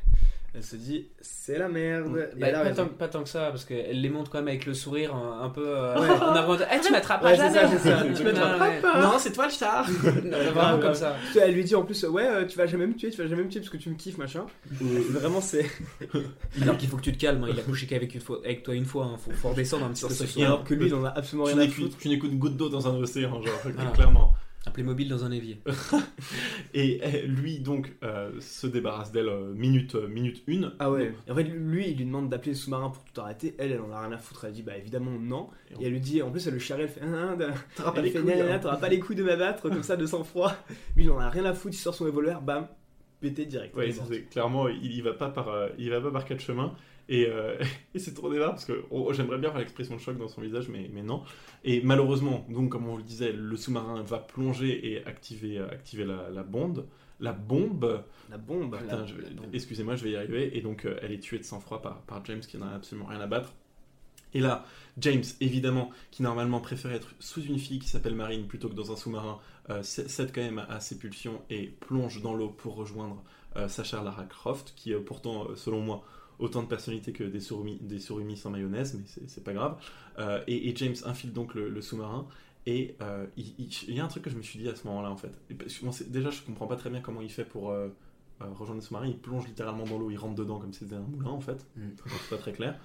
Elle 0.55 0.62
se 0.62 0.76
dit, 0.76 1.09
c'est 1.22 1.57
la 1.59 1.66
merde. 1.68 2.12
Bah, 2.38 2.48
pas, 2.53 2.70
tant, 2.72 2.86
pas 2.86 3.09
tant 3.09 3.22
que 3.22 3.28
ça, 3.30 3.46
parce 3.50 3.64
qu'elle 3.64 3.98
les 4.03 4.11
montre 4.11 4.30
quand 4.30 4.36
même 4.38 4.48
avec 4.48 4.66
le 4.66 4.74
sourire 4.74 5.14
un, 5.14 5.44
un 5.44 5.48
peu 5.48 5.64
euh, 5.66 5.98
Ouais. 5.98 6.11
en 6.11 6.34
avant. 6.34 6.57
de, 6.57 6.62
Eh, 6.70 6.78
tu 6.78 6.92
m'attrapes 6.92 7.24
Ouais, 7.24 7.34
ça, 7.36 7.50
jamais 7.50 7.78
c'est 7.78 7.88
ça. 7.88 8.03
Tu 8.14 8.22
ouais. 8.26 8.80
pas. 8.82 9.00
Non, 9.00 9.12
c'est 9.18 9.32
toi 9.32 9.46
le 9.46 9.50
star 9.50 9.88
Vraiment 9.90 10.78
comme 10.78 10.94
ça. 10.94 11.16
Elle 11.40 11.55
lui 11.55 11.64
dit 11.64 11.74
en 11.74 11.84
plus, 11.84 12.05
ouais, 12.05 12.26
euh, 12.26 12.44
tu 12.46 12.59
vas 12.59 12.66
jamais 12.66 12.86
me 12.86 12.94
tuer, 12.94 13.11
tu 13.11 13.22
vas 13.22 13.26
jamais 13.28 13.44
me 13.44 13.48
tuer 13.48 13.61
parce 13.61 13.70
que 13.70 13.78
tu 13.78 13.88
me 13.88 13.94
kiffes, 13.94 14.18
machin. 14.18 14.44
Vraiment, 14.70 15.40
c'est. 15.40 15.64
Alors 16.61 16.76
qu'il 16.76 16.88
faut 16.90 16.98
que 16.98 17.03
tu 17.03 17.12
te 17.12 17.18
calmes, 17.18 17.42
hein, 17.44 17.48
il 17.50 17.59
a 17.59 17.62
couché 17.62 17.86
qu'avec 17.86 18.14
une 18.14 18.20
fois, 18.20 18.40
avec 18.44 18.62
toi 18.62 18.74
une 18.74 18.84
fois, 18.84 19.07
hein, 19.07 19.16
faut, 19.24 19.30
faut 19.30 19.48
redescendre 19.48 19.86
un 19.86 19.90
petit 19.90 20.05
peu. 20.07 20.12
ce 20.12 20.24
Et 20.24 20.26
soir. 20.26 20.46
alors 20.48 20.64
que 20.64 20.74
lui, 20.74 20.86
il 20.88 20.94
en 20.94 21.05
a 21.07 21.11
absolument 21.16 21.46
rien 21.46 21.59
à 21.61 21.66
foutre. 21.68 21.96
tu 21.96 22.09
n'écoutes 22.11 22.30
une 22.30 22.38
goutte 22.38 22.59
d'eau 22.59 22.68
dans 22.68 22.86
un 22.88 22.94
océan, 22.96 23.40
genre, 23.42 23.55
Voilà. 23.64 23.90
clairement. 23.92 24.34
Un 24.64 24.70
Playmobil 24.70 25.08
dans 25.08 25.24
un 25.24 25.32
évier. 25.32 25.60
Et 26.74 27.00
eh, 27.02 27.26
lui, 27.26 27.58
donc, 27.58 27.96
euh, 28.04 28.30
se 28.38 28.68
débarrasse 28.68 29.10
d'elle 29.10 29.28
euh, 29.28 29.52
minute, 29.54 29.96
euh, 29.96 30.06
minute 30.06 30.44
une. 30.46 30.72
Ah 30.78 30.90
ouais. 30.90 31.12
Et 31.26 31.32
en 31.32 31.34
fait, 31.34 31.42
lui, 31.42 31.88
il 31.88 31.96
lui 31.96 32.04
demande 32.04 32.28
d'appeler 32.28 32.52
le 32.52 32.56
sous-marin 32.56 32.90
pour 32.90 33.02
tout 33.02 33.20
arrêter. 33.20 33.56
Elle, 33.58 33.72
elle 33.72 33.80
en 33.80 33.90
a 33.90 34.00
rien 34.00 34.12
à 34.12 34.18
foutre. 34.18 34.44
Elle 34.44 34.52
dit, 34.52 34.62
bah 34.62 34.76
évidemment, 34.76 35.18
non. 35.18 35.48
Et 35.80 35.86
elle 35.86 35.92
lui 35.92 36.00
dit, 36.00 36.22
en 36.22 36.30
plus, 36.30 36.46
elle 36.46 36.54
le 36.54 36.60
charrie, 36.60 36.82
elle 36.82 36.88
fait, 36.88 37.00
ah, 37.02 37.34
ah, 37.36 37.54
T'auras 37.76 37.92
pas 37.92 38.72
hein. 38.72 38.76
pas 38.76 38.88
les 38.88 39.00
couilles 39.00 39.16
de 39.16 39.24
m'abattre, 39.24 39.62
comme 39.62 39.82
ça, 39.82 39.96
de 39.96 40.06
sang-froid. 40.06 40.54
Lui, 40.96 41.04
il 41.04 41.10
en 41.10 41.18
a 41.18 41.28
rien 41.28 41.44
à 41.44 41.54
foutre, 41.54 41.74
il 41.74 41.78
sort 41.78 41.94
son 41.94 42.04
revolver, 42.04 42.40
bam, 42.40 42.68
pété 43.20 43.46
direct. 43.46 43.74
Ouais, 43.74 43.92
clairement, 44.30 44.68
il 44.68 44.92
y 44.92 45.00
va 45.00 45.12
pas 45.12 45.30
par, 45.30 45.48
euh, 45.48 45.68
il 45.76 45.86
y 45.86 45.88
va 45.88 46.00
pas 46.00 46.12
par 46.12 46.24
quatre 46.24 46.40
chemins. 46.40 46.74
Et, 47.12 47.26
euh, 47.28 47.56
et 47.94 47.98
c'est 47.98 48.14
trop 48.14 48.32
débat 48.32 48.48
parce 48.48 48.64
que 48.64 48.84
oh, 48.90 49.12
j'aimerais 49.12 49.38
bien 49.38 49.50
voir 49.50 49.60
l'expression 49.60 49.94
de 49.94 50.00
choc 50.00 50.16
dans 50.16 50.28
son 50.28 50.40
visage, 50.40 50.68
mais, 50.68 50.90
mais 50.92 51.02
non. 51.02 51.22
Et 51.62 51.82
malheureusement, 51.82 52.46
donc 52.48 52.70
comme 52.70 52.88
on 52.88 52.96
le 52.96 53.02
disait, 53.02 53.32
le 53.32 53.56
sous-marin 53.56 54.02
va 54.02 54.18
plonger 54.18 54.92
et 54.92 55.04
activer, 55.04 55.58
euh, 55.58 55.70
activer 55.70 56.04
la, 56.04 56.30
la 56.30 56.42
bombe. 56.42 56.86
La 57.20 57.32
bombe. 57.32 58.02
La 58.30 58.38
bombe. 58.38 58.76
Putain, 58.78 59.06
excusez-moi, 59.52 59.94
je 59.94 60.04
vais 60.04 60.10
y 60.12 60.16
arriver. 60.16 60.56
Et 60.56 60.62
donc, 60.62 60.86
euh, 60.86 60.98
elle 61.02 61.12
est 61.12 61.20
tuée 61.20 61.38
de 61.38 61.44
sang-froid 61.44 61.82
par, 61.82 62.00
par 62.00 62.24
James 62.24 62.40
qui 62.40 62.56
n'en 62.56 62.66
a 62.66 62.74
absolument 62.74 63.06
rien 63.06 63.20
à 63.20 63.26
battre. 63.26 63.52
Et 64.34 64.40
là, 64.40 64.64
James, 64.98 65.22
évidemment, 65.40 65.90
qui 66.10 66.22
normalement 66.22 66.60
préférait 66.60 66.96
être 66.96 67.08
sous 67.18 67.42
une 67.42 67.58
fille 67.58 67.78
qui 67.78 67.88
s'appelle 67.88 68.14
Marine 68.14 68.46
plutôt 68.46 68.68
que 68.68 68.74
dans 68.74 68.90
un 68.90 68.96
sous-marin, 68.96 69.38
euh, 69.70 69.82
cède 69.82 70.32
quand 70.34 70.40
même 70.40 70.64
à 70.68 70.80
ses 70.80 70.98
pulsions 70.98 71.42
et 71.50 71.66
plonge 71.66 72.22
dans 72.22 72.34
l'eau 72.34 72.48
pour 72.48 72.74
rejoindre 72.74 73.22
euh, 73.56 73.68
sa 73.68 73.84
chère 73.84 74.02
Lara 74.02 74.24
Croft, 74.24 74.72
qui 74.74 74.94
euh, 74.94 75.00
pourtant, 75.00 75.48
selon 75.54 75.80
moi, 75.80 76.04
autant 76.43 76.62
de 76.62 76.68
personnalité 76.68 77.12
que 77.12 77.24
des 77.24 77.40
surimi, 77.40 77.78
des 77.80 77.99
surimi 77.99 78.36
sans 78.36 78.51
mayonnaise, 78.51 78.95
mais 78.99 79.05
c'est- 79.28 79.45
pas 79.45 79.53
grave. 79.55 79.76
Euh, 80.18 80.43
et, 80.47 80.68
et 80.68 80.76
James 80.76 80.95
infile 81.07 81.32
donc 81.32 81.55
le, 81.55 81.68
le 81.70 81.80
sous-marin. 81.80 82.26
Et 82.66 82.97
euh, 83.01 83.26
il, 83.36 83.55
il- 83.59 83.70
il 83.88 83.95
y 83.95 84.01
a 84.01 84.05
un 84.05 84.09
truc 84.09 84.22
que 84.24 84.30
je 84.30 84.36
me 84.36 84.43
suis 84.43 84.59
dit 84.59 84.68
à 84.68 84.74
ce 84.76 84.86
moment-là, 84.86 85.11
en 85.11 85.16
fait. 85.16 85.32
Bon, 85.82 85.90
déjà, 86.09 86.30
je 86.30 86.43
comprends 86.43 86.66
pas 86.66 86.76
très 86.76 86.90
bien 86.90 87.01
comment 87.01 87.22
il 87.22 87.30
fait 87.30 87.45
pour 87.45 87.70
euh, 87.70 87.88
rejoindre 88.40 88.80
le 88.80 88.86
sous-marin. 88.86 89.07
Il 89.07 89.18
plonge 89.18 89.47
littéralement 89.47 89.84
dans 89.84 89.99
l'eau, 89.99 90.11
il 90.11 90.16
rentre 90.18 90.34
dedans 90.34 90.59
comme 90.59 90.72
si 90.72 90.80
c'était 90.80 90.97
un 90.97 91.01
moulin, 91.01 91.30
en 91.30 91.40
fait. 91.40 91.66
Mm. 91.76 91.88
C'est 91.97 92.30
pas 92.30 92.38
très 92.38 92.53
clair. 92.53 92.78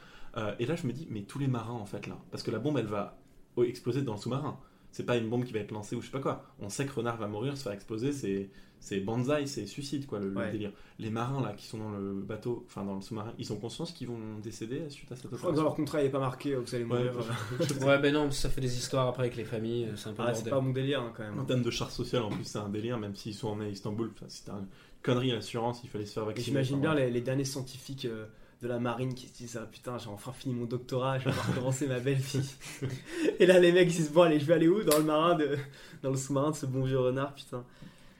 Et 0.59 0.65
là, 0.67 0.75
je 0.75 0.85
me 0.85 0.93
dis, 0.93 1.07
mais 1.09 1.23
tous 1.23 1.39
les 1.39 1.47
marins, 1.47 1.73
en 1.73 1.85
fait, 1.85 2.05
là. 2.05 2.17
Parce 2.31 2.43
que 2.43 2.51
la 2.51 2.59
bombe, 2.59 2.77
elle 2.77 2.85
va 2.85 3.17
exploser 3.65 4.03
dans 4.03 4.13
le 4.13 4.19
sous-marin. 4.19 4.59
C'est 4.91 5.05
pas 5.05 5.17
une 5.17 5.29
bombe 5.29 5.43
qui 5.43 5.53
va 5.53 5.59
être 5.59 5.71
lancée 5.71 5.95
ou 5.95 6.01
je 6.01 6.07
sais 6.07 6.11
pas 6.11 6.19
quoi. 6.19 6.43
On 6.59 6.69
sait 6.69 6.85
que 6.85 6.93
Renard 6.93 7.17
va 7.17 7.27
mourir, 7.27 7.55
se 7.57 7.63
faire 7.63 7.73
exploser, 7.73 8.11
c'est. 8.11 8.49
C'est 8.79 8.99
banzai, 8.99 9.47
c'est 9.47 9.65
suicide, 9.65 10.05
quoi, 10.05 10.19
le, 10.19 10.29
le 10.29 10.35
Ouais. 10.37 10.51
délire. 10.51 10.71
Les 10.99 11.09
marins, 11.09 11.41
là, 11.41 11.53
qui 11.57 11.65
sont 11.65 11.79
dans 11.79 11.89
le 11.89 12.13
bateau, 12.13 12.63
enfin, 12.67 12.83
dans 12.85 12.93
le 12.93 13.01
sous-marin, 13.01 13.33
ils 13.39 13.51
ont 13.51 13.55
conscience 13.55 13.91
qu'ils 13.91 14.07
vont 14.07 14.37
décéder 14.43 14.87
suite 14.91 15.11
à 15.11 15.15
cette 15.15 15.23
Je 15.23 15.29
crois 15.29 15.37
que 15.39 15.43
opération. 15.45 15.55
dans 15.57 15.63
leur 15.63 15.73
contrat, 15.75 15.99
il 16.01 16.03
n'est 16.05 16.11
pas 16.11 16.19
marqué 16.19 16.53
euh, 16.53 16.61
que 16.61 16.69
vous 16.69 16.75
allez 16.75 16.83
Ouais, 16.83 17.05
mourir. 17.05 17.13
euh. 17.81 17.85
Ouais, 17.87 17.97
ben 17.97 18.13
non, 18.13 18.29
ça 18.29 18.51
fait 18.51 18.61
des 18.61 18.77
histoires 18.77 19.07
après 19.07 19.23
avec 19.23 19.35
les 19.35 19.45
familles, 19.45 19.85
euh, 19.85 19.95
c'est 19.95 20.09
un 20.09 20.13
peu 20.13 20.21
Ah, 20.23 20.31
c'est 20.35 20.47
pas 20.51 20.61
mon 20.61 20.73
délire 20.73 21.01
hein, 21.01 21.11
quand 21.17 21.23
En 21.23 21.35
même. 21.37 21.45
termes 21.47 21.63
de 21.63 21.71
charte 21.71 21.89
sociale, 21.91 22.21
en 22.21 22.29
plus, 22.29 22.43
c'est 22.43 22.59
un 22.59 22.69
délire, 22.69 22.99
même 22.99 23.15
s'ils 23.15 23.33
sont 23.33 23.47
emmenés 23.47 23.69
à 23.69 23.71
Istanbul. 23.71 24.11
Enfin, 24.13 24.27
c'était 24.29 24.51
une 24.51 24.67
connerie, 25.01 25.31
l'assurance, 25.31 25.81
il 25.83 25.89
fallait 25.89 26.05
se 26.05 26.13
faire 26.13 26.25
vacciner. 26.25 26.45
j'imagine 26.45 26.79
bien 26.79 26.93
les 26.93 27.21
derniers 27.21 27.45
scientifiques 27.45 28.05
euh, 28.05 28.27
de 28.61 28.67
la 28.67 28.79
marine 28.79 29.13
qui 29.13 29.27
se 29.27 29.33
disent 29.33 29.59
ah, 29.61 29.67
putain 29.71 29.97
j'ai 29.99 30.07
enfin 30.09 30.31
fini 30.33 30.53
mon 30.55 30.65
doctorat, 30.65 31.19
je 31.19 31.25
vais 31.25 31.31
pouvoir 31.31 31.55
commencer 31.55 31.87
ma 31.87 31.99
belle 31.99 32.17
vie. 32.17 32.55
Et 33.39 33.45
là 33.45 33.59
les 33.59 33.71
mecs 33.71 33.87
ils 33.89 33.93
se 33.93 33.97
disent 33.97 34.11
bon 34.11 34.23
allez 34.23 34.39
je 34.39 34.45
vais 34.45 34.53
aller 34.55 34.67
où? 34.67 34.83
Dans 34.83 34.97
le 34.97 35.03
marin 35.03 35.35
de 35.35 35.57
dans 36.01 36.09
le 36.11 36.17
sous-marin 36.17 36.51
de 36.51 36.55
ce 36.55 36.65
bon 36.65 36.83
vieux 36.83 36.99
renard 36.99 37.33
putain. 37.35 37.63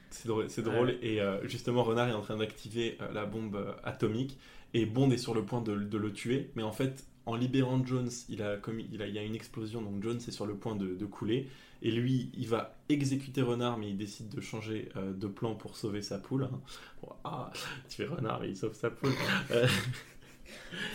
C'est 0.09 0.27
drôle, 0.27 0.49
c'est 0.49 0.61
drôle. 0.61 0.87
Ouais. 0.87 0.99
et 1.01 1.21
euh, 1.21 1.45
justement 1.47 1.83
Renard 1.83 2.07
est 2.09 2.13
en 2.13 2.21
train 2.21 2.37
d'activer 2.37 2.97
euh, 3.01 3.11
la 3.13 3.25
bombe 3.25 3.55
euh, 3.55 3.73
atomique 3.83 4.37
et 4.73 4.85
Bond 4.85 5.11
est 5.11 5.17
sur 5.17 5.33
le 5.33 5.43
point 5.43 5.61
de, 5.61 5.75
de 5.75 5.97
le 5.97 6.11
tuer, 6.13 6.49
mais 6.55 6.63
en 6.63 6.71
fait 6.71 7.05
en 7.25 7.35
libérant 7.35 7.83
Jones, 7.85 8.09
il 8.29 8.41
a 8.41 8.55
commis, 8.55 8.87
il, 8.93 9.01
a, 9.01 9.07
il 9.07 9.13
y 9.13 9.19
a 9.19 9.23
une 9.23 9.35
explosion, 9.35 9.81
donc 9.81 10.01
Jones 10.01 10.17
est 10.25 10.31
sur 10.31 10.45
le 10.45 10.55
point 10.55 10.75
de, 10.75 10.95
de 10.95 11.05
couler 11.05 11.47
et 11.81 11.91
lui 11.91 12.31
il 12.37 12.47
va 12.47 12.77
exécuter 12.89 13.41
Renard, 13.41 13.77
mais 13.77 13.89
il 13.89 13.97
décide 13.97 14.29
de 14.29 14.39
changer 14.39 14.89
euh, 14.95 15.11
de 15.13 15.27
plan 15.27 15.53
pour 15.55 15.75
sauver 15.75 16.01
sa 16.01 16.19
poule. 16.19 16.43
hein. 16.45 16.59
Bon, 17.01 17.09
ah, 17.25 17.51
tu 17.89 18.01
es 18.01 18.05
Renard, 18.05 18.39
mais 18.41 18.49
il 18.49 18.55
sauve 18.57 18.73
sa 18.75 18.89
poule. 18.89 19.11
Euh, 19.51 19.67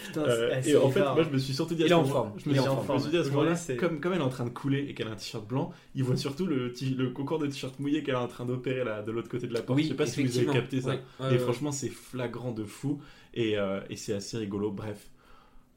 Putain, 0.07 0.22
euh, 0.22 0.61
et 0.64 0.76
en 0.76 0.90
fait, 0.90 1.00
moi 1.00 1.22
je 1.22 1.30
me 1.30 1.38
suis 1.38 1.55
surtout 1.55 1.74
dit 1.74 1.84
à 1.84 1.88
ce. 1.88 1.94
Je 1.94 1.98
me 1.98 2.05
suis, 2.05 2.14
je 2.44 2.48
me 2.92 2.98
suis 2.98 3.11
dit 3.11 3.16
à 3.16 3.24
moment-là, 3.24 3.55
comme, 3.78 4.00
comme 4.00 4.12
elle 4.12 4.20
est 4.20 4.24
en 4.24 4.28
train 4.28 4.44
de 4.44 4.50
couler 4.50 4.86
et 4.88 4.94
qu'elle 4.94 5.09
a 5.09 5.12
un 5.12 5.16
t-shirt 5.16 5.46
blanc, 5.46 5.72
il 5.94 6.05
voit 6.05 6.16
surtout 6.16 6.46
le, 6.46 6.72
concours 7.11 7.38
de 7.38 7.46
t-shirt 7.46 7.78
mouillé 7.80 8.03
qu'elle 8.03 8.14
est 8.14 8.18
en 8.18 8.28
train 8.28 8.44
d'opérer 8.44 8.84
là, 8.84 9.03
de 9.03 9.12
l'autre 9.12 9.28
côté 9.28 9.46
de 9.46 9.55
la 9.55 9.62
porte. 9.62 9.78
Oui, 9.78 9.84
je 9.84 9.90
sais 9.90 9.94
pas 9.94 10.07
si 10.07 10.22
vous 10.22 10.38
avez 10.38 10.46
capté 10.46 10.80
ça. 10.80 10.90
Ouais, 10.90 11.00
ouais, 11.20 11.28
et 11.28 11.32
ouais. 11.32 11.38
franchement, 11.38 11.72
c'est 11.72 11.88
flagrant 11.88 12.53
de 12.53 12.64
fou 12.64 13.00
et, 13.34 13.59
euh, 13.59 13.80
et 13.90 13.96
c'est 13.96 14.12
assez 14.12 14.36
rigolo. 14.36 14.70
Bref, 14.70 15.11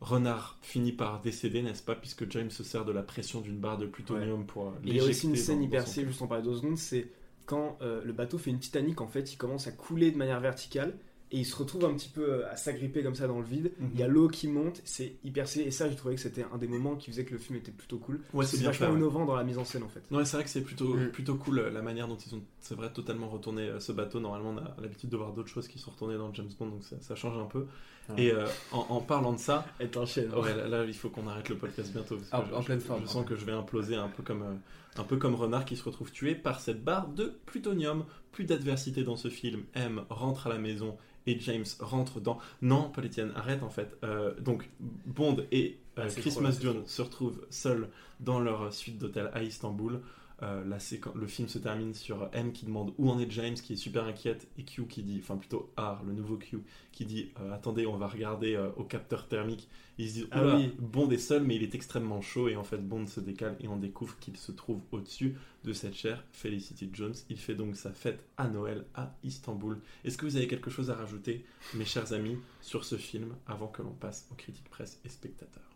Renard 0.02 0.58
finit 0.62 0.92
par 0.92 1.22
décéder, 1.22 1.62
n'est-ce 1.62 1.84
pas, 1.84 1.96
puisque 1.96 2.30
James 2.32 2.52
se 2.52 2.64
sert 2.64 2.86
de 2.86 2.92
la 2.92 3.02
pression 3.02 3.42
d'une 3.42 3.58
barre 3.58 3.78
de 3.78 3.86
plutonium 3.86 4.46
pour 4.46 4.68
euh, 4.68 4.72
Et 4.86 4.90
il 4.90 4.96
y 4.96 5.00
a 5.00 5.04
aussi 5.04 5.28
l'éjecter 5.28 5.28
une 5.28 5.36
scène 5.36 5.64
hyper 5.64 5.88
juste 5.88 6.22
en 6.22 6.28
parler 6.28 6.44
deux 6.44 6.56
secondes, 6.56 6.78
c'est 6.78 7.08
quand 7.46 7.78
euh, 7.82 8.02
le 8.04 8.14
bateau 8.14 8.38
fait 8.38 8.50
une 8.50 8.60
Titanic, 8.60 9.02
en 9.02 9.08
fait, 9.08 9.34
il 9.34 9.38
commence 9.38 9.68
à 9.68 9.72
couler 9.72 10.12
de 10.12 10.18
manière 10.18 10.40
verticale 10.40 10.98
et 11.36 11.40
il 11.40 11.46
se 11.46 11.56
retrouve 11.56 11.84
un 11.86 11.94
petit 11.94 12.08
peu 12.10 12.22
euh, 12.24 12.50
à 12.52 12.56
s'agripper 12.56 13.04
comme 13.04 13.16
ça 13.16 13.28
dans 13.28 13.40
le 13.40 13.46
vide. 13.46 13.72
Mhm. 13.80 13.90
Il 13.94 14.00
y 14.00 14.04
a 14.04 14.08
l'eau 14.08 14.28
qui 14.30 14.48
monte, 14.48 14.82
c'est 14.86 15.16
hyper 15.24 15.48
stylé. 15.48 15.66
Et 15.66 15.72
ça, 15.72 15.90
j'ai 15.90 15.96
trouvé 15.96 16.16
que 16.16 16.22
c'était 16.22 16.46
un 16.54 16.58
des 16.58 16.68
moments 16.68 16.96
qui 16.96 17.12
faisait 17.12 17.26
que 17.26 17.34
le 17.34 17.40
film 17.40 17.58
était 17.60 17.72
plutôt 17.72 17.98
cool. 17.98 18.22
Ouais, 18.34 18.46
c'est 18.46 18.58
vachement 18.64 18.88
ouais. 18.90 18.94
innovant 18.96 19.26
dans 19.26 19.36
la 19.36 19.44
mise 19.44 19.58
en 19.58 19.66
scène, 19.66 19.84
en 19.84 19.90
fait. 19.90 20.02
Ouais, 20.12 20.24
c'est 20.26 20.38
vrai 20.38 20.44
que 20.46 20.50
c'est 20.50 20.62
plutôt, 20.62 20.96
Mm. 20.96 21.10
plutôt 21.10 21.36
cool 21.36 21.60
euh, 21.60 21.70
la 21.70 21.82
manière 21.82 22.08
dont 22.08 22.18
ils 22.18 22.34
ont, 22.36 22.42
c'est 22.62 22.76
vrai, 22.76 22.90
totalement 22.92 23.28
retourné 23.28 23.64
euh, 23.64 23.80
ce 23.80 23.92
bateau. 23.92 24.20
Normalement, 24.20 24.52
on 24.52 24.58
a 24.58 24.76
l'habitude 24.82 25.10
de 25.10 25.18
voir 25.18 25.34
d'autres 25.34 25.50
choses 25.50 25.68
qui 25.68 25.78
sont 25.78 25.92
retournées 25.92 26.18
dans 26.18 26.34
James 26.34 26.50
Bond, 26.58 26.68
donc 26.68 26.84
ça, 26.84 26.96
ça 27.02 27.16
change 27.16 27.38
un 27.38 27.46
peu. 27.48 27.66
Ouais. 28.10 28.24
Et 28.26 28.32
euh, 28.32 28.46
en, 28.72 28.86
en 28.90 29.02
parlant 29.02 29.34
de 29.34 29.40
ça, 29.40 29.66
Elle 29.80 29.90
t'enchaîne. 29.90 30.30
hein. 30.34 30.40
ouais, 30.40 30.56
là, 30.56 30.68
là, 30.68 30.86
il 30.86 30.94
faut 30.94 31.10
qu'on 31.10 31.28
arrête 31.28 31.50
le 31.50 31.58
podcast 31.58 31.92
bientôt. 31.92 32.18
parce 32.18 32.30
que 32.30 32.36
Ah, 32.36 32.46
je, 32.50 32.56
en 32.56 32.62
je- 32.62 32.66
pleine 32.68 32.80
je 32.80 32.86
forme. 32.86 33.08
sens 33.08 33.26
que 33.26 33.36
je 33.36 33.44
vais 33.46 33.52
imploser 33.52 33.96
un 33.96 34.08
peu 34.10 34.22
comme, 34.24 34.44
euh, 34.44 34.54
un 34.98 35.04
peu 35.04 35.18
comme 35.18 35.36
Renard 35.36 35.66
qui 35.66 35.76
se 35.76 35.84
retrouve 35.84 36.12
tué 36.12 36.36
par 36.36 36.60
cette 36.60 36.84
barre 36.84 37.08
de 37.08 37.38
plutonium. 37.46 38.06
Plus 38.32 38.46
d'adversité 38.46 39.04
dans 39.04 39.16
ce 39.16 39.30
film. 39.30 39.64
M 39.74 40.02
rentre 40.10 40.48
à 40.48 40.50
la 40.50 40.58
maison 40.58 40.98
et 41.28 41.40
James 41.40 41.66
rentre 41.80 42.20
dans. 42.20 42.38
Non, 42.62 42.90
Paul 42.94 43.06
Etienne, 43.06 43.32
arrête 43.36 43.64
en 43.64 43.70
fait. 43.70 43.98
Euh, 44.04 44.34
donc 44.40 44.70
Bond 44.80 45.38
et 45.52 45.80
euh, 45.98 46.08
Ah, 46.10 46.22
Christmas 46.22 46.58
Jones 46.62 46.84
se 46.86 47.02
retrouvent 47.02 47.46
seuls 47.50 47.90
dans 48.20 48.40
leur 48.40 48.74
suite 48.74 48.98
d'hôtel 48.98 49.30
à 49.34 49.44
Istanbul. 49.44 50.02
Euh, 50.44 50.66
la 50.66 50.78
le 51.16 51.28
film 51.28 51.48
se 51.48 51.58
termine 51.58 51.94
sur 51.94 52.30
M 52.34 52.52
qui 52.52 52.66
demande 52.66 52.94
où 52.98 53.10
en 53.10 53.20
est 53.20 53.32
James, 53.32 53.54
qui 53.54 53.74
est 53.74 53.78
super 53.78 54.04
inquiète, 54.04 54.48
et 54.58 54.64
Q 54.64 54.86
qui 54.88 55.02
dit, 55.04 55.20
enfin 55.22 55.38
plutôt 55.38 55.72
R, 55.78 56.04
le 56.06 56.14
nouveau 56.14 56.38
Q, 56.38 56.60
qui 56.92 57.06
dit 57.06 57.32
euh, 57.40 57.54
attendez, 57.54 57.86
on 57.86 57.98
va 57.98 58.08
regarder 58.08 58.56
euh, 58.56 58.70
au 58.76 58.84
capteur 58.84 59.28
thermique. 59.28 59.70
Ils 59.98 60.10
se 60.10 60.14
disent 60.16 60.28
Ah 60.32 60.58
oui. 60.58 60.74
Bond 60.78 61.10
est 61.12 61.18
seul, 61.18 61.44
mais 61.44 61.56
il 61.56 61.64
est 61.64 61.74
extrêmement 61.74 62.22
chaud, 62.22 62.50
et 62.50 62.58
en 62.58 62.66
fait 62.66 62.78
Bond 62.78 63.08
se 63.08 63.22
décale 63.22 63.56
et 63.62 63.68
on 63.70 63.78
découvre 63.78 64.20
qu'il 64.20 64.36
se 64.36 64.52
trouve 64.52 64.82
au-dessus 64.92 65.36
de 65.64 65.72
cette 65.72 65.96
chère 65.96 66.24
Felicity 66.34 66.90
Jones. 66.92 67.16
Il 67.30 67.38
fait 67.38 67.56
donc 67.56 67.78
sa 67.78 67.92
fête 67.92 68.22
à 68.38 68.48
Noël 68.50 68.86
à 68.94 69.16
Istanbul. 69.24 69.80
Est-ce 70.04 70.18
que 70.18 70.26
vous 70.26 70.36
avez 70.36 70.48
quelque 70.48 70.70
chose 70.70 70.90
à 70.90 70.96
rajouter, 70.96 71.46
mes 71.76 71.86
chers 71.86 72.12
amis, 72.12 72.38
sur 72.62 72.84
ce 72.84 72.98
film 72.98 73.36
avant 73.48 73.68
que 73.68 73.82
l'on 73.82 73.94
passe 73.94 74.28
aux 74.32 74.36
critiques 74.36 74.70
presse 74.70 75.00
et 75.06 75.10
spectateurs? 75.10 75.75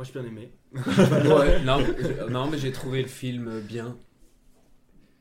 Moi, 0.00 0.06
j'ai 0.06 0.18
bien 0.18 0.30
aimé. 0.30 0.50
Ouais, 1.30 1.60
non, 1.62 1.76
mais- 1.76 2.30
non, 2.30 2.46
mais 2.46 2.56
j'ai 2.56 2.72
trouvé 2.72 3.02
le 3.02 3.08
film 3.08 3.60
bien. 3.60 3.98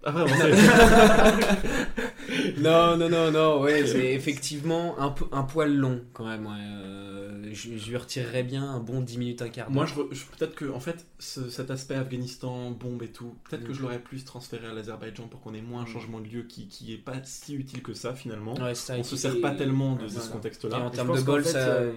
Ah 0.06 0.12
vraiment 0.12 0.34
Non, 2.60 2.97
non, 2.97 3.10
non, 3.10 3.32
non, 3.32 3.62
ouais, 3.62 3.86
c'est 3.86 4.14
effectivement 4.14 5.00
un, 5.00 5.14
un 5.32 5.43
poil 5.43 5.76
long 5.76 6.02
quand 6.14 6.26
même. 6.26 6.45
ouais. 6.45 6.52
Euh, 6.60 7.50
je, 7.52 7.78
je 7.78 7.89
lui 7.89 7.97
retirerais 7.97 8.43
bien 8.43 8.64
un 8.64 8.80
bon 8.80 9.02
10 9.02 9.18
minutes, 9.18 9.41
un 9.41 9.50
quart 9.50 9.68
d'heure. 9.68 9.74
Moi, 9.74 9.86
je, 9.86 9.95
re- 9.95 10.14
je- 10.14 10.26
peut-être 10.38 10.54
que, 10.56 10.66
en 10.72 10.80
fait, 10.80 11.06
ce- 11.18 11.50
cet 11.50 11.72
aspect 11.72 11.95
Afghanistan, 11.95 12.70
bombe 12.72 13.02
et 13.04 13.08
tout, 13.08 13.36
peut-être 13.50 13.64
que 13.64 13.72
Mm. 13.72 13.76
je 13.76 13.82
l'aurais 13.82 14.00
plus 14.00 14.24
transféré 14.24 14.68
à 14.68 14.74
l'Azerbaïdjan 14.74 15.28
pour 15.28 15.41
qu'on 15.41 15.54
ait 15.54 15.62
moins 15.62 15.82
un 15.82 15.86
changement 15.88 16.20
de 16.20 16.28
lieu 16.28 16.43
qui, 16.43 16.68
qui 16.68 16.93
est 16.93 16.97
pas 16.97 17.16
si 17.24 17.56
utile 17.56 17.82
que 17.82 17.93
ça 17.93 18.14
finalement. 18.14 18.54
Ouais, 18.62 18.76
ça, 18.76 18.95
On 18.97 19.04
se 19.04 19.16
sert 19.16 19.39
pas 19.41 19.52
tellement 19.52 19.95
de, 19.95 20.06
voilà. 20.06 20.22
ce 20.22 20.30
contexte-là. 20.32 20.80
en 20.80 20.89
Je 20.89 20.95
termes 20.95 21.08
pense 21.08 21.22
de 21.22 21.26
qu'en 21.26 21.32
bol, 21.34 21.43
fait, 21.43 21.50
ça. 21.52 21.68
euh, 21.70 21.91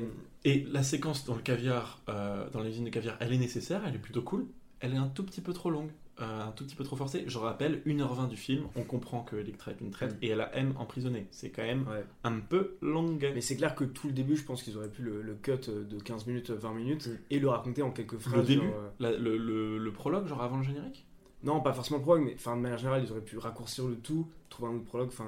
Et 0.44 0.66
la 0.72 0.82
séquence 0.82 1.24
dans 1.26 1.34
le 1.34 1.42
caviar, 1.42 2.00
euh, 2.08 2.48
dans 2.50 2.62
les 2.62 2.70
usines 2.70 2.84
de 2.84 2.90
caviar, 2.90 3.16
elle 3.20 3.32
est 3.32 3.38
nécessaire, 3.38 3.82
elle 3.86 3.94
est 3.94 3.98
plutôt 3.98 4.22
cool. 4.22 4.46
Elle 4.80 4.94
est 4.94 4.98
un 4.98 5.08
tout 5.08 5.22
petit 5.22 5.40
peu 5.42 5.52
trop 5.52 5.70
longue, 5.70 5.90
euh, 6.22 6.44
un 6.48 6.52
tout 6.52 6.64
petit 6.64 6.74
peu 6.76 6.84
trop 6.84 6.96
forcée. 6.96 7.24
Je 7.26 7.36
rappelle, 7.38 7.82
1h20 7.86 8.28
du 8.28 8.36
film, 8.36 8.64
on 8.76 8.82
comprend 8.82 9.22
que 9.22 9.36
Electra 9.36 9.72
est 9.72 9.80
une 9.80 9.90
traite 9.90 10.16
et 10.22 10.28
elle 10.28 10.40
a 10.40 10.54
M 10.56 10.72
emprisonnée. 10.78 11.26
C'est 11.30 11.50
quand 11.50 11.62
même 11.62 11.86
Ouais. 11.88 12.04
un 12.24 12.38
peu 12.40 12.76
longue. 12.80 13.30
Mais 13.34 13.40
c'est 13.40 13.56
clair 13.56 13.74
que 13.74 13.84
tout 13.84 14.06
le 14.06 14.12
début, 14.12 14.36
je 14.36 14.44
pense 14.44 14.62
qu'ils 14.62 14.76
auraient 14.76 14.88
pu 14.90 15.02
le, 15.02 15.20
le 15.22 15.34
cut 15.34 15.52
de 15.68 15.98
15 16.00 16.26
minutes, 16.26 16.50
20 16.50 16.72
minutes 16.74 17.06
Mm. 17.08 17.18
et 17.30 17.38
le 17.40 17.48
raconter 17.48 17.82
en 17.82 17.90
quelques 17.90 18.18
phrases. 18.18 18.36
Le 18.36 18.42
début, 18.44 18.66
genre, 18.66 18.74
euh, 18.76 18.88
la- 19.00 19.16
le, 19.18 19.36
le- 19.36 19.78
le 19.78 19.92
prologue, 19.92 20.26
genre 20.26 20.42
avant 20.42 20.58
le 20.58 20.62
générique? 20.62 21.04
Non, 21.44 21.60
pas 21.60 21.72
forcément 21.72 21.98
le 21.98 22.04
prologue, 22.04 22.24
mais 22.24 22.34
enfin, 22.36 22.56
de 22.56 22.60
manière 22.62 22.78
générale, 22.78 23.02
ils 23.04 23.10
auraient 23.10 23.20
pu 23.20 23.36
raccourcir 23.36 23.88
le 23.88 23.96
tout, 23.96 24.28
trouver 24.48 24.70
un 24.70 24.76
autre 24.76 24.84
prologue, 24.84 25.08
enfin, 25.08 25.26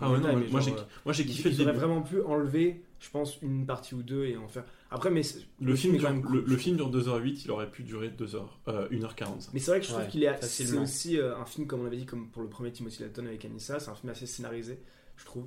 Ah 0.00 0.10
ouais, 0.10 0.18
non, 0.18 0.22
moi- 0.24 0.32
mais 0.34 0.34
moi, 0.50 0.60
genre, 0.60 0.62
j'ai- 0.62 0.72
euh, 0.72 0.84
moi, 1.06 1.12
j'ai 1.14 1.22
ils- 1.22 1.30
kiffé 1.30 1.48
le 1.48 1.54
Ils 1.54 1.62
auraient 1.62 1.72
début. 1.72 1.84
vraiment 1.86 2.02
pu 2.02 2.20
enlever, 2.22 2.82
je 2.98 3.10
pense, 3.10 3.38
une 3.42 3.66
partie 3.66 3.94
ou 3.94 4.02
deux 4.02 4.24
et 4.24 4.36
en 4.36 4.48
faire. 4.48 4.64
Après, 4.90 5.10
mais 5.10 5.22
Le, 5.60 5.74
film, 5.76 5.94
est 5.94 5.98
quand 5.98 6.04
dure, 6.04 6.10
même 6.14 6.22
cool, 6.22 6.36
le, 6.38 6.44
le 6.46 6.56
film 6.56 6.76
dure 6.76 6.90
2h08, 6.90 7.42
il 7.44 7.50
aurait 7.50 7.70
pu 7.70 7.82
durer 7.82 8.08
2h, 8.08 8.42
euh, 8.68 8.88
1h45. 8.88 9.50
Mais 9.52 9.60
c'est 9.60 9.70
vrai 9.70 9.80
que 9.80 9.86
je 9.86 9.90
trouve 9.90 10.02
Ouais, 10.04 10.08
qu'il 10.08 10.24
est 10.24 10.42
c'est 10.42 10.76
aussi 10.76 11.18
euh, 11.18 11.36
un 11.36 11.44
film 11.44 11.66
comme 11.66 11.80
on 11.82 11.86
avait 11.86 11.96
dit 11.98 12.06
comme 12.06 12.28
pour 12.30 12.42
le 12.42 12.48
premier 12.48 12.72
Timothy 12.72 13.00
Dalton 13.02 13.26
avec 13.26 13.44
Anissa, 13.44 13.78
c'est 13.80 13.90
un 13.90 13.94
film 13.94 14.10
assez 14.10 14.26
scénarisé, 14.26 14.78
je 15.16 15.24
trouve. 15.24 15.46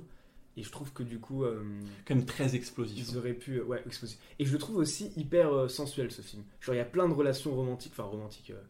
Et 0.56 0.62
je 0.64 0.70
trouve 0.70 0.92
que 0.92 1.02
du 1.04 1.20
coup 1.20 1.44
euh, 1.44 1.62
Quand 2.04 2.14
même 2.16 2.26
très 2.26 2.54
explosif. 2.56 3.08
ils 3.08 3.16
auraient 3.16 3.34
pu 3.34 3.56
euh, 3.60 3.64
ouais 3.64 3.82
explosif. 3.86 4.18
Et 4.38 4.44
je 4.44 4.52
le 4.52 4.58
trouve 4.58 4.76
aussi 4.76 5.12
hyper 5.16 5.52
euh, 5.54 5.68
sensuel 5.68 6.10
ce 6.10 6.22
film. 6.22 6.42
Genre 6.60 6.74
il 6.74 6.78
y 6.78 6.82
a 6.82 6.84
plein 6.84 7.08
de 7.08 7.14
relations 7.14 7.54
romantiques, 7.54 7.92
enfin 7.94 8.02
romantiques, 8.02 8.50
euh, 8.50 8.60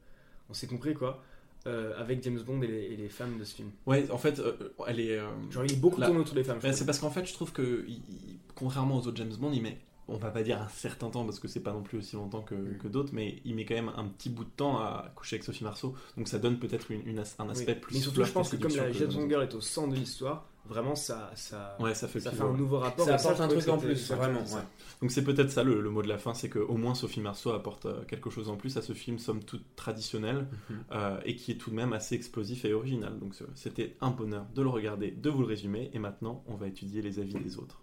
on 0.51 0.55
s'est 0.55 0.67
compris 0.67 0.95
quoi, 0.95 1.23
euh, 1.67 1.93
avec 2.01 2.23
James 2.25 2.41
Bond 2.41 2.63
et 2.63 2.67
les, 2.67 2.83
et 2.85 2.97
les 2.97 3.09
femmes 3.09 3.39
de 3.39 3.45
ce 3.45 3.55
film. 3.57 3.71
Ouais, 3.87 4.11
en 4.11 4.19
fait, 4.19 4.39
euh, 4.39 4.53
elle 4.87 5.01
est. 5.01 5.19
euh, 5.19 5.27
Genre 5.51 5.65
il 5.65 5.73
est 5.73 5.77
beaucoup 5.77 6.01
là- 6.01 6.07
tourné 6.07 6.21
autour 6.23 6.35
des 6.35 6.45
femmes. 6.45 6.59
c'est 6.61 6.87
parce 6.87 6.99
qu'en 6.99 7.11
fait, 7.11 7.27
je 7.27 7.33
trouve 7.35 7.53
que, 7.53 7.85
il- 7.87 8.03
il- 8.09 8.39
contrairement 8.55 8.97
aux 8.97 9.07
autres 9.07 9.17
James 9.17 9.35
Bond, 9.39 9.53
il 9.53 9.63
met, 9.63 9.79
on 10.11 10.17
va 10.19 10.31
pas 10.31 10.43
dire 10.43 10.61
un 10.61 10.69
certain 10.69 11.09
temps 11.11 11.25
parce 11.25 11.39
que 11.39 11.49
c'est 11.49 11.61
pas 11.61 11.73
non 11.73 11.83
plus 11.83 11.99
aussi 11.99 12.17
longtemps 12.17 12.43
que, 12.43 12.55
Mm. 12.55 12.79
que 12.79 12.89
d'autres, 12.89 13.11
mais 13.15 13.41
il 13.45 13.55
met 13.55 13.65
quand 13.65 13.75
même 13.75 13.93
un 13.97 14.05
petit 14.07 14.29
bout 14.31 14.45
de 14.45 14.51
temps 14.51 14.79
à 14.79 15.13
coucher 15.15 15.37
avec 15.37 15.45
Sophie 15.45 15.65
Marceau, 15.65 15.95
donc 16.17 16.29
ça 16.29 16.39
donne 16.39 16.59
peut-être 16.59 16.91
une, 16.91 17.07
une 17.07 17.19
as- 17.21 17.37
un 17.39 17.45
Oui. 17.47 17.51
aspect 17.53 17.75
plus. 17.77 17.95
Mais 17.95 18.01
surtout, 18.01 18.25
je 18.25 18.33
pense 18.33 18.49
que 18.51 18.57
comme 18.57 18.75
la 18.77 18.91
Girl 18.93 19.43
est 19.43 19.55
au 19.55 19.61
centre 19.61 19.91
de 19.91 19.97
l'histoire, 19.97 20.47
vraiment 20.67 20.95
ça 20.95 21.31
ça 21.35 21.77
Ouais, 21.81 21.95
ça 21.95 22.07
fait 22.07 22.21
ça 22.21 22.31
pivot, 22.31 22.45
fait 22.49 22.51
un 22.51 22.57
nouveau 22.57 22.79
rapport. 22.79 23.07
Ça 23.07 23.15
apporte 23.15 23.41
un 23.41 23.49
truc 23.49 23.69
en 23.69 23.79
plus, 23.79 24.11
vraiment. 24.13 24.41
ouais. 24.41 24.63
Donc 25.01 25.11
c'est 25.11 25.25
peut-être 25.25 25.51
ça 25.51 25.65
le, 25.65 25.81
le 25.81 25.91
mot 25.91 26.03
de 26.03 26.09
la 26.09 26.19
fin, 26.19 26.35
c'est 26.35 26.51
qu'au 26.51 26.77
moins 26.77 26.95
Sophie 26.95 27.21
Marceau 27.21 27.51
apporte 27.53 27.87
euh, 27.87 28.03
quelque 28.07 28.29
chose 28.31 28.49
en 28.51 28.57
plus 28.57 28.77
à 28.77 28.83
ce 28.83 28.93
film, 28.93 29.19
somme 29.19 29.43
toute 29.43 29.65
traditionnel, 29.77 30.47
Mhm. 30.69 30.77
euh, 30.93 31.19
et 31.25 31.37
qui 31.37 31.53
est 31.53 31.57
tout 31.57 31.71
de 31.71 31.75
même 31.77 31.93
assez 31.95 32.15
explosif 32.15 32.65
et 32.67 32.75
original. 32.75 33.19
Donc 33.19 33.35
ce- 33.35 33.45
c'était 33.55 33.97
un 34.03 34.11
bonheur 34.11 34.45
de 34.55 34.61
le 34.63 34.69
regarder, 34.69 35.11
de 35.11 35.31
vous 35.31 35.41
le 35.41 35.47
résumer, 35.47 35.91
et 35.95 35.99
maintenant 35.99 36.45
on 36.47 36.55
va 36.57 36.67
étudier 36.69 37.01
les 37.01 37.19
avis 37.19 37.35
des 37.35 37.57
autres. 37.59 37.81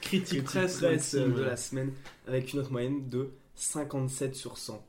Critique 0.00 0.44
presse, 0.44 0.80
de 0.80 1.42
la 1.42 1.56
semaine 1.56 1.92
avec 2.26 2.52
une 2.52 2.60
note 2.60 2.70
moyenne 2.70 3.08
de 3.08 3.30
57 3.54 4.34
sur 4.34 4.58
100. 4.58 4.84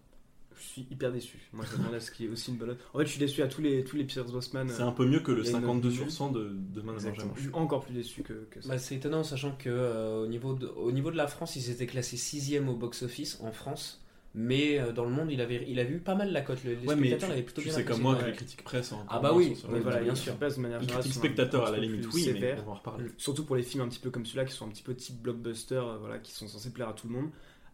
Suis 0.73 0.87
hyper 0.89 1.11
déçu. 1.11 1.37
Moi, 1.53 1.65
je 1.69 1.95
à 1.95 1.99
ce 1.99 2.09
qui 2.09 2.25
est 2.25 2.29
aussi 2.29 2.49
une 2.49 2.57
bonne 2.57 2.69
note. 2.69 2.79
En 2.95 2.97
fait, 2.97 3.05
je 3.05 3.11
suis 3.11 3.19
déçu 3.19 3.43
à 3.43 3.47
tous 3.47 3.61
les, 3.61 3.83
tous 3.83 3.95
les 3.95 4.05
Pierce 4.05 4.31
Brosnan. 4.31 4.67
C'est 4.69 4.81
un 4.81 4.91
peu 4.91 5.05
mieux 5.05 5.19
que 5.19 5.31
le 5.31 5.41
il 5.45 5.51
y 5.51 5.53
a 5.53 5.59
une 5.59 5.61
52 5.61 5.87
note 5.87 5.93
sur 5.95 6.03
nulle. 6.05 6.11
100 6.11 6.31
de 6.31 6.51
Demain 6.73 6.93
jamais. 6.97 7.31
Je 7.35 7.41
suis 7.41 7.49
encore 7.53 7.85
plus 7.85 7.93
déçu 7.93 8.23
que, 8.23 8.33
que 8.49 8.59
ça. 8.59 8.69
Bah, 8.69 8.77
c'est 8.79 8.95
étonnant, 8.95 9.23
sachant 9.23 9.51
que 9.51 9.69
euh, 9.69 10.23
au, 10.23 10.27
niveau 10.27 10.53
de, 10.55 10.65
au 10.65 10.91
niveau 10.91 11.11
de 11.11 11.15
la 11.17 11.27
France, 11.27 11.55
ils 11.55 11.69
étaient 11.69 11.85
classés 11.85 12.17
6 12.17 12.57
au 12.67 12.75
box-office 12.75 13.39
en 13.43 13.51
France. 13.51 13.99
Mais 14.35 14.79
euh, 14.79 14.91
dans 14.93 15.03
le 15.05 15.11
monde, 15.11 15.29
il 15.31 15.41
avait, 15.41 15.63
il 15.67 15.79
a 15.79 15.83
vu 15.83 15.99
pas 15.99 16.15
mal 16.15 16.31
la 16.31 16.41
cote. 16.41 16.63
Le- 16.63 16.71
Les 16.73 16.87
Ouais, 16.87 16.95
mais 16.95 17.01
spectateurs 17.09 17.29
l'avaient 17.29 17.43
plutôt 17.43 17.61
tu 17.61 17.67
bien 17.67 17.75
sais 17.77 17.85
comme 17.85 18.01
moi 18.01 18.15
que 18.15 18.21
Ouais. 18.21 18.31
les 18.31 18.35
critiques 18.35 18.63
presse 18.63 18.87
sont 18.89 18.97
Ah 19.07 19.19
bah 19.19 19.31
oui, 19.31 19.55
sur- 19.55 19.69
voilà, 19.69 19.99
bien 20.01 20.15
sûr. 20.15 20.35
presse, 20.37 20.55
de 20.55 20.61
manière 20.61 20.79
Les 20.79 20.87
critiques 20.87 21.13
spectateurs, 21.13 21.65
un 21.65 21.67
à 21.67 21.71
la 21.73 21.77
limite, 21.77 22.07
oui, 22.11 22.31
mais 22.41 22.55
on 22.59 22.63
va 22.65 22.71
en 22.71 22.75
reparler. 22.75 23.05
Surtout 23.17 23.45
pour 23.45 23.55
les 23.55 23.61
films 23.61 23.83
un 23.83 23.89
petit 23.89 23.99
peu 23.99 24.09
comme 24.09 24.25
celui-là, 24.25 24.45
qui 24.45 24.53
sont 24.53 24.65
un 24.65 24.69
petit 24.69 24.81
peu 24.81 24.95
type 24.95 25.21
blockbuster, 25.21 25.75
euh, 25.75 25.97
voilà, 25.99 26.17
qui 26.17 26.31
sont 26.31 26.47
censés 26.47 26.71
plaire 26.73 26.89
à 26.89 26.93
tout 26.93 27.07
le 27.07 27.13
monde. 27.13 27.29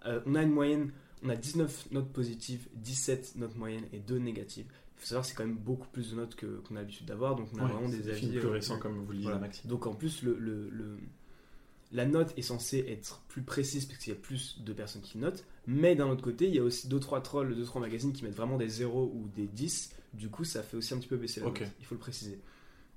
Euh, 0.06 0.20
on 0.26 0.36
a 0.36 0.44
une 0.44 0.52
moyenne, 0.52 0.92
on 1.24 1.30
a 1.30 1.36
19 1.36 1.91
notes 1.91 2.12
positives, 2.12 2.68
17 2.76 3.36
notes 3.38 3.56
moyennes 3.56 3.86
et 3.94 4.00
2 4.00 4.18
négatives. 4.20 4.66
Il 4.98 5.02
faut 5.02 5.06
savoir 5.08 5.26
c'est 5.26 5.34
quand 5.36 5.46
même 5.46 5.56
beaucoup 5.58 5.88
plus 5.88 6.12
de 6.12 6.16
notes 6.16 6.36
que- 6.36 6.60
qu'on 6.62 6.76
a 6.76 6.80
l'habitude 6.80 7.06
d'avoir, 7.06 7.36
donc 7.36 7.48
on 7.54 7.60
a 7.60 7.64
Ouais, 7.66 7.72
vraiment 7.72 7.90
des 7.90 8.00
des 8.00 8.10
avis 8.12 8.28
plus 8.38 8.48
euh, 8.48 8.52
récents, 8.52 8.80
comme 8.80 8.98
vous 9.06 9.12
le 9.12 9.18
disiez. 9.18 9.32
Donc 9.66 9.86
en 9.88 9.94
plus, 9.94 10.24
le, 10.24 10.38
le- 10.38 10.70
le- 10.70 10.98
la 11.91 12.06
note 12.06 12.34
est 12.38 12.41
censée 12.44 12.86
être 12.88 13.22
plus 13.30 13.41
précise 13.41 13.86
parce 13.86 14.00
qu'il 14.00 14.14
y 14.14 14.16
a 14.16 14.20
plus 14.20 14.62
de 14.64 14.74
personnes 14.74 15.02
qui 15.02 15.18
notent, 15.18 15.44
mais 15.66 15.96
d'un 15.96 16.08
autre 16.10 16.22
côté, 16.22 16.48
il 16.48 16.54
y 16.56 16.60
a 16.60 16.64
aussi 16.64 16.88
2-3 16.88 17.22
trolls, 17.22 17.56
2-3 17.56 17.80
magazines 17.82 18.14
qui 18.14 18.24
mettent 18.24 18.36
vraiment 18.36 18.58
des 18.58 18.70
0 18.70 19.12
ou 19.16 19.28
des 19.36 19.48
10, 19.48 19.96
du 20.14 20.30
coup 20.30 20.44
ça 20.44 20.62
fait 20.62 20.78
aussi 20.78 20.94
un 20.94 20.98
petit 21.00 21.08
peu 21.08 21.18
baisser 21.18 21.40
la 21.40 21.48
note, 21.48 21.74
il 21.80 21.86
faut 21.86 21.96
le 21.96 22.00
préciser. 22.00 22.40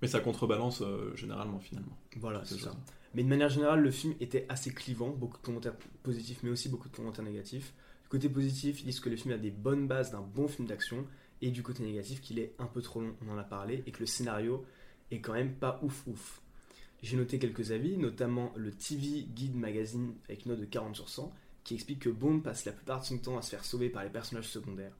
Mais 0.03 0.09
ça 0.09 0.21
contrebalance 0.21 0.83
euh, 0.83 1.15
généralement 1.17 1.61
finalement. 1.61 1.97
Voilà, 2.17 2.45
C'est 2.45 2.59
ça. 2.59 2.77
Mais 3.15 3.23
de 3.23 3.29
manière 3.29 3.49
générale, 3.51 3.81
le 3.81 3.91
film 3.91 4.15
était 4.21 4.47
assez 4.49 4.73
clivant, 4.73 5.11
beaucoup 5.11 5.37
de 5.39 5.43
commentaires 5.43 5.77
positifs, 6.03 6.41
mais 6.43 6.51
aussi 6.51 6.69
beaucoup 6.69 6.89
de 6.89 6.97
commentaires 6.97 7.25
négatifs. 7.25 7.73
Côté 8.13 8.29
positif, 8.29 8.83
ils 8.83 8.85
disent 8.85 9.01
que 9.01 9.09
le 9.09 9.17
film 9.17 9.33
a 9.33 9.39
des 9.39 9.51
bonnes 9.51 9.87
bases 9.89 10.11
d'un 10.11 10.21
bon 10.21 10.47
film 10.47 10.69
d'action, 10.69 11.07
et 11.41 11.51
du 11.51 11.63
côté 11.63 11.83
négatif, 11.83 12.21
qu'il 12.21 12.39
est 12.39 12.53
un 12.59 12.67
peu 12.67 12.83
trop 12.83 13.01
long, 13.01 13.17
on 13.27 13.31
en 13.33 13.39
a 13.39 13.43
parlé, 13.43 13.83
et 13.87 13.91
que 13.91 14.01
le 14.01 14.07
scénario 14.07 14.67
est 15.11 15.21
quand 15.21 15.33
même 15.33 15.55
pas 15.55 15.81
ouf 15.83 16.07
ouf. 16.07 16.43
J'ai 17.03 17.17
noté 17.17 17.39
quelques 17.39 17.71
avis, 17.73 17.97
notamment 17.97 18.53
le 18.55 18.71
TV 18.71 19.23
Guide 19.35 19.57
Magazine 19.57 20.13
avec 20.29 20.45
une 20.45 20.51
note 20.51 20.61
de 20.61 20.67
40 20.67 20.95
sur 20.95 21.09
100, 21.09 21.33
qui 21.65 21.73
explique 21.73 22.01
que 22.01 22.11
Bond 22.11 22.41
passe 22.41 22.67
la 22.67 22.73
plupart 22.73 23.01
de 23.01 23.07
son 23.07 23.17
temps 23.17 23.39
à 23.39 23.43
se 23.43 23.49
faire 23.49 23.65
sauver 23.65 23.89
par 23.89 24.05
les 24.05 24.11
personnages 24.11 24.49
secondaires. 24.49 24.93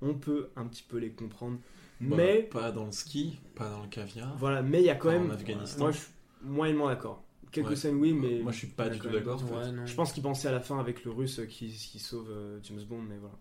On 0.00 0.14
peut 0.14 0.50
un 0.54 0.64
petit 0.66 0.84
peu 0.84 0.98
les 0.98 1.10
comprendre, 1.10 1.58
Bah, 2.00 2.16
mais 2.16 2.44
pas 2.44 2.70
dans 2.70 2.86
le 2.86 2.92
ski, 2.92 3.40
pas 3.56 3.68
dans 3.70 3.82
le 3.82 3.88
caviar. 3.88 4.36
voilà, 4.38 4.62
mais 4.62 4.80
il 4.82 4.86
y 4.86 4.90
a 4.90 4.94
quand 4.94 5.10
même. 5.10 5.30
en 5.30 5.34
Afghanistan. 5.34 5.80
Moi, 5.80 5.90
je 5.90 5.98
suis 5.98 6.12
moyennement 6.44 6.86
d'accord. 6.86 7.24
Quelques 7.52 7.68
Ouais. 7.68 7.76
scènes, 7.76 7.96
oui, 7.96 8.12
mais. 8.12 8.40
Moi, 8.40 8.50
je 8.52 8.58
suis 8.58 8.66
pas 8.66 8.88
du 8.88 8.98
tout 8.98 9.08
d'accord, 9.10 9.38
d'autres. 9.40 9.52
en 9.54 9.60
fait. 9.60 9.66
Ouais, 9.68 9.72
non. 9.72 9.86
Je 9.86 9.94
pense 9.94 10.12
qu'il 10.12 10.22
pensait 10.22 10.48
à 10.48 10.52
la 10.52 10.60
fin 10.60 10.78
avec 10.80 11.04
le 11.04 11.10
russe 11.12 11.40
qui, 11.48 11.68
qui 11.70 11.98
sauve 11.98 12.30
euh, 12.30 12.58
James 12.64 12.82
Bond, 12.88 13.02
mais 13.02 13.18
voilà. 13.18 13.36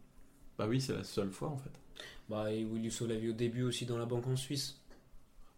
Bah 0.60 0.68
oui, 0.70 0.80
c'est 0.82 0.94
la 0.94 1.04
seule 1.04 1.32
fois 1.32 1.48
en 1.50 1.58
fait. 1.58 1.72
Bah, 2.30 2.52
et 2.54 2.64
Will 2.66 2.84
You 2.86 2.92
sauve 2.92 3.08
la 3.10 3.16
vie 3.16 3.30
au 3.30 3.34
début 3.34 3.64
aussi 3.64 3.86
dans 3.86 3.98
la 3.98 4.06
banque 4.06 4.28
en 4.28 4.36
Suisse. 4.36 4.78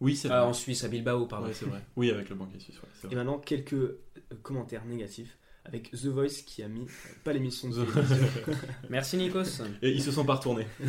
Oui, 0.00 0.16
c'est 0.16 0.28
Ah, 0.30 0.40
vrai. 0.40 0.48
en 0.48 0.52
Suisse, 0.52 0.82
à 0.84 0.88
Bilbao, 0.88 1.26
pardon. 1.26 1.46
Ouais, 1.48 1.52
c'est 1.52 1.66
vrai. 1.66 1.80
Oui, 1.96 2.10
avec 2.10 2.28
le 2.28 2.34
banquier 2.36 2.58
suisse. 2.60 2.76
ouais, 2.80 3.10
Et 3.12 3.14
maintenant, 3.14 3.38
quelques 3.38 3.72
euh, 3.74 3.98
commentaires 4.42 4.84
négatifs 4.84 5.36
avec 5.64 5.90
The 5.92 6.06
Voice 6.06 6.42
qui 6.46 6.62
a 6.62 6.68
mis, 6.68 6.82
euh, 6.82 6.86
pas 7.24 7.32
l'émission 7.32 7.68
de. 7.70 7.84
Merci 8.90 9.16
Nikos. 9.16 9.62
Et 9.82 9.90
ils 9.92 10.02
se 10.02 10.10
sont 10.12 10.24
pas 10.24 10.34
retournés. 10.34 10.66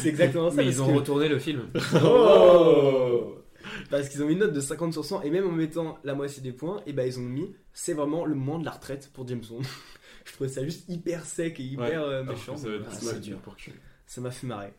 C'est 0.00 0.08
exactement 0.08 0.50
ça. 0.50 0.56
Mais 0.56 0.66
ils 0.66 0.80
ont 0.82 0.88
que- 0.88 0.92
retourné 0.98 1.28
le 1.28 1.38
film. 1.38 1.68
Oh 2.02 3.36
Parce 3.90 4.08
qu'ils 4.08 4.22
ont 4.22 4.26
mis 4.26 4.32
une 4.34 4.40
note 4.40 4.52
de 4.52 4.60
50 4.60 4.92
sur 4.92 5.04
100 5.04 5.22
et 5.22 5.30
même 5.30 5.46
en 5.46 5.52
mettant 5.52 5.98
la 6.04 6.14
moitié 6.14 6.42
des 6.42 6.52
points, 6.52 6.82
et 6.86 6.92
ben 6.92 7.06
ils 7.06 7.18
ont 7.18 7.22
mis 7.22 7.54
c'est 7.72 7.92
vraiment 7.94 8.24
le 8.24 8.34
moment 8.34 8.58
de 8.58 8.64
la 8.64 8.70
retraite 8.72 9.10
pour 9.12 9.26
James 9.28 9.42
Bond. 9.48 9.62
Je 10.24 10.32
trouvais 10.32 10.48
ça 10.50 10.64
juste 10.64 10.88
hyper 10.88 11.24
sec 11.24 11.60
et 11.60 11.64
hyper 11.64 11.84
Ouais. 11.86 11.94
euh, 12.14 12.24
méchant. 12.24 12.56
ça 12.56 12.68
Ah, 12.70 12.78
plus 12.84 12.96
c'est 12.98 13.04
mal 13.12 13.20
dur. 13.20 13.38
pour 13.40 13.56
que 13.56 13.62
je- 13.62 13.70
Ça 14.06 14.20
m'a 14.20 14.30
fait 14.30 14.46
marrer. 14.46 14.72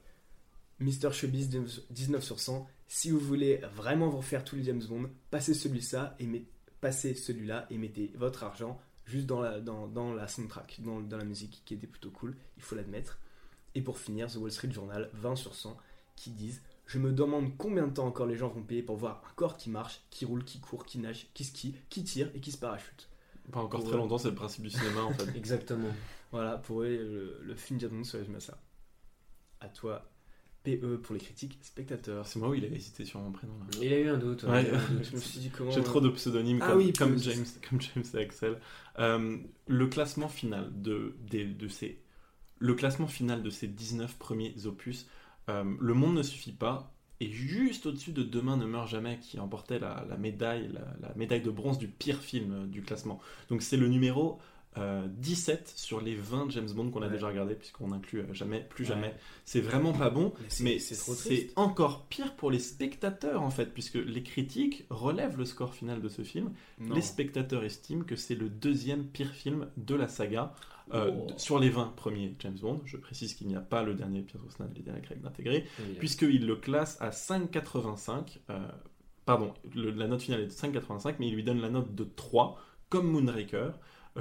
Mister 0.80 1.12
Showbiz 1.12 1.50
19 1.90 2.24
sur 2.24 2.40
100. 2.40 2.68
Si 2.88 3.10
vous 3.12 3.20
voulez 3.20 3.62
vraiment 3.76 4.10
vous 4.10 4.18
refaire 4.18 4.44
tous 4.44 4.56
les 4.56 4.64
James 4.64 4.84
Bond, 4.88 5.10
passez 5.32 5.54
celui-là 5.54 6.16
et, 6.20 6.26
met- 6.26 6.46
passez 6.82 7.14
celui-là 7.16 7.66
et 7.70 7.78
mettez 7.78 8.12
votre 8.16 8.44
argent 8.44 8.80
juste 9.06 9.26
dans 9.28 9.40
la, 9.40 9.60
dans, 9.60 9.88
dans 9.88 10.14
la 10.14 10.28
soundtrack, 10.28 10.80
dans, 10.84 11.00
dans 11.00 11.18
la 11.18 11.24
musique 11.26 11.62
qui 11.64 11.76
était 11.76 11.86
plutôt 11.88 12.10
cool, 12.10 12.36
il 12.58 12.64
faut 12.64 12.76
l'admettre. 12.76 13.20
Et 13.76 13.82
pour 13.82 13.98
finir, 14.00 14.28
The 14.32 14.36
Wall 14.38 14.52
Street 14.52 14.72
Journal 14.72 15.10
20 15.14 15.36
sur 15.36 15.54
100 15.54 15.78
qui 16.16 16.32
disent 16.32 16.62
Je 16.88 17.00
me 17.00 17.12
demande 17.12 17.58
combien 17.58 17.88
de 17.88 17.94
temps 17.94 18.06
encore 18.06 18.28
les 18.28 18.36
gens 18.36 18.50
vont 18.50 18.62
payer 18.62 18.84
pour 18.84 18.96
voir 18.98 19.24
un 19.28 19.34
corps 19.36 19.58
qui 19.58 19.70
marche, 19.70 20.02
qui 20.10 20.26
roule, 20.26 20.44
qui 20.44 20.60
court, 20.60 20.86
qui 20.86 21.00
nage, 21.00 21.28
qui 21.34 21.44
skie, 21.44 21.76
qui 21.90 22.04
tire 22.04 22.30
et 22.36 22.40
qui 22.40 22.52
se 22.52 22.58
parachute. 22.58 23.10
Pas 23.52 23.60
encore 23.60 23.80
Pour 23.80 23.90
très 23.90 23.98
eux. 23.98 24.00
longtemps, 24.00 24.18
c'est 24.18 24.30
le 24.30 24.36
principe 24.36 24.64
du 24.64 24.70
cinéma 24.70 25.02
en 25.02 25.14
fait. 25.14 25.28
Exactement. 25.36 25.90
Voilà, 26.32 26.58
pour 26.58 26.82
eux, 26.82 26.88
le, 26.88 27.40
le 27.42 27.56
film 27.56 27.80
Bond 27.80 28.04
se 28.04 28.18
résume 28.18 28.36
à 28.36 28.40
ça. 28.40 28.60
À 29.62 29.70
toi, 29.70 30.12
PE 30.66 30.98
pour 30.98 31.14
les 31.14 31.22
critiques 31.22 31.58
spectateurs. 31.62 32.28
C'est 32.28 32.40
moi 32.40 32.50
où 32.50 32.54
il 32.56 32.66
a 32.66 32.68
hésité 32.68 33.06
sur 33.06 33.20
mon 33.20 33.32
prénom. 33.32 33.54
Là. 33.60 33.66
Il 33.82 33.94
a 33.94 34.00
eu 34.00 34.10
un 34.10 34.18
doute. 34.18 34.44
Ouais. 34.44 34.64
il 34.64 34.68
a 34.68 34.72
eu 34.72 34.76
un 34.76 34.94
doute. 34.94 35.04
Je 35.04 35.16
me 35.16 35.22
suis 35.22 35.40
dit 35.42 35.50
comment. 35.50 35.72
J'ai 35.72 35.84
trop 35.84 36.02
de 36.02 36.10
pseudonymes 36.10 36.60
Ah 36.62 36.70
comme, 36.70 36.78
oui, 36.78 36.92
comme, 36.94 37.18
James, 37.20 37.46
comme 37.70 37.82
James 37.82 38.04
et 38.14 38.18
Axel. 38.18 38.60
Euh, 39.00 39.38
le 39.68 39.88
classement 39.88 40.28
final 40.28 40.72
de, 40.82 41.16
ces 41.70 42.02
le 42.60 42.74
classement 42.74 43.08
final 43.08 43.44
de 43.44 43.50
ces 43.50 43.68
19 43.68 44.18
premiers 44.18 44.66
opus, 44.66 45.06
euh, 45.06 45.10
Le 45.48 45.94
Monde 45.94 46.16
ne 46.16 46.24
suffit 46.24 46.52
pas, 46.54 46.92
est 47.22 47.32
juste 47.32 47.86
au-dessus 47.86 48.12
de 48.12 48.24
Demain 48.24 48.58
ne 48.58 48.66
meurt 48.66 48.90
jamais, 48.90 49.20
qui 49.22 49.40
emportait 49.40 49.80
la, 49.80 50.06
la 50.10 50.18
médaille, 50.18 50.70
la, 50.74 50.82
la 51.08 51.16
médaille 51.16 51.42
de 51.42 51.52
bronze 51.52 51.78
du 51.78 51.88
pire 51.88 52.20
film 52.20 52.52
euh, 52.52 52.66
du 52.68 52.82
classement. 52.82 53.20
Donc 53.50 53.62
c'est 53.62 53.78
le 53.78 53.88
numéro 53.88 54.38
euh, 54.78 55.08
17 55.10 55.72
sur 55.78 56.02
les 56.02 56.16
20 56.16 56.50
James 56.50 56.70
Bond 56.76 56.90
qu'on 56.92 57.02
a 57.02 57.06
Ouais. 57.06 57.14
déjà 57.14 57.28
regardé, 57.28 57.56
puisqu'on 57.56 57.94
inclut 57.94 58.20
euh, 58.20 58.34
jamais, 58.34 58.60
plus 58.70 58.84
Ouais. 58.84 58.90
jamais. 58.90 59.16
C'est 59.46 59.62
vraiment 59.62 59.94
pas 59.94 60.10
bon, 60.10 60.34
Mais 60.60 60.80
c'est- 60.80 61.54
encore 61.56 62.08
pire 62.08 62.36
pour 62.36 62.52
les 62.52 62.60
spectateurs 62.60 63.42
en 63.42 63.50
fait, 63.52 63.74
puisque 63.74 63.96
les 63.96 64.22
critiques 64.24 64.86
relèvent 64.90 65.38
le 65.38 65.46
score 65.46 65.74
final 65.74 66.02
de 66.02 66.10
ce 66.10 66.24
film. 66.24 66.52
Non. 66.82 66.94
Les 66.96 67.02
spectateurs 67.02 67.64
estiment 67.64 68.04
que 68.04 68.18
c'est 68.18 68.36
le 68.36 68.50
deuxième 68.50 69.06
pire 69.06 69.32
film 69.32 69.68
de 69.78 69.96
la 69.96 70.10
saga 70.10 70.54
euh, 70.94 71.12
Oh. 71.14 71.28
sur 71.38 71.60
les 71.60 71.70
20 71.70 71.94
premiers 71.96 72.36
James 72.40 72.58
Bond. 72.62 72.82
Je 72.86 72.98
précise 72.98 73.34
qu'il 73.34 73.48
n'y 73.48 73.56
a 73.56 73.62
pas 73.62 73.84
le 73.84 73.94
dernier 73.96 74.22
Pierce 74.22 74.42
Brosnan, 74.44 74.70
les 74.76 74.82
derniers 74.84 75.02
Craig 75.02 75.20
intégrés, 75.26 75.66
puisqu'il 76.00 76.46
le 76.46 76.56
classe 76.56 76.98
à 77.02 77.12
5,85. 77.12 78.40
euh, 78.50 78.60
pardon, 79.26 79.54
le- 79.74 79.92
la 79.92 80.08
note 80.08 80.22
finale 80.22 80.42
est 80.42 80.46
de 80.48 80.52
5,85, 80.52 81.16
mais 81.20 81.28
il 81.28 81.36
lui 81.36 81.44
donne 81.44 81.62
la 81.62 81.70
note 81.70 81.96
de 81.96 82.04
3, 82.04 82.60
comme 82.90 83.08
Moonraker. 83.12 83.72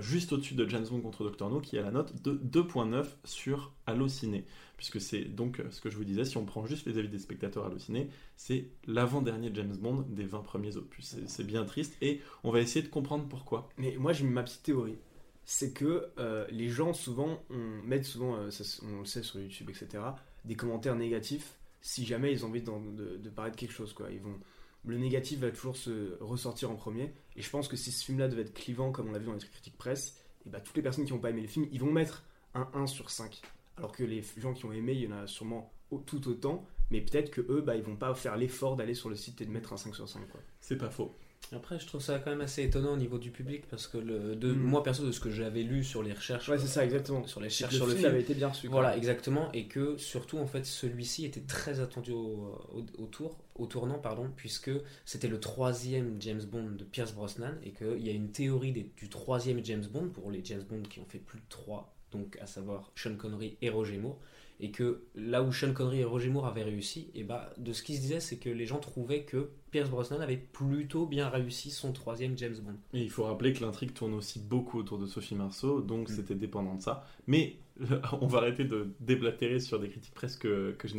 juste 0.01 0.33
au-dessus 0.33 0.55
de 0.55 0.69
James 0.69 0.85
Bond 0.91 1.03
contre 1.03 1.23
Dr. 1.31 1.49
No, 1.49 1.61
qui 1.61 1.79
a 1.79 1.83
la 1.83 1.93
note 1.93 2.21
de 2.23 2.33
2.9 2.33 3.17
sur 3.23 3.73
Allociné. 3.87 4.45
Puisque 4.77 5.01
c'est 5.01 5.23
donc 5.23 5.61
euh, 5.61 5.71
ce 5.71 5.81
que 5.81 5.89
je 5.89 5.97
vous 5.97 6.03
disais, 6.03 6.25
si 6.25 6.37
on 6.37 6.45
prend 6.45 6.67
juste 6.67 6.87
les 6.89 6.99
avis 6.99 7.09
des 7.09 7.21
spectateurs 7.21 7.65
Allociné, 7.65 8.09
c'est 8.37 8.71
l'avant-dernier 8.89 9.53
James 9.55 9.77
Bond 9.77 10.05
des 10.09 10.25
20 10.25 10.41
premiers 10.41 10.77
opus. 10.77 11.05
C'est- 11.07 11.29
C'est 11.29 11.45
bien 11.45 11.65
triste 11.65 11.97
et 12.03 12.21
on 12.43 12.51
va 12.51 12.59
essayer 12.61 12.83
de 12.85 12.89
comprendre 12.91 13.27
pourquoi. 13.29 13.69
Mais 13.79 13.95
moi, 13.97 14.13
j'ai 14.13 14.25
ma 14.25 14.43
petite 14.43 14.65
théorie. 14.65 14.97
C'est 15.47 15.73
que 15.73 16.11
euh, 16.19 16.47
les 16.51 16.69
gens, 16.69 16.93
souvent, 16.93 17.43
on 17.51 17.83
mettent 17.85 18.05
souvent, 18.05 18.37
euh, 18.37 18.51
ça, 18.51 18.65
on 18.83 19.01
le 19.01 19.05
sait 19.05 19.23
sur 19.23 19.41
YouTube, 19.41 19.71
etc., 19.71 20.03
des 20.45 20.55
commentaires 20.55 20.97
négatifs 20.97 21.59
si 21.81 22.07
jamais 22.07 22.33
ils 22.33 22.45
ont 22.45 22.49
envie 22.49 22.63
de, 22.63 23.17
de 23.19 23.31
parler 23.31 23.51
de 23.51 23.57
quelque 23.57 23.73
chose. 23.73 23.93
Quoi. 23.93 24.11
Ils 24.11 24.21
vont, 24.21 24.41
le 24.87 24.97
négatif 24.97 25.41
va 25.41 25.51
toujours 25.51 25.77
se 25.77 26.17
ressortir 26.21 26.71
en 26.71 26.77
premier. 26.77 27.13
Et 27.37 27.43
je 27.43 27.51
pense 27.51 27.69
que 27.69 27.77
si 27.77 27.93
ce 27.93 28.05
film-là 28.05 28.29
devait 28.29 28.43
être 28.43 28.55
clivant, 28.55 28.91
comme 28.91 29.09
on 29.09 29.13
l'a 29.13 29.19
vu 29.19 29.27
dans 29.27 29.35
les 29.35 29.39
critiques 29.39 29.77
presse, 29.77 30.19
et 30.47 30.51
bah, 30.51 30.61
toutes 30.61 30.77
les 30.77 30.83
personnes 30.83 31.05
qui 31.05 31.13
n'ont 31.13 31.19
pas 31.19 31.31
aimé 31.31 31.43
le 31.43 31.49
film, 31.49 31.67
ils 31.73 31.81
vont 31.81 31.93
mettre 31.93 32.25
un 32.55 32.69
1 32.73 32.87
sur 32.87 33.11
5. 33.11 33.43
Alors 33.77 33.93
que 33.93 34.05
les 34.05 34.25
gens 34.39 34.55
qui 34.55 34.65
ont 34.65 34.73
aimé, 34.73 34.93
il 34.93 35.03
y 35.03 35.07
en 35.09 35.17
a 35.17 35.27
sûrement 35.27 35.73
tout 36.07 36.29
autant. 36.29 36.67
Mais 36.91 37.01
peut-être 37.01 37.31
que 37.31 37.41
eux, 37.41 37.61
bah, 37.61 37.77
ils 37.77 37.83
vont 37.83 37.97
pas 37.97 38.15
faire 38.15 38.37
l'effort 38.37 38.77
d'aller 38.77 38.95
sur 38.95 39.09
le 39.09 39.17
site 39.17 39.41
et 39.41 39.47
de 39.47 39.51
mettre 39.51 39.73
un 39.73 39.77
5 39.77 39.95
sur 39.95 40.09
5. 40.09 40.29
Quoi. 40.29 40.41
C'est 40.61 40.77
pas 40.77 40.91
faux. 40.91 41.15
Après, 41.53 41.79
je 41.79 41.87
trouve 41.87 42.01
ça 42.01 42.19
quand 42.19 42.31
même 42.31 42.41
assez 42.41 42.63
étonnant 42.65 42.95
au 42.95 42.97
niveau 42.97 43.19
du 43.19 43.31
public 43.31 43.67
parce 43.69 43.87
que 43.87 43.99
le, 43.99 44.35
de, 44.35 44.53
Mm. 44.53 44.59
moi 44.59 44.83
perso 44.83 45.05
de 45.07 45.13
ce 45.13 45.21
que 45.21 45.31
j'avais 45.31 45.63
lu 45.63 45.85
sur 45.85 46.03
les 46.03 46.13
recherches, 46.13 46.49
Ouais, 46.49 46.59
c'est 46.59 46.67
ça, 46.67 46.85
exactement. 46.85 47.25
sur 47.27 47.41
les 47.41 47.47
recherches 47.49 47.75
sur 47.75 47.85
le 47.87 47.93
film 47.93 48.01
film, 48.03 48.11
avait 48.13 48.23
été 48.23 48.35
bien 48.35 48.49
reçu. 48.49 48.67
Voilà, 48.69 48.97
exactement, 48.97 49.53
et 49.53 49.67
que 49.69 49.97
surtout 49.97 50.39
en 50.39 50.47
fait 50.47 50.65
celui-ci 50.67 51.25
était 51.25 51.43
très 51.43 51.79
attendu 51.81 52.11
au, 52.13 52.59
au- 52.73 53.03
au 53.03 53.07
tour, 53.07 53.39
au 53.55 53.67
tournant 53.67 53.99
pardon, 53.99 54.31
puisque 54.35 54.71
c'était 55.05 55.29
le 55.29 55.39
troisième 55.39 56.17
James 56.21 56.43
Bond 56.43 56.71
de 56.73 56.85
Pierce 56.85 57.13
Brosnan 57.13 57.55
et 57.63 57.71
qu'il 57.73 58.05
y 58.05 58.09
a 58.09 58.13
une 58.13 58.31
théorie 58.33 58.73
des- 58.73 58.91
du 58.97 59.09
troisième 59.09 59.65
James 59.65 59.85
Bond 59.93 60.09
pour 60.09 60.31
les 60.33 60.45
James 60.45 60.65
Bond 60.69 60.83
qui 60.83 60.99
ont 60.99 61.07
fait 61.07 61.19
plus 61.19 61.39
de 61.39 61.47
trois, 61.49 61.95
donc 62.11 62.37
à 62.41 62.47
savoir 62.47 62.91
Sean 62.97 63.15
Connery 63.17 63.59
et 63.63 63.71
Roger 63.71 63.99
Moore. 63.99 64.19
Et 64.65 64.71
que 64.71 65.03
là 65.15 65.43
où 65.43 65.53
Sean 65.53 65.75
Connery 65.75 66.01
et 66.01 66.05
Roger 66.05 66.31
Moore 66.31 66.47
avaient 66.47 66.63
réussi, 66.63 67.11
et 67.15 67.23
bah, 67.23 67.51
de 67.59 67.75
ce 67.75 67.83
qui 67.83 67.97
se 67.97 68.01
disait, 68.01 68.19
c'est 68.21 68.39
que 68.39 68.49
les 68.49 68.65
gens 68.65 68.79
trouvaient 68.79 69.25
que 69.25 69.51
Pierce 69.71 69.91
Brosnan 69.91 70.23
avait 70.23 70.39
plutôt 70.39 71.05
bien 71.05 71.29
réussi 71.29 71.71
son 71.71 71.93
troisième 71.93 72.39
James 72.39 72.57
Bond. 72.65 72.77
Et 72.95 73.03
il 73.03 73.11
faut 73.11 73.25
rappeler 73.25 73.53
que 73.53 73.63
l'intrigue 73.63 73.93
tourne 73.93 74.15
aussi 74.15 74.39
beaucoup 74.39 74.79
autour 74.79 74.97
de 74.99 75.05
Sophie 75.05 75.35
Marceau, 75.35 75.83
donc 75.83 76.09
Mm. 76.09 76.13
c'était 76.15 76.35
dépendant 76.35 76.77
de 76.77 76.81
ça. 76.81 77.05
Mais 77.27 77.57
on 78.21 78.27
va 78.27 78.39
arrêter 78.39 78.65
de 78.65 78.95
déblatérer 79.01 79.59
sur 79.59 79.81
des 79.81 79.89
critiques 79.89 80.15
presque 80.15 80.43
que, 80.43 80.77
je 80.87 80.95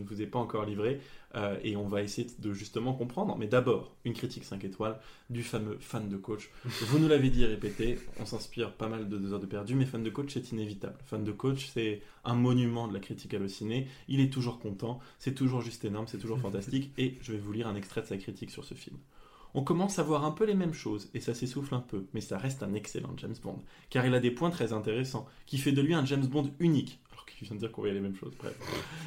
ne 0.00 0.04
vous 0.04 0.22
ai 0.22 0.26
pas 0.26 0.38
encore 0.38 0.64
livrées, 0.64 1.00
euh, 1.34 1.58
et 1.62 1.76
on 1.76 1.88
va 1.88 2.02
essayer 2.02 2.28
de 2.38 2.52
justement 2.52 2.92
comprendre. 2.92 3.36
Mais 3.36 3.46
d'abord, 3.46 3.96
une 4.04 4.14
critique 4.14 4.44
5 4.44 4.64
étoiles 4.64 4.98
du 5.28 5.42
fameux 5.42 5.76
fan 5.80 6.08
de 6.08 6.16
coach. 6.16 6.50
Vous 6.64 6.98
nous 6.98 7.08
l'avez 7.08 7.30
dit 7.30 7.42
et 7.42 7.46
répété, 7.46 7.98
on 8.20 8.26
s'inspire 8.26 8.72
pas 8.72 8.88
mal 8.88 9.08
de 9.08 9.16
deux 9.16 9.32
heures 9.32 9.40
de 9.40 9.46
perdu, 9.46 9.74
mais 9.74 9.86
fan 9.86 10.02
de 10.02 10.10
coach, 10.10 10.30
c'est 10.32 10.52
inévitable. 10.52 10.96
Fan 11.04 11.24
de 11.24 11.32
coach, 11.32 11.68
c'est 11.72 12.02
un 12.24 12.34
monument 12.34 12.86
de 12.88 12.94
la 12.94 13.00
critique 13.00 13.34
hallucinée. 13.34 13.88
Il 14.08 14.20
est 14.20 14.32
toujours 14.32 14.60
content, 14.60 15.00
c'est 15.18 15.34
toujours 15.34 15.62
juste 15.62 15.84
énorme, 15.84 16.06
c'est 16.06 16.18
toujours 16.18 16.38
fantastique, 16.40 16.92
et 16.98 17.18
je 17.22 17.32
vais 17.32 17.38
vous 17.38 17.52
lire 17.52 17.66
un 17.66 17.74
extrait 17.74 18.02
de 18.02 18.06
sa 18.06 18.16
critique 18.16 18.50
sur 18.50 18.64
ce 18.64 18.74
film. 18.74 18.96
On 19.54 19.62
commence 19.62 19.98
à 19.98 20.02
voir 20.02 20.24
un 20.24 20.30
peu 20.30 20.44
les 20.44 20.54
mêmes 20.54 20.74
choses, 20.74 21.10
et 21.14 21.20
ça 21.20 21.34
s'essouffle 21.34 21.74
un 21.74 21.80
peu, 21.80 22.06
mais 22.14 22.20
ça 22.20 22.38
reste 22.38 22.62
un 22.62 22.74
excellent 22.74 23.14
James 23.16 23.34
Bond, 23.42 23.58
car 23.88 24.06
il 24.06 24.14
a 24.14 24.20
des 24.20 24.30
points 24.30 24.50
très 24.50 24.72
intéressants, 24.72 25.26
qui 25.46 25.58
fait 25.58 25.72
de 25.72 25.82
lui 25.82 25.94
un 25.94 26.04
James 26.04 26.26
Bond 26.26 26.50
unique, 26.60 27.00
alors 27.10 27.26
qu'il 27.26 27.46
vient 27.46 27.56
de 27.56 27.60
dire 27.60 27.72
qu'on 27.72 27.80
voyait 27.82 27.94
les 27.94 28.00
mêmes 28.00 28.14
choses, 28.14 28.34
bref. 28.38 28.54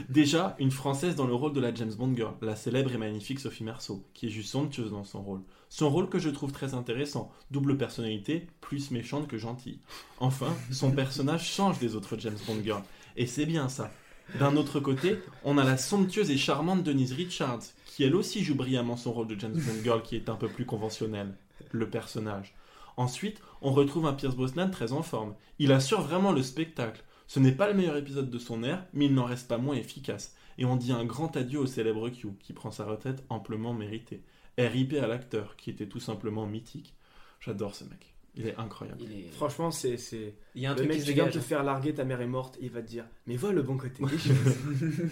Déjà, 0.10 0.56
une 0.60 0.72
Française 0.72 1.16
dans 1.16 1.28
le 1.28 1.34
rôle 1.34 1.54
de 1.54 1.62
la 1.62 1.74
James 1.74 1.94
Bond 1.94 2.16
Girl, 2.16 2.34
la 2.42 2.56
célèbre 2.56 2.92
et 2.94 2.98
magnifique 2.98 3.40
Sophie 3.40 3.64
Marceau, 3.64 4.06
qui 4.14 4.28
est 4.28 4.30
juste 4.30 4.50
somptueuse 4.50 4.92
dans 4.92 5.04
son 5.04 5.22
rôle. 5.22 5.42
Son 5.70 5.90
rôle 5.90 6.10
que 6.10 6.20
je 6.20 6.30
trouve 6.30 6.52
très 6.52 6.74
intéressant, 6.74 7.32
double 7.50 7.78
personnalité, 7.78 8.48
plus 8.62 8.92
méchante 8.92 9.28
que 9.28 9.38
gentille. 9.38 9.80
Enfin, 10.20 10.54
son 10.72 10.92
personnage 10.92 11.50
change 11.50 11.80
des 11.80 11.96
autres 11.96 12.18
James 12.20 12.38
Bond 12.46 12.62
Girls, 12.64 12.84
et 13.16 13.26
c'est 13.26 13.46
bien 13.46 13.70
ça. 13.70 13.92
D'un 14.40 14.56
autre 14.56 14.80
côté, 14.80 15.18
on 15.44 15.58
a 15.58 15.64
la 15.64 15.78
somptueuse 15.78 16.32
et 16.32 16.38
charmante 16.38 16.84
Denise 16.84 17.14
Richards, 17.14 17.64
qui 17.94 18.04
elle 18.04 18.16
aussi 18.16 18.44
joue 18.44 18.56
brillamment 18.56 18.98
son 18.98 19.14
rôle 19.14 19.28
de 19.28 19.40
James 19.40 19.54
Bond 19.54 19.84
Girl 19.84 20.02
qui 20.02 20.16
est 20.16 20.28
un 20.28 20.36
peu 20.36 20.48
plus 20.48 20.66
conventionnel, 20.66 21.36
le 21.70 21.88
personnage. 21.88 22.56
Ensuite, 22.98 23.40
on 23.62 23.72
retrouve 23.72 24.08
un 24.08 24.14
Pierce 24.14 24.36
Brosnan 24.36 24.72
très 24.72 24.94
en 24.94 25.04
forme. 25.04 25.36
Il 25.60 25.72
assure 25.72 26.02
vraiment 26.02 26.32
le 26.32 26.42
spectacle. 26.42 27.04
Ce 27.28 27.40
n'est 27.40 27.52
pas 27.52 27.68
le 27.68 27.76
meilleur 27.76 27.96
épisode 27.96 28.32
de 28.32 28.40
son 28.40 28.64
ère, 28.64 28.84
mais 28.94 29.06
il 29.06 29.14
n'en 29.14 29.26
reste 29.26 29.48
pas 29.48 29.60
moins 29.60 29.76
efficace. 29.76 30.36
Et 30.58 30.66
on 30.66 30.76
dit 30.76 30.92
un 30.92 31.06
grand 31.06 31.38
adieu 31.38 31.60
au 31.60 31.68
célèbre 31.68 32.10
Q, 32.10 32.30
qui 32.40 32.54
prend 32.54 32.72
sa 32.72 32.86
retraite 32.86 33.24
amplement 33.30 33.76
méritée. 33.76 34.24
RIP 34.58 34.94
à 34.94 35.06
l'acteur, 35.06 35.56
qui 35.56 35.70
était 35.70 35.88
tout 35.88 36.00
simplement 36.00 36.48
mythique. 36.48 36.96
J'adore 37.42 37.76
ce 37.76 37.84
mec. 37.84 38.13
Il 38.36 38.48
est 38.48 38.56
incroyable. 38.58 39.00
Franchement, 39.34 39.70
c'est. 39.70 39.98
c'est... 39.98 40.34
Il 40.56 40.62
y 40.62 40.66
a 40.66 40.70
un 40.70 40.74
le 40.74 40.78
truc 40.78 40.90
mec 40.90 40.98
qui 40.98 41.04
se 41.04 41.08
dégage, 41.08 41.34
te 41.34 41.38
hein. 41.38 41.42
faire 41.42 41.64
larguer, 41.64 41.94
ta 41.94 42.04
mère 42.04 42.20
est 42.22 42.28
morte, 42.28 42.58
et 42.60 42.66
il 42.66 42.72
va 42.72 42.82
te 42.82 42.88
dire 42.88 43.06
Mais 43.28 43.36
vois 43.36 43.52
le 43.52 43.62
bon 43.62 43.78
côté 43.78 44.04
des 44.10 44.18
choses. 44.18 44.58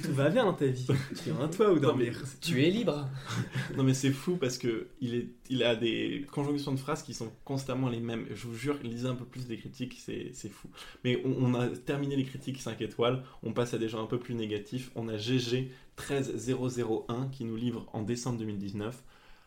Tout 0.04 0.14
va 0.14 0.30
bien 0.30 0.46
dans 0.46 0.54
ta 0.54 0.66
vie. 0.66 0.88
Tu 1.24 1.32
as 1.32 1.36
un 1.36 1.48
toit 1.48 1.68
où 1.72 1.76
Non, 1.76 1.96
mais- 1.96 2.06
dormir. 2.06 2.24
Tu 2.42 2.64
es 2.64 2.72
libre. 2.72 3.08
non 3.78 3.84
mais 3.84 3.94
c'est 3.94 4.12
fou 4.12 4.38
parce 4.38 4.58
que 4.58 4.88
il, 5.02 5.16
est, 5.16 5.28
il 5.50 5.64
a 5.64 5.76
des 5.76 6.26
conjonctions 6.32 6.72
de 6.72 6.80
phrases 6.80 7.04
qui 7.04 7.14
sont 7.14 7.32
constamment 7.46 7.90
les 7.90 8.00
mêmes. 8.00 8.26
Je 8.34 8.48
vous 8.48 8.56
jure, 8.56 8.78
lisez 8.84 9.08
un 9.08 9.16
peu 9.16 9.26
plus 9.26 9.46
des 9.46 9.58
critiques, 9.58 9.98
c'est 10.04 10.32
c'est 10.34 10.50
fou. 10.50 10.68
Mais 11.04 11.22
on, 11.24 11.46
on 11.46 11.54
a 11.54 11.68
terminé 11.70 12.16
les 12.16 12.26
critiques 12.26 12.60
5 12.60 12.82
étoiles, 12.82 13.24
on 13.44 13.54
passe 13.54 13.74
à 13.76 13.78
des 13.78 13.88
gens 13.88 14.02
un 14.02 14.08
peu 14.08 14.18
plus 14.20 14.34
négatifs. 14.34 14.92
On 14.96 15.08
a 15.08 15.18
GG 15.18 15.72
13001 15.96 17.28
qui 17.28 17.46
nous 17.46 17.56
livre 17.56 17.88
en 17.94 18.02
décembre 18.02 18.40
2019. 18.40 19.04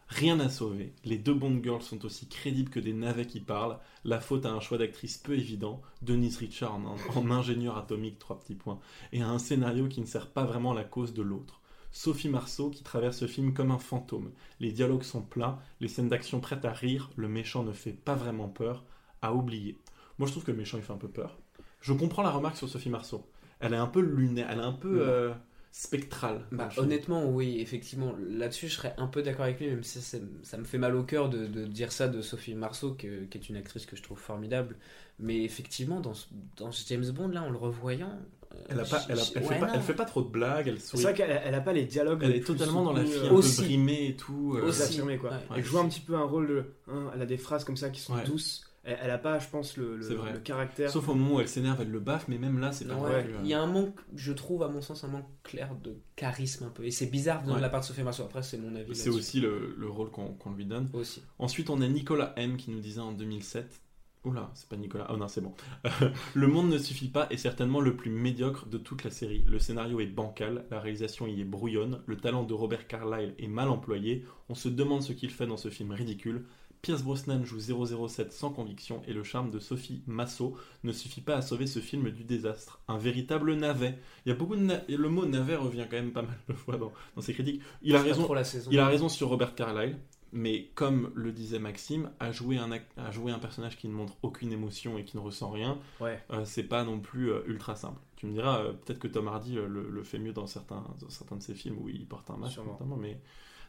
Rien 0.08 0.38
à 0.40 0.48
sauver. 0.48 0.92
Les 1.04 1.18
deux 1.18 1.34
Bond 1.34 1.60
Girls 1.62 1.82
sont 1.82 2.04
aussi 2.04 2.28
crédibles 2.28 2.70
que 2.70 2.80
des 2.80 2.92
navets 2.92 3.26
qui 3.26 3.40
parlent. 3.40 3.78
La 4.04 4.20
faute 4.20 4.46
à 4.46 4.52
un 4.52 4.60
choix 4.60 4.78
d'actrice 4.78 5.18
peu 5.18 5.34
évident, 5.34 5.80
Denise 6.02 6.36
Richard 6.36 6.74
en, 6.74 6.96
en 7.14 7.30
ingénieur 7.30 7.76
atomique, 7.76 8.18
trois 8.18 8.38
petits 8.38 8.54
points, 8.54 8.80
et 9.12 9.22
à 9.22 9.28
un 9.28 9.38
scénario 9.38 9.88
qui 9.88 10.00
ne 10.00 10.06
sert 10.06 10.30
pas 10.30 10.44
vraiment 10.44 10.74
la 10.74 10.84
cause 10.84 11.14
de 11.14 11.22
l'autre. 11.22 11.60
Sophie 11.90 12.28
Marceau 12.28 12.70
qui 12.70 12.82
traverse 12.82 13.18
ce 13.18 13.28
film 13.28 13.54
comme 13.54 13.70
un 13.70 13.78
fantôme. 13.78 14.32
Les 14.58 14.72
dialogues 14.72 15.04
sont 15.04 15.22
plats, 15.22 15.62
les 15.80 15.86
scènes 15.86 16.08
d'action 16.08 16.40
prêtes 16.40 16.64
à 16.64 16.72
rire, 16.72 17.10
le 17.14 17.28
méchant 17.28 17.62
ne 17.62 17.72
fait 17.72 17.92
pas 17.92 18.16
vraiment 18.16 18.48
peur, 18.48 18.84
à 19.22 19.32
oublier. 19.32 19.78
Moi 20.18 20.26
je 20.26 20.32
trouve 20.32 20.44
que 20.44 20.50
le 20.50 20.56
méchant 20.56 20.76
il 20.76 20.82
fait 20.82 20.92
un 20.92 20.98
peu 20.98 21.08
peur. 21.08 21.38
Je 21.80 21.92
comprends 21.92 22.22
la 22.22 22.32
remarque 22.32 22.56
sur 22.56 22.68
Sophie 22.68 22.90
Marceau. 22.90 23.24
Elle 23.60 23.74
est 23.74 23.78
un 23.78 23.86
peu 23.86 24.00
lunaire, 24.00 24.48
elle 24.50 24.58
est 24.58 24.62
un 24.62 24.72
peu 24.72 25.02
euh, 25.02 25.32
spectrale. 25.76 26.42
Bah, 26.52 26.68
honnêtement, 26.76 27.28
oui, 27.28 27.58
effectivement. 27.60 28.14
Là-dessus, 28.30 28.68
je 28.68 28.74
serais 28.76 28.94
un 28.96 29.08
peu 29.08 29.22
d'accord 29.22 29.44
avec 29.44 29.58
lui, 29.58 29.66
même 29.66 29.82
si 29.82 30.00
ça, 30.00 30.18
ça 30.44 30.56
me 30.56 30.62
fait 30.62 30.78
mal 30.78 30.94
au 30.94 31.02
cœur 31.02 31.28
de, 31.28 31.46
de 31.46 31.64
dire 31.64 31.90
ça 31.90 32.06
de 32.06 32.22
Sophie 32.22 32.54
Marceau, 32.54 32.92
que- 32.94 33.24
qui 33.24 33.38
est 33.38 33.48
une 33.48 33.56
actrice 33.56 33.84
que 33.84 33.96
je 33.96 34.02
trouve 34.04 34.18
formidable. 34.20 34.76
Mais 35.18 35.42
effectivement, 35.42 35.98
dans 35.98 36.14
ce, 36.14 36.26
dans 36.56 36.70
ce 36.70 36.86
James 36.88 37.10
Bond, 37.10 37.26
là, 37.28 37.42
en 37.42 37.50
le 37.50 37.58
revoyant. 37.58 38.08
euh, 38.54 38.56
Elle, 38.68 38.78
a 38.78 38.84
pas, 38.84 39.04
elle, 39.08 39.18
a- 39.18 39.22
j- 39.22 39.32
elle 39.34 39.42
ouais, 39.42 39.48
fait 39.48 39.58
pas, 39.58 39.66
non. 39.66 39.72
elle 39.74 39.80
fait 39.82 39.94
pas 39.94 40.04
trop 40.04 40.22
de 40.22 40.28
blagues, 40.28 40.68
elle 40.68 40.78
C'est 40.78 40.86
sourit. 40.90 41.02
vrai 41.02 41.14
qu'elle 41.14 41.40
elle 41.44 41.54
a 41.56 41.60
pas 41.60 41.72
les 41.72 41.86
dialogues. 41.86 42.20
Elle 42.22 42.30
les 42.30 42.38
est 42.38 42.42
totalement 42.46 42.84
dans 42.84 42.92
la 42.92 43.04
fille 43.04 43.14
euh, 43.16 43.30
un 43.30 43.32
Aussi. 43.32 43.56
peu 43.56 43.62
brimée 43.66 44.06
et 44.10 44.14
tout. 44.16 44.54
euh, 44.56 44.68
Aussi. 44.68 44.82
affirmée, 44.82 45.18
quoi. 45.18 45.30
ouais. 45.30 45.36
Elle 45.56 45.64
joue 45.64 45.78
un 45.80 45.88
petit 45.88 45.98
peu 46.00 46.14
un 46.14 46.22
rôle 46.22 46.46
de. 46.46 46.64
hein, 46.86 47.10
elle 47.16 47.22
a 47.22 47.26
des 47.26 47.36
phrases 47.36 47.64
comme 47.64 47.76
ça 47.76 47.90
qui 47.90 48.00
sont 48.00 48.14
Ouais. 48.14 48.22
douces. 48.24 48.64
Elle, 48.84 48.98
elle 49.02 49.10
a 49.10 49.18
pas, 49.18 49.38
je 49.38 49.48
pense, 49.48 49.76
le, 49.76 49.96
le, 49.96 50.02
C'est 50.02 50.14
vrai. 50.14 50.32
le 50.32 50.38
caractère. 50.40 50.90
Sauf 50.90 51.08
au 51.08 51.14
moment 51.14 51.36
où 51.36 51.40
elle 51.40 51.48
s'énerve, 51.48 51.80
elle 51.80 51.90
le 51.90 52.00
baffe, 52.00 52.28
mais 52.28 52.38
même 52.38 52.58
là, 52.58 52.70
c'est 52.72 52.84
pas 52.86 52.94
non 52.94 53.02
ouais, 53.02 53.26
Il 53.42 53.48
y 53.48 53.54
a 53.54 53.60
un 53.60 53.66
manque, 53.66 53.98
je 54.14 54.32
trouve, 54.32 54.62
à 54.62 54.68
mon 54.68 54.80
sens, 54.82 55.04
un 55.04 55.08
manque 55.08 55.26
clair 55.42 55.74
de 55.82 55.96
charisme 56.16 56.64
un 56.64 56.70
peu. 56.70 56.84
Et 56.84 56.90
c'est 56.90 57.06
bizarre 57.06 57.40
venant 57.42 57.52
Ouais. 57.54 57.58
de 57.58 57.62
la 57.62 57.70
part 57.70 57.80
de 57.80 57.86
Sophie 57.86 58.02
Marceau. 58.02 58.24
Après, 58.24 58.42
c'est 58.42 58.58
mon 58.58 58.74
avis. 58.76 58.94
C'est 58.94 59.10
aussi 59.10 59.40
le, 59.40 59.74
le 59.78 59.88
rôle 59.88 60.10
qu'on 60.10 60.34
qu'on 60.34 60.52
lui 60.52 60.66
donne. 60.66 60.88
Aussi. 60.92 61.22
Ensuite, 61.38 61.70
on 61.70 61.80
a 61.80 61.88
Nicolas 61.88 62.32
M 62.36 62.56
qui 62.56 62.70
nous 62.70 62.80
disait 62.80 63.00
en 63.00 63.12
2007. 63.12 63.80
Oula, 64.24 64.50
c'est 64.54 64.68
pas 64.70 64.76
Nicolas. 64.76 65.06
Oh 65.12 65.18
non, 65.18 65.28
c'est 65.28 65.42
bon. 65.42 65.52
le 66.34 66.46
monde 66.46 66.70
ne 66.70 66.78
suffit 66.78 67.08
pas 67.08 67.26
est 67.28 67.36
certainement 67.36 67.80
le 67.82 67.94
plus 67.94 68.10
médiocre 68.10 68.66
de 68.66 68.78
toute 68.78 69.04
la 69.04 69.10
série. 69.10 69.44
Le 69.46 69.58
scénario 69.58 70.00
est 70.00 70.06
bancal, 70.06 70.64
la 70.70 70.80
réalisation 70.80 71.26
y 71.26 71.42
est 71.42 71.44
brouillonne, 71.44 72.00
le 72.06 72.16
talent 72.16 72.42
de 72.42 72.54
Robert 72.54 72.86
Carlyle 72.86 73.34
est 73.38 73.48
mal 73.48 73.68
employé. 73.68 74.24
On 74.48 74.54
se 74.54 74.70
demande 74.70 75.02
ce 75.02 75.12
qu'il 75.12 75.30
fait 75.30 75.46
dans 75.46 75.58
ce 75.58 75.68
film 75.68 75.90
ridicule. 75.92 76.46
Pierce 76.84 77.02
Brosnan 77.02 77.44
joue 77.44 77.58
007 77.58 78.32
sans 78.32 78.50
conviction 78.50 79.00
et 79.08 79.14
le 79.14 79.24
charme 79.24 79.50
de 79.50 79.58
Sophie 79.58 80.02
Masso 80.06 80.54
ne 80.84 80.92
suffit 80.92 81.22
pas 81.22 81.36
à 81.36 81.42
sauver 81.42 81.66
ce 81.66 81.78
film 81.78 82.10
du 82.10 82.24
désastre. 82.24 82.80
Un 82.88 82.98
véritable 82.98 83.54
navet. 83.54 83.98
Il 84.24 84.28
y 84.28 84.32
a 84.32 84.34
beaucoup 84.34 84.54
de 84.54 84.60
na- 84.60 84.82
le 84.86 85.08
mot 85.08 85.24
navet 85.24 85.56
revient 85.56 85.86
quand 85.90 85.96
même 85.96 86.12
pas 86.12 86.22
mal 86.22 86.38
de 86.48 86.52
fois 86.52 86.76
dans, 86.76 86.92
dans 87.16 87.22
ses 87.22 87.32
critiques. 87.32 87.62
Il 87.82 87.96
a 87.96 88.02
raison. 88.02 88.24
trop 88.24 88.34
la 88.34 88.44
saison. 88.44 88.70
Il 88.70 88.78
a 88.78 88.86
raison 88.86 89.08
sur 89.08 89.28
Robert 89.30 89.54
Carlyle, 89.54 89.96
mais 90.32 90.70
comme 90.74 91.10
le 91.14 91.32
disait 91.32 91.58
Maxime, 91.58 92.10
à 92.20 92.32
jouer 92.32 92.58
un, 92.58 92.70
à 92.98 93.10
jouer 93.10 93.32
un 93.32 93.38
personnage 93.38 93.78
qui 93.78 93.88
ne 93.88 93.94
montre 93.94 94.14
aucune 94.22 94.52
émotion 94.52 94.98
et 94.98 95.04
qui 95.04 95.16
ne 95.16 95.22
ressent 95.22 95.50
rien, 95.50 95.78
Ouais. 96.00 96.22
euh, 96.32 96.44
c'est 96.44 96.64
pas 96.64 96.84
non 96.84 97.00
plus 97.00 97.30
euh, 97.32 97.40
ultra 97.46 97.76
simple. 97.76 98.00
Tu 98.16 98.26
me 98.26 98.32
diras, 98.32 98.58
euh, 98.60 98.72
peut-être 98.74 98.98
que 98.98 99.08
Tom 99.08 99.26
Hardy 99.28 99.56
euh, 99.56 99.66
le, 99.66 99.88
le 99.88 100.02
fait 100.02 100.18
mieux 100.18 100.32
dans 100.34 100.46
certains, 100.46 100.84
dans 101.00 101.08
certains 101.08 101.36
de 101.36 101.42
ses 101.42 101.54
films 101.54 101.78
où 101.80 101.88
il 101.88 102.06
porte 102.06 102.30
un 102.30 102.36
masque, 102.36 102.58
notamment, 102.58 102.96
mais, 102.96 103.20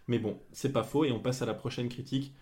mais 0.07 0.19
bon, 0.19 0.37
c'est 0.51 0.73
pas 0.73 0.83
faux, 0.83 1.05
et 1.05 1.11
on 1.13 1.19
passe 1.21 1.41
à 1.41 1.45
la 1.45 1.53
prochaine 1.53 1.87
critique. 1.87 2.33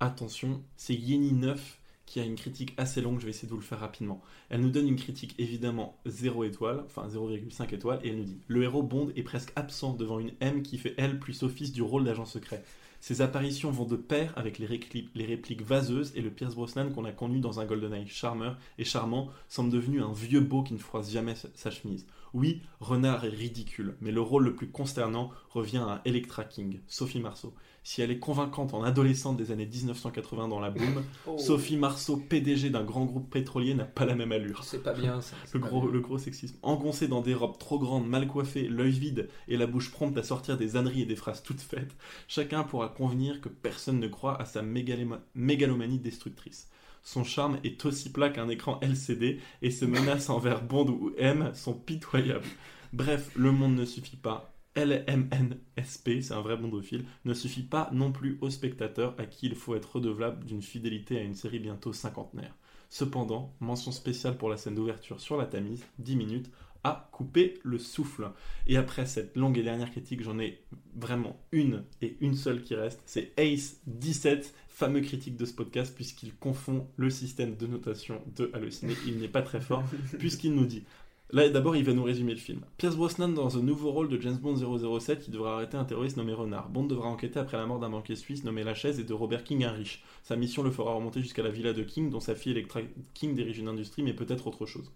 Attention, 0.00 0.62
c'est 0.76 0.94
Yeni9 0.94 1.58
qui 2.06 2.20
a 2.20 2.24
une 2.24 2.36
critique 2.36 2.72
assez 2.78 3.02
longue, 3.02 3.18
je 3.20 3.24
vais 3.24 3.30
essayer 3.30 3.48
de 3.48 3.52
vous 3.52 3.60
le 3.60 3.64
faire 3.64 3.80
rapidement. 3.80 4.22
Elle 4.48 4.62
nous 4.62 4.70
donne 4.70 4.88
une 4.88 4.96
critique 4.96 5.34
évidemment 5.38 5.98
0 6.06 6.44
étoile, 6.44 6.82
enfin 6.86 7.06
0,5 7.06 7.74
étoile, 7.74 8.00
et 8.02 8.08
elle 8.08 8.16
nous 8.16 8.24
dit 8.24 8.38
Le 8.46 8.62
héros 8.62 8.82
Bond 8.82 9.12
est 9.14 9.22
presque 9.22 9.52
absent 9.56 9.92
devant 9.92 10.18
une 10.18 10.32
M 10.40 10.62
qui 10.62 10.78
fait 10.78 10.94
elle 10.96 11.18
plus 11.18 11.42
office 11.42 11.72
du 11.72 11.82
rôle 11.82 12.04
d'agent 12.04 12.24
secret. 12.24 12.64
Ses 13.00 13.20
apparitions 13.20 13.70
vont 13.70 13.84
de 13.84 13.96
pair 13.96 14.32
avec 14.36 14.58
les, 14.58 14.66
répliques 14.66 15.62
vaseuses 15.62 16.12
et 16.16 16.20
le 16.20 16.30
Pierce 16.30 16.54
Brosnan 16.54 16.90
qu'on 16.90 17.04
a 17.04 17.12
connu 17.12 17.40
dans 17.40 17.60
un 17.60 17.64
GoldenEye 17.64 18.08
charmeur 18.08 18.56
et 18.78 18.84
charmant 18.84 19.30
semble 19.48 19.70
devenu 19.70 20.02
un 20.02 20.12
vieux 20.12 20.40
beau 20.40 20.62
qui 20.62 20.74
ne 20.74 20.78
froisse 20.78 21.10
jamais 21.10 21.34
sa 21.54 21.70
chemise. 21.70 22.06
Oui, 22.34 22.62
Renard 22.80 23.24
est 23.24 23.28
ridicule, 23.30 23.96
mais 24.00 24.12
le 24.12 24.20
rôle 24.20 24.44
le 24.44 24.54
plus 24.54 24.68
consternant 24.68 25.30
revient 25.50 25.78
à 25.78 26.02
Electra 26.04 26.44
King, 26.44 26.80
Sophie 26.86 27.20
Marceau. 27.20 27.54
Si 27.84 28.02
elle 28.02 28.10
est 28.10 28.18
convaincante 28.18 28.74
en 28.74 28.82
adolescente 28.82 29.38
des 29.38 29.50
années 29.50 29.64
1980 29.66 30.48
dans 30.48 30.60
la 30.60 30.70
boom, 30.70 31.02
Oh. 31.26 31.38
Sophie 31.38 31.78
Marceau, 31.78 32.18
PDG 32.18 32.68
d'un 32.68 32.84
grand 32.84 33.06
groupe 33.06 33.30
pétrolier, 33.30 33.72
n'a 33.74 33.86
pas 33.86 34.04
la 34.04 34.14
même 34.14 34.32
allure. 34.32 34.62
C'est 34.64 34.82
pas 34.82 34.92
bien, 34.92 35.22
ça, 35.22 35.36
Le 35.54 35.60
gros, 35.60 35.82
bien. 35.82 35.90
le 35.92 36.00
gros 36.00 36.18
sexisme. 36.18 36.56
Engoncée 36.62 37.08
dans 37.08 37.22
des 37.22 37.32
robes 37.34 37.56
trop 37.58 37.78
grandes, 37.78 38.06
mal 38.06 38.26
coiffées, 38.28 38.68
l'œil 38.68 38.90
vide 38.92 39.28
et 39.48 39.56
la 39.56 39.66
bouche 39.66 39.90
prompte 39.90 40.18
à 40.18 40.22
sortir 40.22 40.58
des 40.58 40.76
âneries 40.76 41.02
et 41.02 41.06
des 41.06 41.16
phrases 41.16 41.42
toutes 41.42 41.60
faites, 41.62 41.96
chacun 42.26 42.62
pourra 42.62 42.88
convenir 42.88 43.40
que 43.40 43.48
personne 43.48 44.00
ne 44.00 44.08
croit 44.08 44.38
à 44.40 44.44
sa 44.44 44.62
mégaloma- 44.62 45.20
mégalomanie 45.34 45.98
destructrice. 45.98 46.68
Son 47.02 47.24
charme 47.24 47.58
est 47.64 47.84
aussi 47.84 48.10
plat 48.10 48.30
qu'un 48.30 48.48
écran 48.48 48.78
LCD 48.80 49.40
et 49.62 49.70
ses 49.70 49.86
menaces 49.86 50.30
envers 50.30 50.62
Bond 50.62 50.88
ou 50.88 51.12
M 51.16 51.52
sont 51.54 51.74
pitoyables. 51.74 52.46
Bref, 52.92 53.30
le 53.36 53.52
monde 53.52 53.74
ne 53.74 53.84
suffit 53.84 54.16
pas. 54.16 54.54
LMNSP, 54.76 56.20
c'est 56.20 56.34
un 56.34 56.40
vrai 56.40 56.56
bondophile, 56.56 57.04
ne 57.24 57.34
suffit 57.34 57.62
pas 57.62 57.90
non 57.92 58.12
plus 58.12 58.38
aux 58.40 58.50
spectateurs 58.50 59.14
à 59.18 59.26
qui 59.26 59.46
il 59.46 59.56
faut 59.56 59.74
être 59.74 59.96
redevable 59.96 60.44
d'une 60.44 60.62
fidélité 60.62 61.18
à 61.18 61.22
une 61.22 61.34
série 61.34 61.58
bientôt 61.58 61.92
cinquantenaire. 61.92 62.54
Cependant, 62.90 63.54
mention 63.60 63.92
spéciale 63.92 64.38
pour 64.38 64.48
la 64.48 64.56
scène 64.56 64.74
d'ouverture 64.74 65.20
sur 65.20 65.36
la 65.36 65.46
Tamise, 65.46 65.84
10 65.98 66.16
minutes, 66.16 66.50
à 66.88 67.08
couper 67.12 67.58
le 67.62 67.78
souffle. 67.78 68.30
Et 68.66 68.76
après 68.76 69.06
cette 69.06 69.36
longue 69.36 69.58
et 69.58 69.62
dernière 69.62 69.90
critique, 69.90 70.22
j'en 70.22 70.38
ai 70.38 70.62
vraiment 70.96 71.40
une 71.52 71.84
et 72.02 72.16
une 72.20 72.34
seule 72.34 72.62
qui 72.62 72.74
reste. 72.74 73.02
C'est 73.06 73.34
Ace17, 73.36 74.52
fameux 74.68 75.00
critique 75.00 75.36
de 75.36 75.44
ce 75.44 75.52
podcast, 75.52 75.94
puisqu'il 75.94 76.34
confond 76.34 76.86
le 76.96 77.10
système 77.10 77.56
de 77.56 77.66
notation 77.66 78.22
de 78.36 78.50
Halluciné. 78.54 78.94
Il 79.06 79.18
n'est 79.18 79.28
pas 79.28 79.42
très 79.42 79.60
fort, 79.60 79.84
puisqu'il 80.18 80.54
nous 80.54 80.66
dit. 80.66 80.84
Là, 81.30 81.46
d'abord, 81.50 81.76
il 81.76 81.84
va 81.84 81.92
nous 81.92 82.04
résumer 82.04 82.32
le 82.32 82.38
film. 82.38 82.62
Pierce 82.78 82.96
Brosnan 82.96 83.28
dans 83.28 83.58
un 83.58 83.62
nouveau 83.62 83.92
rôle 83.92 84.08
de 84.08 84.18
James 84.18 84.38
Bond 84.38 84.56
007 84.98 85.20
qui 85.20 85.30
devra 85.30 85.56
arrêter 85.56 85.76
un 85.76 85.84
terroriste 85.84 86.16
nommé 86.16 86.32
Renard. 86.32 86.70
Bond 86.70 86.84
devra 86.84 87.08
enquêter 87.08 87.38
après 87.38 87.58
la 87.58 87.66
mort 87.66 87.78
d'un 87.78 87.90
banquier 87.90 88.16
suisse 88.16 88.44
nommé 88.44 88.64
Lachaise 88.64 88.98
et 88.98 89.04
de 89.04 89.12
Robert 89.12 89.44
King, 89.44 89.64
un 89.64 89.72
riche. 89.72 90.02
Sa 90.22 90.36
mission 90.36 90.62
le 90.62 90.70
fera 90.70 90.94
remonter 90.94 91.20
jusqu'à 91.20 91.42
la 91.42 91.50
villa 91.50 91.74
de 91.74 91.82
King, 91.82 92.08
dont 92.08 92.20
sa 92.20 92.34
fille 92.34 92.52
Electra 92.52 92.80
King 93.12 93.34
dirige 93.34 93.58
une 93.58 93.68
industrie, 93.68 94.02
mais 94.02 94.14
peut-être 94.14 94.46
autre 94.46 94.64
chose. 94.64 94.90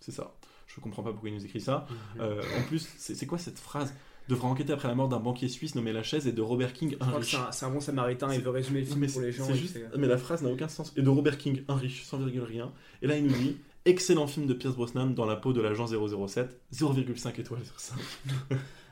C'est 0.00 0.10
ça. 0.10 0.34
Je 0.68 0.80
comprends 0.80 1.02
pas 1.02 1.10
pourquoi 1.10 1.30
il 1.30 1.34
nous 1.34 1.44
écrit 1.44 1.60
ça. 1.60 1.86
Euh, 2.20 2.42
en 2.58 2.62
plus, 2.68 2.88
c'est 2.96 3.26
quoi 3.26 3.38
cette 3.38 3.58
phrase 3.58 3.92
Devra 4.28 4.46
enquêter 4.48 4.74
après 4.74 4.88
la 4.88 4.94
mort 4.94 5.08
d'un 5.08 5.20
banquier 5.20 5.48
suisse 5.48 5.74
nommé 5.74 5.90
Lachaise 5.90 6.26
et 6.26 6.32
de 6.32 6.42
Robert 6.42 6.74
King, 6.74 6.96
un 7.00 7.16
riche? 7.16 7.34
c'est 7.50 7.64
un, 7.64 7.70
bon 7.70 7.80
samaritain, 7.80 8.32
il 8.34 8.42
veut 8.42 8.50
résumer 8.50 8.80
le 8.80 8.86
film 8.86 8.98
Mais 9.00 9.06
pour 9.06 9.22
les 9.22 9.32
gens. 9.32 9.50
juste- 9.54 9.78
mais 9.96 10.06
la 10.06 10.18
phrase 10.18 10.42
n'a 10.42 10.50
aucun 10.50 10.68
sens. 10.68 10.92
Et 10.96 11.02
de 11.02 11.08
Robert 11.08 11.38
King, 11.38 11.64
un 11.66 11.76
riche, 11.76 12.04
sans 12.04 12.18
virgule 12.18 12.42
rien. 12.42 12.70
Et 13.00 13.06
là, 13.06 13.16
il 13.16 13.24
nous 13.24 13.32
dit 13.32 13.56
excellent 13.86 14.26
film 14.26 14.46
de 14.46 14.52
Pierce 14.52 14.74
Brosnan 14.74 15.06
dans 15.14 15.24
la 15.24 15.36
peau 15.36 15.54
de 15.54 15.62
l'agent 15.62 15.86
007, 15.86 16.60
0,5 16.74 17.40
étoiles 17.40 17.64
sur 17.64 17.80
5. 17.80 17.98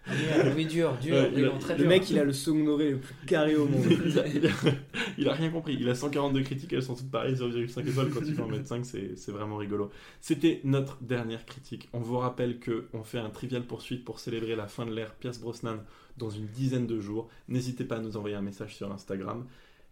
Ah, 0.08 0.12
merde, 0.14 0.52
oui, 0.56 0.66
dur, 0.66 0.96
dur, 1.02 1.14
Ouais, 1.16 1.30
il 1.32 1.38
a- 1.38 1.46
vraiment 1.48 1.58
très 1.58 1.74
Le 1.74 1.80
dur. 1.80 1.88
mec, 1.88 2.08
il 2.10 2.18
a 2.18 2.24
le 2.24 2.32
second 2.32 2.64
degré 2.64 2.90
le 2.92 2.98
plus 3.00 3.14
carré 3.26 3.56
au 3.56 3.66
monde. 3.66 3.84
il, 4.06 4.18
a, 4.18 4.26
il 4.28 4.46
a- 4.46 4.50
il 5.18 5.28
a 5.28 5.32
rien 5.32 5.50
compris. 5.50 5.76
Il 5.80 5.88
a 5.88 5.94
142 5.94 6.42
critiques, 6.42 6.72
elles 6.72 6.82
sont 6.82 6.94
toutes 6.94 7.10
pareilles, 7.10 7.34
0,5 7.34 7.86
étoiles. 7.88 8.10
Quand 8.10 8.20
il 8.24 8.34
veut 8.34 8.42
en 8.44 8.48
mettre 8.48 8.68
5, 8.68 8.84
c'est 8.84 9.30
vraiment 9.32 9.56
rigolo. 9.56 9.90
C'était 10.20 10.60
notre 10.64 10.98
dernière 11.02 11.44
critique. 11.44 11.88
On 11.92 11.98
vous 12.00 12.18
rappelle 12.18 12.58
que 12.60 12.86
on 12.92 13.02
fait 13.02 13.18
un 13.18 13.30
trivial 13.30 13.64
poursuite 13.64 14.04
pour 14.04 14.20
célébrer 14.20 14.54
la 14.56 14.68
fin 14.68 14.86
de 14.86 14.92
l'ère 14.94 15.14
Pierce 15.14 15.38
Brosnan 15.40 15.78
dans 16.18 16.30
une 16.30 16.46
dizaine 16.46 16.86
de 16.86 17.00
jours. 17.00 17.28
N'hésitez 17.48 17.84
pas 17.84 17.96
à 17.96 18.00
nous 18.00 18.16
envoyer 18.16 18.36
un 18.36 18.42
message 18.42 18.76
sur 18.76 18.92
Instagram. 18.92 19.44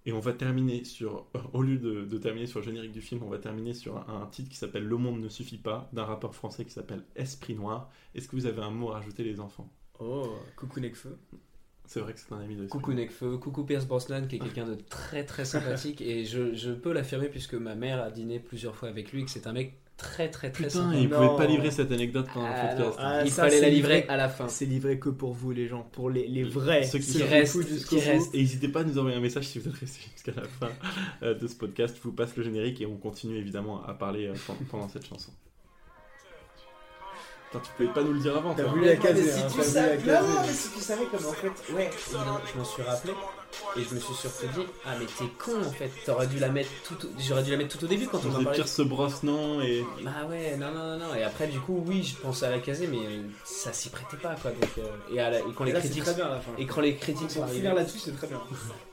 Et 0.06 0.12
on 0.12 0.20
va 0.20 0.34
terminer 0.34 0.84
sur, 0.84 1.26
au 1.54 1.62
lieu 1.62 1.78
de, 1.78 2.04
de 2.04 2.18
terminer 2.18 2.46
sur 2.46 2.58
le 2.60 2.64
générique 2.66 2.92
du 2.92 3.00
film, 3.00 3.22
on 3.24 3.30
va 3.30 3.38
terminer 3.38 3.72
sur 3.72 3.96
un, 3.96 4.20
un 4.22 4.26
titre 4.26 4.50
qui 4.50 4.56
s'appelle 4.58 4.84
Le 4.84 4.98
monde 4.98 5.18
ne 5.18 5.30
suffit 5.30 5.56
pas, 5.56 5.88
d'un 5.94 6.04
rappeur 6.04 6.34
français 6.34 6.66
qui 6.66 6.72
s'appelle 6.72 7.02
Esprit 7.16 7.54
Noir. 7.54 7.90
Est-ce 8.14 8.28
que 8.28 8.36
vous 8.36 8.44
avez 8.44 8.60
un 8.60 8.68
mot 8.70 8.90
à 8.90 8.96
rajouter, 8.96 9.24
les 9.24 9.40
enfants? 9.40 9.72
Oh, 10.00 10.34
coucou 10.56 10.80
Necfeu. 10.80 11.16
C'est 11.86 12.00
vrai 12.00 12.14
que 12.14 12.18
c'est 12.20 12.32
un 12.32 12.40
ami 12.40 12.56
de 12.56 12.66
Coucou 12.66 12.94
Necfeu, 12.94 13.36
coucou 13.36 13.62
Pierce 13.64 13.84
Brosnan 13.86 14.26
qui 14.26 14.36
est 14.36 14.38
quelqu'un 14.38 14.66
de 14.66 14.74
très 14.88 15.24
très 15.24 15.44
sympathique 15.44 16.00
et 16.00 16.24
je, 16.24 16.54
je 16.54 16.70
peux 16.72 16.92
l'affirmer 16.92 17.28
puisque 17.28 17.54
ma 17.54 17.74
mère 17.74 18.02
a 18.02 18.10
dîné 18.10 18.38
plusieurs 18.40 18.74
fois 18.74 18.88
avec 18.88 19.12
lui 19.12 19.20
et 19.20 19.24
que 19.26 19.30
c'est 19.30 19.46
un 19.46 19.52
mec 19.52 19.74
très 19.98 20.30
très 20.30 20.50
très 20.50 20.64
Putain, 20.66 20.84
sympa. 20.90 20.96
il 20.96 21.08
pouvait 21.10 21.36
pas 21.36 21.46
livrer 21.46 21.70
cette 21.70 21.92
anecdote 21.92 22.26
pendant 22.32 22.46
Ah, 22.48 22.62
le 22.72 22.76
podcast. 22.78 22.98
non. 22.98 23.04
Ah, 23.04 23.22
Il 23.24 23.30
ça, 23.30 23.42
fallait 23.44 23.60
la 23.60 23.68
livrer 23.68 24.00
livré- 24.00 24.08
à 24.08 24.16
la 24.16 24.28
fin. 24.30 24.48
C'est 24.48 24.64
livré 24.64 24.98
que 24.98 25.10
pour 25.10 25.34
vous, 25.34 25.52
les 25.52 25.68
gens, 25.68 25.82
pour 25.92 26.08
les, 26.10 26.26
les 26.26 26.42
vrais. 26.42 26.84
Ceux 26.84 26.98
qui, 26.98 27.22
restent, 27.22 27.84
qui 27.86 28.00
restent. 28.00 28.34
Et 28.34 28.38
n'hésitez 28.38 28.68
pas 28.68 28.80
à 28.80 28.84
nous 28.84 28.98
envoyer 28.98 29.16
un 29.18 29.20
message 29.20 29.46
si 29.46 29.58
vous 29.58 29.68
êtes 29.68 29.74
resté 29.76 30.00
jusqu'à 30.14 30.32
la 30.32 30.48
fin 30.48 30.70
euh, 31.22 31.34
de 31.34 31.46
ce 31.46 31.54
podcast. 31.54 31.94
Je 31.96 32.02
vous 32.02 32.12
passe 32.12 32.34
le 32.36 32.42
générique 32.42 32.80
et 32.80 32.86
on 32.86 32.96
continue 32.96 33.36
évidemment 33.36 33.84
à 33.84 33.92
parler 33.94 34.26
euh, 34.26 34.34
pen- 34.46 34.56
pendant 34.70 34.88
cette 34.88 35.06
chanson. 35.06 35.30
Putain, 37.54 37.60
tu 37.64 37.70
pouvais 37.76 37.94
pas 37.94 38.02
nous 38.02 38.12
le 38.14 38.18
dire 38.20 38.36
avant. 38.36 38.54
T'as 38.54 38.64
voulu 38.64 38.84
la 38.84 38.96
caser, 38.96 39.30
si 39.30 39.46
tu 39.46 39.62
savais- 39.62 39.90
la 39.90 39.96
caser. 39.96 40.28
Non, 40.28 40.40
mais 40.46 40.52
si 40.52 40.68
tu 40.70 40.80
savais 40.80 41.04
comme 41.04 41.26
en 41.26 41.32
fait, 41.32 41.72
ouais, 41.72 41.90
je, 41.92 42.12
je 42.52 42.58
m'en 42.58 42.64
suis 42.64 42.82
rappelé 42.82 43.14
et 43.76 43.82
je 43.88 43.94
me 43.94 44.00
suis 44.00 44.14
surtout 44.14 44.46
dit, 44.54 44.66
ah 44.86 44.90
mais 44.98 45.06
t'es 45.06 45.30
con 45.38 45.60
en 45.66 45.70
fait, 45.72 45.90
t'aurais 46.06 46.26
dû 46.26 46.38
la 46.38 46.48
mettre 46.48 46.70
tout, 46.86 46.94
au- 47.06 47.10
j'aurais 47.18 47.42
dû 47.42 47.50
la 47.50 47.56
mettre 47.56 47.76
tout 47.78 47.84
au 47.84 47.88
début 47.88 48.06
quand 48.06 48.20
on 48.24 48.28
On 48.28 48.40
en 48.40 48.44
parlait. 48.44 48.52
Pierce 48.58 48.80
Brosnan 48.80 49.60
et. 49.62 49.84
Bah 50.02 50.10
ouais, 50.28 50.56
non, 50.56 50.70
non, 50.72 50.98
non, 50.98 51.06
non. 51.08 51.14
Et 51.14 51.22
après, 51.22 51.46
du 51.46 51.58
coup, 51.60 51.82
oui, 51.86 52.02
je 52.02 52.16
pensais 52.16 52.46
à 52.46 52.50
la 52.50 52.58
caser, 52.58 52.86
mais 52.86 52.98
ça 53.44 53.72
s'y 53.72 53.88
prêtait 53.90 54.16
pas, 54.16 54.34
quoi. 54.40 54.50
Donc, 54.52 54.70
euh, 54.78 54.82
et, 55.14 55.20
à 55.20 55.30
la- 55.30 55.38
et 55.40 55.42
quand 55.56 55.64
Et 55.64 55.68
les 55.68 55.72
là, 55.74 55.80
c'est 55.80 55.88
critiques. 55.88 56.04
très 56.04 56.14
bien 56.14 56.26
à 56.26 56.30
la 56.30 56.40
fin. 56.40 56.50
Et 56.58 56.66
quand 56.66 56.80
les 56.80 56.96
critiques 56.96 57.30
sont 57.30 57.42
arrivées. 57.42 57.68
là-dessus, 57.68 57.98
c'est 57.98 58.16
très 58.16 58.26
bien. 58.26 58.40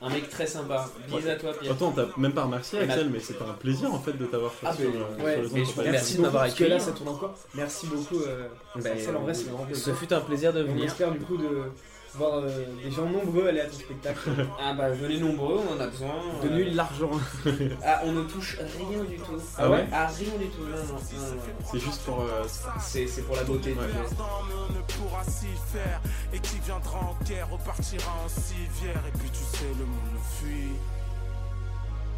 Un 0.00 0.08
mec 0.10 0.28
très 0.30 0.46
sympa. 0.46 0.88
Bisous 1.08 1.28
à 1.28 1.34
toi, 1.36 1.52
Pierre. 1.58 1.72
Attends, 1.72 1.92
t'as 1.92 2.06
même 2.16 2.32
pas 2.32 2.44
remercié 2.44 2.80
Et 2.80 2.86
ma- 2.86 2.92
Axel, 2.94 3.10
mais 3.10 3.20
c'était 3.20 3.42
un 3.42 3.54
plaisir 3.54 3.92
en 3.92 3.98
fait 4.00 4.12
de 4.12 4.26
t'avoir 4.26 4.52
fait 4.52 4.66
Ah, 4.68 4.74
sur, 4.74 4.84
euh, 4.86 5.24
ouais, 5.24 5.34
sur 5.48 5.82
les 5.82 5.86
je- 5.86 5.90
merci 5.90 6.16
de 6.16 6.22
m'avoir 6.22 6.44
parce 6.44 6.54
que 6.54 6.64
là, 6.64 6.74
accueilli. 6.76 6.90
ça 6.90 6.96
tourne 6.96 7.08
encore. 7.10 7.34
Merci 7.54 7.86
beaucoup. 7.86 8.20
Euh, 8.22 8.48
Axel, 8.76 9.16
en 9.16 9.20
vrai, 9.20 9.34
c'est 9.34 9.44
vraiment 9.44 9.64
plaisir. 9.64 9.84
Ce 9.84 9.92
fut 9.92 10.12
un 10.12 10.20
plaisir 10.20 10.52
de 10.52 10.62
On 10.62 10.66
venir. 10.66 10.84
espère 10.86 11.10
du 11.12 11.20
coup 11.20 11.36
de 11.36 11.48
voir 12.14 12.34
euh, 12.38 12.64
des 12.82 12.90
gens 12.90 13.06
nombreux 13.08 13.48
aller 13.48 13.60
à 13.60 13.66
ton 13.66 13.72
spectacle. 13.78 14.30
Ah 14.60 14.74
bah 14.74 14.90
venez 14.90 15.18
nombreux, 15.18 15.60
on 15.68 15.76
en 15.76 15.80
a 15.80 15.86
besoin. 15.86 16.14
De 16.42 16.48
euh, 16.48 16.54
nul 16.56 16.74
l'argent. 16.74 17.10
Ah, 17.84 18.00
on 18.04 18.12
ne 18.12 18.22
touche 18.24 18.56
rien 18.58 19.04
du 19.04 19.16
tout. 19.16 19.40
Ah 19.58 19.70
ouais 19.70 19.86
Ah, 19.92 20.06
rien 20.06 20.36
du 20.38 20.46
tout. 20.48 20.62
Non, 20.62 20.76
non, 20.76 20.84
non, 20.86 20.94
non. 20.94 21.66
C'est 21.70 21.78
juste 21.80 22.02
pour. 22.02 22.20
euh, 22.20 22.44
C'est 22.80 23.06
c'est 23.06 23.22
pour 23.22 23.36
la 23.36 23.44
beauté 23.44 23.72
du 23.72 23.78
Ouais. 23.78 23.86
geste. 23.86 23.98
L'instant, 24.10 24.40
mais 24.48 24.54
on 24.54 24.72
ne 24.78 24.82
pourra 25.08 25.24
s'y 25.24 25.46
faire. 25.72 26.00
Et 26.32 26.38
qui 26.40 26.58
viendra 26.60 26.98
en 26.98 27.24
guerre 27.24 27.48
repartira 27.50 28.12
en 28.24 28.28
civière. 28.28 29.02
Et 29.08 29.18
puis 29.18 29.30
tu 29.30 29.42
sais, 29.56 29.64
le 29.78 29.84
monde 29.86 30.10
nous 30.12 30.20
fuit. 30.20 30.72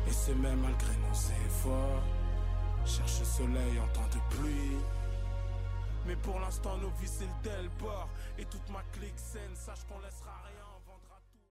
Et 0.09 0.13
c'est 0.13 0.35
même 0.37 0.59
malgré 0.61 0.93
nos 0.99 1.15
efforts. 1.47 2.03
Cherche 2.85 3.21
le 3.21 3.25
soleil 3.25 3.79
en 3.83 3.87
temps 3.95 4.09
de 4.13 4.37
pluie. 4.37 4.77
Mais 6.07 6.17
pour 6.17 6.39
l'instant, 6.39 6.77
nos 6.83 6.89
vies, 7.01 7.09
c'est 7.11 7.25
le 7.25 7.51
Delport. 7.51 8.09
Et 8.39 8.45
toute 8.47 8.69
ma 8.71 8.83
clique 8.93 9.19
saine, 9.19 9.55
sache 9.55 9.85
qu'on 9.89 10.01
laissera 10.01 10.24
rien. 10.24 10.24